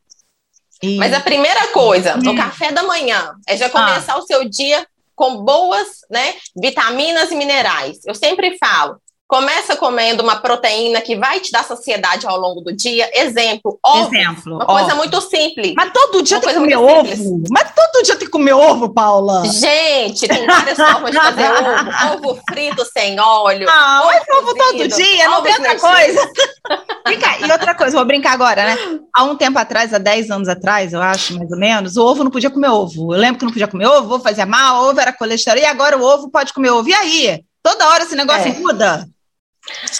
Mas 0.96 1.12
a 1.12 1.20
primeira 1.20 1.68
coisa, 1.68 2.16
no 2.16 2.32
hum. 2.32 2.36
café 2.36 2.70
da 2.70 2.84
manhã, 2.84 3.34
é 3.48 3.56
já 3.56 3.68
começar 3.68 4.14
ah. 4.14 4.18
o 4.18 4.22
seu 4.22 4.48
dia 4.48 4.86
com 5.18 5.42
boas 5.42 6.02
né, 6.08 6.36
vitaminas 6.56 7.32
e 7.32 7.34
minerais. 7.34 7.98
Eu 8.06 8.14
sempre 8.14 8.56
falo, 8.56 9.00
começa 9.28 9.76
comendo 9.76 10.22
uma 10.22 10.36
proteína 10.36 11.02
que 11.02 11.14
vai 11.14 11.38
te 11.38 11.52
dar 11.52 11.62
saciedade 11.62 12.26
ao 12.26 12.40
longo 12.40 12.62
do 12.62 12.74
dia. 12.74 13.10
Exemplo, 13.12 13.78
ovo. 13.84 14.14
Exemplo, 14.14 14.54
uma 14.54 14.64
coisa 14.64 14.94
muito 14.94 15.20
simples. 15.20 15.74
Mas 15.76 15.92
todo 15.92 16.22
dia 16.22 16.40
tem 16.40 16.48
que 16.48 16.58
comer 16.58 16.76
ovo? 16.76 17.08
Simples. 17.14 17.50
Mas 17.50 17.70
todo 17.74 18.02
dia 18.02 18.16
tem 18.16 18.24
que 18.24 18.32
comer 18.32 18.54
ovo, 18.54 18.88
Paula? 18.88 19.44
Gente, 19.44 20.26
tem 20.26 20.46
várias 20.46 20.78
formas 20.78 21.10
de 21.10 21.18
fazer 21.18 21.50
ovo. 21.52 22.26
Ovo 22.26 22.40
frito 22.48 22.84
sem 22.86 23.20
óleo. 23.20 23.68
Ah, 23.68 24.00
ovo 24.02 24.38
ovo 24.38 24.54
todo 24.54 24.88
dia, 24.88 25.28
não 25.28 25.42
tem 25.42 25.52
outra 25.52 25.78
coisa. 25.78 26.32
Fica, 27.06 27.46
e 27.46 27.52
outra 27.52 27.74
coisa, 27.74 27.96
vou 27.96 28.06
brincar 28.06 28.32
agora, 28.32 28.64
né? 28.64 28.78
Há 29.14 29.24
um 29.24 29.36
tempo 29.36 29.58
atrás, 29.58 29.92
há 29.92 29.98
10 29.98 30.30
anos 30.30 30.48
atrás, 30.48 30.94
eu 30.94 31.02
acho, 31.02 31.36
mais 31.36 31.50
ou 31.50 31.58
menos, 31.58 31.96
o 31.96 32.04
ovo 32.04 32.24
não 32.24 32.30
podia 32.30 32.50
comer 32.50 32.68
ovo. 32.70 33.14
Eu 33.14 33.18
lembro 33.18 33.38
que 33.38 33.44
não 33.44 33.52
podia 33.52 33.68
comer 33.68 33.86
ovo, 33.86 34.14
ovo 34.14 34.22
fazia 34.22 34.46
mal, 34.46 34.84
ovo 34.86 34.98
era 34.98 35.12
colesterol, 35.12 35.60
e 35.60 35.66
agora 35.66 35.98
o 35.98 36.02
ovo 36.02 36.30
pode 36.30 36.54
comer 36.54 36.70
ovo. 36.70 36.88
E 36.88 36.94
aí? 36.94 37.42
Toda 37.62 37.88
hora 37.88 38.04
esse 38.04 38.16
negócio 38.16 38.50
é. 38.50 38.58
muda? 38.58 39.06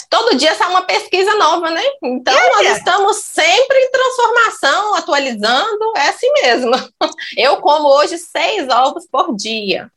Todo 0.09 0.37
dia 0.37 0.55
sai 0.55 0.69
uma 0.69 0.83
pesquisa 0.83 1.35
nova, 1.35 1.71
né? 1.71 1.83
Então, 2.03 2.37
é, 2.37 2.51
nós 2.51 2.67
é. 2.67 2.73
estamos 2.73 3.17
sempre 3.19 3.79
em 3.79 3.91
transformação, 3.91 4.95
atualizando, 4.95 5.93
é 5.97 6.09
assim 6.09 6.31
mesmo. 6.43 6.73
Eu 7.37 7.59
como 7.59 7.89
hoje 7.89 8.19
seis 8.19 8.69
ovos 8.69 9.07
por 9.11 9.35
dia. 9.35 9.91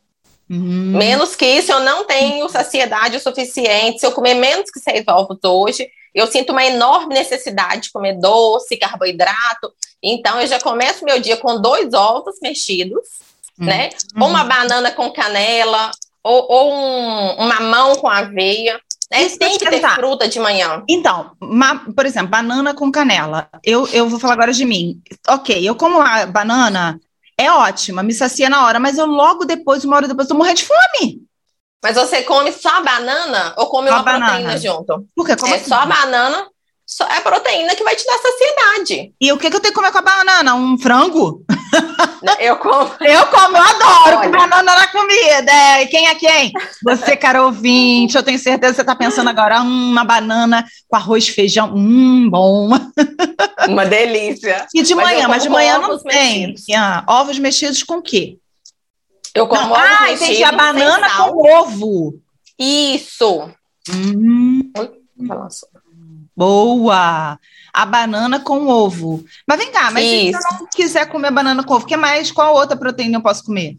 Hum. 0.49 0.98
Menos 0.98 1.35
que 1.35 1.45
isso, 1.45 1.72
eu 1.72 1.80
não 1.80 2.03
tenho 2.03 2.49
saciedade 2.49 3.15
o 3.15 3.22
suficiente. 3.22 4.02
Se 4.02 4.06
eu 4.06 4.11
comer 4.11 4.34
menos 4.34 4.69
que 4.69 4.81
seis 4.81 5.06
ovos 5.07 5.38
hoje, 5.45 5.89
eu 6.14 6.27
sinto 6.27 6.52
uma 6.52 6.65
enorme 6.65 7.15
necessidade 7.15 7.84
de 7.84 7.91
comer 7.91 8.19
doce, 8.19 8.76
carboidrato. 8.76 9.72
Então, 10.03 10.41
eu 10.41 10.48
já 10.48 10.60
começo 10.60 11.06
meu 11.06 11.22
dia 11.22 11.38
com 11.38 11.61
dois 11.61 11.93
ovos 11.93 12.35
mexidos, 12.41 13.07
hum. 13.57 13.65
né? 13.65 13.91
Ou 14.19 14.27
uma 14.27 14.43
banana 14.43 14.91
com 14.91 15.10
canela, 15.14 15.89
ou, 16.22 16.45
ou 16.49 16.73
um, 16.73 17.43
um 17.43 17.48
mamão 17.48 17.95
com 17.95 18.10
aveia. 18.10 18.80
Né? 19.12 19.24
Isso 19.24 19.38
tem 19.38 19.58
que 19.58 19.70
ter 19.70 19.82
fruta 19.90 20.28
de 20.28 20.40
manhã. 20.40 20.84
Então, 20.88 21.32
por 21.94 22.06
exemplo, 22.06 22.30
banana 22.30 22.74
com 22.74 22.90
canela. 22.90 23.50
Eu, 23.62 23.86
eu 23.90 24.08
vou 24.08 24.18
falar 24.18 24.34
agora 24.34 24.54
de 24.54 24.64
mim. 24.64 25.02
Ok, 25.28 25.68
eu 25.68 25.76
como 25.76 26.00
a 26.02 26.26
banana 26.26 26.98
é 27.38 27.52
ótima, 27.52 28.02
me 28.02 28.14
sacia 28.14 28.50
na 28.50 28.66
hora, 28.66 28.80
mas 28.80 28.98
eu 28.98 29.06
logo 29.06 29.44
depois, 29.44 29.84
uma 29.84 29.98
hora 29.98 30.08
depois, 30.08 30.28
tô 30.28 30.34
morrendo 30.36 30.58
de 30.58 30.66
fome. 30.66 31.22
Mas 31.84 31.96
você 31.96 32.22
come 32.22 32.52
só 32.54 32.78
a 32.78 32.82
banana 32.82 33.54
ou 33.58 33.66
come 33.66 33.90
Só 33.90 33.96
uma 33.96 34.04
banana. 34.04 34.26
proteína 34.28 34.58
junto? 34.58 35.06
Por 35.16 35.26
quê? 35.26 35.36
Como 35.36 35.54
é 35.54 35.58
assim? 35.58 35.68
só 35.68 35.76
a 35.76 35.86
banana, 35.86 36.48
só 36.86 37.06
é 37.08 37.18
a 37.18 37.22
proteína 37.22 37.76
que 37.76 37.84
vai 37.84 37.96
te 37.96 38.06
dar 38.06 38.20
saciedade. 38.20 39.14
E 39.20 39.32
o 39.34 39.38
que, 39.38 39.50
que 39.50 39.56
eu 39.56 39.60
tenho 39.60 39.74
que 39.74 39.80
comer 39.80 39.92
com 39.92 39.98
a 39.98 40.02
banana? 40.04 40.56
Um 40.56 40.78
frango? 40.78 41.44
Eu 42.39 42.57
como. 42.57 42.91
Eu 43.02 43.26
como, 43.27 43.57
eu 43.57 43.64
adoro 43.64 44.18
Olha. 44.18 44.30
com 44.30 44.38
banana 44.38 44.76
na 44.76 44.88
comida. 44.88 45.52
É, 45.52 45.85
quem 45.85 46.07
é 46.07 46.15
quem? 46.15 46.52
Você, 46.84 47.15
cara 47.15 47.43
ouvinte, 47.45 48.15
eu 48.15 48.23
tenho 48.23 48.38
certeza 48.38 48.73
que 48.73 48.80
você 48.80 48.84
tá 48.84 48.95
pensando 48.95 49.30
agora, 49.30 49.61
hum, 49.61 49.91
uma 49.91 50.03
banana 50.03 50.65
com 50.88 50.95
arroz 50.95 51.27
e 51.27 51.31
feijão, 51.31 51.73
hum, 51.73 52.30
bom. 52.30 52.69
Uma 53.68 53.85
delícia. 53.85 54.68
E 54.73 54.81
de 54.81 54.95
Mas 54.95 55.06
manhã, 55.06 55.27
mas 55.27 55.43
de 55.43 55.49
manhã 55.49 55.77
não 55.80 55.98
tem. 55.99 56.56
Ah, 56.76 57.03
ovos 57.07 57.39
mexidos 57.39 57.84
com 57.84 57.98
o 57.98 58.02
quê? 58.02 58.38
Eu 59.34 59.48
como 59.48 59.61
Não, 59.61 59.72
ovos 59.72 59.84
ah, 59.84 60.02
mexidos 60.03 60.30
entendi, 60.30 60.43
a 60.43 60.52
banana 60.52 61.10
com 61.10 61.60
ovo. 61.60 62.14
Isso. 62.60 63.49
Hum, 63.89 64.72
Nossa. 65.18 65.68
boa! 66.35 67.39
A 67.73 67.85
banana 67.85 68.39
com 68.39 68.68
ovo. 68.68 69.23
Mas 69.48 69.57
vem 69.57 69.72
cá, 69.72 69.89
mas 69.91 70.03
se 70.06 70.30
Isso. 70.30 70.38
eu 70.38 70.60
não 70.60 70.68
quiser 70.68 71.06
comer 71.07 71.31
banana 71.31 71.64
com 71.64 71.73
ovo, 71.73 71.85
o 71.85 71.88
que 71.88 71.95
mais? 71.98 72.31
Qual 72.31 72.53
outra 72.56 72.76
proteína 72.76 73.18
eu 73.18 73.22
posso 73.23 73.43
comer? 73.45 73.77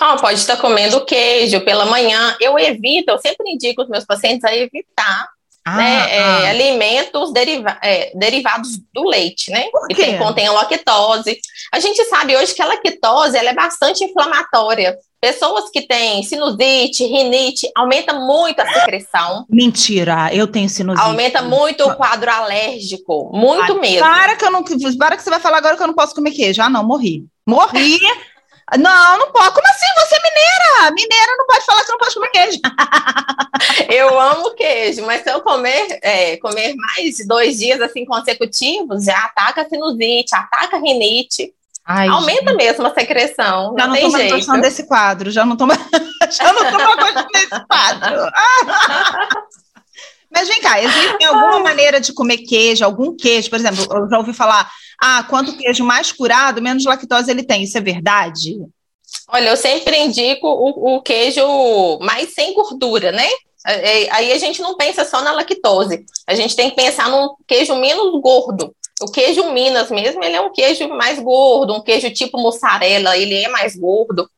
Ah, 0.00 0.16
pode 0.16 0.38
estar 0.40 0.56
comendo 0.56 1.04
queijo 1.04 1.60
pela 1.64 1.86
manhã. 1.86 2.36
Eu 2.40 2.58
evito, 2.58 3.10
eu 3.10 3.18
sempre 3.18 3.50
indico 3.50 3.82
os 3.82 3.88
meus 3.88 4.04
pacientes 4.04 4.44
a 4.44 4.54
evitar 4.54 5.28
Ah, 5.64 5.76
né, 5.76 6.16
é, 6.16 6.20
ah. 6.22 6.48
alimentos 6.50 7.32
deriva- 7.32 7.78
é, 7.82 8.12
derivados 8.14 8.78
do 8.94 9.04
leite, 9.08 9.50
né? 9.50 9.68
Por 9.70 9.88
Que 9.88 9.94
quê? 9.94 10.02
tem, 10.04 10.18
contém 10.18 10.48
lactose. 10.48 11.38
A 11.72 11.80
gente 11.80 12.04
sabe 12.04 12.36
hoje 12.36 12.54
que 12.54 12.62
a 12.62 12.66
lactose 12.66 13.36
ela 13.36 13.50
é 13.50 13.54
bastante 13.54 14.04
inflamatória. 14.04 14.96
Pessoas 15.20 15.70
que 15.70 15.86
têm 15.86 16.22
sinusite, 16.22 17.04
rinite, 17.04 17.70
aumenta 17.74 18.12
muito 18.12 18.60
a 18.60 18.66
secreção, 18.72 19.46
Mentira, 19.48 20.28
eu 20.32 20.46
tenho 20.46 20.68
sinusite. 20.68 21.04
aumenta 21.04 21.42
muito 21.42 21.84
o 21.84 21.96
quadro 21.96 22.30
alérgico, 22.30 23.30
muito 23.32 23.72
Ai, 23.72 23.80
mesmo. 23.80 24.00
Para 24.00 24.36
que 24.36 24.44
eu 24.44 24.50
não. 24.50 24.62
Para 24.98 25.16
que 25.16 25.22
você 25.22 25.30
vai 25.30 25.40
falar 25.40 25.58
agora 25.58 25.76
que 25.76 25.82
eu 25.82 25.86
não 25.86 25.94
posso 25.94 26.14
comer 26.14 26.32
queijo. 26.32 26.60
Ah, 26.60 26.68
não, 26.68 26.84
morri. 26.84 27.24
Morri. 27.46 27.98
não, 28.78 29.18
não 29.18 29.32
pode. 29.32 29.54
Como 29.54 29.66
assim? 29.66 29.86
Você 29.98 30.16
é 30.16 30.22
mineira? 30.22 30.94
Mineira 30.94 31.36
não 31.38 31.46
pode 31.46 31.64
falar 31.64 31.84
que 31.84 31.92
não 31.92 31.98
pode 31.98 32.14
comer 32.14 32.30
queijo. 32.30 32.60
Eu 33.88 34.20
amo 34.20 34.54
queijo, 34.54 35.04
mas 35.06 35.22
se 35.22 35.30
eu 35.30 35.40
comer, 35.40 35.98
é, 36.02 36.36
comer 36.36 36.74
mais 36.74 37.16
de 37.16 37.26
dois 37.26 37.58
dias 37.58 37.80
assim 37.80 38.04
consecutivos, 38.04 39.04
já 39.04 39.16
ataca 39.24 39.66
sinusite, 39.68 40.34
ataca 40.34 40.78
rinite, 40.78 41.52
Ai, 41.86 42.08
aumenta 42.08 42.52
mesmo 42.54 42.84
a 42.84 42.92
secreção. 42.92 43.74
Já 43.78 43.86
não, 43.86 43.94
não 43.94 44.00
tô 44.00 44.10
mais 44.10 44.30
jeito. 44.30 44.60
desse 44.60 44.86
quadro. 44.86 45.30
Já 45.30 45.46
não 45.46 45.56
tô 45.56 45.66
mais, 45.66 45.80
já 46.36 46.52
não 46.52 46.70
tô 46.70 46.96
mais 46.96 47.26
desse 47.32 47.66
quadro. 47.68 48.30
Mas 50.28 50.48
vem 50.48 50.60
cá, 50.60 50.82
existe 50.82 51.24
alguma 51.24 51.60
maneira 51.60 52.00
de 52.00 52.12
comer 52.12 52.38
queijo, 52.38 52.84
algum 52.84 53.16
queijo, 53.16 53.48
por 53.48 53.58
exemplo, 53.58 53.86
eu 53.90 54.10
já 54.10 54.18
ouvi 54.18 54.34
falar, 54.34 54.70
ah, 55.00 55.22
quanto 55.22 55.56
queijo 55.56 55.82
mais 55.82 56.12
curado, 56.12 56.60
menos 56.60 56.84
lactose 56.84 57.30
ele 57.30 57.42
tem. 57.42 57.62
Isso 57.62 57.78
é 57.78 57.80
verdade? 57.80 58.56
Olha, 59.28 59.50
eu 59.50 59.56
sempre 59.56 59.96
indico 59.98 60.46
o, 60.46 60.96
o 60.96 61.02
queijo 61.02 61.40
mais 62.00 62.34
sem 62.34 62.52
gordura, 62.52 63.12
né? 63.12 63.26
É, 63.66 64.04
é, 64.04 64.12
Aí 64.12 64.32
a 64.32 64.38
gente 64.38 64.60
não 64.60 64.76
pensa 64.76 65.04
só 65.04 65.22
na 65.22 65.32
lactose, 65.32 66.04
a 66.26 66.34
gente 66.34 66.54
tem 66.54 66.70
que 66.70 66.76
pensar 66.76 67.08
num 67.08 67.34
queijo 67.46 67.74
menos 67.76 68.20
gordo. 68.20 68.74
O 69.02 69.10
queijo 69.10 69.52
Minas 69.52 69.90
mesmo, 69.90 70.22
ele 70.24 70.36
é 70.36 70.40
um 70.40 70.52
queijo 70.52 70.88
mais 70.88 71.18
gordo, 71.18 71.74
um 71.74 71.82
queijo 71.82 72.10
tipo 72.10 72.38
mussarela, 72.40 73.16
ele 73.16 73.34
é 73.44 73.48
mais 73.48 73.76
gordo. 73.76 74.28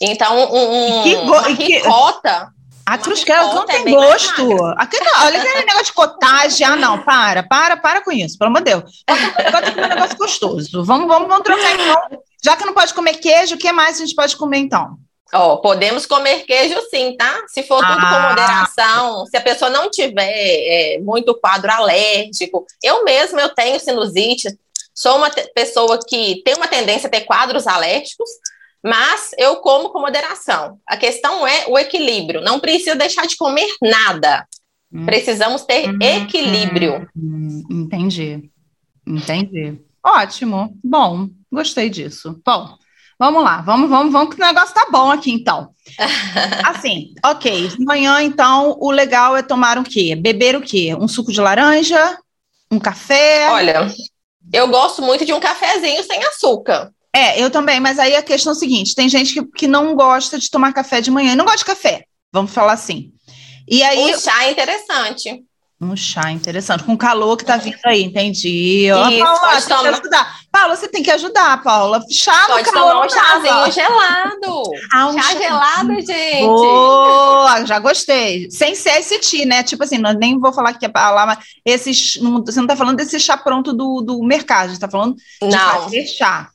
Então, 0.00 0.36
um, 0.52 0.98
um, 0.98 1.02
Que 1.02 1.14
go- 1.16 1.22
uma 1.22 1.50
e 1.50 1.56
que- 1.56 1.64
ricota, 1.78 2.48
A 2.86 2.98
crusquela 2.98 3.42
não 3.44 3.52
ricota 3.62 3.72
é 3.72 3.82
tem 3.82 3.94
mais 3.94 4.06
gosto. 4.12 4.46
magra. 4.48 4.74
Aquele, 4.78 5.08
olha 5.22 5.40
aquele 5.42 5.64
negócio 5.64 5.84
de 5.86 5.92
cotagem. 5.94 6.66
Ah, 6.66 6.76
não, 6.76 7.02
para, 7.02 7.42
para, 7.42 7.76
para 7.76 8.02
com 8.02 8.12
isso, 8.12 8.38
pelo 8.38 8.50
amor 8.50 8.62
de 8.62 8.70
Deus. 8.72 9.04
Agora 9.08 9.62
tem 9.62 9.74
que 9.74 9.80
comer 9.80 9.86
um 9.86 9.94
negócio 9.96 10.16
gostoso. 10.18 10.84
Vamos, 10.84 11.08
vamos, 11.08 11.28
vamos 11.28 11.42
trocar 11.44 11.72
então. 11.74 12.20
Já 12.44 12.56
que 12.56 12.64
não 12.64 12.74
pode 12.74 12.92
comer 12.94 13.14
queijo, 13.14 13.54
o 13.54 13.58
que 13.58 13.72
mais 13.72 13.96
a 13.96 14.00
gente 14.04 14.14
pode 14.14 14.36
comer 14.36 14.58
então? 14.58 14.96
Ó, 15.32 15.56
podemos 15.56 16.06
comer 16.06 16.44
queijo 16.44 16.80
sim, 16.90 17.16
tá? 17.16 17.42
Se 17.48 17.62
for 17.62 17.80
tudo 17.84 17.98
com 18.00 18.06
Ah. 18.06 18.28
moderação, 18.30 19.26
se 19.26 19.36
a 19.36 19.40
pessoa 19.40 19.70
não 19.70 19.90
tiver 19.90 20.30
é, 20.30 20.98
muito 21.02 21.34
quadro 21.34 21.70
alérgico, 21.72 22.64
eu 22.82 23.04
mesma 23.04 23.40
eu 23.40 23.48
tenho 23.48 23.80
sinusite, 23.80 24.48
sou 24.94 25.16
uma 25.16 25.30
pessoa 25.54 25.98
que 26.06 26.42
tem 26.44 26.54
uma 26.54 26.68
tendência 26.68 27.08
a 27.08 27.10
ter 27.10 27.22
quadros 27.22 27.66
alérgicos, 27.66 28.28
mas 28.82 29.30
eu 29.38 29.56
como 29.56 29.88
com 29.90 29.98
moderação. 30.00 30.78
A 30.86 30.96
questão 30.96 31.46
é 31.46 31.64
o 31.68 31.78
equilíbrio, 31.78 32.40
não 32.42 32.60
precisa 32.60 32.94
deixar 32.94 33.26
de 33.26 33.36
comer 33.36 33.66
nada. 33.82 34.46
Hum. 34.92 35.06
Precisamos 35.06 35.62
ter 35.62 35.88
equilíbrio. 36.00 37.08
Hum, 37.16 37.62
entendi. 37.70 38.50
Entendi. 39.06 39.80
Ótimo. 40.04 40.76
Bom, 40.84 41.28
gostei 41.50 41.88
disso. 41.90 42.40
Bom, 42.44 42.76
vamos 43.18 43.42
lá. 43.42 43.60
Vamos, 43.62 43.88
vamos, 43.88 44.12
vamos, 44.12 44.34
que 44.34 44.40
o 44.40 44.46
negócio 44.46 44.74
tá 44.74 44.86
bom 44.90 45.10
aqui, 45.10 45.32
então. 45.32 45.70
Assim, 46.64 47.14
ok. 47.24 47.68
De 47.68 47.84
manhã, 47.84 48.22
então, 48.22 48.76
o 48.80 48.90
legal 48.90 49.36
é 49.36 49.42
tomar 49.42 49.78
o 49.78 49.84
quê? 49.84 50.14
Beber 50.16 50.56
o 50.56 50.62
quê? 50.62 50.94
Um 50.98 51.08
suco 51.08 51.32
de 51.32 51.40
laranja? 51.40 52.18
Um 52.70 52.78
café? 52.78 53.48
Olha, 53.50 53.88
eu 54.52 54.68
gosto 54.68 55.02
muito 55.02 55.24
de 55.24 55.32
um 55.32 55.40
cafezinho 55.40 56.02
sem 56.04 56.22
açúcar. 56.24 56.90
É, 57.14 57.40
eu 57.40 57.48
também, 57.48 57.78
mas 57.78 57.98
aí 57.98 58.16
a 58.16 58.22
questão 58.22 58.52
é 58.52 58.56
a 58.56 58.58
seguinte: 58.58 58.94
tem 58.94 59.08
gente 59.08 59.32
que, 59.32 59.44
que 59.52 59.68
não 59.68 59.94
gosta 59.94 60.38
de 60.38 60.50
tomar 60.50 60.72
café 60.72 61.00
de 61.00 61.10
manhã, 61.10 61.36
não 61.36 61.44
gosta 61.44 61.58
de 61.58 61.64
café, 61.64 62.04
vamos 62.32 62.52
falar 62.52 62.72
assim. 62.72 63.12
E 63.68 63.82
aí, 63.82 64.14
Um 64.14 64.18
chá 64.18 64.44
é 64.44 64.50
interessante. 64.50 65.44
Um 65.80 65.94
chá 65.96 66.30
interessante, 66.30 66.84
com 66.84 66.94
o 66.94 66.98
calor 66.98 67.36
que 67.36 67.44
tá 67.44 67.56
vindo 67.56 67.76
aí, 67.84 68.02
entendi. 68.04 68.88
Ó, 68.92 69.08
Isso, 69.08 69.18
Paula, 69.24 69.40
pode 69.40 69.62
você 69.62 69.68
tem 69.68 69.76
que 69.76 69.82
tomar. 69.84 69.90
ajudar. 69.98 70.36
Paula, 70.50 70.76
você 70.76 70.88
tem 70.88 71.02
que 71.02 71.10
ajudar, 71.10 71.62
Paula. 71.62 72.04
Chá 72.10 72.44
Pode 72.46 72.66
no 72.68 72.72
calor 72.72 72.90
tomar 72.92 73.06
um 73.06 73.10
chazinho 73.10 73.72
gelado. 73.72 74.62
Ah, 74.94 75.06
um 75.08 75.12
chá 75.14 75.22
chá- 75.32 75.38
gelado, 75.38 75.94
gente. 76.00 76.40
Boa, 76.46 77.64
já 77.66 77.78
gostei. 77.80 78.50
Sem 78.50 78.74
ser 78.74 79.00
esse 79.00 79.18
ti, 79.18 79.44
né? 79.44 79.62
Tipo 79.62 79.84
assim, 79.84 79.98
não, 79.98 80.12
nem 80.12 80.38
vou 80.38 80.52
falar 80.52 80.72
que 80.74 80.86
é 80.86 80.88
palavra, 80.88 81.34
mas 81.36 81.44
esses, 81.64 82.16
não, 82.22 82.42
você 82.44 82.60
não 82.60 82.66
tá 82.68 82.76
falando 82.76 82.96
desse 82.96 83.18
chá 83.20 83.36
pronto 83.36 83.72
do, 83.72 84.00
do 84.00 84.22
mercado, 84.22 84.72
você 84.72 84.80
tá 84.80 84.88
falando 84.88 85.16
de 85.16 85.48
Não, 85.48 85.82
fazer 85.82 86.06
chá. 86.06 86.48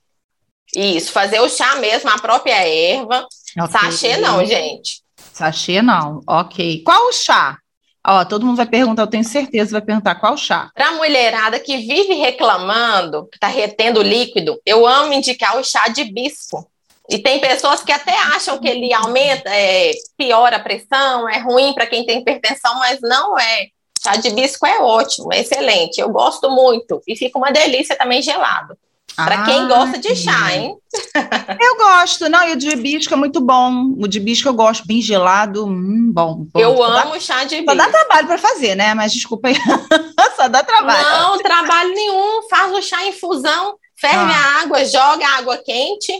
isso, 0.76 1.12
fazer 1.12 1.40
o 1.42 1.50
chá 1.50 1.76
mesmo, 1.76 2.10
a 2.10 2.18
própria 2.18 2.56
erva. 2.68 3.28
Ok. 3.60 3.72
Sachê 3.80 4.18
não, 4.18 4.44
gente. 4.46 5.02
Sachê 5.34 5.82
não, 5.82 6.22
ok. 6.28 6.82
Qual 6.84 7.10
o 7.10 7.14
chá? 7.14 7.58
Ó, 8.06 8.24
todo 8.26 8.46
mundo 8.46 8.58
vai 8.58 8.66
perguntar, 8.66 9.04
eu 9.04 9.08
tenho 9.08 9.24
certeza, 9.24 9.72
vai 9.72 9.82
perguntar 9.82 10.16
qual 10.16 10.38
chá. 10.38 10.72
Para 10.74 10.92
mulherada 10.94 11.60
que 11.60 11.78
vive 11.78 12.14
reclamando, 12.14 13.28
que 13.28 13.38
tá 13.38 13.48
retendo 13.48 14.02
líquido, 14.02 14.60
eu 14.66 14.88
amo 14.88 15.14
indicar 15.14 15.58
o 15.58 15.64
chá 15.64 15.88
de 15.90 16.06
bispo. 16.06 16.70
E 17.10 17.18
tem 17.18 17.40
pessoas 17.40 17.84
que 17.84 17.92
até 17.92 18.16
acham 18.36 18.60
que 18.60 18.68
ele 18.68 18.94
aumenta, 18.94 19.50
é, 19.50 19.92
piora 20.16 20.58
a 20.58 20.60
pressão, 20.60 21.28
é 21.28 21.40
ruim 21.40 21.74
para 21.74 21.88
quem 21.88 22.06
tem 22.06 22.20
hipertensão, 22.20 22.76
mas 22.76 23.00
não 23.02 23.38
é. 23.38 23.68
Chá 24.02 24.16
de 24.16 24.30
bisco 24.30 24.66
é 24.66 24.80
ótimo, 24.80 25.34
é 25.34 25.40
excelente. 25.40 26.00
Eu 26.00 26.10
gosto 26.10 26.50
muito. 26.50 27.02
E 27.06 27.18
fica 27.18 27.38
uma 27.38 27.52
delícia 27.52 27.98
também 27.98 28.22
gelado. 28.22 28.78
Para 29.26 29.44
quem 29.44 29.60
Ah, 29.62 29.68
gosta 29.68 29.98
de 29.98 30.16
chá, 30.16 30.54
hein? 30.56 30.76
Eu 31.62 31.78
gosto, 31.78 32.30
não, 32.30 32.48
e 32.48 32.54
o 32.54 32.56
de 32.56 32.70
hibisco 32.70 33.14
é 33.14 33.18
muito 33.18 33.40
bom. 33.42 33.94
O 33.98 34.08
de 34.08 34.18
hibisco 34.18 34.48
eu 34.50 34.54
gosto, 34.54 34.86
bem 34.88 35.02
gelado, 35.02 35.66
hum, 35.66 36.12
bom. 36.14 36.46
bom. 36.54 36.60
Eu 36.60 36.76
Só 36.78 36.90
dá- 36.90 37.02
amo 37.04 37.20
chá 37.22 37.44
de 37.44 37.64
Só 37.64 37.76
dá 37.76 37.88
trabalho 37.90 38.28
para 38.28 38.38
fazer, 38.38 38.76
né? 38.76 38.94
Mas 38.94 39.12
desculpa 39.14 39.48
aí, 39.50 39.56
só 40.36 40.48
dá 40.48 40.64
trabalho. 40.64 41.08
Não, 41.10 41.38
trabalho 41.40 41.94
nenhum. 41.94 42.48
Faz 42.50 42.72
o 42.74 42.82
chá 42.82 43.04
em 43.06 43.10
infusão, 43.10 43.76
ferve 44.00 44.32
Ah. 44.34 44.58
a 44.60 44.62
água, 44.64 44.86
joga 44.86 45.26
a 45.28 45.38
água 45.38 45.58
quente, 45.58 46.14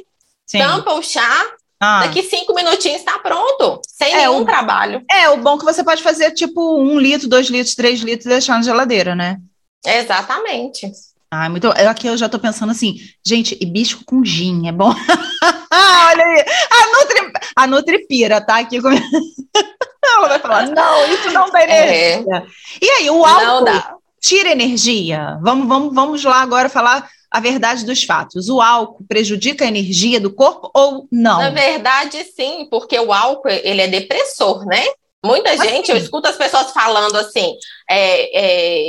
Sim. 0.46 0.60
tampa 0.60 0.94
o 0.94 1.02
chá. 1.02 1.46
Ah. 1.82 2.02
Daqui 2.02 2.22
cinco 2.24 2.54
minutinhos 2.54 3.00
está 3.00 3.18
pronto, 3.20 3.82
sem 3.88 4.14
É, 4.14 4.18
nenhum 4.18 4.42
o- 4.42 4.46
trabalho. 4.46 5.02
É, 5.10 5.30
o 5.30 5.38
bom 5.38 5.56
é 5.56 5.60
que 5.60 5.64
você 5.66 5.82
pode 5.84 6.04
fazer 6.04 6.32
tipo 6.32 6.78
um 6.78 7.00
litro, 7.00 7.28
dois 7.30 7.48
litros, 7.48 7.74
três 7.74 8.02
litros 8.02 8.26
e 8.26 8.30
deixar 8.30 8.56
na 8.58 8.62
geladeira, 8.64 9.16
né? 9.16 9.38
Exatamente. 9.86 10.92
Ah, 11.32 11.48
muito. 11.50 11.68
Aqui 11.68 12.08
eu 12.08 12.18
já 12.18 12.28
tô 12.28 12.40
pensando 12.40 12.72
assim, 12.72 12.96
gente, 13.26 13.58
hibisco 13.62 14.04
com 14.04 14.26
gin, 14.26 14.68
é 14.68 14.72
bom? 14.72 14.90
Olha 15.72 16.26
aí, 16.26 16.46
a 16.72 16.88
Nutri, 16.92 17.34
a 17.56 17.68
Nutri 17.68 18.08
pira, 18.08 18.42
tá? 18.42 18.58
Aqui 18.60 18.82
comigo. 18.82 19.06
Ela 20.04 20.28
vai 20.28 20.40
falar, 20.40 20.68
não, 20.68 21.06
isso 21.14 21.32
não 21.32 21.52
dá 21.52 21.64
energia. 21.64 22.46
E 22.82 22.90
aí, 22.90 23.10
o 23.10 23.26
É. 23.26 23.30
Álcool 23.30 24.00
tira 24.20 24.50
energia? 24.50 25.38
Vamos, 25.42 25.68
vamos, 25.68 25.94
vamos 25.94 26.24
lá 26.24 26.42
agora 26.42 26.68
falar 26.68 27.08
a 27.30 27.40
verdade 27.40 27.86
dos 27.86 28.04
fatos. 28.04 28.50
O 28.50 28.60
álcool 28.60 29.06
prejudica 29.08 29.64
a 29.66 29.68
energia 29.68 30.20
do 30.20 30.34
corpo 30.34 30.72
ou 30.74 31.08
não? 31.12 31.40
Na 31.40 31.52
verdade, 31.52 32.24
sim, 32.36 32.68
porque 32.72 32.98
o 33.00 33.14
álcool 33.14 33.50
ele 33.50 33.82
é 33.82 33.88
depressor, 33.88 34.66
né? 34.66 34.84
Muita 35.24 35.58
gente, 35.58 35.92
eu 35.92 35.98
escuto 35.98 36.30
as 36.30 36.38
pessoas 36.38 36.72
falando 36.72 37.16
assim: 37.18 37.54
é, 37.90 38.40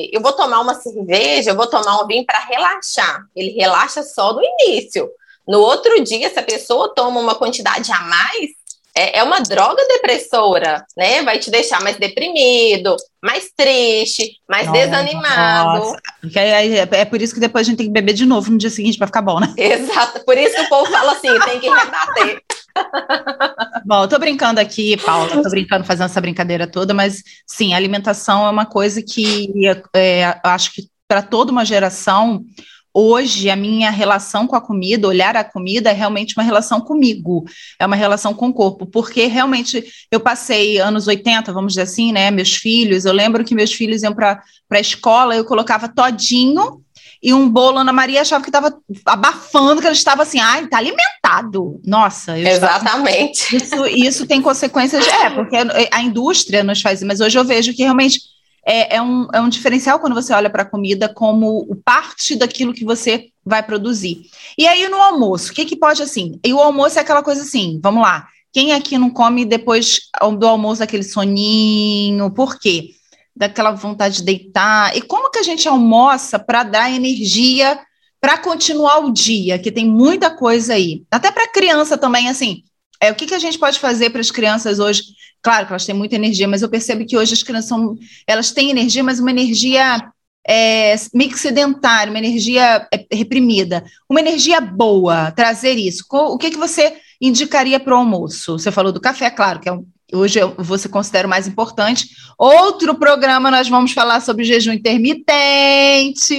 é, 0.04 0.16
eu 0.16 0.20
vou 0.20 0.32
tomar 0.32 0.60
uma 0.60 0.74
cerveja, 0.74 1.50
eu 1.50 1.56
vou 1.56 1.66
tomar 1.66 2.02
um 2.02 2.06
vinho 2.06 2.24
para 2.24 2.38
relaxar. 2.38 3.22
Ele 3.34 3.50
relaxa 3.50 4.02
só 4.02 4.32
no 4.32 4.40
início. 4.42 5.08
No 5.46 5.60
outro 5.60 6.02
dia, 6.04 6.30
se 6.30 6.38
a 6.38 6.44
pessoa 6.44 6.94
toma 6.94 7.18
uma 7.18 7.34
quantidade 7.34 7.90
a 7.90 8.00
mais, 8.02 8.50
é, 8.94 9.18
é 9.18 9.22
uma 9.22 9.40
droga 9.40 9.84
depressora, 9.88 10.84
né? 10.96 11.22
Vai 11.22 11.38
te 11.38 11.50
deixar 11.50 11.82
mais 11.82 11.96
deprimido, 11.96 12.96
mais 13.22 13.50
triste, 13.56 14.38
mais 14.48 14.66
nossa, 14.66 14.78
desanimado. 14.78 15.78
Nossa. 15.80 16.00
É, 16.36 16.66
é, 16.66 16.88
é, 16.92 17.04
por 17.04 17.20
isso 17.20 17.34
que 17.34 17.40
depois 17.40 17.66
a 17.66 17.70
gente 17.70 17.78
tem 17.78 17.86
que 17.86 17.92
beber 17.92 18.12
de 18.12 18.26
novo 18.26 18.50
no 18.50 18.58
dia 18.58 18.70
seguinte 18.70 18.98
para 18.98 19.06
ficar 19.06 19.22
bom, 19.22 19.40
né? 19.40 19.52
Exato, 19.56 20.24
por 20.24 20.36
isso 20.36 20.54
que 20.54 20.62
o 20.62 20.68
povo 20.68 20.90
fala 20.90 21.12
assim, 21.12 21.38
tem 21.40 21.60
que 21.60 21.68
rebater. 21.68 22.42
Bom, 23.84 24.02
eu 24.04 24.08
tô 24.08 24.18
brincando 24.18 24.60
aqui, 24.60 24.96
Paula, 24.98 25.42
tô 25.42 25.50
brincando, 25.50 25.84
fazendo 25.84 26.06
essa 26.06 26.20
brincadeira 26.20 26.66
toda, 26.66 26.94
mas 26.94 27.22
sim, 27.46 27.74
alimentação 27.74 28.46
é 28.46 28.50
uma 28.50 28.66
coisa 28.66 29.02
que 29.02 29.48
é, 29.94 30.38
acho 30.44 30.72
que 30.72 30.88
para 31.08 31.22
toda 31.22 31.50
uma 31.50 31.64
geração 31.64 32.44
Hoje, 32.92 33.48
a 33.48 33.54
minha 33.54 33.88
relação 33.88 34.48
com 34.48 34.56
a 34.56 34.60
comida, 34.60 35.06
olhar 35.06 35.36
a 35.36 35.44
comida, 35.44 35.90
é 35.90 35.92
realmente 35.92 36.34
uma 36.36 36.42
relação 36.42 36.80
comigo, 36.80 37.44
é 37.78 37.86
uma 37.86 37.94
relação 37.94 38.34
com 38.34 38.48
o 38.48 38.52
corpo, 38.52 38.84
porque 38.84 39.26
realmente 39.26 39.84
eu 40.10 40.18
passei 40.18 40.78
anos 40.78 41.06
80, 41.06 41.52
vamos 41.52 41.74
dizer 41.74 41.82
assim, 41.82 42.10
né? 42.10 42.32
Meus 42.32 42.56
filhos, 42.56 43.04
eu 43.04 43.12
lembro 43.12 43.44
que 43.44 43.54
meus 43.54 43.72
filhos 43.72 44.02
iam 44.02 44.12
para 44.12 44.42
a 44.68 44.80
escola, 44.80 45.36
eu 45.36 45.44
colocava 45.44 45.86
todinho 45.86 46.82
e 47.22 47.34
um 47.34 47.48
bolo, 47.48 47.78
Ana 47.78 47.92
Maria 47.92 48.22
achava 48.22 48.42
que 48.42 48.48
estava 48.48 48.74
abafando, 49.04 49.80
que 49.80 49.86
ela 49.86 49.94
estava 49.94 50.22
assim, 50.22 50.40
ai, 50.40 50.66
tá 50.68 50.78
alimentado. 50.78 51.78
Nossa, 51.84 52.38
exatamente. 52.38 53.56
Estava... 53.56 53.88
Isso, 53.90 54.06
isso 54.08 54.26
tem 54.26 54.40
consequências, 54.40 55.06
é, 55.06 55.28
porque 55.34 55.56
a 55.90 56.02
indústria 56.02 56.64
nos 56.64 56.80
faz, 56.80 57.02
mas 57.02 57.20
hoje 57.20 57.38
eu 57.38 57.44
vejo 57.44 57.74
que 57.74 57.82
realmente 57.82 58.20
é, 58.66 58.96
é, 58.96 59.02
um, 59.02 59.28
é 59.34 59.40
um 59.40 59.48
diferencial 59.48 59.98
quando 59.98 60.14
você 60.14 60.32
olha 60.32 60.48
para 60.48 60.62
a 60.62 60.68
comida 60.68 61.12
como 61.12 61.66
parte 61.84 62.36
daquilo 62.36 62.72
que 62.72 62.84
você 62.84 63.28
vai 63.44 63.62
produzir. 63.62 64.22
E 64.56 64.66
aí 64.66 64.88
no 64.88 64.96
almoço, 64.96 65.52
o 65.52 65.54
que, 65.54 65.64
que 65.64 65.76
pode 65.76 66.02
assim? 66.02 66.38
E 66.44 66.54
o 66.54 66.58
almoço 66.58 66.98
é 66.98 67.02
aquela 67.02 67.22
coisa 67.22 67.42
assim, 67.42 67.78
vamos 67.82 68.02
lá. 68.02 68.26
Quem 68.52 68.72
aqui 68.72 68.98
não 68.98 69.10
come 69.10 69.44
depois 69.44 70.00
do 70.38 70.46
almoço 70.46 70.82
aquele 70.82 71.04
soninho? 71.04 72.30
Por 72.30 72.58
quê? 72.58 72.90
Daquela 73.34 73.70
vontade 73.70 74.16
de 74.16 74.24
deitar. 74.24 74.96
E 74.96 75.02
como 75.02 75.30
que 75.30 75.38
a 75.38 75.42
gente 75.42 75.68
almoça 75.68 76.38
para 76.38 76.62
dar 76.62 76.90
energia 76.90 77.78
para 78.20 78.36
continuar 78.38 78.98
o 78.98 79.12
dia? 79.12 79.58
Que 79.58 79.72
tem 79.72 79.86
muita 79.86 80.30
coisa 80.30 80.74
aí. 80.74 81.04
Até 81.10 81.30
para 81.30 81.50
criança 81.52 81.96
também, 81.96 82.28
assim. 82.28 82.62
É, 83.00 83.10
o 83.10 83.14
que, 83.14 83.26
que 83.26 83.34
a 83.34 83.38
gente 83.38 83.58
pode 83.58 83.78
fazer 83.78 84.10
para 84.10 84.20
as 84.20 84.30
crianças 84.30 84.78
hoje? 84.78 85.02
Claro 85.42 85.66
que 85.66 85.72
elas 85.72 85.86
têm 85.86 85.94
muita 85.94 86.16
energia, 86.16 86.46
mas 86.46 86.60
eu 86.60 86.68
percebo 86.68 87.06
que 87.06 87.16
hoje 87.16 87.32
as 87.32 87.42
crianças 87.42 87.68
são, 87.68 87.96
elas 88.26 88.50
têm 88.50 88.70
energia, 88.70 89.02
mas 89.02 89.18
uma 89.18 89.30
energia 89.30 90.12
é, 90.46 90.94
meio 91.14 91.30
que 91.30 91.38
sedentária, 91.38 92.10
uma 92.10 92.18
energia 92.18 92.86
é, 92.92 93.06
reprimida. 93.10 93.84
Uma 94.08 94.20
energia 94.20 94.60
boa, 94.60 95.30
trazer 95.30 95.74
isso. 95.78 96.04
O 96.10 96.36
que, 96.36 96.50
que 96.50 96.58
você 96.58 96.96
indicaria 97.20 97.80
para 97.80 97.94
o 97.94 97.98
almoço? 97.98 98.58
Você 98.58 98.70
falou 98.70 98.92
do 98.92 99.00
café, 99.00 99.30
claro, 99.30 99.60
que 99.60 99.68
é 99.68 99.72
um, 99.72 99.86
hoje 100.12 100.40
você 100.58 100.88
considera 100.88 101.28
mais 101.28 101.46
importante. 101.46 102.08
Outro 102.38 102.94
programa 102.94 103.50
nós 103.50 103.68
vamos 103.68 103.92
falar 103.92 104.20
sobre 104.20 104.44
jejum 104.44 104.72
intermitente, 104.72 106.34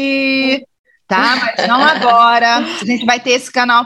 tá? 1.07 1.35
Mas 1.57 1.67
não 1.67 1.83
agora. 1.83 2.57
A 2.57 2.85
gente 2.85 3.05
vai 3.05 3.19
ter 3.19 3.31
esse 3.31 3.51
canal. 3.51 3.85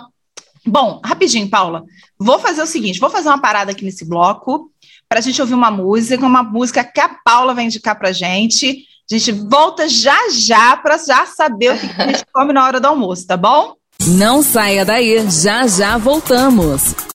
Bom, 0.66 0.99
rapidinho, 1.03 1.49
Paula. 1.49 1.84
Vou 2.18 2.40
fazer 2.40 2.62
o 2.62 2.68
seguinte: 2.68 2.99
vou 2.99 3.10
fazer 3.10 3.30
uma 3.30 3.41
parada 3.41 3.72
aqui 3.72 3.86
nesse 3.86 4.06
bloco 4.06 4.72
para 5.07 5.20
a 5.20 5.22
gente 5.22 5.40
ouvir 5.40 5.53
uma 5.53 5.72
música, 5.72 6.26
uma 6.26 6.44
música 6.44 6.84
que 6.84 6.99
a 6.99 7.10
Paula 7.24 7.53
vai 7.53 7.66
indicar 7.66 7.98
para 7.98 8.12
gente. 8.12 8.86
A 9.10 9.16
gente 9.16 9.32
volta 9.32 9.88
já 9.88 10.18
já 10.32 10.76
para 10.78 10.98
já 10.98 11.26
saber 11.28 11.74
o 11.74 11.80
que 11.80 12.02
a 12.02 12.07
gente 12.07 12.26
come 12.34 12.52
na 12.52 12.66
hora 12.66 12.80
do 12.80 12.88
almoço, 12.88 13.28
tá 13.28 13.38
bom? 13.38 13.76
Não 14.07 14.41
saia 14.41 14.84
daí, 14.84 15.30
já 15.30 15.68
já 15.68 15.98
voltamos. 15.98 17.15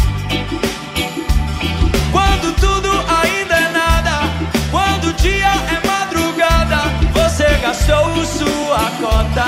Gastou 7.91 8.25
sua 8.25 8.91
cota. 9.01 9.45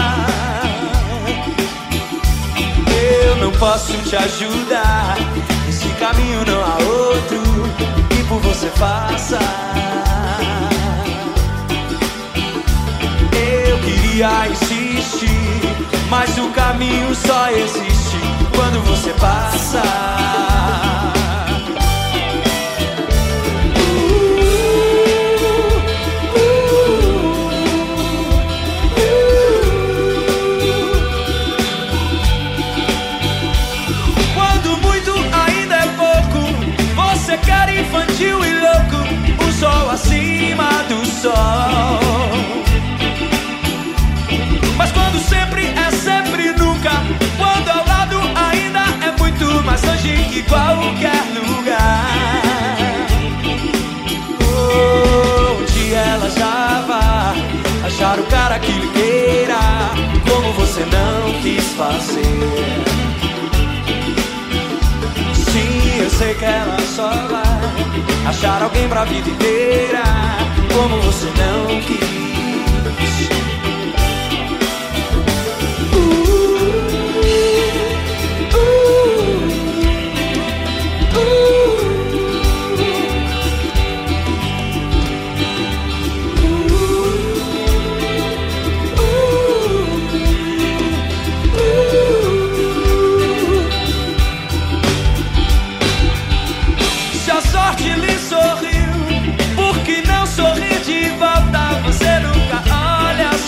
Eu 3.26 3.38
não 3.38 3.52
posso 3.54 3.94
te 4.04 4.16
ajudar. 4.16 5.18
Esse 5.70 5.88
caminho 6.00 6.46
não 6.46 6.62
há 6.62 6.78
outro 6.84 7.42
e 8.20 8.24
por 8.26 8.40
você 8.42 8.70
faça. 8.72 9.40
Eu 13.34 13.80
queria 13.80 14.50
insistir, 14.50 15.62
mas 16.10 16.38
o 16.38 16.50
caminho 16.50 17.16
só 17.16 17.50
existe 17.50 18.18
quando 18.54 18.84
você 18.86 19.14
passa. 19.14 20.53
Longe 49.86 50.16
que 50.32 50.44
qualquer 50.44 51.24
lugar. 51.34 52.78
Dia 55.74 55.98
ela 55.98 56.30
já 56.30 56.84
vai 56.88 57.88
achar 57.88 58.20
o 58.20 58.24
cara 58.24 58.60
que 58.60 58.72
lhe 58.72 58.88
queira, 58.90 59.60
como 60.30 60.54
você 60.54 60.82
não 60.86 61.42
quis 61.42 61.66
fazer. 61.74 62.84
Sim, 65.34 66.02
eu 66.02 66.10
sei 66.10 66.34
que 66.36 66.46
ela 66.46 66.78
só 66.96 67.10
vai 67.10 68.28
achar 68.28 68.62
alguém 68.62 68.88
pra 68.90 69.06
vida 69.06 69.30
inteira 69.30 70.04
como 70.74 71.02
você 71.02 71.28
não 71.38 71.82
quis. 71.82 72.43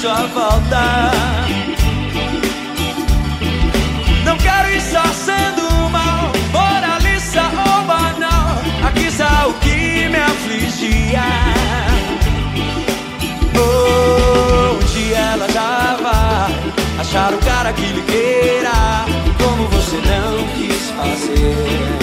sua 0.06 0.28
volta. 0.28 1.12
Não 4.24 4.38
quero 4.38 4.70
estar 4.70 5.08
sendo 5.08 5.90
mal, 5.90 6.32
moralista 6.54 7.42
ou 7.42 7.84
banal. 7.86 8.56
Aqui 8.86 9.08
está 9.08 9.48
o 9.48 9.54
que 9.56 10.08
me 10.08 10.18
afligia. 10.18 11.24
Onde 14.78 15.14
ela 15.16 15.48
já 15.52 15.98
vai? 16.00 16.54
Achar 17.00 17.34
o 17.34 17.40
cara 17.40 17.74
que 17.74 17.88
lhe 17.88 18.04
queira, 18.04 19.06
como 19.42 19.68
você 19.70 19.96
não 19.96 20.48
quis 20.50 20.92
fazer. 20.92 21.98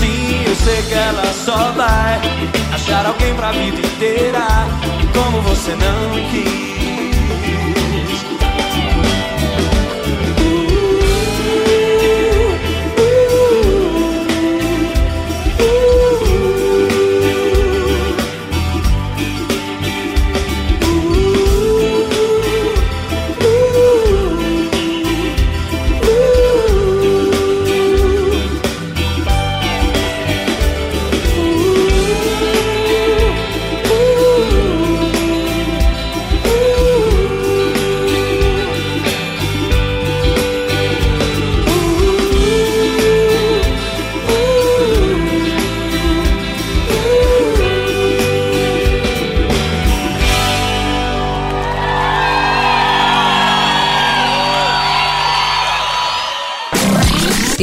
Sim, 0.00 0.42
eu 0.48 0.56
sei 0.56 0.82
que 0.82 0.94
ela 0.94 1.32
só 1.32 1.70
vai 1.76 2.67
achar 2.88 3.04
alguém 3.04 3.34
pra 3.34 3.52
vida 3.52 3.86
inteira 3.86 4.46
como 5.12 5.42
você 5.42 5.72
não 5.72 6.30
quis. 6.30 7.07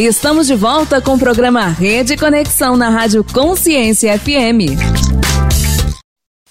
Estamos 0.05 0.45
de 0.45 0.53
volta 0.53 1.01
com 1.01 1.15
o 1.15 1.19
programa 1.19 1.67
Rede 1.67 2.15
Conexão 2.15 2.77
na 2.77 2.91
Rádio 2.91 3.23
Consciência 3.23 4.15
FM. 4.19 4.77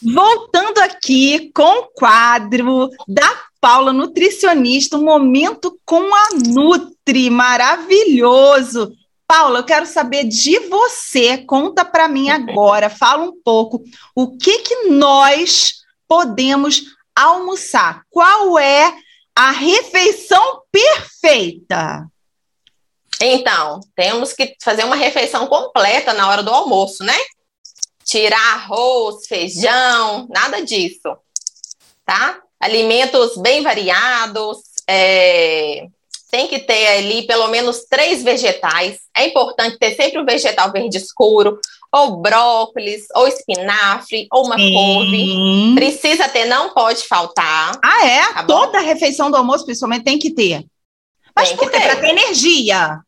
Voltando 0.02 0.78
aqui 0.78 1.52
com 1.54 1.82
o 1.82 1.86
quadro 1.94 2.90
da 3.06 3.32
Paula, 3.60 3.92
nutricionista, 3.92 4.96
um 4.96 5.04
momento 5.04 5.78
com 5.84 6.02
a 6.02 6.30
Nutri, 6.34 7.30
maravilhoso. 7.30 8.92
Paula, 9.24 9.60
eu 9.60 9.64
quero 9.64 9.86
saber 9.86 10.24
de 10.24 10.58
você, 10.68 11.38
conta 11.38 11.84
para 11.84 12.08
mim 12.08 12.30
agora, 12.30 12.90
fala 12.90 13.22
um 13.22 13.40
pouco, 13.40 13.84
o 14.16 14.36
que 14.36 14.58
que 14.62 14.88
nós 14.88 15.74
podemos 16.08 16.82
almoçar? 17.14 18.02
Qual 18.10 18.58
é 18.58 18.92
a 19.32 19.52
refeição 19.52 20.62
perfeita? 20.72 22.10
Então, 23.20 23.80
temos 23.94 24.32
que 24.32 24.54
fazer 24.62 24.84
uma 24.84 24.96
refeição 24.96 25.46
completa 25.46 26.12
na 26.12 26.28
hora 26.28 26.42
do 26.42 26.50
almoço, 26.50 27.04
né? 27.04 27.16
Tirar 28.04 28.54
arroz, 28.54 29.26
feijão, 29.26 30.26
nada 30.28 30.60
disso, 30.60 31.16
tá? 32.04 32.38
Alimentos 32.60 33.36
bem 33.36 33.62
variados, 33.62 34.58
é... 34.88 35.86
tem 36.30 36.48
que 36.48 36.58
ter 36.58 36.86
ali 36.88 37.26
pelo 37.26 37.48
menos 37.48 37.84
três 37.88 38.22
vegetais. 38.22 38.98
É 39.16 39.26
importante 39.26 39.78
ter 39.78 39.94
sempre 39.94 40.20
um 40.20 40.24
vegetal 40.24 40.70
verde 40.70 40.98
escuro, 40.98 41.58
ou 41.92 42.16
brócolis, 42.16 43.06
ou 43.14 43.28
espinafre, 43.28 44.26
ou 44.32 44.44
uma 44.44 44.56
Sim. 44.56 44.72
couve. 44.72 45.74
Precisa 45.76 46.28
ter, 46.28 46.44
não 46.46 46.74
pode 46.74 47.06
faltar. 47.06 47.78
Ah, 47.82 48.06
é? 48.06 48.32
Tá. 48.32 48.44
Toda 48.44 48.80
refeição 48.80 49.30
do 49.30 49.36
almoço, 49.36 49.64
principalmente, 49.64 50.04
tem 50.04 50.18
que 50.18 50.30
ter. 50.34 50.64
Mas 51.36 51.48
Tem 51.48 51.56
por 51.56 51.70
que. 51.70 51.80
Para 51.80 51.96
ter 51.96 52.08
energia. 52.08 52.98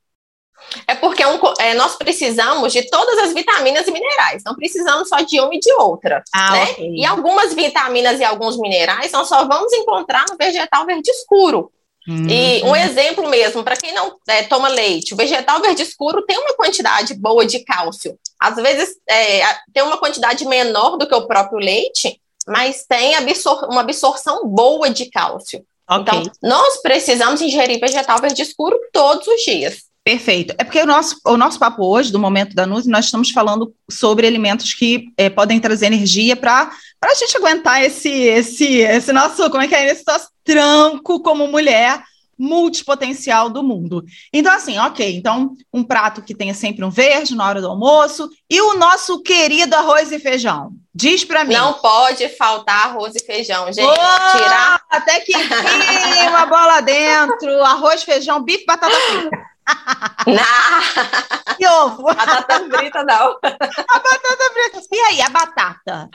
É 0.87 0.95
porque 0.97 1.23
é 1.23 1.29
um 1.29 1.39
é, 1.61 1.75
nós 1.75 1.95
precisamos 1.97 2.73
de 2.73 2.83
todas 2.91 3.19
as 3.19 3.33
vitaminas 3.33 3.87
e 3.87 3.91
minerais, 3.93 4.43
não 4.45 4.55
precisamos 4.57 5.09
só 5.09 5.21
de 5.21 5.41
uma 5.41 5.55
e 5.55 5.61
de 5.61 5.73
outra. 5.75 6.23
Ah, 6.35 6.51
né? 6.53 6.63
ok. 6.65 6.93
E 6.97 7.07
algumas 7.07 7.55
vitaminas 7.55 8.19
e 8.19 8.25
alguns 8.25 8.59
minerais 8.59 9.13
nós 9.13 9.29
só 9.29 9.45
vamos 9.47 9.73
encontrar 9.73 10.25
no 10.29 10.37
vegetal 10.37 10.85
verde 10.85 11.11
escuro. 11.11 11.71
E 12.09 12.63
Hum. 12.65 12.71
um 12.71 12.77
exemplo 12.77 13.29
mesmo, 13.29 13.65
para 13.65 13.77
quem 13.77 13.93
não 13.93 14.17
é, 14.29 14.45
toma 14.45 14.69
leite, 14.69 15.13
o 15.13 15.17
vegetal 15.17 15.61
verde 15.61 15.83
escuro 15.83 16.25
tem 16.25 16.39
uma 16.39 16.55
quantidade 16.55 17.15
boa 17.15 17.45
de 17.45 17.65
cálcio. 17.65 18.17
Às 18.41 18.55
vezes 18.57 18.97
é, 19.09 19.41
tem 19.75 19.83
uma 19.83 19.99
quantidade 19.99 20.45
menor 20.47 20.97
do 20.97 21.09
que 21.09 21.15
o 21.15 21.27
próprio 21.27 21.59
leite, 21.59 22.21
mas 22.47 22.85
tem 22.89 23.17
absor- 23.17 23.69
uma 23.69 23.81
absorção 23.81 24.47
boa 24.47 24.89
de 24.89 25.11
cálcio. 25.11 25.65
Ok. 25.89 26.19
Então, 26.19 26.33
nós 26.43 26.81
precisamos 26.83 27.41
ingerir 27.41 27.79
vegetal 27.81 28.21
verde 28.21 28.43
escuro 28.43 28.77
todos 28.93 29.27
os 29.27 29.41
dias. 29.43 29.85
Perfeito. 30.07 30.55
É 30.57 30.63
porque 30.63 30.81
o 30.81 30.87
nosso, 30.87 31.21
o 31.25 31.37
nosso 31.37 31.59
papo 31.59 31.85
hoje, 31.85 32.13
do 32.13 32.19
Momento 32.19 32.55
da 32.55 32.65
Nutri, 32.65 32.89
nós 32.89 33.07
estamos 33.07 33.31
falando 33.31 33.75
sobre 33.91 34.25
alimentos 34.25 34.73
que 34.73 35.07
eh, 35.17 35.29
podem 35.29 35.59
trazer 35.59 35.87
energia 35.87 36.37
para 36.37 36.71
a 37.03 37.15
gente 37.15 37.37
aguentar 37.37 37.83
esse, 37.83 38.09
esse, 38.09 38.77
esse 38.77 39.13
nosso, 39.13 39.51
como 39.51 39.65
é 39.65 39.67
que 39.69 39.75
é, 39.75 39.91
esse 39.91 40.05
nosso 40.07 40.29
tranco 40.45 41.21
como 41.21 41.49
mulher 41.49 42.05
multipotencial 42.39 43.51
do 43.51 43.63
mundo. 43.63 44.05
Então, 44.33 44.53
assim, 44.53 44.79
ok, 44.79 45.17
então 45.17 45.55
um 45.73 45.83
prato 45.83 46.23
que 46.23 46.35
tenha 46.35 46.55
sempre 46.55 46.85
um 46.85 46.91
verde 46.91 47.35
na 47.35 47.49
hora 47.49 47.61
do 47.61 47.69
almoço 47.69 48.29
e 48.49 48.61
o 48.61 48.75
nosso 48.75 49.23
querido 49.23 49.75
arroz 49.75 50.13
e 50.13 50.19
feijão. 50.19 50.73
Diz 50.99 51.25
para 51.27 51.45
mim. 51.45 51.53
Não 51.53 51.75
pode 51.75 52.27
faltar 52.31 52.87
arroz 52.87 53.15
e 53.15 53.21
feijão, 53.21 53.67
gente. 53.71 53.85
Boa! 53.85 54.31
Tirar. 54.33 54.81
Até 54.89 55.21
que 55.21 55.37
enfim, 55.37 56.29
uma 56.29 56.47
bola 56.47 56.81
dentro, 56.81 57.63
arroz, 57.63 58.03
feijão, 58.03 58.43
bife, 58.43 58.65
batata 58.65 58.95
frita. 58.95 59.37
Na 60.27 61.55
E 61.61 61.67
ovo. 61.67 62.03
batata 62.03 62.65
frita, 62.71 63.05
não. 63.05 63.37
A 63.45 63.99
batata 63.99 64.53
frita. 64.55 64.81
E 64.91 64.99
aí, 64.99 65.21
a 65.21 65.29
batata? 65.29 66.09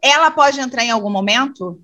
Ela 0.00 0.30
pode 0.30 0.60
entrar 0.60 0.84
em 0.84 0.92
algum 0.92 1.10
momento? 1.10 1.80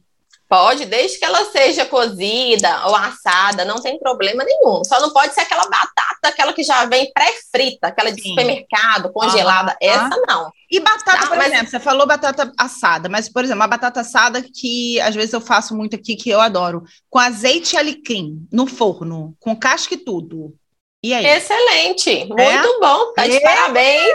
Pode, 0.48 0.86
desde 0.86 1.18
que 1.18 1.24
ela 1.26 1.44
seja 1.46 1.84
cozida 1.84 2.86
ou 2.86 2.96
assada, 2.96 3.64
não 3.66 3.82
tem 3.82 3.98
problema 3.98 4.42
nenhum. 4.44 4.82
Só 4.82 4.98
não 5.00 5.10
pode 5.12 5.34
ser 5.34 5.42
aquela 5.42 5.64
batata, 5.68 6.28
aquela 6.28 6.52
que 6.54 6.62
já 6.62 6.86
vem 6.86 7.12
pré-frita, 7.12 7.88
aquela 7.88 8.10
de 8.10 8.22
Sim. 8.22 8.30
supermercado, 8.30 9.12
congelada. 9.12 9.72
Ah, 9.72 9.76
Essa 9.80 10.22
não. 10.26 10.50
E 10.70 10.80
batata, 10.80 11.18
Tá, 11.20 11.26
por 11.26 11.36
mas- 11.36 11.48
exemplo, 11.52 11.68
você 11.68 11.78
falou 11.80 12.06
batata 12.06 12.50
assada, 12.58 13.08
mas, 13.10 13.28
por 13.28 13.44
exemplo, 13.44 13.62
a 13.62 13.66
batata 13.68 14.00
assada 14.00 14.42
que 14.42 14.98
às 15.00 15.14
vezes 15.14 15.34
eu 15.34 15.40
faço 15.40 15.76
muito 15.76 15.94
aqui, 15.96 16.16
que 16.16 16.30
eu 16.30 16.40
adoro, 16.40 16.82
com 17.10 17.18
azeite 17.18 17.76
e 17.76 17.78
alecrim, 17.78 18.46
no 18.50 18.66
forno, 18.66 19.34
com 19.40 19.54
casca 19.54 19.94
e 19.94 19.98
tudo. 19.98 20.54
E 21.02 21.12
aí? 21.14 21.24
Excelente, 21.26 22.24
muito 22.24 22.40
É? 22.40 22.80
bom. 22.80 23.12
Tá 23.14 23.26
de 23.26 23.36
É? 23.36 23.40
parabéns. 23.40 24.12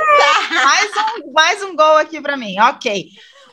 Mais 0.51 0.91
um, 0.97 1.31
mais 1.31 1.64
um 1.64 1.76
gol 1.76 1.97
aqui 1.97 2.19
para 2.19 2.35
mim, 2.35 2.60
ok. 2.60 3.05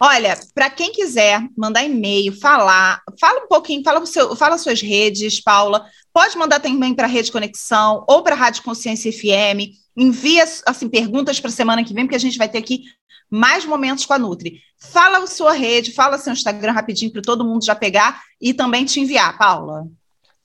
Olha, 0.02 0.40
para 0.54 0.70
quem 0.70 0.92
quiser 0.92 1.46
mandar 1.54 1.84
e-mail, 1.84 2.32
falar, 2.40 3.02
fala 3.20 3.44
um 3.44 3.48
pouquinho, 3.48 3.84
fala, 3.84 4.06
seu, 4.06 4.34
fala 4.34 4.54
as 4.54 4.62
suas 4.62 4.80
redes, 4.80 5.42
Paula. 5.42 5.84
Pode 6.10 6.38
mandar 6.38 6.58
também 6.58 6.94
para 6.94 7.06
a 7.06 7.10
Rede 7.10 7.30
Conexão 7.30 8.02
ou 8.08 8.22
para 8.22 8.34
a 8.34 8.38
Rádio 8.38 8.62
Consciência 8.62 9.12
FM. 9.12 9.76
Envia 9.94 10.44
assim, 10.64 10.88
perguntas 10.88 11.38
para 11.38 11.50
a 11.50 11.52
semana 11.52 11.84
que 11.84 11.92
vem, 11.92 12.06
porque 12.06 12.16
a 12.16 12.20
gente 12.20 12.38
vai 12.38 12.48
ter 12.48 12.56
aqui 12.56 12.84
mais 13.30 13.66
momentos 13.66 14.06
com 14.06 14.14
a 14.14 14.18
Nutri. 14.18 14.62
Fala 14.78 15.18
a 15.18 15.26
sua 15.26 15.52
rede, 15.52 15.92
fala 15.92 16.16
seu 16.16 16.32
Instagram 16.32 16.72
rapidinho 16.72 17.12
para 17.12 17.20
todo 17.20 17.44
mundo 17.44 17.62
já 17.62 17.74
pegar 17.74 18.22
e 18.40 18.54
também 18.54 18.86
te 18.86 19.00
enviar, 19.00 19.36
Paula. 19.36 19.86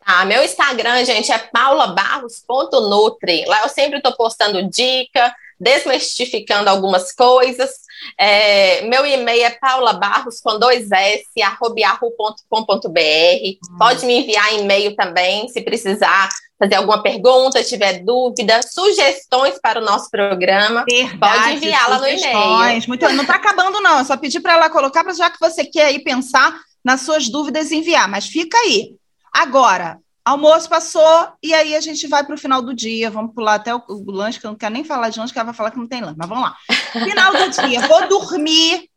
Ah, 0.06 0.26
meu 0.26 0.44
Instagram, 0.44 1.06
gente, 1.06 1.32
é 1.32 1.40
paulabarros.nutri. 1.40 3.46
Lá 3.46 3.62
eu 3.64 3.70
sempre 3.70 3.98
estou 3.98 4.14
postando 4.16 4.70
dica, 4.70 5.34
desmistificando 5.60 6.70
algumas 6.70 7.12
coisas. 7.14 7.72
É, 8.20 8.82
meu 8.82 9.06
e-mail 9.06 9.46
é 9.46 9.50
paulabarros 9.52 10.42
com 10.42 10.60
dois 10.60 10.92
S, 10.92 11.42
arroba 11.42 11.80
yahoo.com.br. 11.80 13.78
Pode 13.78 14.06
me 14.06 14.20
enviar 14.20 14.54
e-mail 14.54 14.96
também, 14.96 15.48
se 15.48 15.62
precisar 15.62 16.30
fazer 16.58 16.76
alguma 16.76 17.04
pergunta, 17.04 17.64
tiver 17.64 18.04
dúvida, 18.04 18.62
sugestões 18.64 19.60
para 19.62 19.82
o 19.82 19.84
nosso 19.84 20.10
programa. 20.10 20.86
Pode 21.20 21.52
enviar 21.52 21.90
lá 21.90 22.00
no 22.00 22.08
e-mail. 22.08 22.88
Muito, 22.88 23.10
não 23.10 23.24
está 23.24 23.36
acabando, 23.36 23.82
não. 23.82 24.00
É 24.00 24.04
só 24.04 24.16
pedir 24.18 24.40
para 24.40 24.54
ela 24.54 24.70
colocar, 24.70 25.04
já 25.14 25.30
que 25.30 25.40
você 25.40 25.66
quer 25.66 25.88
aí 25.88 26.00
pensar 26.00 26.58
nas 26.84 27.02
suas 27.02 27.30
dúvidas 27.30 27.72
e 27.72 27.78
enviar. 27.78 28.08
Mas 28.08 28.26
fica 28.26 28.58
aí. 28.58 28.96
Agora, 29.34 30.00
almoço 30.26 30.68
passou, 30.68 31.30
e 31.42 31.54
aí 31.54 31.76
a 31.76 31.80
gente 31.80 32.08
vai 32.08 32.24
para 32.26 32.34
o 32.34 32.38
final 32.38 32.62
do 32.62 32.74
dia. 32.74 33.12
Vamos 33.12 33.34
pular 33.34 33.56
até 33.56 33.74
o, 33.74 33.84
o 33.88 34.12
lanche, 34.12 34.40
que 34.40 34.46
eu 34.46 34.52
não 34.52 34.58
quero 34.58 34.74
nem 34.74 34.84
falar 34.84 35.10
de 35.10 35.20
lanche, 35.20 35.32
que 35.32 35.38
ela 35.38 35.46
vai 35.46 35.54
falar 35.54 35.70
que 35.70 35.78
não 35.78 35.88
tem 35.88 36.02
lanche. 36.02 36.18
Mas 36.18 36.28
vamos 36.28 36.44
lá. 36.44 36.58
Final 36.92 37.32
do 37.32 37.50
dia, 37.50 37.88
vou 37.88 38.08
dormir. 38.10 38.90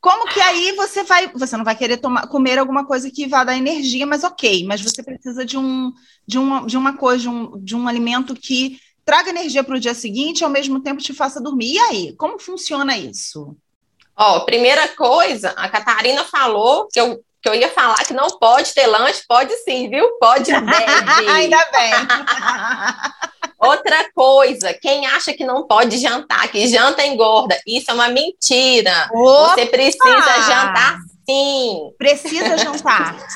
Como 0.00 0.26
que 0.32 0.40
aí 0.40 0.72
você 0.72 1.04
vai. 1.04 1.30
Você 1.34 1.56
não 1.56 1.64
vai 1.64 1.76
querer 1.76 1.98
tomar, 1.98 2.26
comer 2.26 2.58
alguma 2.58 2.86
coisa 2.86 3.10
que 3.10 3.26
vá 3.26 3.44
dar 3.44 3.56
energia, 3.56 4.06
mas 4.06 4.24
ok. 4.24 4.64
Mas 4.66 4.80
você 4.80 5.02
precisa 5.02 5.44
de 5.44 5.58
um 5.58 5.92
de 6.26 6.38
uma, 6.38 6.66
de 6.66 6.76
uma 6.76 6.96
coisa, 6.96 7.22
de 7.22 7.28
um, 7.28 7.58
de 7.62 7.76
um 7.76 7.86
alimento 7.86 8.34
que 8.34 8.80
traga 9.04 9.30
energia 9.30 9.62
para 9.62 9.76
o 9.76 9.80
dia 9.80 9.94
seguinte 9.94 10.40
e 10.40 10.44
ao 10.44 10.50
mesmo 10.50 10.80
tempo 10.80 11.02
te 11.02 11.12
faça 11.12 11.40
dormir. 11.40 11.74
E 11.74 11.78
aí, 11.78 12.16
como 12.16 12.38
funciona 12.38 12.96
isso? 12.96 13.56
Ó, 14.16 14.40
primeira 14.40 14.88
coisa, 14.88 15.50
a 15.50 15.68
Catarina 15.68 16.24
falou 16.24 16.88
que 16.92 17.00
eu 17.00 17.22
Que 17.42 17.48
eu 17.48 17.54
ia 17.54 17.68
falar 17.68 18.04
que 18.04 18.14
não 18.14 18.28
pode 18.38 18.72
ter 18.72 18.86
lanche, 18.86 19.22
pode 19.28 19.52
sim, 19.64 19.90
viu? 19.90 20.08
Pode 20.20 20.44
deve. 20.52 21.30
Ainda 21.30 21.58
bem. 21.72 21.92
Outra 23.58 24.10
coisa, 24.12 24.74
quem 24.74 25.06
acha 25.06 25.32
que 25.32 25.44
não 25.44 25.66
pode 25.66 25.98
jantar, 25.98 26.48
que 26.48 26.66
janta 26.66 27.04
engorda, 27.06 27.60
isso 27.66 27.90
é 27.90 27.94
uma 27.94 28.08
mentira. 28.08 29.08
Opa! 29.12 29.54
Você 29.54 29.66
precisa 29.66 30.42
jantar 30.42 30.98
sim. 31.28 31.92
Precisa 31.98 32.58
jantar. 32.58 33.16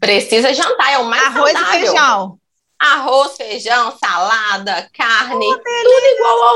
Precisa 0.00 0.52
jantar, 0.52 0.92
é 0.94 0.98
o 0.98 1.04
mais 1.04 1.22
Arroz 1.26 1.52
saudável. 1.52 1.78
e 1.78 1.86
feijão. 1.86 2.38
Arroz, 2.76 3.36
feijão, 3.36 3.96
salada, 3.96 4.90
carne, 4.92 5.46
tudo 5.46 6.06
igual 6.16 6.42
ao 6.42 6.48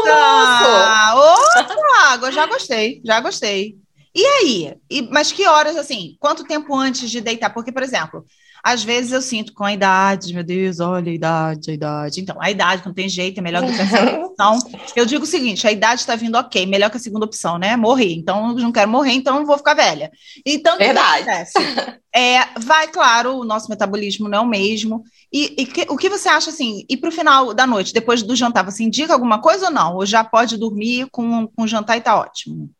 almoço. 1.12 2.27
Eu 2.27 2.33
já 2.33 2.47
gostei, 2.47 3.01
já 3.05 3.20
gostei. 3.20 3.77
E 4.16 4.24
aí? 4.26 4.74
E- 4.90 5.02
mas 5.10 5.30
que 5.30 5.47
horas, 5.47 5.76
assim, 5.76 6.16
quanto 6.18 6.44
tempo 6.44 6.74
antes 6.74 7.10
de 7.10 7.20
deitar? 7.20 7.51
Porque, 7.51 7.70
por 7.70 7.82
exemplo, 7.82 8.24
às 8.64 8.82
vezes 8.82 9.12
eu 9.12 9.20
sinto 9.20 9.52
com 9.52 9.62
a 9.62 9.74
idade, 9.74 10.32
meu 10.32 10.43
Deus, 10.43 10.80
olha 10.80 11.12
a 11.12 11.14
idade, 11.14 11.70
a 11.70 11.74
idade. 11.74 12.20
Então, 12.22 12.36
a 12.40 12.51
idade 12.51 12.82
não 12.86 12.94
tem 12.94 13.10
jeito, 13.10 13.38
é 13.38 13.43
melhor 13.43 13.62
do 13.62 13.70
que 13.72 13.80
a 13.82 13.86
segunda 13.86 14.24
opção. 14.26 14.59
Eu 14.97 15.05
digo 15.05 15.24
o 15.24 15.26
seguinte, 15.26 15.66
a 15.66 15.70
idade 15.72 16.01
está 16.01 16.16
vindo 16.16 16.36
ok, 16.38 16.64
melhor 16.64 16.90
que 16.90 16.97
a 16.97 17.01
segunda 17.01 17.26
opção, 17.26 17.59
né? 17.59 17.76
Morrer. 17.76 18.14
Então, 18.14 18.55
não 18.55 18.72
quero 18.72 18.90
morrer, 18.90 19.12
então 19.12 19.36
eu 19.38 19.44
vou 19.47 19.59
ficar 19.59 19.74
velha. 19.74 20.10
Então, 20.47 20.78
Verdade. 20.78 21.26
É, 22.14 22.59
vai, 22.59 22.88
claro, 22.88 23.36
o 23.36 23.44
nosso 23.44 23.68
metabolismo 23.68 24.26
não 24.30 24.38
é 24.38 24.40
o 24.40 24.47
mesmo. 24.47 25.05
E, 25.30 25.55
e 25.59 25.66
que- 25.66 25.86
o 25.90 25.97
que 25.98 26.09
você 26.09 26.30
acha 26.30 26.48
assim? 26.48 26.86
E 26.88 26.97
para 26.97 27.10
o 27.10 27.12
final 27.12 27.52
da 27.52 27.66
noite, 27.66 27.93
depois 27.93 28.22
do 28.22 28.34
jantar, 28.34 28.64
você 28.64 28.82
indica 28.82 29.12
alguma 29.12 29.38
coisa 29.43 29.66
ou 29.66 29.70
não? 29.72 29.97
Ou 29.97 30.06
já 30.06 30.24
pode 30.24 30.56
dormir 30.56 31.06
com, 31.12 31.47
com 31.47 31.64
o 31.64 31.68
jantar 31.68 31.98
e 31.98 32.01
tá 32.01 32.18
ótimo? 32.18 32.70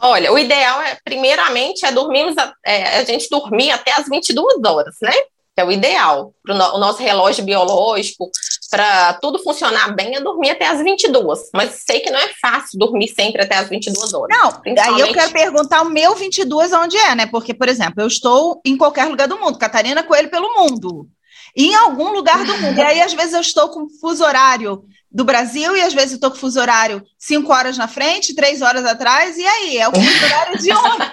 Olha, 0.00 0.32
o 0.32 0.38
ideal 0.38 0.80
é, 0.82 0.96
primeiramente, 1.04 1.84
é 1.84 1.92
dormirmos, 1.92 2.36
a, 2.38 2.52
é, 2.64 2.98
a 2.98 3.04
gente 3.04 3.28
dormir 3.30 3.70
até 3.70 3.92
as 3.92 4.08
22 4.08 4.58
horas, 4.64 4.94
né? 5.02 5.12
Que 5.54 5.60
é 5.60 5.64
o 5.64 5.70
ideal. 5.70 6.32
Para 6.42 6.54
o 6.74 6.78
nosso 6.78 7.02
relógio 7.02 7.44
biológico, 7.44 8.30
para 8.70 9.14
tudo 9.14 9.38
funcionar 9.42 9.94
bem, 9.94 10.14
é 10.14 10.20
dormir 10.20 10.50
até 10.50 10.66
as 10.66 10.80
22. 10.82 11.50
Mas 11.52 11.82
sei 11.86 12.00
que 12.00 12.10
não 12.10 12.18
é 12.18 12.30
fácil 12.40 12.78
dormir 12.78 13.08
sempre 13.08 13.42
até 13.42 13.56
as 13.56 13.68
22 13.68 14.14
horas. 14.14 14.28
Não, 14.38 14.46
aí 14.48 14.54
eu 14.54 14.60
Principalmente- 14.60 15.14
quero 15.14 15.32
perguntar 15.32 15.82
o 15.82 15.90
meu 15.90 16.14
22 16.14 16.72
onde 16.72 16.96
é, 16.96 17.14
né? 17.14 17.26
Porque, 17.26 17.52
por 17.52 17.68
exemplo, 17.68 18.00
eu 18.00 18.06
estou 18.06 18.60
em 18.64 18.76
qualquer 18.76 19.06
lugar 19.06 19.26
do 19.28 19.38
mundo, 19.38 19.58
Catarina 19.58 20.02
Coelho 20.02 20.30
pelo 20.30 20.54
mundo. 20.54 21.08
Em 21.56 21.74
algum 21.74 22.12
lugar 22.12 22.44
do 22.44 22.56
mundo. 22.58 22.78
E 22.78 22.82
aí, 22.82 23.02
às 23.02 23.12
vezes, 23.12 23.34
eu 23.34 23.40
estou 23.40 23.68
com 23.70 23.88
fuso 24.00 24.24
horário 24.24 24.84
do 25.12 25.24
Brasil 25.24 25.76
e 25.76 25.82
às 25.82 25.92
vezes 25.92 26.12
eu 26.12 26.16
estou 26.16 26.30
com 26.30 26.36
fuso 26.36 26.60
horário 26.60 27.02
cinco 27.18 27.52
horas 27.52 27.76
na 27.76 27.88
frente, 27.88 28.32
três 28.34 28.62
horas 28.62 28.84
atrás. 28.84 29.36
E 29.36 29.44
aí? 29.46 29.78
É 29.78 29.88
o 29.88 29.92
fuso 29.92 30.00
horário 30.24 30.58
de 30.58 30.72
onde? 30.72 31.10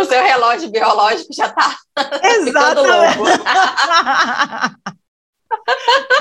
O 0.00 0.04
seu 0.04 0.22
relógio 0.22 0.70
biológico 0.70 1.32
já 1.34 1.46
está 1.46 1.76
ficando 2.44 2.82
louco. 2.82 3.24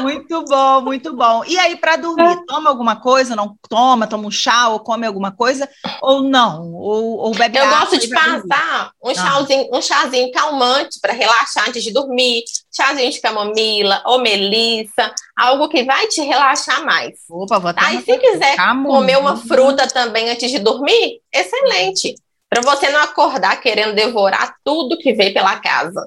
muito 0.02 0.44
bom, 0.46 0.82
muito 0.82 1.16
bom. 1.16 1.44
E 1.46 1.58
aí, 1.58 1.76
para 1.78 1.96
dormir, 1.96 2.44
toma 2.46 2.70
alguma 2.70 2.96
coisa? 2.98 3.34
Não 3.36 3.56
toma? 3.70 4.06
Toma 4.08 4.28
um 4.28 4.32
chá 4.32 4.68
ou 4.70 4.80
come 4.82 5.06
alguma 5.08 5.32
coisa? 5.32 5.70
Ou 6.02 6.22
não? 6.24 6.74
Ou, 6.74 7.18
ou 7.18 7.32
bebe 7.36 7.58
Eu 7.58 7.68
gosto 7.70 7.98
de 7.98 8.08
dormir? 8.08 8.44
passar 8.48 8.92
um 9.04 9.12
Ah. 9.12 9.16
chazinho, 9.16 9.70
um 9.74 9.82
chazinho 9.82 10.32
calmante 10.32 11.00
para 11.00 11.14
relaxar 11.14 11.70
antes 11.70 11.84
de 11.84 11.92
dormir, 11.94 12.44
chazinho 12.72 13.12
de 13.12 13.20
camomila 13.20 14.02
ou 14.06 14.20
melissa, 14.20 15.14
algo 15.36 15.68
que 15.68 15.84
vai 15.84 16.08
te 16.08 16.22
relaxar 16.22 16.86
mais. 16.86 17.20
Opa, 17.30 17.60
vou 17.60 17.74
tá? 17.74 17.94
E 17.94 18.02
se 18.02 18.18
quiser 18.18 18.56
comer 18.86 19.18
uma 19.18 19.36
fruta 19.38 19.88
também 19.88 20.30
antes 20.30 20.50
de 20.50 20.60
dormir, 20.60 21.20
excelente. 21.34 22.16
Para 22.50 22.62
você 22.62 22.90
não 22.90 23.02
acordar 23.02 23.62
querendo 23.62 23.96
devorar 23.96 24.56
tudo 24.64 24.98
que 24.98 25.14
veio 25.14 25.34
pela 25.34 25.60
casa. 25.60 26.06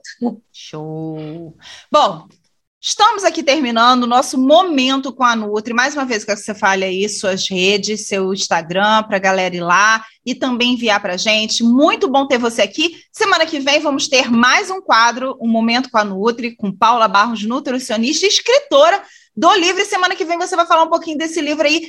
Show. 0.52 1.56
Bom, 1.90 2.28
estamos 2.84 3.24
aqui 3.24 3.42
terminando 3.42 4.02
o 4.02 4.06
nosso 4.06 4.36
momento 4.36 5.10
com 5.10 5.24
a 5.24 5.34
Nutri. 5.34 5.72
Mais 5.72 5.94
uma 5.94 6.04
vez, 6.04 6.22
quero 6.22 6.38
que 6.38 6.44
você 6.44 6.54
fale 6.54 6.84
aí 6.84 7.08
suas 7.08 7.48
redes, 7.48 8.06
seu 8.06 8.30
Instagram, 8.30 9.04
para 9.04 9.16
a 9.16 9.20
galera 9.20 9.56
ir 9.56 9.62
lá 9.62 10.04
e 10.24 10.34
também 10.34 10.74
enviar 10.74 11.00
para 11.00 11.16
gente. 11.16 11.64
Muito 11.64 12.10
bom 12.10 12.26
ter 12.26 12.36
você 12.36 12.60
aqui. 12.60 12.96
Semana 13.10 13.46
que 13.46 13.58
vem 13.58 13.80
vamos 13.80 14.06
ter 14.06 14.30
mais 14.30 14.70
um 14.70 14.82
quadro, 14.82 15.34
um 15.40 15.48
momento 15.48 15.90
com 15.90 15.96
a 15.96 16.04
Nutri, 16.04 16.54
com 16.54 16.70
Paula 16.70 17.08
Barros, 17.08 17.42
nutricionista 17.44 18.26
e 18.26 18.28
escritora 18.28 19.02
do 19.34 19.50
livro. 19.54 19.80
E 19.80 19.86
semana 19.86 20.14
que 20.14 20.26
vem 20.26 20.36
você 20.36 20.54
vai 20.54 20.66
falar 20.66 20.82
um 20.82 20.90
pouquinho 20.90 21.16
desse 21.16 21.40
livro 21.40 21.66
aí. 21.66 21.88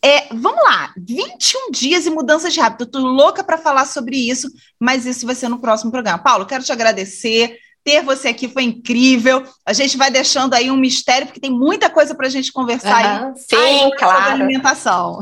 É, 0.00 0.32
vamos 0.32 0.62
lá, 0.62 0.94
21 0.96 1.72
dias 1.72 2.06
e 2.06 2.10
mudanças 2.10 2.54
de 2.54 2.60
hábito. 2.60 2.86
Tô 2.86 3.00
louca 3.00 3.42
para 3.42 3.58
falar 3.58 3.86
sobre 3.86 4.16
isso, 4.16 4.48
mas 4.78 5.04
isso 5.04 5.26
vai 5.26 5.34
ser 5.34 5.48
no 5.48 5.58
próximo 5.58 5.90
programa. 5.90 6.22
Paulo, 6.22 6.46
quero 6.46 6.62
te 6.62 6.70
agradecer. 6.70 7.58
Ter 7.88 8.02
você 8.02 8.28
aqui 8.28 8.50
foi 8.50 8.64
incrível. 8.64 9.42
A 9.64 9.72
gente 9.72 9.96
vai 9.96 10.10
deixando 10.10 10.52
aí 10.52 10.70
um 10.70 10.76
mistério, 10.76 11.26
porque 11.26 11.40
tem 11.40 11.50
muita 11.50 11.88
coisa 11.88 12.14
para 12.14 12.26
a 12.26 12.30
gente 12.30 12.52
conversar 12.52 13.02
Aham, 13.02 13.28
aí. 13.28 13.40
sim, 13.40 13.78
sobre 13.78 13.96
claro. 13.96 14.32
alimentação. 14.32 15.20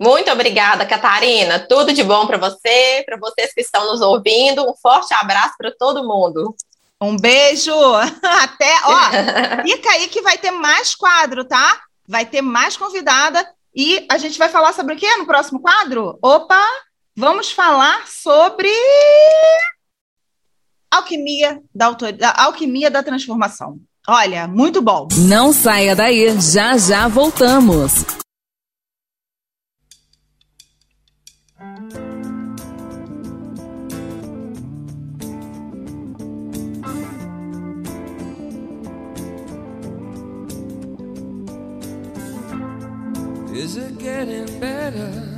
Muito 0.00 0.30
obrigada, 0.30 0.86
Catarina. 0.86 1.58
Tudo 1.58 1.92
de 1.92 2.02
bom 2.02 2.26
para 2.26 2.38
você, 2.38 3.02
para 3.04 3.18
vocês 3.18 3.52
que 3.52 3.60
estão 3.60 3.92
nos 3.92 4.00
ouvindo. 4.00 4.66
Um 4.66 4.74
forte 4.74 5.12
abraço 5.12 5.52
para 5.58 5.70
todo 5.70 6.08
mundo. 6.08 6.56
Um 6.98 7.14
beijo. 7.14 7.74
Até, 8.24 8.72
ó, 8.84 9.60
fica 9.62 9.90
aí 9.90 10.08
que 10.08 10.22
vai 10.22 10.38
ter 10.38 10.52
mais 10.52 10.94
quadro, 10.94 11.44
tá? 11.44 11.78
Vai 12.08 12.24
ter 12.24 12.40
mais 12.40 12.74
convidada 12.74 13.46
e 13.74 14.06
a 14.10 14.16
gente 14.16 14.38
vai 14.38 14.48
falar 14.48 14.72
sobre 14.72 14.94
o 14.94 14.96
quê 14.96 15.14
no 15.16 15.26
próximo 15.26 15.60
quadro? 15.60 16.18
Opa, 16.22 16.66
vamos 17.14 17.50
falar 17.50 18.06
sobre 18.06 18.72
alquimia 20.90 21.60
da, 21.74 21.86
autor... 21.86 22.12
da 22.12 22.32
alquimia 22.36 22.90
da 22.90 23.02
transformação. 23.02 23.78
Olha, 24.08 24.46
muito 24.46 24.80
bom. 24.80 25.08
Não 25.28 25.52
saia 25.52 25.96
daí, 25.96 26.40
já 26.40 26.76
já 26.78 27.08
voltamos. 27.08 28.04
Is 43.52 43.76
it 43.76 43.98
getting 43.98 44.60
better? 44.60 45.35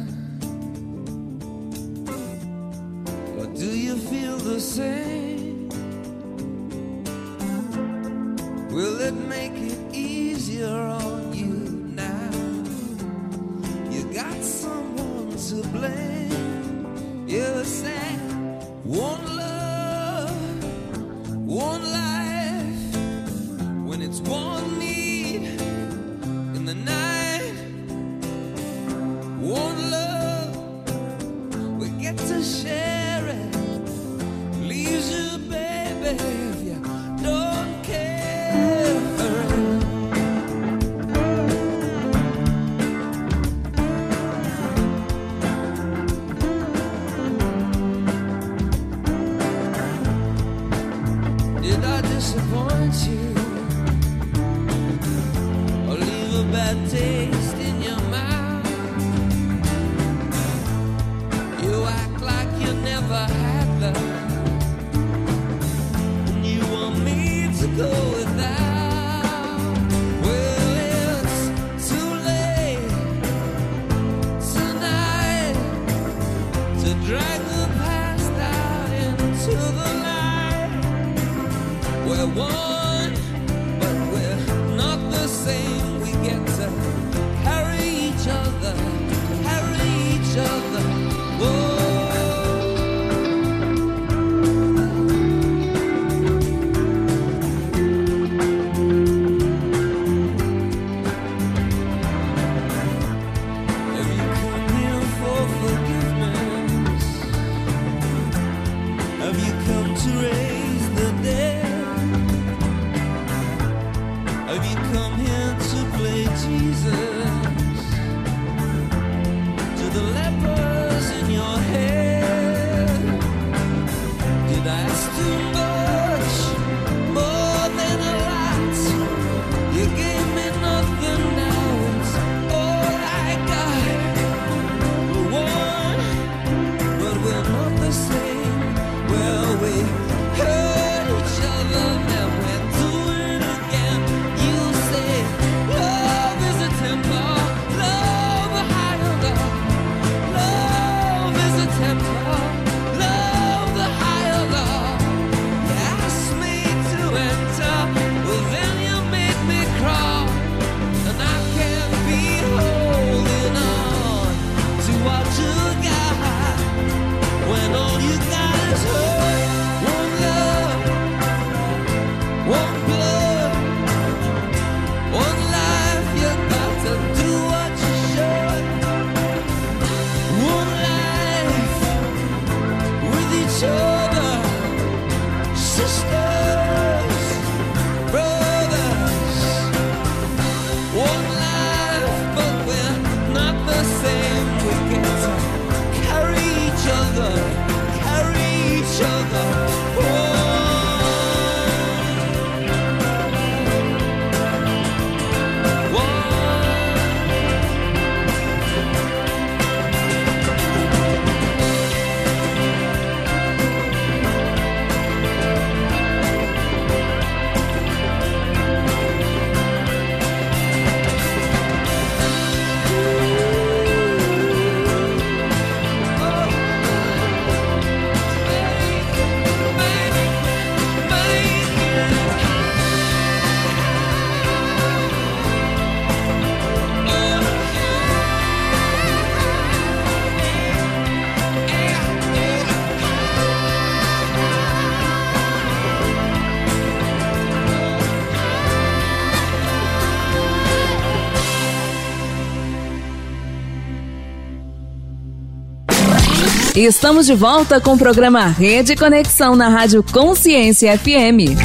Estamos 256.78 257.26
de 257.26 257.34
volta 257.34 257.80
com 257.80 257.94
o 257.94 257.98
programa 257.98 258.46
Rede 258.46 258.94
Conexão 258.94 259.56
na 259.56 259.68
Rádio 259.68 260.00
Consciência 260.00 260.96
FM. 260.96 261.58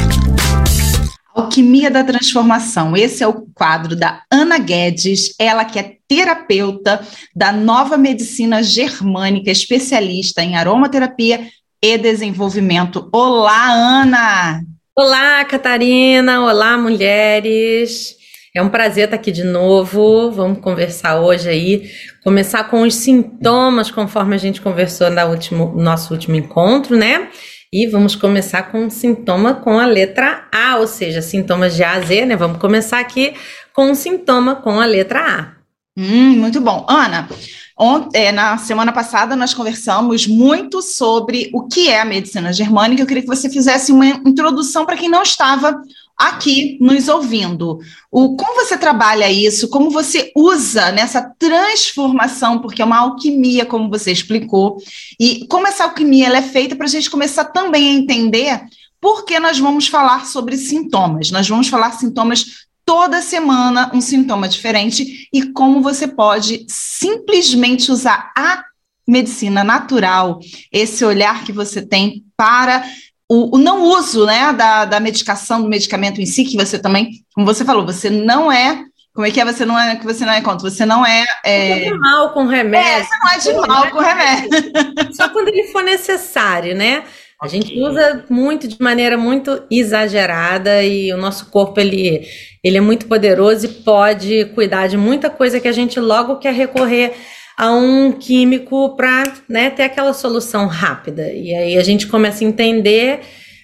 Alquimia 1.32 1.88
da 1.88 2.02
Transformação. 2.02 2.96
Esse 2.96 3.22
é 3.22 3.28
o 3.28 3.46
quadro 3.54 3.94
da 3.94 4.22
Ana 4.28 4.58
Guedes, 4.58 5.32
ela 5.38 5.64
que 5.64 5.78
é 5.78 5.98
terapeuta 6.08 7.00
da 7.32 7.52
nova 7.52 7.96
medicina 7.96 8.60
germânica, 8.60 9.52
especialista 9.52 10.42
em 10.42 10.56
aromaterapia 10.56 11.48
e 11.80 11.96
desenvolvimento. 11.96 13.08
Olá, 13.12 13.70
Ana! 13.70 14.64
Olá, 14.96 15.44
Catarina! 15.44 16.40
Olá, 16.40 16.76
mulheres! 16.76 18.16
É 18.56 18.62
um 18.62 18.68
prazer 18.68 19.06
estar 19.06 19.16
aqui 19.16 19.32
de 19.32 19.42
novo. 19.42 20.30
Vamos 20.30 20.60
conversar 20.60 21.20
hoje 21.20 21.48
aí, 21.48 21.90
começar 22.22 22.62
com 22.70 22.82
os 22.82 22.94
sintomas, 22.94 23.90
conforme 23.90 24.36
a 24.36 24.38
gente 24.38 24.60
conversou 24.60 25.10
no 25.10 25.26
último, 25.26 25.74
nosso 25.74 26.14
último 26.14 26.36
encontro, 26.36 26.96
né? 26.96 27.30
E 27.72 27.88
vamos 27.88 28.14
começar 28.14 28.70
com 28.70 28.84
um 28.84 28.90
sintoma 28.90 29.54
com 29.54 29.76
a 29.76 29.86
letra 29.86 30.46
A, 30.52 30.76
ou 30.76 30.86
seja, 30.86 31.20
sintomas 31.20 31.74
de 31.74 31.82
A 31.82 31.94
a 31.94 32.00
Z, 32.00 32.26
né? 32.26 32.36
Vamos 32.36 32.58
começar 32.58 33.00
aqui 33.00 33.34
com 33.72 33.90
um 33.90 33.94
sintoma 33.96 34.54
com 34.54 34.78
a 34.78 34.86
letra 34.86 35.20
A. 35.20 35.54
Hum, 36.00 36.36
muito 36.38 36.60
bom. 36.60 36.86
Ana, 36.88 37.28
ontem, 37.76 38.30
na 38.30 38.56
semana 38.56 38.92
passada 38.92 39.34
nós 39.34 39.52
conversamos 39.52 40.28
muito 40.28 40.80
sobre 40.80 41.50
o 41.52 41.66
que 41.66 41.88
é 41.88 42.00
a 42.00 42.04
medicina 42.04 42.52
germânica. 42.52 43.02
Eu 43.02 43.06
queria 43.06 43.22
que 43.22 43.28
você 43.28 43.50
fizesse 43.50 43.90
uma 43.90 44.06
introdução 44.06 44.86
para 44.86 44.96
quem 44.96 45.08
não 45.08 45.24
estava 45.24 45.76
aqui 46.16 46.78
nos 46.80 47.08
ouvindo. 47.08 47.78
O, 48.10 48.36
como 48.36 48.54
você 48.54 48.76
trabalha 48.76 49.30
isso? 49.30 49.68
Como 49.68 49.90
você 49.90 50.32
usa 50.36 50.92
nessa 50.92 51.22
transformação, 51.38 52.60
porque 52.60 52.82
é 52.82 52.84
uma 52.84 52.98
alquimia, 52.98 53.66
como 53.66 53.88
você 53.88 54.12
explicou, 54.12 54.76
e 55.18 55.46
como 55.48 55.66
essa 55.66 55.84
alquimia 55.84 56.28
é 56.28 56.42
feita 56.42 56.76
para 56.76 56.86
a 56.86 56.90
gente 56.90 57.10
começar 57.10 57.46
também 57.46 57.88
a 57.88 58.00
entender 58.00 58.62
por 59.00 59.24
que 59.24 59.38
nós 59.38 59.58
vamos 59.58 59.88
falar 59.88 60.24
sobre 60.26 60.56
sintomas. 60.56 61.30
Nós 61.30 61.48
vamos 61.48 61.68
falar 61.68 61.92
sintomas 61.92 62.64
toda 62.84 63.22
semana, 63.22 63.90
um 63.94 64.00
sintoma 64.00 64.48
diferente, 64.48 65.28
e 65.32 65.52
como 65.52 65.82
você 65.82 66.06
pode 66.06 66.64
simplesmente 66.68 67.90
usar 67.90 68.32
a 68.36 68.62
medicina 69.06 69.62
natural, 69.62 70.38
esse 70.72 71.04
olhar 71.04 71.44
que 71.44 71.52
você 71.52 71.82
tem 71.82 72.24
para 72.36 72.84
o, 73.28 73.56
o, 73.56 73.58
não 73.58 73.82
uso 73.82 74.26
né, 74.26 74.52
da, 74.52 74.84
da 74.84 75.00
medicação, 75.00 75.62
do 75.62 75.68
medicamento 75.68 76.20
em 76.20 76.26
si, 76.26 76.44
que 76.44 76.56
você 76.56 76.78
também, 76.78 77.24
como 77.34 77.46
você 77.46 77.64
falou, 77.64 77.84
você 77.84 78.10
não 78.10 78.50
é. 78.50 78.84
Como 79.14 79.26
é 79.26 79.30
que 79.30 79.40
é? 79.40 79.44
Você 79.44 79.64
não 79.64 79.78
é 79.78 79.94
que 79.94 80.04
você 80.04 80.26
não 80.26 80.32
é 80.32 80.40
contra? 80.40 80.68
Você 80.68 80.84
não 80.84 81.06
é. 81.06 81.24
é... 81.44 81.84
de 81.84 81.98
mal 81.98 82.32
com 82.32 82.46
remédio. 82.46 82.88
É, 82.88 83.04
você 83.04 83.16
não 83.16 83.30
é 83.30 83.38
de 83.38 83.68
mal 83.68 83.90
com 83.90 83.98
remédio. 84.00 84.50
Só 85.14 85.28
quando 85.28 85.48
ele 85.48 85.68
for 85.68 85.84
necessário, 85.84 86.74
né? 86.74 87.04
A 87.40 87.46
gente 87.46 87.78
usa 87.78 88.24
muito 88.28 88.66
de 88.66 88.80
maneira 88.80 89.16
muito 89.16 89.62
exagerada 89.70 90.82
e 90.82 91.12
o 91.12 91.16
nosso 91.16 91.46
corpo 91.50 91.78
ele, 91.78 92.26
ele 92.62 92.76
é 92.76 92.80
muito 92.80 93.06
poderoso 93.06 93.66
e 93.66 93.68
pode 93.68 94.46
cuidar 94.46 94.86
de 94.86 94.96
muita 94.96 95.28
coisa 95.28 95.60
que 95.60 95.68
a 95.68 95.72
gente 95.72 96.00
logo 96.00 96.36
quer 96.36 96.54
recorrer 96.54 97.14
a 97.56 97.72
um 97.72 98.12
químico 98.12 98.96
para 98.96 99.22
né, 99.48 99.70
ter 99.70 99.84
aquela 99.84 100.12
solução 100.12 100.66
rápida. 100.66 101.32
E 101.32 101.54
aí 101.54 101.76
a 101.78 101.82
gente 101.82 102.06
começa 102.06 102.44
a 102.44 102.46
entender 102.46 103.20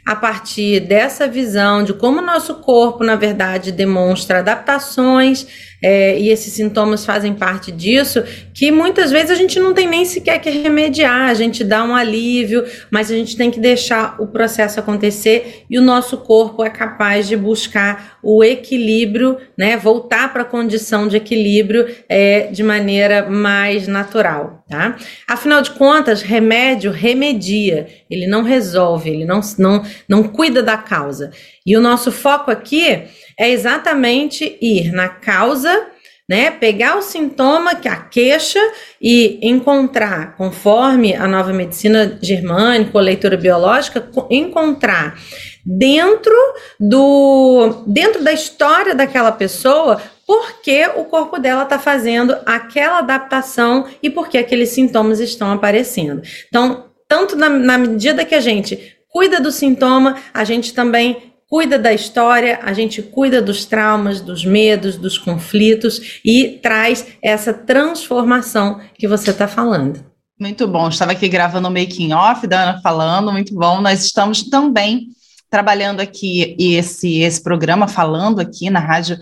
a 0.07 0.17
partir 0.17 0.81
dessa 0.81 1.29
visão 1.29 1.83
de 1.83 1.93
como 1.93 2.19
o 2.19 2.25
nosso 2.25 2.57
corpo, 2.57 3.05
na 3.05 3.17
verdade, 3.17 3.71
demonstra 3.71 4.39
adaptações 4.39 5.47
é, 5.83 6.19
e 6.19 6.29
esses 6.29 6.53
sintomas 6.53 7.05
fazem 7.05 7.35
parte 7.35 7.73
disso, 7.73 8.23
que 8.53 8.71
muitas 8.71 9.11
vezes 9.11 9.31
a 9.31 9.35
gente 9.35 9.59
não 9.59 9.73
tem 9.73 9.89
nem 9.89 10.05
sequer 10.05 10.39
que 10.41 10.51
remediar, 10.51 11.31
a 11.31 11.35
gente 11.35 11.65
dá 11.65 11.83
um 11.85 11.95
alívio, 11.95 12.65
mas 12.91 13.11
a 13.11 13.15
gente 13.15 13.37
tem 13.37 13.51
que 13.51 13.59
deixar 13.59 14.21
o 14.21 14.27
processo 14.27 14.79
acontecer 14.79 15.65
e 15.71 15.79
o 15.79 15.83
nosso 15.83 16.19
corpo 16.19 16.65
é 16.65 16.71
capaz 16.71 17.27
de 17.29 17.37
buscar 17.37 18.19
o 18.23 18.45
equilíbrio, 18.45 19.39
né, 19.57 19.77
voltar 19.77 20.33
para 20.33 20.43
a 20.43 20.45
condição 20.45 21.09
de 21.09 21.17
equilíbrio 21.17 21.87
é, 22.09 22.49
de 22.49 22.63
maneira 22.63 23.29
mais 23.29 23.89
natural, 23.89 24.65
tá? 24.69 24.97
Afinal 25.27 25.63
de 25.63 25.71
contas, 25.71 26.21
remédio 26.21 26.91
remedia, 26.91 27.87
ele 28.11 28.27
não 28.27 28.43
resolve, 28.43 29.09
ele 29.09 29.25
não, 29.25 29.41
não, 29.59 29.83
não 30.09 30.23
cuida 30.25 30.63
da 30.63 30.77
causa. 30.77 31.31
E 31.65 31.77
o 31.77 31.81
nosso 31.81 32.11
foco 32.13 32.51
aqui 32.51 33.05
é 33.41 33.51
exatamente 33.51 34.59
ir 34.61 34.93
na 34.93 35.09
causa, 35.09 35.87
né? 36.29 36.51
Pegar 36.51 36.97
o 36.97 37.03
sintoma, 37.03 37.75
que 37.75 37.89
é 37.89 37.91
a 37.91 37.97
queixa, 37.97 38.61
e 39.01 39.41
encontrar, 39.43 40.37
conforme 40.37 41.15
a 41.15 41.27
nova 41.27 41.53
medicina 41.53 42.19
germânica, 42.23 42.91
ou 42.95 43.01
leitura 43.01 43.37
biológica, 43.37 44.01
co- 44.01 44.29
encontrar 44.31 45.19
dentro 45.65 46.33
do 46.79 47.83
dentro 47.87 48.23
da 48.23 48.33
história 48.33 48.95
daquela 48.95 49.33
pessoa 49.33 50.01
por 50.27 50.61
que 50.63 50.87
o 50.97 51.05
corpo 51.07 51.39
dela 51.39 51.65
está 51.65 51.79
fazendo 51.79 52.37
aquela 52.47 52.99
adaptação 52.99 53.87
e 54.03 54.09
por 54.09 54.29
que 54.29 54.39
aqueles 54.39 54.69
sintomas 54.69 55.19
estão 55.19 55.51
aparecendo. 55.53 56.23
Então, 56.49 56.85
tanto 57.09 57.35
na, 57.35 57.49
na 57.49 57.77
medida 57.77 58.25
que 58.25 58.35
a 58.35 58.41
gente 58.41 58.97
cuida 59.09 59.41
do 59.41 59.51
sintoma, 59.51 60.17
a 60.33 60.45
gente 60.45 60.73
também 60.73 61.30
cuida 61.51 61.77
da 61.77 61.93
história, 61.93 62.61
a 62.63 62.73
gente 62.73 63.03
cuida 63.03 63.43
dos 63.43 63.65
traumas, 63.65 64.21
dos 64.21 64.45
medos, 64.45 64.97
dos 64.97 65.19
conflitos 65.19 66.21
e 66.25 66.61
traz 66.63 67.09
essa 67.21 67.53
transformação 67.53 68.81
que 68.95 69.09
você 69.09 69.33
está 69.33 69.49
falando. 69.49 70.01
Muito 70.39 70.69
bom. 70.69 70.89
Estava 70.89 71.11
aqui 71.11 71.29
gravando 71.29 71.67
o 71.67 71.71
making 71.71 72.13
off 72.13 72.47
da 72.47 72.63
Ana 72.63 72.81
falando, 72.81 73.33
muito 73.33 73.53
bom. 73.53 73.81
Nós 73.81 74.05
estamos 74.05 74.45
também 74.45 75.09
trabalhando 75.51 75.99
aqui 75.99 76.55
esse 76.57 77.19
esse 77.19 77.43
programa 77.43 77.89
falando 77.89 78.39
aqui 78.39 78.71
na 78.71 78.79
rádio 78.79 79.19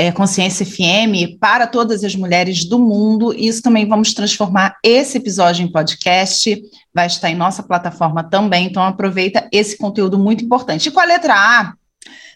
é, 0.00 0.10
Consciência 0.10 0.64
FM 0.64 1.36
para 1.38 1.66
todas 1.66 2.02
as 2.02 2.16
mulheres 2.16 2.64
do 2.64 2.78
mundo. 2.78 3.34
Isso 3.34 3.60
também 3.60 3.86
vamos 3.86 4.14
transformar 4.14 4.78
esse 4.82 5.18
episódio 5.18 5.62
em 5.62 5.70
podcast. 5.70 6.58
Vai 6.94 7.06
estar 7.06 7.28
em 7.28 7.34
nossa 7.34 7.62
plataforma 7.62 8.24
também. 8.24 8.64
Então 8.64 8.82
aproveita 8.82 9.46
esse 9.52 9.76
conteúdo 9.76 10.18
muito 10.18 10.42
importante. 10.42 10.88
E 10.88 10.90
com 10.90 11.00
a 11.00 11.04
letra 11.04 11.34
A, 11.34 11.74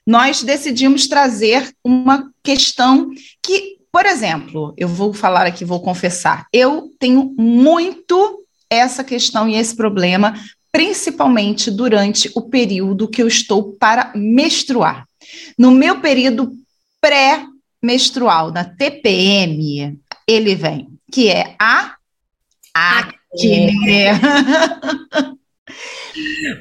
nós 0.07 0.43
decidimos 0.43 1.07
trazer 1.07 1.75
uma 1.83 2.31
questão 2.43 3.09
que, 3.43 3.79
por 3.91 4.05
exemplo, 4.05 4.75
eu 4.77 4.87
vou 4.87 5.15
falar 5.15 5.47
aqui, 5.47 5.65
vou 5.65 5.81
confessar, 5.81 6.47
eu 6.53 6.91
tenho 6.99 7.35
muito 7.39 8.45
essa 8.69 9.03
questão 9.03 9.49
e 9.49 9.55
esse 9.55 9.75
problema, 9.75 10.35
principalmente 10.71 11.71
durante 11.71 12.31
o 12.35 12.43
período 12.43 13.09
que 13.09 13.23
eu 13.23 13.27
estou 13.27 13.73
para 13.73 14.13
menstruar. 14.15 15.09
No 15.57 15.71
meu 15.71 16.01
período 16.01 16.53
pré-menstrual, 17.85 18.51
na 18.51 18.65
TPM, 18.65 19.99
ele 20.27 20.55
vem, 20.55 20.89
que 21.13 21.29
é 21.29 21.55
a 21.61 21.95
acne. 22.75 23.73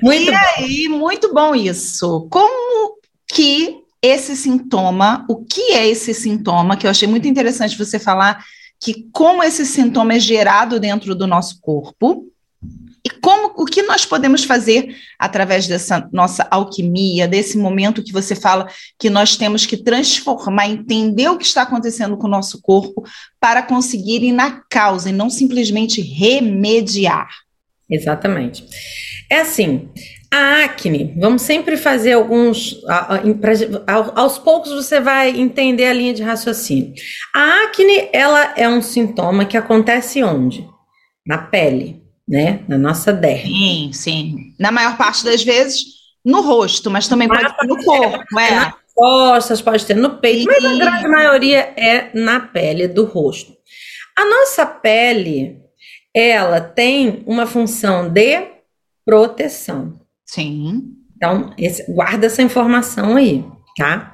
Muito 0.01 0.31
e 0.31 0.35
aí, 0.35 0.89
muito 0.89 1.31
bom 1.31 1.53
isso. 1.53 2.27
Como 2.31 2.97
que 3.27 3.77
esse 4.01 4.35
sintoma, 4.35 5.23
o 5.29 5.45
que 5.45 5.73
é 5.73 5.87
esse 5.87 6.11
sintoma, 6.11 6.75
que 6.75 6.87
eu 6.87 6.91
achei 6.91 7.07
muito 7.07 7.27
interessante 7.27 7.77
você 7.77 7.99
falar 7.99 8.43
que 8.79 9.07
como 9.11 9.43
esse 9.43 9.63
sintoma 9.63 10.15
é 10.15 10.19
gerado 10.19 10.79
dentro 10.79 11.13
do 11.13 11.27
nosso 11.27 11.61
corpo 11.61 12.25
e 13.05 13.09
como 13.09 13.53
o 13.57 13.65
que 13.65 13.83
nós 13.83 14.05
podemos 14.05 14.45
fazer 14.45 14.95
através 15.19 15.67
dessa 15.67 16.07
nossa 16.13 16.47
alquimia, 16.49 17.27
desse 17.27 17.57
momento 17.57 18.03
que 18.03 18.13
você 18.13 18.33
fala 18.33 18.67
que 18.97 19.09
nós 19.09 19.35
temos 19.35 19.65
que 19.65 19.75
transformar, 19.75 20.69
entender 20.69 21.27
o 21.27 21.37
que 21.37 21.45
está 21.45 21.63
acontecendo 21.63 22.15
com 22.15 22.27
o 22.27 22.31
nosso 22.31 22.61
corpo 22.61 23.03
para 23.41 23.61
conseguir 23.61 24.23
ir 24.23 24.31
na 24.31 24.61
causa 24.69 25.09
e 25.09 25.13
não 25.13 25.29
simplesmente 25.29 26.01
remediar. 26.01 27.27
Exatamente. 27.89 28.65
É 29.29 29.41
assim, 29.41 29.89
a 30.31 30.63
acne, 30.63 31.13
vamos 31.19 31.41
sempre 31.41 31.75
fazer 31.75 32.13
alguns. 32.13 32.81
aos 34.15 34.39
poucos 34.39 34.71
você 34.71 35.01
vai 35.01 35.29
entender 35.29 35.87
a 35.87 35.93
linha 35.93 36.13
de 36.13 36.23
raciocínio. 36.23 36.93
A 37.35 37.65
acne, 37.65 38.09
ela 38.13 38.53
é 38.55 38.67
um 38.69 38.81
sintoma 38.81 39.43
que 39.45 39.57
acontece 39.57 40.23
onde? 40.23 40.65
Na 41.27 41.37
pele, 41.37 42.02
né? 42.27 42.63
Na 42.67 42.77
nossa 42.77 43.11
derme. 43.13 43.49
Sim, 43.51 43.91
sim. 43.93 44.53
Na 44.59 44.71
maior 44.71 44.97
parte 44.97 45.23
das 45.25 45.43
vezes 45.43 45.83
no 46.25 46.41
rosto, 46.41 46.89
mas 46.89 47.07
também 47.07 47.27
pode 47.27 47.41
ser 47.41 47.67
no 47.67 47.83
corpo, 47.83 48.39
é. 48.39 48.51
Nas 48.51 48.73
costas, 48.95 49.61
pode 49.61 49.85
ter 49.85 49.95
no 49.95 50.17
peito, 50.19 50.45
mas 50.45 50.63
a 50.63 50.75
grande 50.75 51.07
maioria 51.07 51.73
é 51.75 52.11
na 52.13 52.39
pele 52.39 52.87
do 52.87 53.05
rosto. 53.05 53.53
A 54.17 54.23
nossa 54.25 54.65
pele, 54.65 55.57
ela 56.13 56.61
tem 56.61 57.23
uma 57.25 57.45
função 57.47 58.07
de 58.09 58.47
proteção. 59.05 59.99
Sim. 60.25 60.93
Então, 61.17 61.53
esse- 61.57 61.91
guarda 61.91 62.25
essa 62.27 62.41
informação 62.41 63.15
aí, 63.17 63.43
tá? 63.77 64.13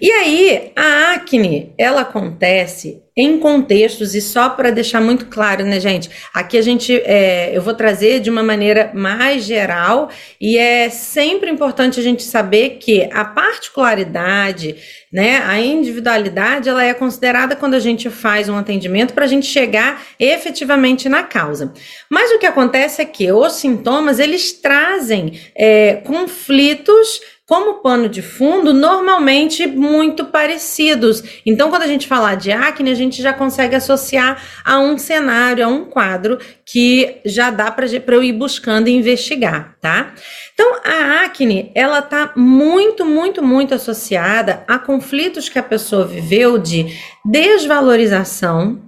E 0.00 0.10
aí, 0.10 0.72
a 0.76 1.14
acne, 1.14 1.72
ela 1.76 2.02
acontece 2.02 3.02
em 3.16 3.38
contextos, 3.38 4.14
e 4.14 4.20
só 4.20 4.48
para 4.48 4.70
deixar 4.70 5.00
muito 5.00 5.26
claro, 5.26 5.64
né, 5.64 5.78
gente? 5.80 6.08
Aqui 6.32 6.56
a 6.56 6.62
gente, 6.62 6.94
é, 7.04 7.50
eu 7.54 7.60
vou 7.60 7.74
trazer 7.74 8.20
de 8.20 8.30
uma 8.30 8.42
maneira 8.42 8.92
mais 8.94 9.44
geral, 9.44 10.08
e 10.40 10.56
é 10.56 10.88
sempre 10.88 11.50
importante 11.50 11.98
a 11.98 12.02
gente 12.02 12.22
saber 12.22 12.78
que 12.80 13.08
a 13.12 13.24
particularidade, 13.24 14.76
né, 15.12 15.42
a 15.44 15.60
individualidade, 15.60 16.68
ela 16.68 16.84
é 16.84 16.94
considerada 16.94 17.56
quando 17.56 17.74
a 17.74 17.80
gente 17.80 18.08
faz 18.08 18.48
um 18.48 18.56
atendimento 18.56 19.12
para 19.12 19.24
a 19.24 19.28
gente 19.28 19.44
chegar 19.44 20.02
efetivamente 20.18 21.08
na 21.08 21.24
causa. 21.24 21.74
Mas 22.08 22.30
o 22.30 22.38
que 22.38 22.46
acontece 22.46 23.02
é 23.02 23.04
que 23.04 23.30
os 23.32 23.54
sintomas, 23.54 24.18
eles 24.18 24.52
trazem 24.52 25.38
é, 25.54 25.96
conflitos 26.04 27.20
como 27.50 27.82
pano 27.82 28.08
de 28.08 28.22
fundo, 28.22 28.72
normalmente 28.72 29.66
muito 29.66 30.26
parecidos. 30.26 31.20
Então, 31.44 31.68
quando 31.68 31.82
a 31.82 31.88
gente 31.88 32.06
falar 32.06 32.36
de 32.36 32.52
acne, 32.52 32.92
a 32.92 32.94
gente 32.94 33.20
já 33.20 33.32
consegue 33.32 33.74
associar 33.74 34.40
a 34.64 34.78
um 34.78 34.96
cenário, 34.96 35.64
a 35.64 35.68
um 35.68 35.84
quadro 35.84 36.38
que 36.64 37.20
já 37.26 37.50
dá 37.50 37.68
para 37.68 37.86
eu 37.86 38.22
ir 38.22 38.34
buscando 38.34 38.86
e 38.86 38.92
investigar, 38.92 39.76
tá? 39.80 40.14
Então, 40.54 40.76
a 40.84 41.24
acne, 41.24 41.72
ela 41.74 42.00
tá 42.00 42.32
muito, 42.36 43.04
muito, 43.04 43.42
muito 43.42 43.74
associada 43.74 44.62
a 44.68 44.78
conflitos 44.78 45.48
que 45.48 45.58
a 45.58 45.62
pessoa 45.64 46.06
viveu 46.06 46.56
de 46.56 46.96
desvalorização 47.24 48.80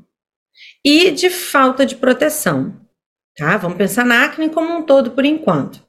e 0.85 1.11
de 1.11 1.31
falta 1.31 1.85
de 1.85 1.97
proteção. 1.97 2.81
Tá? 3.37 3.57
Vamos 3.57 3.77
pensar 3.77 4.05
na 4.05 4.25
acne 4.25 4.51
como 4.51 4.77
um 4.77 4.83
todo 4.83 5.11
por 5.11 5.25
enquanto. 5.25 5.83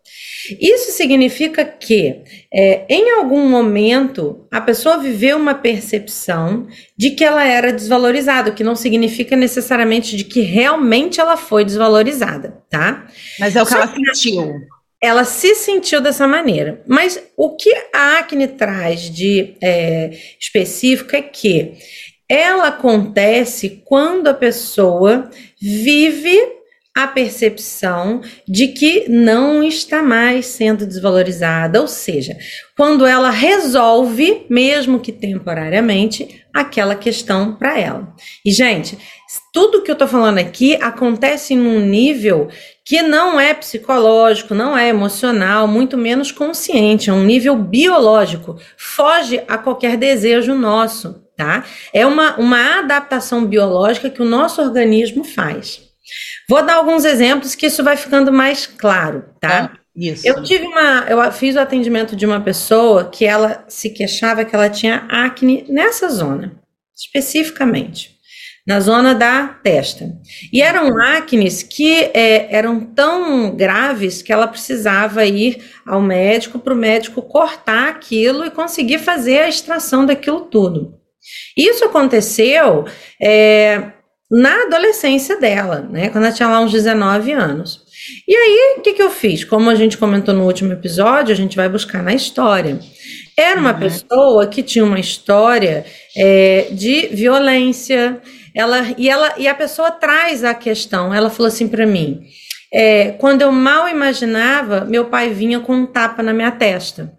Isso 0.60 0.92
significa 0.92 1.64
que, 1.64 2.22
é, 2.54 2.86
em 2.90 3.12
algum 3.12 3.48
momento, 3.48 4.46
a 4.52 4.60
pessoa 4.60 4.98
viveu 4.98 5.38
uma 5.38 5.56
percepção 5.56 6.68
de 6.98 7.12
que 7.12 7.24
ela 7.24 7.46
era 7.46 7.72
desvalorizada, 7.72 8.52
o 8.52 8.54
que 8.54 8.64
não 8.64 8.76
significa 8.76 9.36
necessariamente 9.36 10.16
de 10.18 10.24
que 10.24 10.42
realmente 10.42 11.20
ela 11.20 11.38
foi 11.38 11.64
desvalorizada, 11.64 12.62
tá? 12.70 13.08
Mas 13.40 13.56
é 13.56 13.62
o 13.62 13.66
que 13.66 13.72
Só 13.72 13.78
ela 13.78 13.94
sentiu. 13.94 14.54
Ela 15.02 15.24
se 15.26 15.56
sentiu 15.56 16.00
dessa 16.02 16.28
maneira. 16.28 16.82
Mas 16.88 17.22
o 17.36 17.56
que 17.56 17.74
a 17.94 18.20
acne 18.20 18.48
traz 18.48 19.02
de 19.10 19.56
é, 19.62 20.12
específico 20.40 21.16
é 21.16 21.22
que 21.22 21.74
ela 22.30 22.68
acontece 22.68 23.82
quando 23.86 24.28
a 24.28 24.34
pessoa 24.34 25.30
vive 25.62 26.63
a 26.96 27.08
percepção 27.08 28.22
de 28.48 28.68
que 28.68 29.10
não 29.10 29.64
está 29.64 30.04
mais 30.04 30.46
sendo 30.46 30.86
desvalorizada, 30.86 31.82
ou 31.82 31.88
seja, 31.88 32.38
quando 32.78 33.06
ela 33.06 33.32
resolve, 33.32 34.46
mesmo 34.48 35.00
que 35.00 35.12
temporariamente, 35.12 36.46
aquela 36.54 36.96
questão 36.96 37.56
para 37.56 37.80
ela. 37.80 38.14
E 38.46 38.52
gente, 38.52 38.98
tudo 39.52 39.82
que 39.82 39.90
eu 39.90 39.96
tô 39.96 40.08
falando 40.08 40.38
aqui 40.38 40.76
acontece 40.76 41.56
num 41.56 41.80
nível 41.80 42.48
que 42.86 43.02
não 43.02 43.40
é 43.40 43.56
psicológico, 43.56 44.54
não 44.54 44.78
é 44.78 44.90
emocional, 44.90 45.68
muito 45.68 45.98
menos 45.98 46.32
consciente, 46.32 47.10
é 47.10 47.14
um 47.14 47.24
nível 47.24 47.56
biológico, 47.56 48.60
foge 48.78 49.42
a 49.48 49.58
qualquer 49.58 49.98
desejo 49.98 50.54
nosso, 50.54 51.24
tá? 51.36 51.66
É 51.92 52.06
uma, 52.06 52.36
uma 52.36 52.80
adaptação 52.80 53.46
biológica 53.46 54.12
que 54.12 54.22
o 54.22 54.26
nosso 54.26 54.62
organismo 54.62 55.24
faz. 55.24 55.93
Vou 56.48 56.64
dar 56.66 56.76
alguns 56.76 57.06
exemplos 57.06 57.56
que 57.56 57.68
isso 57.68 57.84
vai 57.84 57.98
ficando 57.98 58.32
mais 58.32 58.66
claro, 58.66 59.26
tá? 59.40 59.72
Isso. 59.96 60.28
Eu 60.28 60.42
tive 60.42 60.66
uma, 60.66 61.06
eu 61.08 61.32
fiz 61.32 61.56
o 61.56 61.60
atendimento 61.60 62.16
de 62.16 62.26
uma 62.26 62.42
pessoa 62.42 63.10
que 63.10 63.26
ela 63.26 63.64
se 63.68 63.92
queixava 63.92 64.44
que 64.44 64.56
ela 64.56 64.70
tinha 64.70 65.06
acne 65.08 65.66
nessa 65.70 66.10
zona, 66.10 66.60
especificamente, 66.96 68.18
na 68.66 68.80
zona 68.80 69.14
da 69.14 69.48
testa. 69.48 70.18
E 70.52 70.64
eram 70.64 70.98
acnes 71.00 71.62
que 71.62 72.10
é, 72.14 72.48
eram 72.56 72.80
tão 72.80 73.56
graves 73.56 74.24
que 74.24 74.34
ela 74.34 74.48
precisava 74.48 75.26
ir 75.26 75.64
ao 75.86 76.02
médico 76.02 76.58
para 76.58 76.74
o 76.74 76.78
médico 76.78 77.22
cortar 77.22 77.90
aquilo 77.90 78.46
e 78.46 78.52
conseguir 78.52 78.98
fazer 78.98 79.40
a 79.40 79.50
extração 79.50 80.08
daquilo 80.08 80.42
tudo. 80.42 80.98
Isso 81.56 81.86
aconteceu 81.86 82.86
é, 83.22 83.92
na 84.30 84.64
adolescência 84.64 85.40
dela, 85.40 85.88
né? 85.90 86.10
Quando 86.10 86.26
ela 86.26 86.34
tinha 86.34 86.50
lá 86.50 86.60
uns 86.60 86.72
19 86.72 87.32
anos. 87.32 87.82
E 88.28 88.36
aí, 88.36 88.76
o 88.78 88.82
que, 88.82 88.94
que 88.94 89.02
eu 89.02 89.10
fiz? 89.10 89.44
Como 89.44 89.70
a 89.70 89.76
gente 89.76 89.98
comentou 89.98 90.34
no 90.34 90.46
último 90.46 90.74
episódio, 90.74 91.32
a 91.32 91.38
gente 91.38 91.56
vai 91.56 91.70
buscar 91.70 92.02
na 92.04 92.14
história. 92.14 92.80
Era 93.38 93.60
uma 93.60 93.74
pessoa 93.74 94.48
que 94.48 94.62
tinha 94.62 94.84
uma 94.84 95.00
história 95.00 95.86
é, 96.16 96.68
de 96.72 97.08
violência, 97.08 98.22
ela, 98.54 98.94
e, 98.98 99.10
ela, 99.10 99.34
e 99.38 99.48
a 99.48 99.56
pessoa 99.56 99.92
traz 99.92 100.44
a 100.44 100.54
questão. 100.54 101.14
Ela 101.14 101.30
falou 101.30 101.48
assim 101.48 101.68
para 101.68 101.86
mim: 101.86 102.24
é, 102.72 103.12
quando 103.14 103.42
eu 103.42 103.52
mal 103.52 103.88
imaginava, 103.88 104.86
meu 104.86 105.06
pai 105.06 105.30
vinha 105.30 105.60
com 105.60 105.74
um 105.74 105.86
tapa 105.86 106.22
na 106.22 106.34
minha 106.34 106.52
testa. 106.52 107.14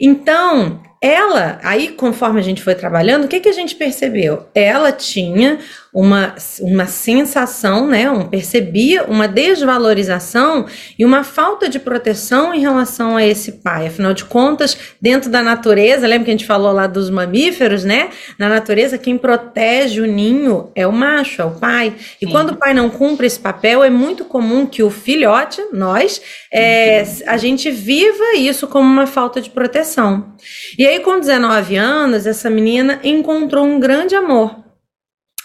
Então, 0.00 0.82
ela, 1.02 1.58
aí 1.64 1.88
conforme 1.88 2.38
a 2.38 2.42
gente 2.42 2.62
foi 2.62 2.76
trabalhando, 2.76 3.24
o 3.24 3.28
que, 3.28 3.40
que 3.40 3.48
a 3.48 3.52
gente 3.52 3.74
percebeu? 3.74 4.46
Ela 4.54 4.92
tinha 4.92 5.58
uma, 5.94 6.34
uma 6.60 6.86
sensação, 6.86 7.86
né, 7.86 8.10
um, 8.10 8.26
percebia 8.26 9.04
uma 9.04 9.28
desvalorização 9.28 10.64
e 10.98 11.04
uma 11.04 11.22
falta 11.22 11.68
de 11.68 11.78
proteção 11.78 12.54
em 12.54 12.60
relação 12.60 13.14
a 13.16 13.26
esse 13.26 13.52
pai. 13.52 13.88
Afinal 13.88 14.14
de 14.14 14.24
contas, 14.24 14.78
dentro 15.00 15.28
da 15.28 15.42
natureza, 15.42 16.06
lembra 16.06 16.24
que 16.24 16.30
a 16.30 16.34
gente 16.34 16.46
falou 16.46 16.72
lá 16.72 16.86
dos 16.86 17.10
mamíferos, 17.10 17.84
né? 17.84 18.08
Na 18.38 18.48
natureza, 18.48 18.96
quem 18.96 19.18
protege 19.18 20.00
o 20.00 20.06
ninho 20.06 20.70
é 20.74 20.86
o 20.86 20.92
macho, 20.92 21.42
é 21.42 21.44
o 21.44 21.50
pai. 21.50 21.94
E 22.20 22.26
Sim. 22.26 22.32
quando 22.32 22.50
o 22.50 22.56
pai 22.56 22.72
não 22.72 22.88
cumpre 22.88 23.26
esse 23.26 23.38
papel, 23.38 23.84
é 23.84 23.90
muito 23.90 24.24
comum 24.24 24.64
que 24.64 24.82
o 24.82 24.90
filhote, 24.90 25.60
nós, 25.74 26.22
é, 26.50 27.04
a 27.26 27.36
gente 27.36 27.70
viva 27.70 28.34
isso 28.36 28.66
como 28.66 28.88
uma 28.88 29.06
falta 29.06 29.42
de 29.42 29.50
proteção. 29.50 30.32
E 30.78 30.86
aí, 30.86 31.00
com 31.00 31.20
19 31.20 31.76
anos, 31.76 32.26
essa 32.26 32.48
menina 32.48 32.98
encontrou 33.04 33.66
um 33.66 33.78
grande 33.78 34.14
amor 34.14 34.61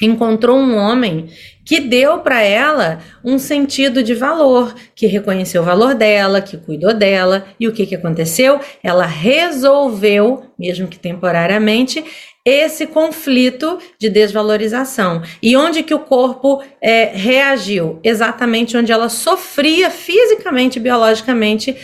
encontrou 0.01 0.57
um 0.57 0.75
homem 0.75 1.29
que 1.65 1.81
deu 1.81 2.19
para 2.19 2.41
ela 2.41 2.99
um 3.23 3.37
sentido 3.37 4.01
de 4.01 4.13
valor, 4.13 4.73
que 4.95 5.05
reconheceu 5.05 5.61
o 5.61 5.65
valor 5.65 5.93
dela, 5.95 6.41
que 6.41 6.55
cuidou 6.55 6.93
dela. 6.93 7.45
E 7.59 7.67
o 7.67 7.73
que, 7.73 7.85
que 7.85 7.95
aconteceu? 7.95 8.59
Ela 8.81 9.05
resolveu, 9.05 10.45
mesmo 10.57 10.87
que 10.87 10.97
temporariamente, 10.97 12.05
esse 12.45 12.87
conflito 12.87 13.77
de 13.99 14.09
desvalorização. 14.09 15.21
E 15.43 15.57
onde 15.57 15.83
que 15.83 15.93
o 15.93 15.99
corpo 15.99 16.63
é, 16.81 17.11
reagiu? 17.13 17.99
Exatamente 18.01 18.77
onde 18.77 18.89
ela 18.89 19.09
sofria 19.09 19.89
fisicamente, 19.89 20.79
biologicamente, 20.79 21.75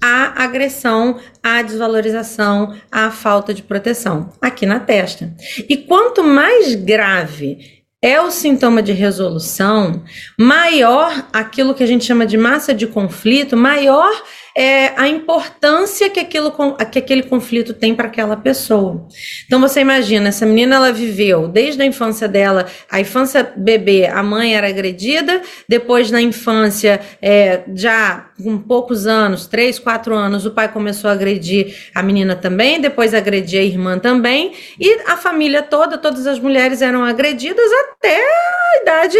a 0.00 0.44
agressão, 0.44 1.18
a 1.42 1.62
desvalorização, 1.62 2.74
a 2.90 3.10
falta 3.10 3.52
de 3.52 3.62
proteção, 3.62 4.32
aqui 4.40 4.64
na 4.64 4.80
testa. 4.80 5.34
E 5.68 5.76
quanto 5.76 6.22
mais 6.22 6.74
grave 6.74 7.78
é 8.00 8.20
o 8.20 8.30
sintoma 8.30 8.80
de 8.80 8.92
resolução, 8.92 10.04
maior 10.38 11.26
aquilo 11.32 11.74
que 11.74 11.82
a 11.82 11.86
gente 11.86 12.04
chama 12.04 12.24
de 12.24 12.38
massa 12.38 12.72
de 12.72 12.86
conflito, 12.86 13.56
maior 13.56 14.10
é 14.60 14.92
a 14.96 15.06
importância 15.06 16.10
que, 16.10 16.18
aquilo, 16.18 16.52
que 16.90 16.98
aquele 16.98 17.22
conflito 17.22 17.72
tem 17.72 17.94
para 17.94 18.08
aquela 18.08 18.36
pessoa. 18.36 19.06
Então 19.46 19.60
você 19.60 19.80
imagina, 19.82 20.30
essa 20.30 20.44
menina 20.44 20.74
ela 20.74 20.92
viveu 20.92 21.46
desde 21.46 21.80
a 21.80 21.86
infância 21.86 22.26
dela, 22.26 22.66
a 22.90 22.98
infância 23.00 23.52
bebê, 23.56 24.06
a 24.06 24.20
mãe 24.20 24.56
era 24.56 24.66
agredida, 24.66 25.42
depois 25.68 26.10
na 26.10 26.20
infância, 26.20 27.00
é, 27.22 27.62
já 27.72 28.30
com 28.42 28.58
poucos 28.58 29.06
anos, 29.06 29.46
três, 29.46 29.78
quatro 29.78 30.12
anos, 30.12 30.44
o 30.44 30.50
pai 30.50 30.72
começou 30.72 31.08
a 31.08 31.12
agredir 31.12 31.76
a 31.94 32.02
menina 32.02 32.34
também, 32.34 32.80
depois 32.80 33.14
agredia 33.14 33.60
a 33.60 33.64
irmã 33.64 33.96
também, 33.96 34.54
e 34.80 35.02
a 35.06 35.16
família 35.16 35.62
toda, 35.62 35.96
todas 35.96 36.26
as 36.26 36.40
mulheres 36.40 36.82
eram 36.82 37.04
agredidas 37.04 37.70
até 37.92 38.18
a 38.18 38.82
idade 38.82 39.18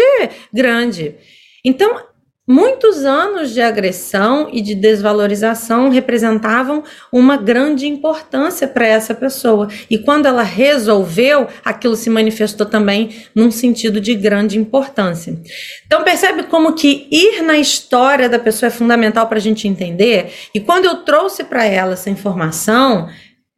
grande. 0.51 1.15
Então, 1.63 2.08
Muitos 2.51 3.05
anos 3.05 3.51
de 3.51 3.61
agressão 3.61 4.49
e 4.51 4.59
de 4.59 4.73
desvalorização 4.73 5.91
representavam 5.91 6.83
uma 7.11 7.37
grande 7.37 7.85
importância 7.85 8.67
para 8.67 8.87
essa 8.87 9.13
pessoa. 9.13 9.67
E 9.87 9.99
quando 9.99 10.25
ela 10.25 10.41
resolveu, 10.41 11.47
aquilo 11.63 11.95
se 11.95 12.09
manifestou 12.09 12.65
também 12.65 13.23
num 13.35 13.51
sentido 13.51 14.01
de 14.01 14.15
grande 14.15 14.57
importância. 14.57 15.39
Então 15.85 16.03
percebe 16.03 16.41
como 16.41 16.73
que 16.73 17.07
ir 17.11 17.43
na 17.43 17.59
história 17.59 18.27
da 18.27 18.39
pessoa 18.39 18.65
é 18.65 18.71
fundamental 18.71 19.27
para 19.27 19.37
a 19.37 19.41
gente 19.41 19.67
entender. 19.67 20.33
E 20.51 20.59
quando 20.59 20.85
eu 20.85 21.03
trouxe 21.03 21.43
para 21.43 21.63
ela 21.65 21.93
essa 21.93 22.09
informação, 22.09 23.07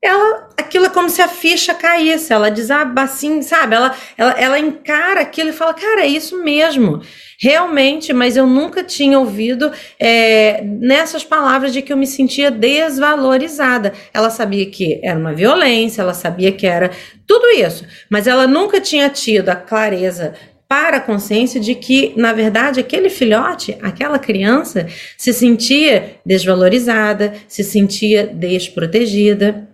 ela, 0.03 0.49
aquilo 0.57 0.87
é 0.87 0.89
como 0.89 1.09
se 1.09 1.21
a 1.21 1.27
ficha 1.27 1.75
caísse, 1.75 2.33
ela 2.33 2.49
desaba 2.49 3.03
assim, 3.03 3.41
sabe? 3.43 3.75
Ela, 3.75 3.95
ela, 4.17 4.31
ela 4.31 4.59
encara 4.59 5.21
aquilo 5.21 5.51
e 5.51 5.53
fala, 5.53 5.75
cara, 5.75 6.01
é 6.01 6.07
isso 6.07 6.43
mesmo. 6.43 7.01
Realmente, 7.43 8.13
mas 8.13 8.37
eu 8.37 8.45
nunca 8.45 8.83
tinha 8.83 9.17
ouvido 9.17 9.71
é, 9.99 10.61
nessas 10.63 11.23
palavras 11.23 11.73
de 11.73 11.81
que 11.81 11.91
eu 11.91 11.97
me 11.97 12.05
sentia 12.05 12.51
desvalorizada. 12.51 13.93
Ela 14.13 14.29
sabia 14.29 14.63
que 14.67 14.99
era 15.03 15.17
uma 15.17 15.33
violência, 15.33 16.03
ela 16.03 16.13
sabia 16.13 16.51
que 16.51 16.67
era 16.67 16.91
tudo 17.25 17.47
isso, 17.47 17.83
mas 18.11 18.27
ela 18.27 18.45
nunca 18.45 18.79
tinha 18.79 19.09
tido 19.09 19.49
a 19.49 19.55
clareza 19.55 20.35
para 20.67 20.97
a 20.97 21.01
consciência 21.01 21.59
de 21.59 21.73
que, 21.73 22.13
na 22.15 22.31
verdade, 22.31 22.79
aquele 22.79 23.09
filhote, 23.09 23.75
aquela 23.81 24.19
criança, 24.19 24.85
se 25.17 25.33
sentia 25.33 26.17
desvalorizada, 26.23 27.33
se 27.47 27.63
sentia 27.63 28.27
desprotegida. 28.27 29.67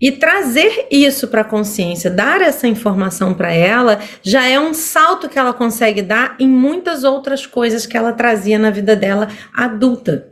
E 0.00 0.12
trazer 0.12 0.86
isso 0.90 1.28
para 1.28 1.40
a 1.40 1.44
consciência, 1.44 2.10
dar 2.10 2.40
essa 2.40 2.68
informação 2.68 3.34
para 3.34 3.52
ela, 3.52 4.00
já 4.22 4.46
é 4.46 4.58
um 4.58 4.72
salto 4.72 5.28
que 5.28 5.38
ela 5.38 5.52
consegue 5.52 6.02
dar 6.02 6.36
em 6.38 6.48
muitas 6.48 7.04
outras 7.04 7.46
coisas 7.46 7.86
que 7.86 7.96
ela 7.96 8.12
trazia 8.12 8.58
na 8.58 8.70
vida 8.70 8.94
dela 8.94 9.28
adulta. 9.52 10.28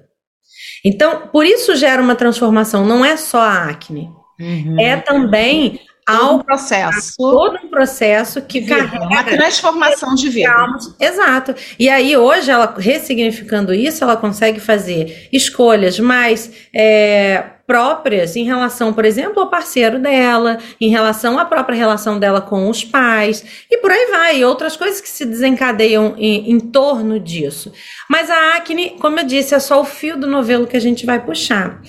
Então, 0.85 1.29
por 1.33 1.45
isso 1.45 1.75
gera 1.75 2.01
uma 2.01 2.15
transformação, 2.15 2.85
não 2.85 3.05
é 3.05 3.17
só 3.17 3.41
a 3.41 3.65
acne. 3.65 4.09
Uhum. 4.39 4.77
É 4.79 4.97
também 4.97 5.81
Todo 6.07 6.35
um 6.37 6.39
processo. 6.39 7.15
Todo 7.17 7.59
um 7.65 7.69
processo 7.69 8.41
que 8.41 8.61
Vida, 8.61 8.77
carrega 8.77 9.05
uma 9.07 9.25
transformação 9.25 10.15
de 10.15 10.29
vida. 10.29 10.55
Exato. 11.01 11.53
E 11.77 11.89
aí, 11.89 12.17
hoje, 12.17 12.49
ela 12.49 12.73
ressignificando 12.79 13.75
isso, 13.75 14.05
ela 14.05 14.17
consegue 14.17 14.61
fazer 14.61 15.29
escolhas 15.33 15.99
mais 15.99 16.53
é, 16.73 17.56
próprias 17.67 18.37
em 18.37 18.45
relação, 18.45 18.93
por 18.93 19.05
exemplo, 19.05 19.41
ao 19.41 19.51
parceiro 19.51 19.99
dela, 19.99 20.59
em 20.81 20.89
relação 20.89 21.39
à 21.39 21.45
própria 21.45 21.77
relação 21.77 22.19
dela 22.19 22.41
com 22.41 22.71
os 22.71 22.85
pais, 22.85 23.45
e 23.71 23.79
por 23.79 23.91
aí 23.91 24.07
vai, 24.11 24.45
outras 24.45 24.77
coisas 24.77 25.01
que 25.01 25.09
se 25.09 25.25
desencadeiam 25.25 26.15
em, 26.17 26.53
em 26.53 26.61
torno 26.61 27.19
disso. 27.19 27.73
Mas 28.09 28.31
a 28.31 28.57
acne, 28.57 28.97
como 29.01 29.19
eu 29.19 29.25
disse, 29.25 29.55
é 29.55 29.59
só 29.59 29.81
o 29.81 29.85
fio 29.85 30.17
do 30.17 30.27
novelo 30.27 30.67
que 30.67 30.77
a 30.77 30.81
gente 30.81 31.05
vai 31.05 31.19
puxar. 31.19 31.81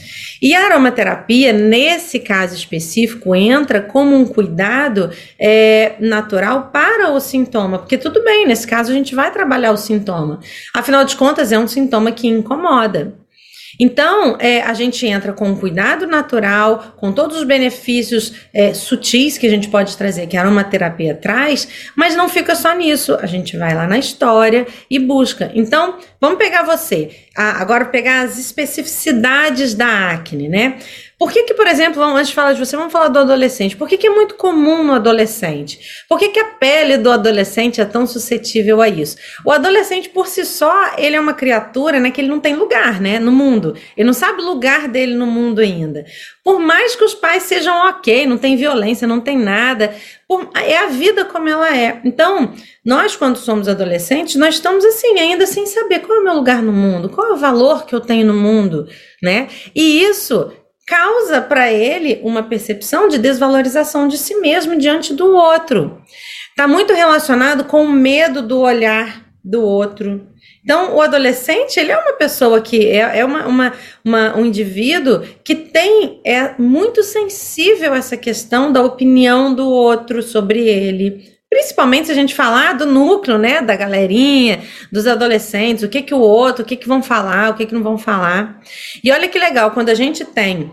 E 0.41 0.55
a 0.55 0.65
aromaterapia, 0.65 1.53
nesse 1.53 2.19
caso 2.19 2.55
específico, 2.55 3.35
entra 3.35 3.81
como 3.81 4.15
um 4.15 4.25
cuidado 4.25 5.11
é, 5.39 5.95
natural 5.99 6.69
para 6.71 7.11
o 7.11 7.19
sintoma, 7.19 7.79
porque 7.79 7.97
tudo 7.97 8.23
bem, 8.23 8.47
nesse 8.47 8.65
caso 8.65 8.91
a 8.91 8.95
gente 8.95 9.13
vai 9.13 9.31
trabalhar 9.31 9.71
o 9.71 9.77
sintoma. 9.77 10.39
Afinal 10.73 11.03
de 11.03 11.15
contas, 11.15 11.51
é 11.51 11.59
um 11.59 11.67
sintoma 11.67 12.11
que 12.11 12.27
incomoda. 12.27 13.13
Então, 13.79 14.37
é, 14.39 14.61
a 14.61 14.73
gente 14.73 15.05
entra 15.05 15.33
com 15.33 15.49
um 15.49 15.55
cuidado 15.55 16.07
natural, 16.07 16.95
com 16.97 17.11
todos 17.11 17.37
os 17.37 17.43
benefícios 17.43 18.33
é, 18.53 18.73
sutis 18.73 19.37
que 19.37 19.45
a 19.45 19.49
gente 19.49 19.69
pode 19.69 19.95
trazer, 19.95 20.27
que 20.27 20.35
a 20.35 20.41
aromaterapia 20.41 21.15
traz, 21.15 21.67
mas 21.95 22.15
não 22.15 22.27
fica 22.27 22.55
só 22.55 22.73
nisso. 22.73 23.17
A 23.21 23.25
gente 23.25 23.57
vai 23.57 23.75
lá 23.75 23.87
na 23.87 23.97
história 23.97 24.65
e 24.89 24.99
busca. 24.99 25.51
Então, 25.53 25.97
vamos 26.19 26.37
pegar 26.37 26.63
você. 26.63 27.11
Ah, 27.35 27.61
agora, 27.61 27.85
pegar 27.85 28.21
as 28.21 28.37
especificidades 28.39 29.73
da 29.73 30.11
acne, 30.11 30.49
né? 30.49 30.77
Por 31.19 31.31
que, 31.31 31.43
que, 31.43 31.53
por 31.55 31.65
exemplo, 31.65 31.99
vamos, 31.99 32.15
antes 32.15 32.29
de 32.29 32.35
falar 32.35 32.53
de 32.53 32.63
você, 32.63 32.77
vamos 32.77 32.93
falar 32.93 33.07
do 33.07 33.17
adolescente. 33.17 33.75
Por 33.75 33.89
que, 33.89 33.97
que 33.97 34.05
é 34.05 34.09
muito 34.09 34.35
comum 34.35 34.83
no 34.83 34.93
adolescente? 34.93 35.79
Por 36.07 36.19
que, 36.19 36.29
que 36.29 36.39
a 36.39 36.45
pele 36.45 36.95
do 36.95 37.09
adolescente 37.09 37.81
é 37.81 37.85
tão 37.85 38.05
suscetível 38.05 38.79
a 38.81 38.87
isso? 38.87 39.17
O 39.43 39.51
adolescente, 39.51 40.09
por 40.09 40.27
si 40.27 40.45
só, 40.45 40.95
ele 40.95 41.15
é 41.15 41.19
uma 41.19 41.33
criatura 41.33 41.99
né, 41.99 42.11
que 42.11 42.21
ele 42.21 42.27
não 42.27 42.39
tem 42.39 42.55
lugar 42.55 43.01
né, 43.01 43.17
no 43.17 43.31
mundo. 43.31 43.75
Ele 43.95 44.05
não 44.05 44.13
sabe 44.13 44.43
o 44.43 44.45
lugar 44.45 44.87
dele 44.87 45.15
no 45.15 45.25
mundo 45.25 45.59
ainda. 45.59 46.05
Por 46.43 46.59
mais 46.59 46.95
que 46.95 47.03
os 47.03 47.15
pais 47.15 47.43
sejam 47.43 47.75
ok, 47.89 48.27
não 48.27 48.37
tem 48.37 48.55
violência, 48.55 49.07
não 49.07 49.19
tem 49.19 49.39
nada, 49.39 49.95
por, 50.27 50.51
é 50.53 50.77
a 50.77 50.85
vida 50.85 51.25
como 51.25 51.49
ela 51.49 51.75
é. 51.75 51.99
Então, 52.05 52.53
nós, 52.85 53.15
quando 53.15 53.37
somos 53.37 53.67
adolescentes, 53.67 54.35
nós 54.35 54.53
estamos 54.53 54.85
assim, 54.85 55.17
ainda 55.17 55.47
sem 55.47 55.65
saber 55.65 56.01
qual 56.01 56.19
é 56.19 56.21
o 56.21 56.23
meu 56.23 56.35
lugar 56.35 56.61
no 56.61 56.71
mundo, 56.71 57.09
qual 57.09 57.31
é 57.31 57.33
o 57.33 57.37
valor 57.37 57.87
que 57.87 57.95
eu 57.95 57.99
tenho 57.99 58.27
no 58.27 58.35
mundo, 58.35 58.87
né? 59.21 59.47
E 59.75 60.03
isso 60.03 60.51
causa 60.87 61.41
para 61.41 61.71
ele 61.71 62.21
uma 62.23 62.41
percepção 62.41 63.09
de 63.09 63.17
desvalorização 63.17 64.07
de 64.07 64.17
si 64.17 64.35
mesmo 64.35 64.77
diante 64.77 65.13
do 65.13 65.35
outro. 65.35 66.01
Está 66.49 66.65
muito 66.67 66.93
relacionado 66.93 67.65
com 67.65 67.83
o 67.83 67.91
medo 67.91 68.41
do 68.41 68.61
olhar 68.61 69.27
do 69.43 69.61
outro. 69.61 70.27
Então, 70.63 70.95
o 70.95 71.01
adolescente, 71.01 71.79
ele 71.79 71.91
é 71.91 71.97
uma 71.97 72.13
pessoa 72.13 72.61
que 72.61 72.87
é, 72.87 73.19
é 73.19 73.25
uma, 73.25 73.47
uma, 73.47 73.73
uma, 74.03 74.37
um 74.37 74.45
indivíduo 74.45 75.21
que 75.43 75.55
tem, 75.55 76.21
é 76.25 76.55
muito 76.57 77.03
sensível 77.03 77.93
a 77.93 77.97
essa 77.97 78.17
questão 78.17 78.71
da 78.71 78.81
opinião 78.81 79.53
do 79.53 79.69
outro 79.69 80.21
sobre 80.21 80.67
ele, 80.67 81.36
Principalmente 81.49 82.07
se 82.07 82.11
a 82.11 82.15
gente 82.15 82.35
falar 82.35 82.73
do 82.73 82.85
núcleo, 82.85 83.37
né, 83.37 83.61
da 83.61 83.75
galerinha, 83.75 84.61
dos 84.91 85.07
adolescentes, 85.07 85.83
o 85.83 85.89
que 85.89 86.01
que 86.01 86.13
o 86.13 86.19
outro, 86.19 86.63
o 86.63 86.65
que 86.65 86.75
que 86.75 86.87
vão 86.87 87.01
falar, 87.01 87.51
o 87.51 87.53
que 87.53 87.65
que 87.65 87.73
não 87.73 87.83
vão 87.83 87.97
falar. 87.97 88.59
E 89.03 89.11
olha 89.11 89.29
que 89.29 89.39
legal, 89.39 89.71
quando 89.71 89.89
a 89.89 89.95
gente 89.95 90.25
tem 90.25 90.71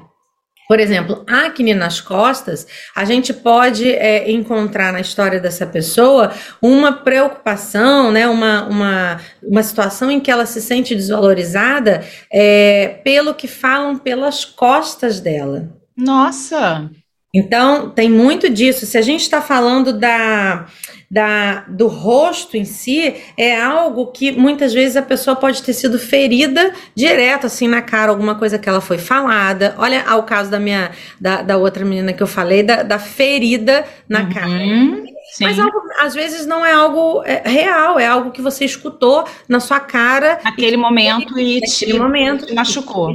por 0.67 0.81
exemplo, 0.81 1.25
acne 1.29 1.75
nas 1.75 2.01
costas, 2.01 2.67
a 2.95 3.05
gente 3.05 3.35
pode 3.35 3.91
é, 3.91 4.31
encontrar 4.31 4.93
na 4.93 5.01
história 5.01 5.39
dessa 5.39 5.67
pessoa 5.67 6.33
uma 6.61 6.93
preocupação, 6.93 8.11
né, 8.11 8.27
uma, 8.27 8.65
uma, 8.65 9.21
uma 9.43 9.63
situação 9.63 10.11
em 10.11 10.21
que 10.21 10.31
ela 10.31 10.47
se 10.47 10.63
sente 10.63 10.95
desvalorizada 10.95 12.03
é, 12.33 13.01
pelo 13.05 13.35
que 13.35 13.47
falam 13.47 13.99
pelas 13.99 14.45
costas 14.45 15.21
dela. 15.21 15.69
Nossa! 15.97 16.91
Então, 17.35 17.91
tem 17.91 18.09
muito 18.09 18.49
disso. 18.49 18.87
Se 18.87 18.97
a 18.97 19.03
gente 19.03 19.23
está 19.23 19.43
falando 19.43 19.93
da, 19.93 20.67
da, 21.11 21.65
do 21.69 21.89
rosto 21.89 22.57
em 22.57 22.65
si, 22.65 23.15
é 23.37 23.61
algo 23.61 24.07
que 24.13 24.31
muitas 24.33 24.73
vezes 24.73 24.97
a 24.97 25.03
pessoa 25.03 25.35
pode 25.35 25.63
ter 25.63 25.73
sido 25.73 25.99
ferida 25.99 26.73
direto, 26.95 27.47
assim, 27.47 27.67
na 27.69 27.83
cara, 27.83 28.11
alguma 28.11 28.37
coisa 28.37 28.59
que 28.59 28.69
ela 28.69 28.81
foi 28.81 28.99
falada. 28.99 29.75
Olha 29.79 30.05
ao 30.07 30.23
caso 30.23 30.51
da 30.51 30.61
minha, 30.61 30.93
da, 31.21 31.43
da 31.43 31.57
outra 31.57 31.85
menina 31.85 32.13
que 32.13 32.23
eu 32.23 32.27
falei, 32.27 32.63
da, 32.63 32.83
da 32.83 32.99
ferida 32.99 33.85
na 34.09 34.23
Uhum, 34.23 34.29
cara. 34.29 35.14
Sim. 35.35 35.45
Mas 35.45 35.59
algo, 35.59 35.79
às 36.01 36.15
vezes 36.15 36.47
não 36.47 36.65
é 36.65 36.73
algo 36.73 37.23
é, 37.25 37.43
real, 37.45 37.99
é 37.99 38.07
algo 38.07 38.31
que 38.31 38.41
você 38.41 38.65
escutou 38.65 39.25
na 39.49 39.61
sua 39.61 39.81
cara. 39.81 40.39
Naquele 40.45 40.77
momento 40.77 41.39
e 41.39 41.61
te, 41.61 41.93
momento. 41.95 42.47
te 42.47 42.55
machucou. 42.55 43.11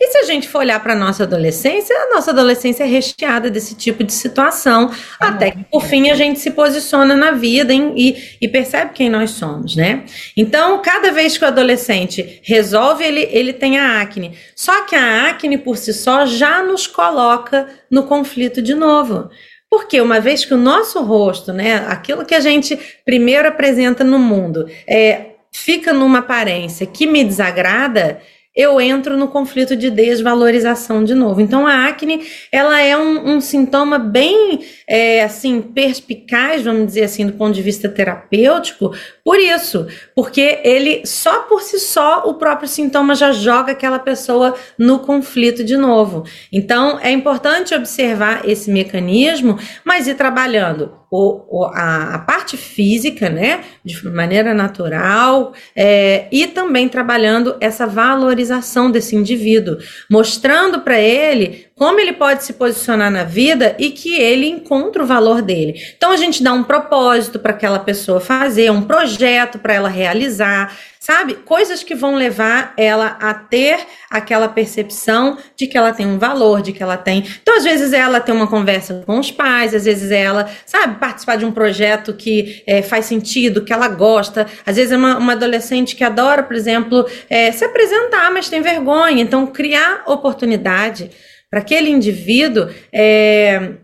E 0.00 0.06
se 0.08 0.18
a 0.18 0.24
gente 0.24 0.48
for 0.48 0.58
olhar 0.58 0.80
para 0.82 0.92
a 0.92 0.96
nossa 0.96 1.22
adolescência, 1.24 1.94
a 1.96 2.14
nossa 2.14 2.30
adolescência 2.30 2.84
é 2.84 2.86
recheada 2.86 3.50
desse 3.50 3.74
tipo 3.74 4.04
de 4.04 4.12
situação, 4.12 4.90
até 5.18 5.50
que 5.50 5.64
por 5.64 5.82
fim 5.84 6.10
a 6.10 6.14
gente 6.14 6.38
se 6.38 6.50
posiciona 6.50 7.16
na 7.16 7.30
vida 7.32 7.72
em- 7.72 7.94
e, 7.96 8.16
e 8.40 8.48
percebe 8.48 8.92
quem 8.92 9.08
nós 9.08 9.30
somos, 9.30 9.74
né? 9.76 10.04
Então, 10.36 10.80
cada 10.82 11.10
vez 11.12 11.36
que 11.38 11.44
o 11.44 11.48
adolescente 11.48 12.40
resolve, 12.44 13.04
ele, 13.04 13.28
ele 13.30 13.52
tem 13.52 13.78
a 13.78 14.00
acne. 14.00 14.36
Só 14.54 14.82
que 14.84 14.94
a 14.94 15.28
acne 15.30 15.58
por 15.58 15.76
si 15.76 15.92
só 15.92 16.26
já 16.26 16.62
nos 16.62 16.86
coloca 16.86 17.68
no 17.90 18.02
conflito 18.04 18.60
de 18.60 18.74
novo. 18.74 19.28
Porque 19.70 20.00
uma 20.00 20.20
vez 20.20 20.44
que 20.44 20.54
o 20.54 20.58
nosso 20.58 21.02
rosto, 21.02 21.52
né, 21.52 21.84
aquilo 21.88 22.24
que 22.24 22.34
a 22.34 22.40
gente 22.40 22.78
primeiro 23.04 23.48
apresenta 23.48 24.04
no 24.04 24.18
mundo, 24.18 24.66
é, 24.86 25.32
fica 25.52 25.92
numa 25.92 26.18
aparência 26.18 26.86
que 26.86 27.06
me 27.06 27.24
desagrada, 27.24 28.20
eu 28.54 28.80
entro 28.80 29.18
no 29.18 29.28
conflito 29.28 29.76
de 29.76 29.90
desvalorização 29.90 31.04
de 31.04 31.14
novo. 31.14 31.42
Então 31.42 31.66
a 31.66 31.86
acne, 31.86 32.26
ela 32.50 32.80
é 32.80 32.96
um, 32.96 33.36
um 33.36 33.40
sintoma 33.40 33.98
bem, 33.98 34.60
é, 34.88 35.22
assim, 35.22 35.60
perspicaz, 35.60 36.62
vamos 36.62 36.86
dizer 36.86 37.04
assim, 37.04 37.26
do 37.26 37.34
ponto 37.34 37.54
de 37.54 37.60
vista 37.60 37.86
terapêutico, 37.88 38.94
por 39.26 39.40
isso, 39.40 39.88
porque 40.14 40.60
ele 40.62 41.04
só 41.04 41.40
por 41.40 41.60
si 41.60 41.80
só 41.80 42.22
o 42.26 42.34
próprio 42.34 42.68
sintoma 42.68 43.12
já 43.16 43.32
joga 43.32 43.72
aquela 43.72 43.98
pessoa 43.98 44.54
no 44.78 45.00
conflito 45.00 45.64
de 45.64 45.76
novo. 45.76 46.22
Então 46.52 47.00
é 47.02 47.10
importante 47.10 47.74
observar 47.74 48.48
esse 48.48 48.70
mecanismo, 48.70 49.58
mas 49.84 50.06
ir 50.06 50.14
trabalhando 50.14 50.92
o, 51.10 51.40
o- 51.62 51.64
a, 51.66 52.14
a 52.14 52.18
parte 52.20 52.56
física, 52.56 53.28
né, 53.28 53.64
de 53.84 54.06
maneira 54.08 54.54
natural, 54.54 55.52
é, 55.74 56.26
e 56.30 56.46
também 56.46 56.88
trabalhando 56.88 57.56
essa 57.60 57.84
valorização 57.86 58.90
desse 58.92 59.16
indivíduo, 59.16 59.76
mostrando 60.08 60.80
para 60.82 61.00
ele 61.00 61.65
como 61.76 62.00
ele 62.00 62.14
pode 62.14 62.42
se 62.42 62.54
posicionar 62.54 63.10
na 63.10 63.22
vida 63.22 63.76
e 63.78 63.90
que 63.90 64.14
ele 64.14 64.48
encontra 64.48 65.02
o 65.02 65.06
valor 65.06 65.42
dele. 65.42 65.74
Então 65.94 66.10
a 66.10 66.16
gente 66.16 66.42
dá 66.42 66.50
um 66.54 66.64
propósito 66.64 67.38
para 67.38 67.52
aquela 67.52 67.78
pessoa 67.78 68.18
fazer, 68.18 68.70
um 68.72 68.80
projeto 68.80 69.58
para 69.58 69.74
ela 69.74 69.88
realizar, 69.90 70.74
sabe? 70.98 71.34
Coisas 71.34 71.82
que 71.82 71.94
vão 71.94 72.14
levar 72.14 72.72
ela 72.78 73.18
a 73.20 73.34
ter 73.34 73.78
aquela 74.10 74.48
percepção 74.48 75.36
de 75.54 75.66
que 75.66 75.76
ela 75.76 75.92
tem 75.92 76.06
um 76.06 76.18
valor, 76.18 76.62
de 76.62 76.72
que 76.72 76.82
ela 76.82 76.96
tem. 76.96 77.22
Então, 77.42 77.58
às 77.58 77.64
vezes, 77.64 77.92
é 77.92 77.98
ela 77.98 78.20
ter 78.20 78.32
uma 78.32 78.46
conversa 78.46 79.02
com 79.04 79.18
os 79.18 79.30
pais, 79.30 79.74
às 79.74 79.84
vezes, 79.84 80.10
é 80.10 80.22
ela, 80.22 80.50
sabe, 80.64 80.98
participar 80.98 81.36
de 81.36 81.44
um 81.44 81.52
projeto 81.52 82.14
que 82.14 82.64
é, 82.66 82.80
faz 82.80 83.04
sentido, 83.04 83.62
que 83.62 83.72
ela 83.72 83.86
gosta. 83.86 84.46
Às 84.64 84.76
vezes, 84.76 84.92
é 84.92 84.96
uma, 84.96 85.18
uma 85.18 85.32
adolescente 85.34 85.94
que 85.94 86.02
adora, 86.02 86.42
por 86.42 86.56
exemplo, 86.56 87.06
é, 87.28 87.52
se 87.52 87.64
apresentar, 87.64 88.32
mas 88.32 88.48
tem 88.48 88.62
vergonha. 88.62 89.22
Então, 89.22 89.46
criar 89.46 90.02
oportunidade 90.06 91.10
para 91.50 91.60
aquele 91.60 91.90
indivíduo 91.90 92.68
é, 92.92 93.74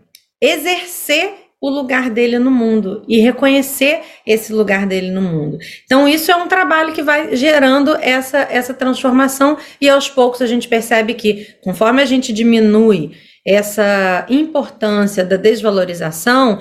exercer 0.41 1.43
o 1.63 1.69
lugar 1.69 2.09
dele 2.09 2.37
no 2.37 2.51
mundo 2.51 3.05
e 3.07 3.21
reconhecer 3.21 4.01
esse 4.27 4.51
lugar 4.51 4.85
dele 4.85 5.11
no 5.11 5.21
mundo. 5.21 5.57
Então, 5.85 6.05
isso 6.05 6.29
é 6.29 6.35
um 6.35 6.45
trabalho 6.45 6.91
que 6.91 7.01
vai 7.01 7.37
gerando 7.37 7.95
essa, 8.01 8.39
essa 8.39 8.73
transformação, 8.73 9.57
e 9.79 9.87
aos 9.87 10.09
poucos 10.09 10.41
a 10.41 10.45
gente 10.45 10.67
percebe 10.67 11.13
que, 11.13 11.55
conforme 11.63 12.01
a 12.01 12.05
gente 12.05 12.33
diminui 12.33 13.13
essa 13.47 14.25
importância 14.29 15.23
da 15.23 15.37
desvalorização, 15.37 16.59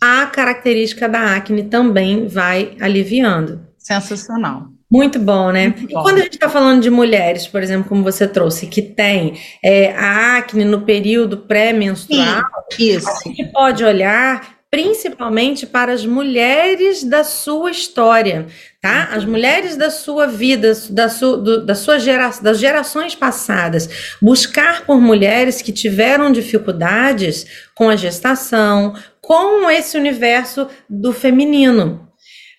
a 0.00 0.26
característica 0.26 1.08
da 1.08 1.34
acne 1.34 1.64
também 1.64 2.28
vai 2.28 2.76
aliviando. 2.80 3.66
Sensacional. 3.76 4.73
Muito 4.94 5.18
bom, 5.18 5.50
né? 5.50 5.68
Muito 5.68 5.90
E 5.90 5.94
bom. 5.94 6.02
quando 6.02 6.18
a 6.18 6.22
gente 6.22 6.34
está 6.34 6.48
falando 6.48 6.80
de 6.82 6.90
mulheres, 6.90 7.46
por 7.48 7.62
exemplo, 7.62 7.88
como 7.88 8.02
você 8.04 8.28
trouxe, 8.28 8.66
que 8.68 8.80
tem 8.80 9.34
é, 9.64 9.92
a 9.92 10.36
acne 10.36 10.64
no 10.64 10.82
período 10.82 11.38
pré-menstrual, 11.38 12.42
Isso. 12.78 13.08
a 13.08 13.28
gente 13.28 13.44
pode 13.52 13.84
olhar 13.84 14.54
principalmente 14.70 15.66
para 15.66 15.92
as 15.92 16.04
mulheres 16.04 17.04
da 17.04 17.22
sua 17.22 17.70
história, 17.70 18.46
tá? 18.82 19.08
As 19.12 19.24
mulheres 19.24 19.76
da 19.76 19.88
sua 19.88 20.26
vida, 20.26 20.72
da 20.90 21.08
sua, 21.08 21.36
do- 21.36 21.64
da 21.64 21.76
sua 21.76 21.96
gera, 22.00 22.28
das 22.42 22.58
gerações 22.58 23.14
passadas. 23.14 24.16
Buscar 24.20 24.84
por 24.84 25.00
mulheres 25.00 25.62
que 25.62 25.70
tiveram 25.72 26.32
dificuldades 26.32 27.46
com 27.74 27.88
a 27.88 27.94
gestação, 27.94 28.94
com 29.20 29.70
esse 29.70 29.96
universo 29.96 30.66
do 30.90 31.12
feminino. 31.12 32.08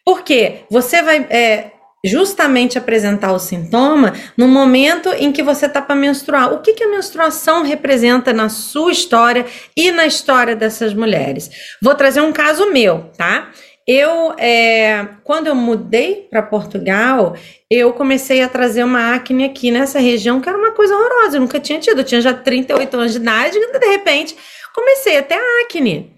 Porque 0.06 0.60
você 0.72 1.02
vai 1.02 1.18
é, 1.30 1.72
justamente 2.06 2.77
apresentar 2.77 3.34
o 3.34 3.40
sintoma 3.40 4.14
no 4.38 4.48
momento 4.48 5.10
em 5.10 5.32
que 5.32 5.44
você 5.44 5.65
está 5.65 5.82
para 5.82 5.95
menstruar. 5.95 6.53
O 6.53 6.60
que, 6.60 6.73
que 6.73 6.84
a 6.84 6.90
menstruação 6.90 7.64
representa 7.64 8.32
na 8.32 8.49
sua 8.49 8.91
história 8.91 9.45
e 9.76 9.91
na 9.91 10.06
história 10.06 10.56
dessas 10.56 10.94
mulheres? 10.94 11.49
Vou 11.82 11.95
trazer 11.95 12.22
um 12.22 12.32
caso 12.32 12.72
meu, 12.72 13.10
tá? 13.18 13.49
Eu, 13.88 14.34
é, 14.40 15.07
quando 15.23 15.45
eu 15.45 15.53
mudei 15.53 16.27
para 16.30 16.41
Portugal, 16.41 17.36
eu 17.69 17.94
comecei 17.94 18.41
a 18.41 18.49
trazer 18.49 18.84
uma 18.84 19.14
acne 19.14 19.45
aqui 19.45 19.69
nessa 19.69 19.99
região, 19.99 20.41
que 20.41 20.49
era 20.49 20.57
uma 20.57 20.72
coisa 20.72 20.95
horrorosa, 20.95 21.38
eu 21.38 21.41
nunca 21.41 21.60
tinha 21.60 21.80
tido. 21.80 21.99
Eu 21.99 22.03
tinha 22.03 22.19
já 22.19 22.34
38 22.34 22.98
anos 22.98 23.11
de 23.11 23.19
idade 23.19 23.57
e 23.57 23.80
de 23.80 23.88
repente 23.88 24.36
comecei 24.73 25.18
a 25.18 25.23
ter 25.23 25.40
acne. 25.64 26.15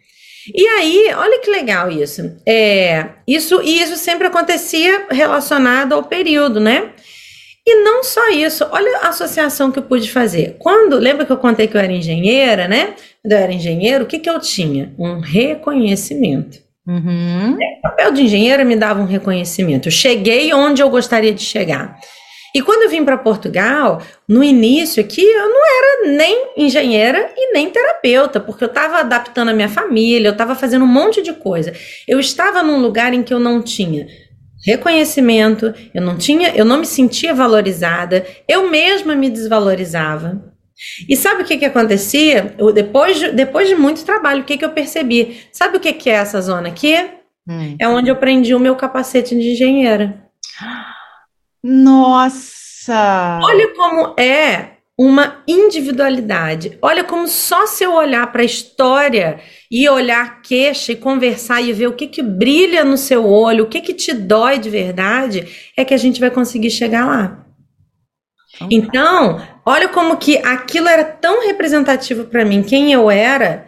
E 0.54 0.68
aí, 0.68 1.12
olha 1.16 1.40
que 1.40 1.50
legal 1.50 1.92
isso. 1.92 2.36
É, 2.46 3.06
isso 3.28 3.62
e 3.62 3.82
isso 3.82 3.96
sempre 3.98 4.28
acontecia 4.28 5.08
relacionado 5.10 5.94
ao 5.94 6.04
período, 6.04 6.60
né? 6.60 6.92
E 7.66 7.84
não 7.84 8.02
só 8.02 8.30
isso, 8.30 8.66
olha 8.72 9.00
a 9.00 9.10
associação 9.10 9.72
que 9.72 9.80
eu 9.80 9.84
pude 9.84 10.10
fazer. 10.10 10.56
Quando, 10.58 10.98
lembra 10.98 11.26
que 11.26 11.32
eu 11.34 11.38
contei 11.38 11.68
que 11.68 11.76
eu 11.76 11.82
era 11.82 11.92
engenheira, 11.92 12.66
né? 12.66 12.94
Quando 13.22 13.34
eu 13.34 13.38
era 13.38 13.52
engenheiro, 13.52 14.06
o 14.06 14.08
que 14.08 14.20
que 14.20 14.30
eu 14.30 14.40
tinha? 14.40 14.94
Um 14.98 15.20
reconhecimento. 15.20 16.60
Uhum. 16.88 17.56
O 17.56 17.82
papel 17.82 18.14
de 18.14 18.22
engenheira 18.22 18.64
me 18.64 18.78
dava 18.78 19.02
um 19.02 19.06
reconhecimento. 19.06 19.90
Eu 19.90 19.92
cheguei 19.92 20.54
onde 20.54 20.82
eu 20.82 20.90
gostaria 20.90 21.34
de 21.34 21.44
chegar. 21.44 22.00
E 22.56 22.62
quando 22.62 22.84
eu 22.84 22.90
vim 22.90 23.04
para 23.04 23.18
Portugal, 23.18 24.02
no 24.28 24.44
início 24.44 25.04
aqui, 25.04 25.22
eu 25.22 25.50
não 25.50 25.62
era 25.66 26.12
nem 26.18 26.54
engenheira 26.58 27.32
e 27.36 27.54
nem 27.54 27.70
terapeuta, 27.70 28.40
porque 28.40 28.64
eu 28.64 28.68
estava 28.68 29.00
adaptando 29.00 29.50
a 29.50 29.54
minha 29.54 29.70
família, 29.70 30.28
eu 30.28 30.32
estava 30.32 30.56
fazendo 30.56 30.86
um 30.86 30.88
monte 30.88 31.22
de 31.22 31.34
coisa. 31.34 31.74
Eu 32.08 32.20
estava 32.20 32.64
num 32.64 32.82
lugar 32.82 33.14
em 33.14 33.24
que 33.24 33.34
eu 33.34 33.40
não 33.40 33.62
tinha 33.62 34.08
reconhecimento, 34.66 35.74
eu 35.94 36.02
não 36.02 36.18
tinha, 36.18 36.50
eu 36.56 36.66
não 36.66 36.80
me 36.80 36.86
sentia 36.86 37.34
valorizada, 37.34 38.26
eu 38.48 38.70
mesma 38.70 39.16
me 39.16 39.30
desvalorizava. 39.30 40.44
E 41.08 41.16
sabe 41.16 41.42
o 41.42 41.46
que 41.46 41.58
que 41.58 41.66
acontecia? 41.66 42.54
Eu, 42.58 42.72
depois, 42.72 43.18
de, 43.18 43.32
depois 43.32 43.68
de 43.68 43.76
muito 43.76 44.06
trabalho, 44.06 44.42
o 44.42 44.46
que 44.46 44.58
que 44.58 44.66
eu 44.66 44.70
percebi? 44.70 45.42
Sabe 45.52 45.78
o 45.78 45.80
que 45.80 45.94
que 45.94 46.10
é 46.10 46.14
essa 46.14 46.40
zona 46.42 46.68
aqui? 46.68 46.96
Hum. 47.48 47.76
É 47.80 47.88
onde 47.88 48.10
eu 48.10 48.16
prendi 48.16 48.54
o 48.54 48.60
meu 48.60 48.76
capacete 48.76 49.36
de 49.36 49.52
engenheira. 49.52 50.24
Nossa! 51.70 53.42
Olha 53.44 53.74
como 53.76 54.14
é 54.18 54.78
uma 54.98 55.44
individualidade. 55.46 56.78
Olha 56.82 57.04
como 57.04 57.28
só 57.28 57.68
se 57.68 57.84
eu 57.84 57.94
olhar 57.94 58.32
para 58.32 58.42
a 58.42 58.46
história 58.46 59.42
e 59.70 59.88
olhar 59.90 60.26
a 60.26 60.30
queixa 60.30 60.94
e 60.94 60.96
conversar 60.96 61.62
e 61.62 61.74
ver 61.74 61.88
o 61.88 61.94
que 61.94 62.08
que 62.08 62.24
brilha 62.24 62.86
no 62.86 62.98
seu 62.98 63.26
olho, 63.26 63.66
o 63.66 63.68
que 63.68 63.82
que 63.82 63.94
te 63.94 64.14
dói 64.14 64.58
de 64.58 64.70
verdade, 64.70 65.46
é 65.76 65.84
que 65.84 65.94
a 65.94 65.98
gente 65.98 66.22
vai 66.22 66.32
conseguir 66.32 66.72
chegar 66.72 67.06
lá. 67.06 67.46
Então, 68.72 69.40
olha 69.66 69.90
como 69.90 70.16
que 70.16 70.38
aquilo 70.38 70.88
era 70.88 71.04
tão 71.04 71.46
representativo 71.46 72.24
para 72.26 72.46
mim, 72.46 72.64
quem 72.64 72.94
eu 72.94 73.12
era, 73.12 73.67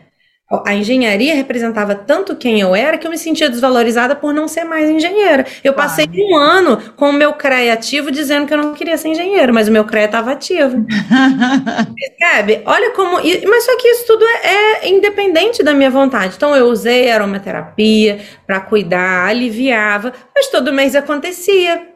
a 0.65 0.73
engenharia 0.73 1.35
representava 1.35 1.93
tanto 1.93 2.35
quem 2.35 2.59
eu 2.59 2.76
era 2.76 2.97
que 2.97 3.05
eu 3.05 3.11
me 3.11 3.17
sentia 3.17 3.49
desvalorizada 3.49 4.15
por 4.15 4.34
não 4.34 4.47
ser 4.47 4.63
mais 4.63 4.89
engenheira. 4.89 5.45
Eu 5.63 5.73
Claro. 5.73 5.89
passei 5.89 6.07
um 6.11 6.35
ano 6.35 6.77
com 6.95 7.09
o 7.09 7.13
meu 7.13 7.34
CREA 7.34 7.73
ativo 7.73 8.09
dizendo 8.09 8.47
que 8.47 8.53
eu 8.53 8.57
não 8.57 8.73
queria 8.73 8.97
ser 8.97 9.09
engenheira, 9.09 9.53
mas 9.53 9.67
o 9.67 9.71
meu 9.71 9.85
CREA 9.85 10.05
estava 10.05 10.31
ativo. 10.31 10.85
Percebe? 11.95 12.61
Olha 12.65 12.91
como. 12.91 13.17
Mas 13.47 13.65
só 13.65 13.77
que 13.77 13.88
isso 13.88 14.07
tudo 14.07 14.26
é, 14.26 14.85
é 14.85 14.89
independente 14.89 15.61
da 15.63 15.73
minha 15.73 15.89
vontade. 15.89 16.34
Então 16.35 16.55
eu 16.55 16.65
usei 16.67 17.11
aromaterapia 17.11 18.19
para 18.47 18.59
cuidar, 18.59 19.27
aliviava, 19.27 20.13
mas 20.35 20.47
todo 20.47 20.73
mês 20.73 20.95
acontecia. 20.95 21.88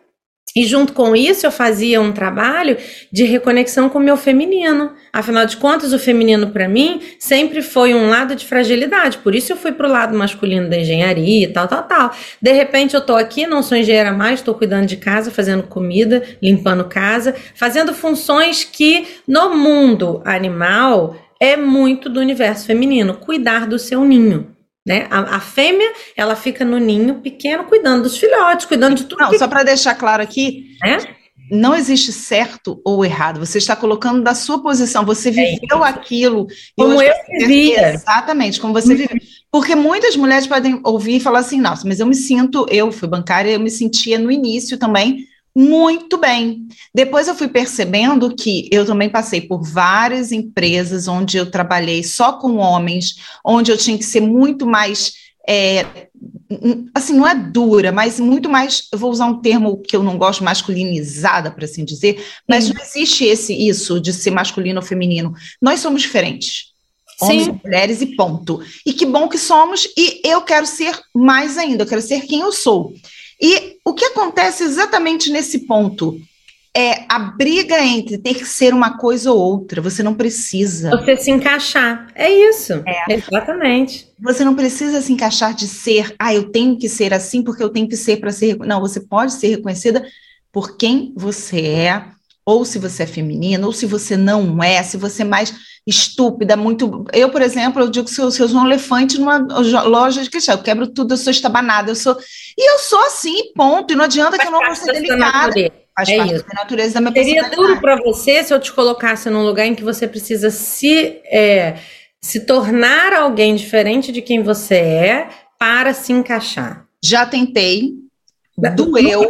E 0.56 0.66
junto 0.66 0.94
com 0.94 1.16
isso, 1.16 1.48
eu 1.48 1.52
fazia 1.52 2.00
um 2.00 2.12
trabalho 2.12 2.78
de 3.12 3.24
reconexão 3.24 3.90
com 3.90 3.98
o 3.98 4.04
meu 4.04 4.16
feminino. 4.16 4.92
Afinal 5.12 5.48
de 5.48 5.58
contas, 5.58 5.94
o 5.94 6.00
feminino 6.00 6.52
para 6.52 6.68
mim 6.68 7.02
sempre 7.18 7.64
foi 7.64 7.96
um 7.96 8.08
lado 8.08 8.36
de 8.36 8.46
fragilidade. 8.46 9.18
Por 9.18 9.34
isso 9.34 9.52
eu 9.52 9.58
fui 9.58 9.72
pro 9.72 9.88
lado 9.88 10.16
masculino 10.16 10.70
da 10.70 10.78
engenharia 10.78 11.46
e 11.46 11.52
tal, 11.52 11.68
tal, 11.68 11.84
tal. 11.84 12.12
De 12.40 12.52
repente 12.52 12.94
eu 12.94 13.02
tô 13.02 13.16
aqui, 13.16 13.48
não 13.48 13.64
sou 13.64 13.76
engenheira 13.76 14.12
mais, 14.12 14.40
estou 14.40 14.54
cuidando 14.54 14.86
de 14.86 14.98
casa, 14.98 15.32
fazendo 15.32 15.64
comida, 15.64 16.22
limpando 16.40 16.86
casa, 16.86 17.34
fazendo 17.56 17.92
funções 17.92 18.64
que 18.64 19.08
no 19.28 19.56
mundo 19.56 20.22
animal 20.24 21.18
é 21.40 21.58
muito 21.58 22.10
do 22.10 22.20
universo 22.20 22.68
feminino, 22.68 23.16
cuidar 23.16 23.66
do 23.66 23.80
seu 23.80 24.04
ninho. 24.06 24.53
Né? 24.86 25.08
A, 25.10 25.38
a 25.38 25.40
fêmea, 25.40 25.92
ela 26.16 26.36
fica 26.36 26.66
no 26.66 26.78
ninho 26.78 27.16
pequeno, 27.22 27.64
cuidando 27.64 28.04
dos 28.04 28.18
filhotes, 28.18 28.66
cuidando 28.66 28.96
de 28.96 29.06
tudo. 29.06 29.20
Não, 29.20 29.30
que- 29.30 29.38
só 29.40 29.48
para 29.48 29.64
deixar 29.64 29.96
claro 29.96 30.22
aqui, 30.22 30.76
né? 30.82 30.98
não 31.52 31.76
existe 31.76 32.12
certo 32.12 32.82
ou 32.84 33.06
errado. 33.06 33.40
Você 33.40 33.58
está 33.60 33.76
colocando 33.76 34.22
da 34.24 34.34
sua 34.34 34.62
posição. 34.62 35.06
Você 35.06 35.30
viveu 35.32 35.84
aquilo. 35.84 36.48
e 36.78 36.82
É 36.82 36.84
Como 36.84 36.98
hoje 36.98 37.10
eu 37.10 37.40
vivia. 37.40 37.94
Exatamente, 37.94 38.60
como 38.60 38.74
você 38.74 38.96
viveu. 38.96 39.18
Porque 39.52 39.76
muitas 39.76 40.16
mulheres 40.16 40.48
podem 40.48 40.80
ouvir 40.84 41.18
e 41.18 41.20
falar 41.20 41.40
assim, 41.40 41.62
nossa, 41.62 41.88
mas 41.88 42.00
eu 42.00 42.08
me 42.08 42.16
sinto, 42.16 42.66
eu 42.72 42.92
fui 42.92 43.08
bancária, 43.08 43.52
eu 43.52 43.60
me 43.60 43.70
sentia 43.70 44.18
no 44.18 44.32
início 44.32 44.78
também 44.80 45.28
muito 45.56 46.18
bem. 46.18 46.68
Depois 46.94 47.28
eu 47.28 47.36
fui 47.36 47.48
percebendo 47.48 48.36
que 48.36 48.68
eu 48.72 48.86
também 48.86 49.10
passei 49.10 49.42
por 49.42 49.64
várias 49.64 50.32
empresas 50.32 51.08
onde 51.08 51.38
eu 51.38 51.50
trabalhei 51.50 52.04
só 52.04 52.34
com 52.34 52.58
homens, 52.58 53.16
onde 53.46 53.72
eu 53.72 53.78
tinha 53.78 53.98
que 53.98 54.06
ser 54.06 54.22
muito 54.22 54.66
mais 54.66 55.14
é, 55.48 56.08
assim, 56.94 57.14
não 57.14 57.28
é 57.28 57.36
dura, 57.36 57.92
mas 57.92 58.20
muito 58.20 58.50
mais, 58.50 58.88
eu 58.92 58.98
vou 58.98 59.12
usar 59.12 59.26
um 59.26 59.42
termo 59.42 59.78
que 59.82 59.96
eu 59.96 60.04
não 60.04 60.18
gosto, 60.18 60.44
masculinizada, 60.44 61.52
para 61.52 61.66
assim 61.66 61.84
dizer, 61.84 62.24
mas 62.48 62.70
não 62.70 62.82
existe 62.82 63.26
esse 63.26 63.54
isso 63.54 64.00
de 64.00 64.14
ser 64.14 64.32
masculino 64.32 64.80
ou 64.80 64.86
feminino. 64.86 65.34
Nós 65.62 65.80
somos 65.80 66.02
diferentes. 66.02 66.72
Homens 67.22 67.44
Sim. 67.44 67.50
e 67.52 67.68
mulheres 67.68 68.02
e 68.02 68.16
ponto. 68.16 68.62
E 68.86 68.94
que 68.94 69.06
bom 69.06 69.28
que 69.28 69.38
somos, 69.38 69.88
e 69.98 70.22
eu 70.24 70.42
quero 70.42 70.66
ser 70.66 70.98
mais 71.14 71.58
ainda, 71.58 71.84
eu 71.84 71.88
quero 71.88 72.02
ser 72.02 72.22
quem 72.22 72.40
eu 72.40 72.52
sou. 72.52 72.94
E 73.42 73.78
o 73.84 73.94
que 73.94 74.06
acontece 74.06 74.64
exatamente 74.64 75.32
nesse 75.32 75.60
ponto 75.66 76.18
é 76.76 77.06
a 77.08 77.20
briga 77.20 77.84
entre 77.84 78.18
ter 78.18 78.34
que 78.34 78.46
ser 78.46 78.74
uma 78.74 78.98
coisa 78.98 79.32
ou 79.32 79.38
outra. 79.38 79.80
Você 79.82 80.02
não 80.02 80.16
precisa. 80.16 80.90
Você 80.90 81.16
se 81.18 81.30
encaixar. 81.30 82.08
É 82.16 82.32
isso. 82.32 82.82
Exatamente. 83.08 84.08
Você 84.20 84.44
não 84.44 84.56
precisa 84.56 85.00
se 85.02 85.14
encaixar 85.14 85.54
de 85.54 85.68
ser, 85.68 86.16
ah, 86.18 86.34
eu 86.34 86.50
tenho 86.50 86.78
que 86.78 86.90
ser 86.90 87.14
assim 87.14 87.44
porque 87.44 87.64
eu 87.64 87.70
tenho 87.70 87.88
que 87.88 87.96
ser 87.96 88.18
para 88.18 88.32
ser. 88.32 88.48
reco-". 88.48 88.66
Não, 88.66 88.82
você 88.82 89.00
pode 89.00 89.34
ser 89.34 89.48
reconhecida 89.50 90.04
por 90.52 90.76
quem 90.78 91.14
você 91.16 91.62
é, 91.62 92.06
ou 92.46 92.66
se 92.66 92.78
você 92.78 93.04
é 93.04 93.08
feminina, 93.08 93.66
ou 93.66 93.72
se 93.72 93.86
você 93.86 94.18
não 94.18 94.62
é, 94.62 94.84
se 94.84 94.98
você 94.98 95.22
é 95.22 95.26
mais 95.26 95.54
estúpida, 95.86 96.56
muito. 96.56 97.06
Eu, 97.14 97.30
por 97.30 97.42
exemplo, 97.42 97.82
eu 97.82 97.90
digo 97.90 98.06
que 98.06 98.12
se 98.12 98.22
eu, 98.22 98.26
eu 98.26 98.32
sou 98.32 98.62
um 98.62 98.66
elefante 98.66 99.20
numa 99.20 99.38
loja 99.84 100.22
de 100.24 100.30
cristal, 100.30 100.58
eu 100.58 100.64
quebro 100.64 100.88
tudo, 100.88 101.14
eu 101.14 101.18
sou 101.18 101.32
estabanada, 101.32 101.92
eu 101.92 101.96
sou. 101.96 102.18
E 102.58 102.72
eu 102.74 102.80
sou 102.80 103.00
assim, 103.06 103.54
ponto. 103.54 103.94
E 103.94 103.96
não 103.96 104.06
adianta 104.06 104.38
que 104.38 104.48
eu 104.48 104.52
não 104.52 104.60
vou 104.60 104.76
ser 104.76 104.94
delicada. 104.94 105.54
Faz 105.96 106.10
É 106.10 106.18
parte 106.18 106.36
isso. 106.36 106.46
da 106.48 106.54
natureza 106.62 106.94
da 106.96 107.02
minha 107.02 107.14
Seria 107.14 107.50
duro 107.50 107.80
para 107.80 107.96
você 107.98 108.44
se 108.44 108.54
eu 108.54 108.60
te 108.60 108.72
colocasse 108.72 109.30
num 109.30 109.46
lugar 109.46 109.68
em 109.68 109.76
que 109.76 109.84
você 109.84 110.08
precisa 110.08 110.50
se, 110.50 111.22
é, 111.26 111.76
se 112.20 112.42
tornar 112.46 113.14
alguém 113.14 113.56
diferente 113.56 114.12
de 114.12 114.22
quem 114.22 114.42
você 114.42 114.76
é 114.76 115.30
para 115.60 115.94
se 115.94 116.12
encaixar. 116.12 116.88
Já 117.04 117.26
tentei, 117.26 117.94
doeu. 118.76 119.30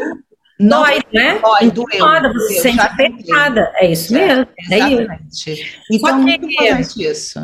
Não, 0.60 0.84
Dói, 0.84 1.00
né? 1.14 1.40
Dói, 1.42 1.72
doeu. 1.72 1.88
Incomoda, 1.94 2.32
você 2.34 2.54
se 2.56 2.62
sente 2.62 2.80
apertada. 2.80 3.72
É 3.78 3.92
isso 3.92 4.14
mesmo. 4.14 4.48
É 4.72 4.78
isso. 4.80 5.02
Exatamente. 5.02 5.78
Então, 5.92 6.10
Só 6.10 6.16
é 6.16 6.20
muito 6.20 6.48
que- 6.48 6.54
importante 6.54 7.04
isso. 7.04 7.40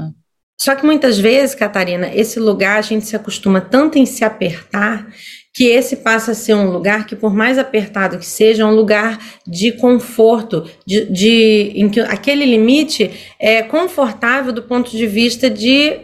Só 0.61 0.75
que 0.75 0.85
muitas 0.85 1.17
vezes, 1.17 1.55
Catarina, 1.55 2.11
esse 2.13 2.37
lugar 2.39 2.77
a 2.77 2.81
gente 2.81 3.05
se 3.05 3.15
acostuma 3.15 3.61
tanto 3.61 3.97
em 3.97 4.05
se 4.05 4.25
apertar 4.25 5.07
que 5.53 5.63
esse 5.63 5.95
passa 5.97 6.31
a 6.31 6.35
ser 6.35 6.53
um 6.53 6.69
lugar 6.69 7.05
que, 7.07 7.15
por 7.15 7.33
mais 7.33 7.57
apertado 7.57 8.19
que 8.19 8.25
seja, 8.25 8.63
é 8.63 8.65
um 8.65 8.75
lugar 8.75 9.17
de 9.47 9.71
conforto, 9.71 10.69
de, 10.85 11.05
de- 11.05 11.71
em 11.75 11.89
que 11.89 12.01
aquele 12.01 12.45
limite 12.45 13.09
é 13.39 13.63
confortável 13.63 14.51
do 14.51 14.61
ponto 14.61 14.91
de 14.91 15.07
vista 15.07 15.49
de, 15.49 16.01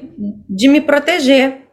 de 0.49 0.67
me 0.69 0.79
proteger. 0.81 1.64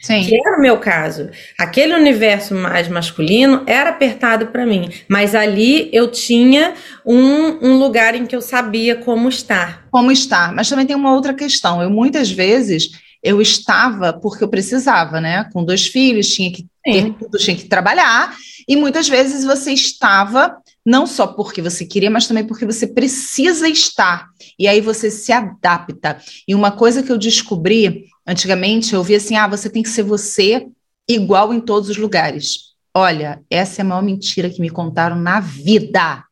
Sim. 0.00 0.24
Que 0.24 0.36
era 0.36 0.56
o 0.56 0.60
meu 0.60 0.78
caso. 0.78 1.28
Aquele 1.58 1.94
universo 1.94 2.54
mais 2.54 2.88
masculino 2.88 3.64
era 3.66 3.90
apertado 3.90 4.46
para 4.46 4.64
mim, 4.64 4.88
mas 5.08 5.34
ali 5.34 5.90
eu 5.92 6.08
tinha 6.10 6.74
um, 7.04 7.68
um 7.68 7.78
lugar 7.78 8.14
em 8.14 8.24
que 8.24 8.36
eu 8.36 8.40
sabia 8.40 8.94
como 8.94 9.28
estar. 9.28 9.86
Como 9.90 10.12
estar. 10.12 10.54
Mas 10.54 10.68
também 10.68 10.86
tem 10.86 10.94
uma 10.94 11.14
outra 11.14 11.34
questão. 11.34 11.82
Eu, 11.82 11.90
muitas 11.90 12.30
vezes, 12.30 12.90
eu 13.22 13.42
estava 13.42 14.12
porque 14.12 14.44
eu 14.44 14.48
precisava, 14.48 15.20
né? 15.20 15.48
Com 15.52 15.64
dois 15.64 15.88
filhos, 15.88 16.32
tinha 16.32 16.52
que 16.52 16.64
ter 16.84 17.12
tudo, 17.14 17.36
tinha 17.36 17.56
que 17.56 17.64
trabalhar. 17.64 18.36
E 18.68 18.76
muitas 18.76 19.08
vezes 19.08 19.44
você 19.44 19.72
estava 19.72 20.58
não 20.86 21.06
só 21.06 21.26
porque 21.26 21.60
você 21.60 21.84
queria, 21.84 22.10
mas 22.10 22.26
também 22.26 22.44
porque 22.44 22.64
você 22.64 22.86
precisa 22.86 23.68
estar. 23.68 24.28
E 24.58 24.68
aí 24.68 24.80
você 24.80 25.10
se 25.10 25.32
adapta. 25.32 26.18
E 26.46 26.54
uma 26.54 26.70
coisa 26.70 27.02
que 27.02 27.10
eu 27.10 27.18
descobri 27.18 28.06
antigamente, 28.28 28.94
eu 28.94 29.02
via 29.02 29.16
assim: 29.16 29.36
ah, 29.36 29.48
você 29.48 29.70
tem 29.70 29.82
que 29.82 29.88
ser 29.88 30.02
você 30.02 30.68
igual 31.08 31.54
em 31.54 31.60
todos 31.60 31.88
os 31.88 31.96
lugares. 31.96 32.74
Olha, 32.94 33.42
essa 33.48 33.80
é 33.80 33.82
a 33.82 33.84
maior 33.84 34.02
mentira 34.02 34.50
que 34.50 34.60
me 34.60 34.68
contaram 34.68 35.16
na 35.16 35.40
vida. 35.40 36.22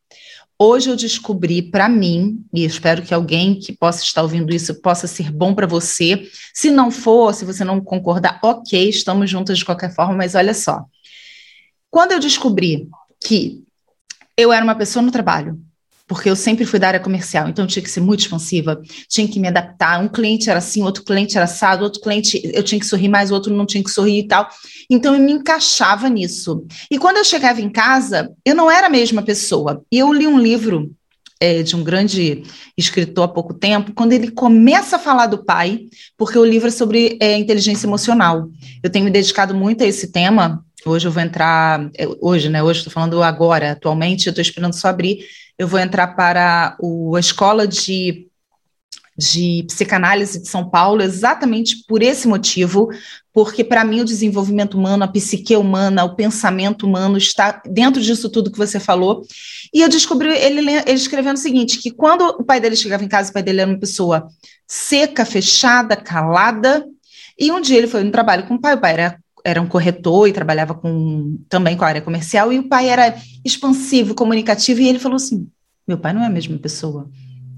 Hoje 0.59 0.89
eu 0.89 0.95
descobri 0.95 1.61
para 1.61 1.87
mim, 1.87 2.43
e 2.53 2.65
espero 2.65 3.03
que 3.03 3.13
alguém 3.13 3.59
que 3.59 3.71
possa 3.71 4.03
estar 4.03 4.23
ouvindo 4.23 4.53
isso 4.53 4.81
possa 4.81 5.07
ser 5.07 5.31
bom 5.31 5.53
para 5.53 5.67
você. 5.67 6.27
Se 6.53 6.71
não 6.71 6.89
for, 6.89 7.33
se 7.33 7.45
você 7.45 7.63
não 7.63 7.79
concordar, 7.79 8.39
ok, 8.43 8.89
estamos 8.89 9.29
juntas 9.29 9.59
de 9.59 9.65
qualquer 9.65 9.93
forma, 9.93 10.15
mas 10.15 10.33
olha 10.33 10.53
só. 10.53 10.83
Quando 11.91 12.11
eu 12.11 12.19
descobri 12.19 12.89
que 13.23 13.63
eu 14.35 14.51
era 14.51 14.63
uma 14.63 14.75
pessoa 14.75 15.03
no 15.03 15.11
trabalho, 15.11 15.59
porque 16.07 16.29
eu 16.29 16.35
sempre 16.35 16.65
fui 16.65 16.79
da 16.79 16.87
área 16.87 16.99
comercial, 16.99 17.49
então 17.49 17.65
eu 17.65 17.69
tinha 17.69 17.83
que 17.83 17.91
ser 17.91 17.99
muito 17.99 18.21
expansiva, 18.21 18.81
tinha 19.09 19.27
que 19.27 19.39
me 19.39 19.47
adaptar. 19.47 19.99
Um 19.99 20.07
cliente 20.07 20.49
era 20.49 20.59
assim, 20.59 20.81
outro 20.81 21.03
cliente 21.03 21.35
era 21.35 21.43
assado, 21.43 21.83
outro 21.83 21.99
cliente 21.99 22.39
eu 22.53 22.63
tinha 22.63 22.79
que 22.79 22.85
sorrir 22.85 23.09
mais, 23.09 23.29
outro 23.29 23.53
não 23.53 23.65
tinha 23.65 23.83
que 23.83 23.91
sorrir 23.91 24.19
e 24.19 24.27
tal. 24.27 24.47
Então 24.89 25.13
eu 25.13 25.19
me 25.19 25.33
encaixava 25.33 26.07
nisso. 26.07 26.65
E 26.89 26.97
quando 26.97 27.17
eu 27.17 27.25
chegava 27.25 27.61
em 27.61 27.69
casa, 27.69 28.31
eu 28.45 28.55
não 28.55 28.71
era 28.71 28.87
a 28.87 28.89
mesma 28.89 29.21
pessoa. 29.21 29.83
E 29.91 29.99
eu 29.99 30.13
li 30.13 30.25
um 30.25 30.39
livro 30.39 30.95
é, 31.39 31.61
de 31.61 31.75
um 31.75 31.83
grande 31.83 32.43
escritor 32.77 33.25
há 33.25 33.27
pouco 33.27 33.53
tempo, 33.53 33.93
quando 33.93 34.13
ele 34.13 34.31
começa 34.31 34.95
a 34.95 34.99
falar 34.99 35.27
do 35.27 35.43
pai, 35.43 35.87
porque 36.17 36.37
o 36.37 36.45
livro 36.45 36.69
é 36.69 36.71
sobre 36.71 37.17
é, 37.21 37.37
inteligência 37.37 37.85
emocional. 37.85 38.49
Eu 38.81 38.89
tenho 38.89 39.05
me 39.05 39.11
dedicado 39.11 39.53
muito 39.53 39.83
a 39.83 39.87
esse 39.87 40.11
tema. 40.11 40.63
Hoje 40.85 41.07
eu 41.07 41.11
vou 41.11 41.21
entrar, 41.21 41.89
é, 41.97 42.07
hoje, 42.21 42.49
né? 42.49 42.63
Hoje 42.63 42.79
estou 42.79 42.93
falando 42.93 43.21
agora, 43.21 43.71
atualmente, 43.71 44.27
eu 44.27 44.31
estou 44.31 44.41
esperando 44.41 44.73
só 44.73 44.87
abrir. 44.87 45.19
Eu 45.57 45.67
vou 45.67 45.79
entrar 45.79 46.07
para 46.07 46.77
o, 46.79 47.15
a 47.15 47.19
escola 47.19 47.67
de, 47.67 48.27
de 49.17 49.63
psicanálise 49.67 50.41
de 50.41 50.47
São 50.47 50.69
Paulo, 50.69 51.01
exatamente 51.01 51.83
por 51.87 52.03
esse 52.03 52.27
motivo, 52.27 52.89
porque 53.33 53.63
para 53.63 53.83
mim 53.83 54.01
o 54.01 54.05
desenvolvimento 54.05 54.77
humano, 54.77 55.03
a 55.03 55.07
psique 55.07 55.55
humana, 55.55 56.03
o 56.03 56.15
pensamento 56.15 56.85
humano 56.85 57.17
está 57.17 57.61
dentro 57.65 58.01
disso 58.01 58.29
tudo 58.29 58.51
que 58.51 58.57
você 58.57 58.79
falou. 58.79 59.23
E 59.73 59.81
eu 59.81 59.89
descobri 59.89 60.29
ele, 60.29 60.59
ele 60.59 60.91
escrevendo 60.91 61.37
o 61.37 61.39
seguinte: 61.39 61.79
que 61.79 61.91
quando 61.91 62.21
o 62.21 62.43
pai 62.43 62.59
dele 62.59 62.75
chegava 62.75 63.03
em 63.03 63.07
casa, 63.07 63.29
o 63.31 63.33
pai 63.33 63.43
dele 63.43 63.61
era 63.61 63.69
uma 63.69 63.79
pessoa 63.79 64.27
seca, 64.67 65.25
fechada, 65.25 65.95
calada. 65.95 66.85
E 67.39 67.51
um 67.51 67.61
dia 67.61 67.77
ele 67.77 67.87
foi 67.87 68.03
no 68.03 68.11
trabalho 68.11 68.47
com 68.47 68.55
o 68.55 68.61
pai, 68.61 68.75
o 68.75 68.79
pai 68.79 68.93
era, 68.93 69.19
era 69.43 69.61
um 69.61 69.67
corretor 69.67 70.27
e 70.27 70.33
trabalhava 70.33 70.73
com, 70.73 71.37
também 71.47 71.77
com 71.77 71.83
a 71.83 71.87
área 71.87 72.01
comercial, 72.01 72.51
e 72.51 72.59
o 72.59 72.67
pai 72.67 72.89
era 72.89 73.15
expansivo, 73.43 74.15
comunicativo, 74.15 74.81
e 74.81 74.87
ele 74.87 74.99
falou 74.99 75.15
assim: 75.15 75.49
meu 75.87 75.97
pai 75.97 76.11
não 76.11 76.21
é 76.21 76.25
a 76.25 76.29
mesma 76.29 76.57
pessoa. 76.57 77.09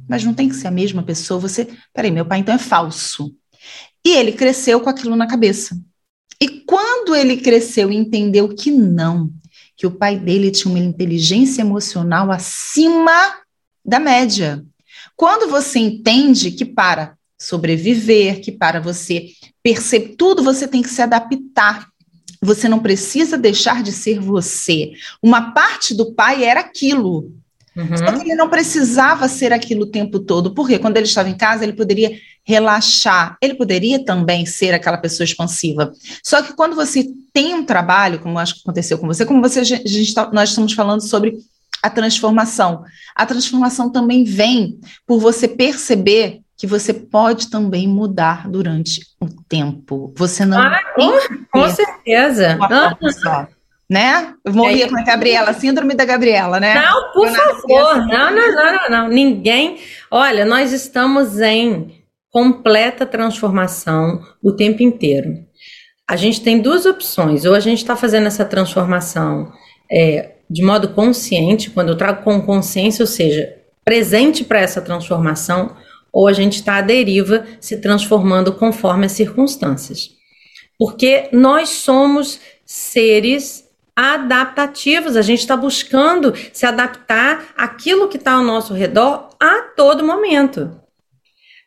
Mas 0.08 0.24
não 0.24 0.34
tem 0.34 0.48
que 0.48 0.56
ser 0.56 0.68
a 0.68 0.72
mesma 0.72 1.02
pessoa. 1.02 1.40
Você. 1.40 1.68
Peraí, 1.94 2.12
meu 2.12 2.26
pai 2.26 2.40
então 2.40 2.54
é 2.54 2.60
falso. 2.60 3.34
E 4.06 4.10
ele 4.12 4.32
cresceu 4.32 4.80
com 4.80 4.90
aquilo 4.90 5.16
na 5.16 5.28
cabeça. 5.28 5.80
E 6.42 6.48
quando 6.48 7.16
ele 7.16 7.38
cresceu 7.38 7.92
e 7.92 7.96
entendeu 7.96 8.48
que 8.56 8.72
não, 8.72 9.30
que 9.76 9.86
o 9.86 9.92
pai 9.92 10.18
dele 10.18 10.52
tinha 10.52 10.74
uma 10.74 10.80
inteligência 10.84 11.62
emocional 11.62 12.32
acima 12.32 13.36
da 13.84 14.00
média. 14.00 14.64
Quando 15.16 15.50
você 15.50 15.80
entende 15.80 16.52
que 16.52 16.66
para 16.66 17.18
sobreviver, 17.40 18.42
que 18.42 18.52
para 18.52 18.80
você 18.80 19.30
perceber 19.64 20.16
tudo 20.18 20.44
você 20.44 20.68
tem 20.68 20.82
que 20.82 20.90
se 20.90 21.02
adaptar. 21.02 21.88
Você 22.42 22.70
não 22.70 22.80
precisa 22.80 23.38
deixar 23.38 23.84
de 23.84 23.92
ser 23.92 24.20
você. 24.20 24.92
Uma 25.22 25.52
parte 25.52 25.94
do 25.94 26.14
pai 26.14 26.44
era 26.44 26.60
aquilo. 26.62 27.32
Uhum. 27.76 27.98
Só 27.98 28.12
que 28.12 28.22
ele 28.22 28.36
não 28.36 28.50
precisava 28.50 29.28
ser 29.28 29.54
aquilo 29.54 29.84
o 29.84 29.92
tempo 29.92 30.20
todo, 30.20 30.54
porque 30.54 30.80
quando 30.80 30.98
ele 30.98 31.06
estava 31.06 31.30
em 31.30 31.38
casa, 31.38 31.64
ele 31.64 31.74
poderia 31.74 32.12
relaxar, 32.44 33.38
ele 33.42 33.54
poderia 33.54 34.04
também 34.04 34.46
ser 34.46 34.74
aquela 34.74 34.98
pessoa 34.98 35.24
expansiva. 35.24 35.94
Só 36.24 36.42
que 36.42 36.54
quando 36.54 36.76
você 36.76 37.08
tem 37.32 37.54
um 37.54 37.64
trabalho, 37.64 38.20
como 38.20 38.40
acho 38.40 38.56
que 38.56 38.62
aconteceu 38.62 38.98
com 38.98 39.08
você, 39.08 39.26
como 39.26 39.42
você, 39.42 39.64
gente 39.64 40.14
tá- 40.14 40.32
nós 40.34 40.50
estamos 40.50 40.74
falando 40.74 41.02
sobre 41.02 41.38
a 41.82 41.90
transformação. 41.90 42.84
A 43.16 43.26
transformação 43.26 43.90
também 43.92 44.24
vem 44.24 44.80
por 45.06 45.20
você 45.20 45.48
perceber 45.48 46.42
que 46.60 46.68
você 46.68 46.94
pode 46.94 47.50
também 47.50 47.88
mudar 47.88 48.50
durante 48.50 49.00
o 49.18 49.28
tempo. 49.48 50.14
Você 50.18 50.46
não 50.46 50.60
Ah, 50.60 50.78
tem 50.94 51.10
com, 51.50 51.70
certeza. 51.70 52.60
só, 53.14 53.48
né? 53.90 54.34
Eu 54.44 54.54
morria 54.54 54.90
com 54.90 55.00
a 55.00 55.04
Gabriela, 55.04 55.54
síndrome 55.54 55.96
da 55.96 56.04
Gabriela, 56.04 56.60
né? 56.60 56.76
Não, 56.76 57.14
por 57.14 57.30
favor, 57.30 57.92
assim. 57.92 58.12
não, 58.12 58.36
não, 58.36 58.52
não, 58.54 58.74
não, 58.74 58.90
não. 58.90 59.08
Ninguém. 59.08 59.78
Olha, 60.12 60.44
nós 60.44 60.74
estamos 60.74 61.40
em 61.40 62.04
completa 62.30 63.06
transformação 63.06 64.22
o 64.44 64.52
tempo 64.52 64.84
inteiro. 64.84 65.46
A 66.06 66.18
gente 66.18 66.42
tem 66.42 66.60
duas 66.60 66.86
opções. 66.86 67.46
Ou 67.46 67.56
a 67.56 67.60
gente 67.62 67.78
está 67.78 67.96
fazendo 67.96 68.28
essa 68.28 68.44
transformação 68.44 69.50
é, 69.90 70.34
de 70.50 70.62
modo 70.62 70.90
consciente, 70.90 71.70
quando 71.70 71.88
eu 71.90 71.98
trago 71.98 72.22
com 72.22 72.42
consciência, 72.42 73.02
ou 73.02 73.08
seja, 73.08 73.56
presente 73.86 74.44
para 74.44 74.60
essa 74.60 74.82
transformação, 74.82 75.74
ou 76.12 76.28
a 76.28 76.34
gente 76.34 76.56
está 76.56 76.76
à 76.76 76.82
deriva, 76.82 77.46
se 77.60 77.78
transformando 77.78 78.54
conforme 78.54 79.06
as 79.06 79.12
circunstâncias. 79.12 80.12
Porque 80.78 81.30
nós 81.32 81.70
somos 81.70 82.40
seres 82.66 83.68
adaptativos, 83.96 85.18
a 85.18 85.22
gente 85.22 85.40
está 85.40 85.58
buscando 85.58 86.34
se 86.54 86.66
adaptar 86.66 87.50
àquilo 87.58 88.08
que 88.08 88.18
está 88.18 88.34
ao 88.34 88.44
nosso 88.44 88.74
redor 88.74 89.30
a 89.40 89.62
todo 89.76 90.06
momento. 90.06 90.72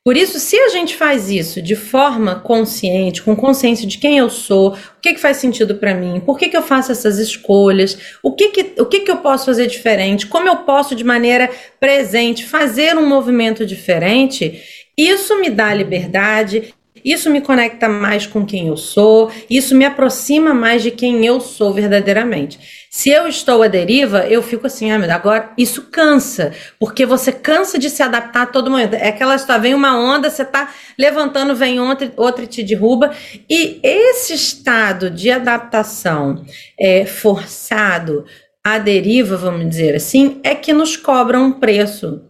Por 0.05 0.17
isso, 0.17 0.41
se 0.41 0.59
a 0.59 0.69
gente 0.69 0.97
faz 0.97 1.31
isso 1.31 1.63
de 1.63 1.77
forma 1.77 2.35
consciente, 2.41 3.23
com 3.23 3.37
consciência 3.37 3.87
de 3.87 3.99
quem 3.99 4.19
eu 4.19 4.29
sou, 4.29 4.71
o 4.71 5.01
que, 5.01 5.15
que 5.15 5.21
faz 5.21 5.37
sentido 5.37 5.77
para 5.77 5.95
mim, 5.95 6.21
por 6.21 6.37
que, 6.37 6.49
que 6.49 6.57
eu 6.57 6.63
faço 6.63 6.91
essas 6.91 7.19
escolhas, 7.19 8.17
o, 8.21 8.33
que, 8.33 8.49
que, 8.49 8.83
o 8.83 8.87
que, 8.87 9.01
que 9.01 9.11
eu 9.11 9.19
posso 9.19 9.47
fazer 9.47 9.69
diferente, 9.69 10.27
como 10.27 10.49
eu 10.49 10.57
posso, 10.57 10.97
de 10.97 11.05
maneira 11.05 11.49
presente, 11.79 12.45
fazer 12.45 12.97
um 12.99 13.09
movimento 13.09 13.65
diferente, 13.65 14.61
isso 14.99 15.41
me 15.41 15.49
dá 15.49 15.73
liberdade, 15.73 16.75
isso 17.05 17.31
me 17.31 17.41
conecta 17.41 17.89
mais 17.89 18.27
com 18.27 18.45
quem 18.45 18.69
eu 18.69 18.77
sou, 18.77 19.31
isso 19.49 19.75
me 19.75 19.85
aproxima 19.85 20.53
mais 20.53 20.83
de 20.83 20.91
quem 20.91 21.25
eu 21.25 21.41
sou 21.41 21.73
verdadeiramente. 21.73 22.87
Se 22.91 23.09
eu 23.11 23.27
estou 23.27 23.63
à 23.63 23.69
deriva, 23.69 24.27
eu 24.27 24.43
fico 24.43 24.67
assim, 24.67 24.91
ah, 24.91 25.15
agora 25.15 25.53
isso 25.57 25.89
cansa, 25.91 26.53
porque 26.79 27.07
você 27.07 27.33
cansa 27.33 27.79
de 27.79 27.89
se 27.89 28.03
adaptar 28.03 28.43
a 28.43 28.47
todo 28.47 28.71
momento. 28.71 28.95
É 28.95 29.09
aquela 29.09 29.35
história, 29.35 29.63
vem 29.63 29.75
uma 29.75 29.99
onda, 29.99 30.29
você 30.29 30.43
está 30.43 30.73
levantando, 30.99 31.57
vem 31.57 31.81
outra, 31.81 32.13
outra 32.17 32.45
e 32.45 32.47
te 32.47 32.63
derruba. 32.63 33.11
E 33.49 33.81
esse 33.83 34.35
estado 34.35 35.11
de 35.11 35.31
adaptação 35.31 36.45
é, 36.79 37.07
forçado 37.07 38.27
à 38.63 38.79
deriva, 38.79 39.37
vamos 39.37 39.69
dizer 39.69 39.97
assim, 39.97 40.41
é 40.45 40.55
que 40.55 40.73
nos 40.73 40.97
cobra 40.97 41.41
um 41.41 41.53
preço 41.53 42.23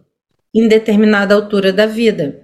em 0.55 0.67
determinada 0.67 1.35
altura 1.35 1.73
da 1.73 1.85
vida. 1.85 2.43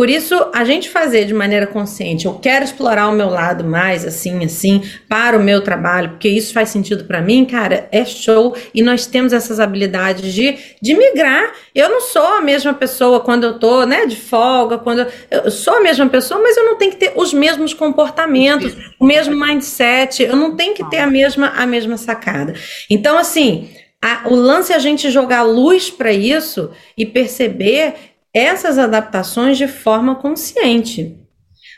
Por 0.00 0.08
isso, 0.08 0.34
a 0.54 0.64
gente 0.64 0.88
fazer 0.88 1.26
de 1.26 1.34
maneira 1.34 1.66
consciente, 1.66 2.24
eu 2.24 2.32
quero 2.32 2.64
explorar 2.64 3.06
o 3.08 3.12
meu 3.12 3.28
lado 3.28 3.62
mais 3.64 4.02
assim, 4.06 4.42
assim, 4.42 4.82
para 5.06 5.36
o 5.36 5.42
meu 5.42 5.60
trabalho, 5.60 6.12
porque 6.12 6.26
isso 6.26 6.54
faz 6.54 6.70
sentido 6.70 7.04
para 7.04 7.20
mim, 7.20 7.44
cara, 7.44 7.86
é 7.92 8.02
show. 8.02 8.56
E 8.72 8.82
nós 8.82 9.04
temos 9.04 9.30
essas 9.34 9.60
habilidades 9.60 10.32
de, 10.32 10.56
de 10.80 10.94
migrar. 10.94 11.52
Eu 11.74 11.90
não 11.90 12.00
sou 12.00 12.24
a 12.38 12.40
mesma 12.40 12.72
pessoa 12.72 13.20
quando 13.20 13.44
eu 13.44 13.58
tô, 13.58 13.84
né, 13.84 14.06
de 14.06 14.16
folga, 14.16 14.78
quando 14.78 15.00
eu, 15.00 15.06
eu 15.44 15.50
sou 15.50 15.74
a 15.74 15.80
mesma 15.82 16.08
pessoa, 16.08 16.40
mas 16.40 16.56
eu 16.56 16.64
não 16.64 16.78
tenho 16.78 16.92
que 16.92 16.96
ter 16.96 17.12
os 17.14 17.34
mesmos 17.34 17.74
comportamentos, 17.74 18.74
o 18.98 19.04
mesmo 19.04 19.36
mindset, 19.38 20.22
eu 20.22 20.34
não 20.34 20.56
tenho 20.56 20.72
que 20.72 20.88
ter 20.88 21.00
a 21.00 21.06
mesma, 21.06 21.48
a 21.48 21.66
mesma 21.66 21.98
sacada. 21.98 22.54
Então, 22.88 23.18
assim, 23.18 23.68
a- 24.00 24.22
o 24.30 24.34
lance 24.34 24.72
é 24.72 24.76
a 24.76 24.78
gente 24.78 25.10
jogar 25.10 25.42
luz 25.42 25.90
para 25.90 26.10
isso 26.10 26.70
e 26.96 27.04
perceber 27.04 27.92
essas 28.32 28.78
adaptações 28.78 29.58
de 29.58 29.66
forma 29.66 30.14
consciente. 30.14 31.16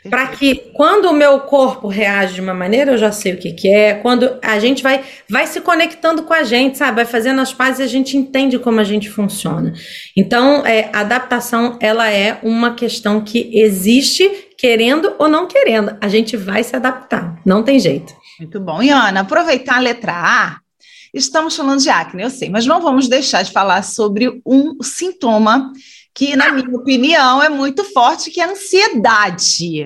Para 0.09 0.27
que 0.27 0.55
quando 0.73 1.05
o 1.05 1.13
meu 1.13 1.39
corpo 1.41 1.87
reage 1.87 2.35
de 2.35 2.41
uma 2.41 2.53
maneira, 2.53 2.91
eu 2.91 2.97
já 2.97 3.11
sei 3.11 3.33
o 3.33 3.37
que, 3.37 3.53
que 3.53 3.69
é. 3.69 3.93
Quando 3.93 4.37
a 4.41 4.59
gente 4.59 4.83
vai, 4.83 5.01
vai 5.29 5.47
se 5.47 5.61
conectando 5.61 6.23
com 6.23 6.33
a 6.33 6.43
gente, 6.43 6.77
sabe? 6.77 6.97
Vai 6.97 7.05
fazendo 7.05 7.39
as 7.39 7.53
pazes 7.53 7.79
e 7.79 7.83
a 7.83 7.87
gente 7.87 8.17
entende 8.17 8.59
como 8.59 8.81
a 8.81 8.83
gente 8.83 9.09
funciona. 9.09 9.73
Então, 10.15 10.65
é, 10.65 10.89
a 10.91 10.99
adaptação, 10.99 11.77
ela 11.79 12.09
é 12.09 12.37
uma 12.43 12.73
questão 12.73 13.21
que 13.21 13.49
existe, 13.53 14.29
querendo 14.57 15.15
ou 15.17 15.29
não 15.29 15.47
querendo. 15.47 15.95
A 16.01 16.09
gente 16.09 16.35
vai 16.35 16.63
se 16.63 16.75
adaptar, 16.75 17.39
não 17.45 17.63
tem 17.63 17.79
jeito. 17.79 18.13
Muito 18.39 18.59
bom. 18.59 18.83
E 18.83 18.89
Ana, 18.89 19.21
aproveitar 19.21 19.77
a 19.77 19.79
letra 19.79 20.11
A, 20.11 20.57
estamos 21.13 21.55
falando 21.55 21.81
de 21.81 21.89
acne, 21.89 22.23
eu 22.23 22.29
sei, 22.29 22.49
mas 22.49 22.65
não 22.65 22.81
vamos 22.81 23.07
deixar 23.07 23.41
de 23.41 23.51
falar 23.51 23.83
sobre 23.83 24.41
um 24.45 24.83
sintoma 24.83 25.71
que, 26.13 26.35
na 26.35 26.51
minha 26.51 26.75
opinião, 26.77 27.41
é 27.41 27.49
muito 27.49 27.83
forte, 27.85 28.29
que 28.29 28.39
é 28.39 28.45
a 28.45 28.51
ansiedade. 28.51 29.85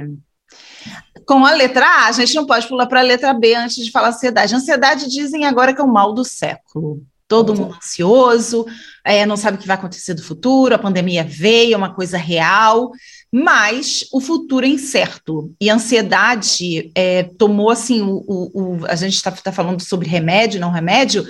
Com 1.26 1.46
a 1.46 1.52
letra 1.54 1.86
A, 1.86 2.08
a 2.08 2.12
gente 2.12 2.36
não 2.36 2.46
pode 2.46 2.68
pular 2.68 2.86
para 2.88 3.00
a 3.00 3.04
letra 3.04 3.34
B 3.34 3.54
antes 3.56 3.84
de 3.84 3.92
falar 3.92 4.10
ansiedade. 4.10 4.56
Ansiedade 4.56 5.10
dizem 5.10 5.46
agora 5.46 5.74
que 5.74 5.82
é 5.82 5.84
o 5.84 5.88
mal 5.92 6.14
do 6.14 6.24
século. 6.24 7.02
Todo 7.28 7.54
mundo 7.54 7.76
ansioso, 7.76 8.66
é, 9.04 9.26
não 9.26 9.36
sabe 9.36 9.58
o 9.58 9.60
que 9.60 9.68
vai 9.68 9.76
acontecer 9.76 10.14
do 10.14 10.24
futuro, 10.24 10.74
a 10.74 10.80
pandemia 10.80 11.26
veio, 11.26 11.74
é 11.74 11.78
uma 11.78 11.94
coisa 11.94 12.18
real, 12.18 12.90
mas 13.30 14.06
o 14.14 14.22
futuro 14.22 14.66
é 14.66 14.70
incerto. 14.70 15.54
E 15.60 15.70
a 15.70 15.76
ansiedade 15.76 16.90
é, 16.96 17.24
tomou 17.38 17.70
assim, 17.70 18.02
o, 18.02 18.24
o- 18.26 18.78
o- 18.80 18.86
a 18.88 18.96
gente 18.96 19.16
está 19.16 19.52
falando 19.52 19.82
sobre 19.82 20.08
remédio, 20.08 20.62
não 20.62 20.72
remédio, 20.72 21.28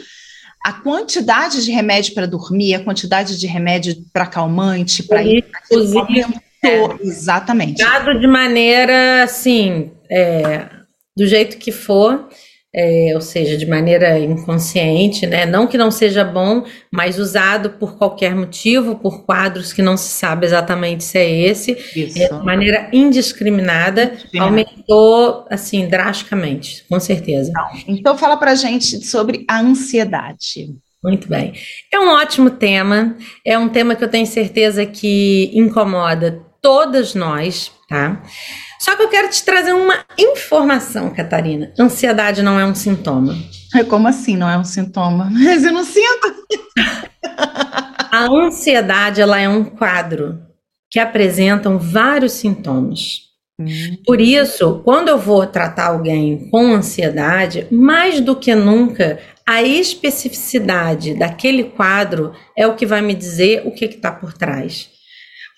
a 0.67 0.73
quantidade 0.73 1.63
de 1.63 1.71
remédio 1.71 2.13
para 2.13 2.27
dormir, 2.27 2.75
a 2.75 2.83
quantidade 2.83 3.39
de 3.39 3.47
remédio 3.47 3.95
para 4.11 4.25
calmante, 4.25 5.01
para 5.01 5.21
aumentou. 5.21 6.99
Exatamente. 6.99 7.81
Dado 7.81 8.19
de 8.19 8.27
maneira 8.27 9.23
assim, 9.23 9.91
é, 10.11 10.67
do 11.15 11.25
jeito 11.25 11.57
que 11.57 11.71
for, 11.71 12.27
é, 12.79 13.11
ou 13.15 13.21
seja, 13.21 13.57
de 13.57 13.65
maneira 13.65 14.19
inconsciente, 14.19 15.25
né? 15.25 15.47
Não 15.47 15.65
que 15.65 15.79
não 15.79 15.89
seja 15.89 16.23
bom, 16.23 16.63
mas 16.91 17.17
usado 17.17 17.71
por 17.71 17.97
qualquer 17.97 18.35
motivo, 18.35 18.97
por 18.97 19.25
quadros 19.25 19.73
que 19.73 19.81
não 19.81 19.97
se 19.97 20.09
sabe 20.09 20.45
exatamente 20.45 21.03
se 21.03 21.17
é 21.17 21.27
esse, 21.27 21.71
Isso. 21.95 22.21
é, 22.21 22.27
de 22.27 22.45
maneira 22.45 22.87
indiscriminada, 22.93 24.13
aumentou 24.39 25.47
assim 25.49 25.87
drasticamente, 25.87 26.85
com 26.87 26.99
certeza. 26.99 27.51
Então 27.87 28.15
fala 28.15 28.37
pra 28.37 28.53
gente 28.53 29.03
sobre 29.03 29.43
a 29.49 29.59
ansiedade. 29.59 30.75
Muito 31.03 31.27
bem. 31.27 31.53
É 31.91 31.99
um 31.99 32.09
ótimo 32.09 32.51
tema, 32.51 33.17
é 33.43 33.57
um 33.57 33.69
tema 33.69 33.95
que 33.95 34.03
eu 34.03 34.09
tenho 34.09 34.27
certeza 34.27 34.85
que 34.85 35.49
incomoda 35.51 36.43
todas 36.61 37.15
nós, 37.15 37.71
tá? 37.89 38.21
Só 38.79 38.95
que 38.95 39.03
eu 39.03 39.09
quero 39.09 39.29
te 39.29 39.43
trazer 39.43 39.73
uma 39.73 40.05
informação, 40.17 41.09
Catarina. 41.09 41.73
Ansiedade 41.79 42.41
não 42.41 42.59
é 42.59 42.65
um 42.65 42.75
sintoma. 42.75 43.35
É 43.75 43.83
como 43.83 44.07
assim, 44.07 44.37
não 44.37 44.49
é 44.49 44.57
um 44.57 44.63
sintoma? 44.63 45.29
Mas 45.33 45.63
eu 45.63 45.71
não 45.71 45.83
sinto. 45.83 46.35
A 48.11 48.25
ansiedade, 48.25 49.21
ela 49.21 49.39
é 49.39 49.49
um 49.49 49.63
quadro 49.63 50.39
que 50.89 50.99
apresentam 50.99 51.77
vários 51.77 52.33
sintomas. 52.33 53.27
Por 54.05 54.21
isso, 54.21 54.81
quando 54.85 55.09
eu 55.09 55.17
vou 55.17 55.45
tratar 55.47 55.87
alguém 55.87 56.47
com 56.51 56.75
ansiedade, 56.75 57.67
mais 57.71 58.21
do 58.21 58.35
que 58.35 58.53
nunca, 58.53 59.19
a 59.45 59.63
especificidade 59.63 61.15
daquele 61.15 61.63
quadro 61.63 62.33
é 62.55 62.67
o 62.67 62.75
que 62.75 62.85
vai 62.85 63.01
me 63.01 63.15
dizer 63.15 63.63
o 63.65 63.71
que 63.71 63.85
está 63.85 64.11
por 64.11 64.33
trás. 64.33 64.89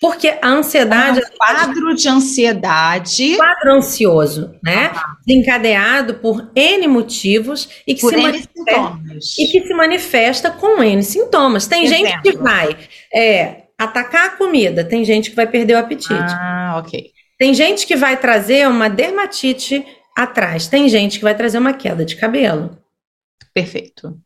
Porque 0.00 0.38
a 0.40 0.48
ansiedade. 0.48 1.20
Um 1.20 1.36
quadro 1.36 1.94
de 1.94 2.08
ansiedade. 2.08 3.36
Quadro 3.36 3.74
ansioso, 3.74 4.54
né? 4.64 4.92
Desencadeado 5.26 6.14
por 6.14 6.50
N 6.56 6.88
motivos 6.88 7.68
e 7.86 7.94
que, 7.94 8.00
Por 8.00 8.14
se 8.14 8.16
N 8.16 8.22
manifesta, 8.22 8.50
sintomas. 8.56 9.38
e 9.38 9.46
que 9.46 9.66
se 9.66 9.74
manifesta 9.74 10.50
com 10.50 10.82
N 10.82 11.02
sintomas. 11.02 11.66
Tem 11.66 11.86
gente 11.86 12.18
que 12.22 12.30
Exemplo. 12.30 12.44
vai 12.44 12.76
é, 13.14 13.64
atacar 13.78 14.26
a 14.26 14.30
comida, 14.30 14.84
tem 14.84 15.04
gente 15.04 15.28
que 15.30 15.36
vai 15.36 15.46
perder 15.46 15.74
o 15.74 15.78
apetite. 15.78 16.14
Ah, 16.14 16.82
ok. 16.82 17.10
Tem 17.38 17.52
gente 17.52 17.86
que 17.86 17.96
vai 17.96 18.16
trazer 18.16 18.66
uma 18.68 18.88
dermatite 18.88 19.84
atrás, 20.16 20.66
tem 20.66 20.88
gente 20.88 21.18
que 21.18 21.24
vai 21.24 21.34
trazer 21.34 21.58
uma 21.58 21.74
queda 21.74 22.04
de 22.06 22.16
cabelo. 22.16 22.78
Perfeito. 23.52 24.18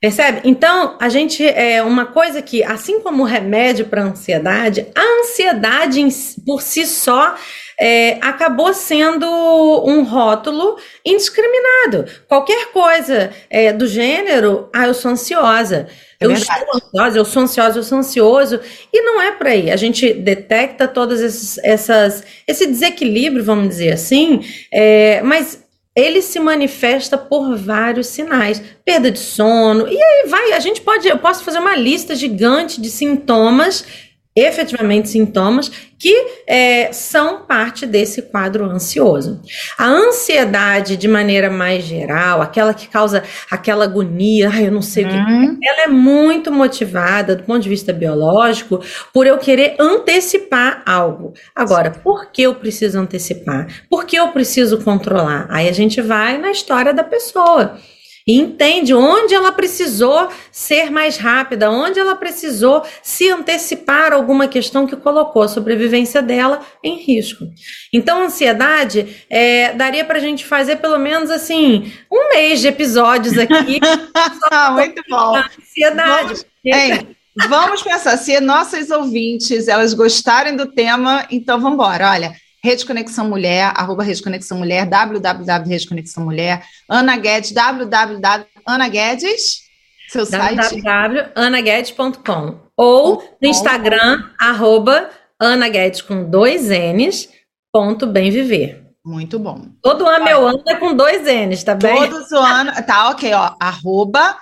Percebe? 0.00 0.42
Então, 0.44 0.96
a 1.00 1.08
gente 1.08 1.44
é 1.44 1.82
uma 1.82 2.06
coisa 2.06 2.40
que, 2.40 2.62
assim 2.62 3.00
como 3.00 3.22
o 3.24 3.26
remédio 3.26 3.86
para 3.86 4.02
ansiedade, 4.04 4.86
a 4.94 5.20
ansiedade 5.20 6.00
em 6.00 6.08
si- 6.08 6.40
por 6.46 6.62
si 6.62 6.86
só 6.86 7.34
é, 7.80 8.18
acabou 8.20 8.72
sendo 8.72 9.26
um 9.84 10.04
rótulo 10.04 10.76
indiscriminado. 11.04 12.04
Qualquer 12.28 12.66
coisa 12.72 13.30
é, 13.50 13.72
do 13.72 13.86
gênero, 13.88 14.68
ah, 14.72 14.86
eu 14.86 14.94
sou 14.94 15.10
ansiosa. 15.10 15.88
É 16.20 16.26
eu 16.26 16.32
estou 16.32 16.56
ansiosa, 16.74 17.18
eu 17.18 17.24
sou 17.24 17.42
ansiosa, 17.42 17.78
eu 17.78 17.82
sou 17.82 17.98
ansioso. 17.98 18.60
E 18.92 19.02
não 19.02 19.20
é 19.20 19.32
por 19.32 19.46
aí. 19.46 19.70
A 19.70 19.76
gente 19.76 20.12
detecta 20.12 20.86
todas 20.88 21.20
esses, 21.20 21.58
essas, 21.58 22.24
esse 22.46 22.66
desequilíbrio, 22.66 23.44
vamos 23.44 23.68
dizer 23.68 23.92
assim, 23.92 24.44
é, 24.72 25.22
mas 25.22 25.64
ele 25.98 26.22
se 26.22 26.38
manifesta 26.38 27.18
por 27.18 27.56
vários 27.56 28.06
sinais, 28.06 28.62
perda 28.84 29.10
de 29.10 29.18
sono, 29.18 29.88
e 29.88 30.00
aí 30.00 30.28
vai, 30.28 30.52
a 30.52 30.60
gente 30.60 30.80
pode, 30.80 31.08
eu 31.08 31.18
posso 31.18 31.42
fazer 31.42 31.58
uma 31.58 31.74
lista 31.74 32.14
gigante 32.14 32.80
de 32.80 32.88
sintomas, 32.88 33.84
efetivamente 34.38 35.08
sintomas, 35.08 35.70
que 35.98 36.14
é, 36.46 36.92
são 36.92 37.44
parte 37.44 37.84
desse 37.84 38.22
quadro 38.22 38.64
ansioso. 38.64 39.42
A 39.76 39.86
ansiedade, 39.86 40.96
de 40.96 41.08
maneira 41.08 41.50
mais 41.50 41.84
geral, 41.84 42.40
aquela 42.40 42.72
que 42.72 42.86
causa 42.86 43.24
aquela 43.50 43.84
agonia, 43.84 44.48
ai, 44.48 44.68
eu 44.68 44.72
não 44.72 44.82
sei 44.82 45.04
o 45.04 45.08
que, 45.08 45.14
ela 45.16 45.82
é 45.84 45.88
muito 45.88 46.52
motivada, 46.52 47.34
do 47.34 47.42
ponto 47.42 47.60
de 47.60 47.68
vista 47.68 47.92
biológico, 47.92 48.80
por 49.12 49.26
eu 49.26 49.38
querer 49.38 49.74
antecipar 49.78 50.82
algo. 50.86 51.32
Agora, 51.54 51.90
por 51.90 52.30
que 52.30 52.42
eu 52.42 52.54
preciso 52.54 52.98
antecipar? 52.98 53.66
Por 53.90 54.04
que 54.04 54.16
eu 54.16 54.28
preciso 54.28 54.78
controlar? 54.82 55.46
Aí 55.50 55.68
a 55.68 55.72
gente 55.72 56.00
vai 56.00 56.38
na 56.38 56.50
história 56.50 56.94
da 56.94 57.02
pessoa 57.02 57.76
e 58.28 58.38
entende 58.38 58.92
onde 58.92 59.34
ela 59.34 59.50
precisou 59.50 60.28
ser 60.52 60.90
mais 60.90 61.16
rápida, 61.16 61.70
onde 61.70 61.98
ela 61.98 62.14
precisou 62.14 62.84
se 63.02 63.30
antecipar 63.30 64.12
a 64.12 64.16
alguma 64.16 64.46
questão 64.46 64.86
que 64.86 64.94
colocou 64.94 65.42
a 65.42 65.48
sobrevivência 65.48 66.20
dela 66.20 66.60
em 66.84 66.98
risco. 66.98 67.46
Então, 67.90 68.22
ansiedade 68.22 69.24
é, 69.30 69.72
daria 69.72 70.04
para 70.04 70.18
a 70.18 70.20
gente 70.20 70.44
fazer 70.44 70.76
pelo 70.76 70.98
menos 70.98 71.30
assim 71.30 71.90
um 72.12 72.28
mês 72.34 72.60
de 72.60 72.68
episódios 72.68 73.38
aqui. 73.38 73.80
Ah, 74.50 74.72
muito 74.72 75.02
bom. 75.08 75.36
Ansiedade. 75.36 76.28
Vamos, 76.28 76.46
hein, 76.64 77.16
vamos 77.48 77.82
pensar, 77.82 78.16
se 78.16 78.40
nossas 78.40 78.90
ouvintes 78.90 79.68
elas 79.68 79.94
gostarem 79.94 80.56
do 80.56 80.66
tema, 80.66 81.26
então 81.30 81.60
vamos 81.60 81.74
embora. 81.74 82.10
Olha, 82.10 82.32
Rede 82.62 82.84
Conexão 82.84 83.28
Mulher, 83.28 83.72
arroba 83.76 84.02
Rede 84.02 84.22
Conexão 84.22 84.58
Mulher, 84.58 84.86
www 84.86 85.68
Rede 85.68 85.88
Conexão 85.88 86.24
Mulher, 86.24 86.64
Ana 86.88 87.16
Guedes, 87.16 87.52
www 87.52 88.46
Ana 88.66 88.88
Guedes, 88.88 89.62
seu 90.08 90.26
site. 90.26 90.80
www.anaguedes.com 90.82 92.58
ou 92.76 93.36
no 93.40 93.48
Instagram, 93.48 94.30
arroba 94.38 95.08
Ana 95.40 95.68
Guedes 95.68 96.02
com 96.02 96.28
dois 96.28 96.68
N's, 96.68 97.28
ponto 97.72 98.06
bem 98.06 98.30
viver. 98.30 98.84
Muito 99.04 99.38
bom. 99.38 99.62
Todo 99.82 100.06
ano 100.06 100.24
meu 100.24 100.46
ano 100.46 100.62
é 100.66 100.74
com 100.74 100.94
dois 100.94 101.22
N's, 101.24 101.62
tá 101.62 101.74
bem? 101.74 102.10
Todos 102.10 102.30
o 102.32 102.38
ano, 102.38 102.72
tá 102.84 103.10
ok, 103.10 103.32
ó, 103.32 103.54
arroba 103.60 104.36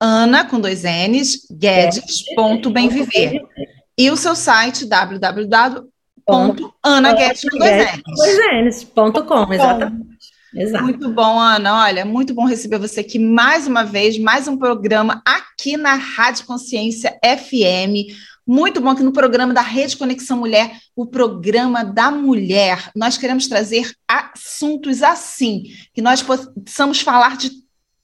Ana 0.00 0.44
com 0.44 0.60
dois 0.60 0.82
N's, 0.82 1.46
Guedes, 1.50 2.22
ponto 2.34 2.70
bem 2.70 2.88
viver. 2.88 3.40
E 3.98 4.10
o 4.10 4.16
seu 4.16 4.34
site, 4.34 4.86
www.anaguedes 6.32 7.42
com 7.42 7.58
dois 7.58 7.70
N's. 7.70 8.02
Dois 8.16 8.38
N's, 8.64 8.84
ponto 8.84 9.24
com, 9.24 9.52
exatamente. 9.52 10.12
Exato. 10.54 10.84
Muito 10.84 11.08
bom, 11.10 11.40
Ana. 11.40 11.84
Olha, 11.84 12.04
muito 12.04 12.34
bom 12.34 12.44
receber 12.44 12.78
você 12.78 13.00
aqui 13.00 13.18
mais 13.18 13.66
uma 13.66 13.84
vez, 13.84 14.18
mais 14.18 14.46
um 14.46 14.56
programa 14.56 15.22
aqui 15.24 15.76
na 15.76 15.94
Rádio 15.94 16.44
Consciência 16.44 17.18
FM. 17.24 18.12
Muito 18.46 18.80
bom 18.80 18.94
que 18.94 19.02
no 19.02 19.12
programa 19.12 19.54
da 19.54 19.62
Rede 19.62 19.96
Conexão 19.96 20.36
Mulher, 20.36 20.76
o 20.94 21.06
programa 21.06 21.84
da 21.84 22.10
mulher, 22.10 22.90
nós 22.94 23.16
queremos 23.16 23.46
trazer 23.46 23.92
assuntos 24.06 25.02
assim, 25.02 25.64
que 25.94 26.02
nós 26.02 26.22
possamos 26.22 27.00
falar 27.00 27.36
de 27.36 27.50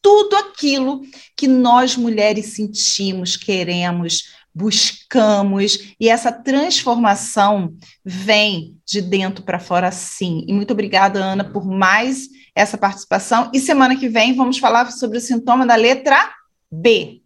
tudo 0.01 0.37
aquilo 0.37 1.03
que 1.37 1.49
nós 1.49 1.97
mulheres 1.97 2.55
sentimos, 2.55 3.37
queremos, 3.37 4.33
buscamos, 4.59 5.95
e 6.01 6.09
essa 6.09 6.33
transformação 6.33 7.73
vem 8.05 8.77
de 8.85 9.01
dentro 9.01 9.45
para 9.45 9.61
fora 9.61 9.93
sim. 9.93 10.45
E 10.49 10.53
muito 10.53 10.73
obrigada, 10.73 11.21
Ana, 11.21 11.45
por 11.45 11.65
mais 11.65 12.29
essa 12.55 12.77
participação. 12.77 13.51
E 13.55 13.61
semana 13.61 13.95
que 13.95 14.09
vem 14.09 14.35
vamos 14.35 14.59
falar 14.59 14.91
sobre 14.91 15.19
o 15.19 15.21
sintoma 15.21 15.65
da 15.65 15.77
letra 15.77 16.19
B. 16.71 17.23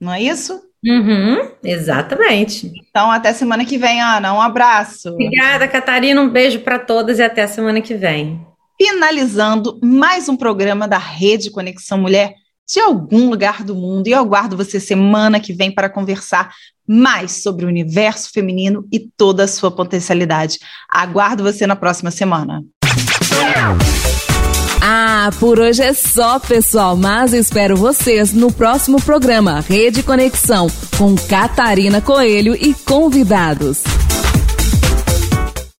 Não 0.00 0.12
é 0.12 0.22
isso? 0.22 0.62
Uhum, 0.84 1.50
exatamente. 1.64 2.70
Então, 2.88 3.10
até 3.10 3.32
semana 3.32 3.64
que 3.64 3.76
vem, 3.76 4.00
Ana. 4.00 4.32
Um 4.32 4.40
abraço. 4.40 5.08
Obrigada, 5.08 5.66
Catarina. 5.66 6.20
Um 6.20 6.28
beijo 6.28 6.60
para 6.60 6.78
todas 6.78 7.18
e 7.18 7.24
até 7.24 7.42
a 7.42 7.48
semana 7.48 7.80
que 7.80 7.94
vem. 7.94 8.40
Finalizando 8.80 9.80
mais 9.82 10.28
um 10.28 10.36
programa 10.36 10.86
da 10.86 10.98
Rede 10.98 11.50
Conexão 11.50 11.98
Mulher 11.98 12.34
de 12.66 12.80
algum 12.80 13.30
lugar 13.30 13.62
do 13.62 13.74
mundo. 13.74 14.08
E 14.08 14.12
eu 14.12 14.18
aguardo 14.18 14.56
você 14.56 14.80
semana 14.80 15.40
que 15.40 15.52
vem 15.52 15.70
para 15.70 15.88
conversar 15.88 16.52
mais 16.86 17.42
sobre 17.42 17.64
o 17.64 17.68
universo 17.68 18.30
feminino 18.30 18.86
e 18.92 19.00
toda 19.16 19.44
a 19.44 19.48
sua 19.48 19.70
potencialidade. 19.70 20.58
Aguardo 20.88 21.42
você 21.42 21.66
na 21.66 21.76
próxima 21.76 22.10
semana. 22.10 22.62
Ah, 24.80 25.30
por 25.40 25.58
hoje 25.58 25.82
é 25.82 25.92
só, 25.92 26.38
pessoal, 26.38 26.96
mas 26.96 27.32
espero 27.32 27.76
vocês 27.76 28.32
no 28.32 28.52
próximo 28.52 29.02
programa 29.02 29.60
Rede 29.60 30.02
Conexão 30.02 30.68
com 30.96 31.16
Catarina 31.16 32.00
Coelho 32.00 32.54
e 32.54 32.72
convidados. 32.72 33.82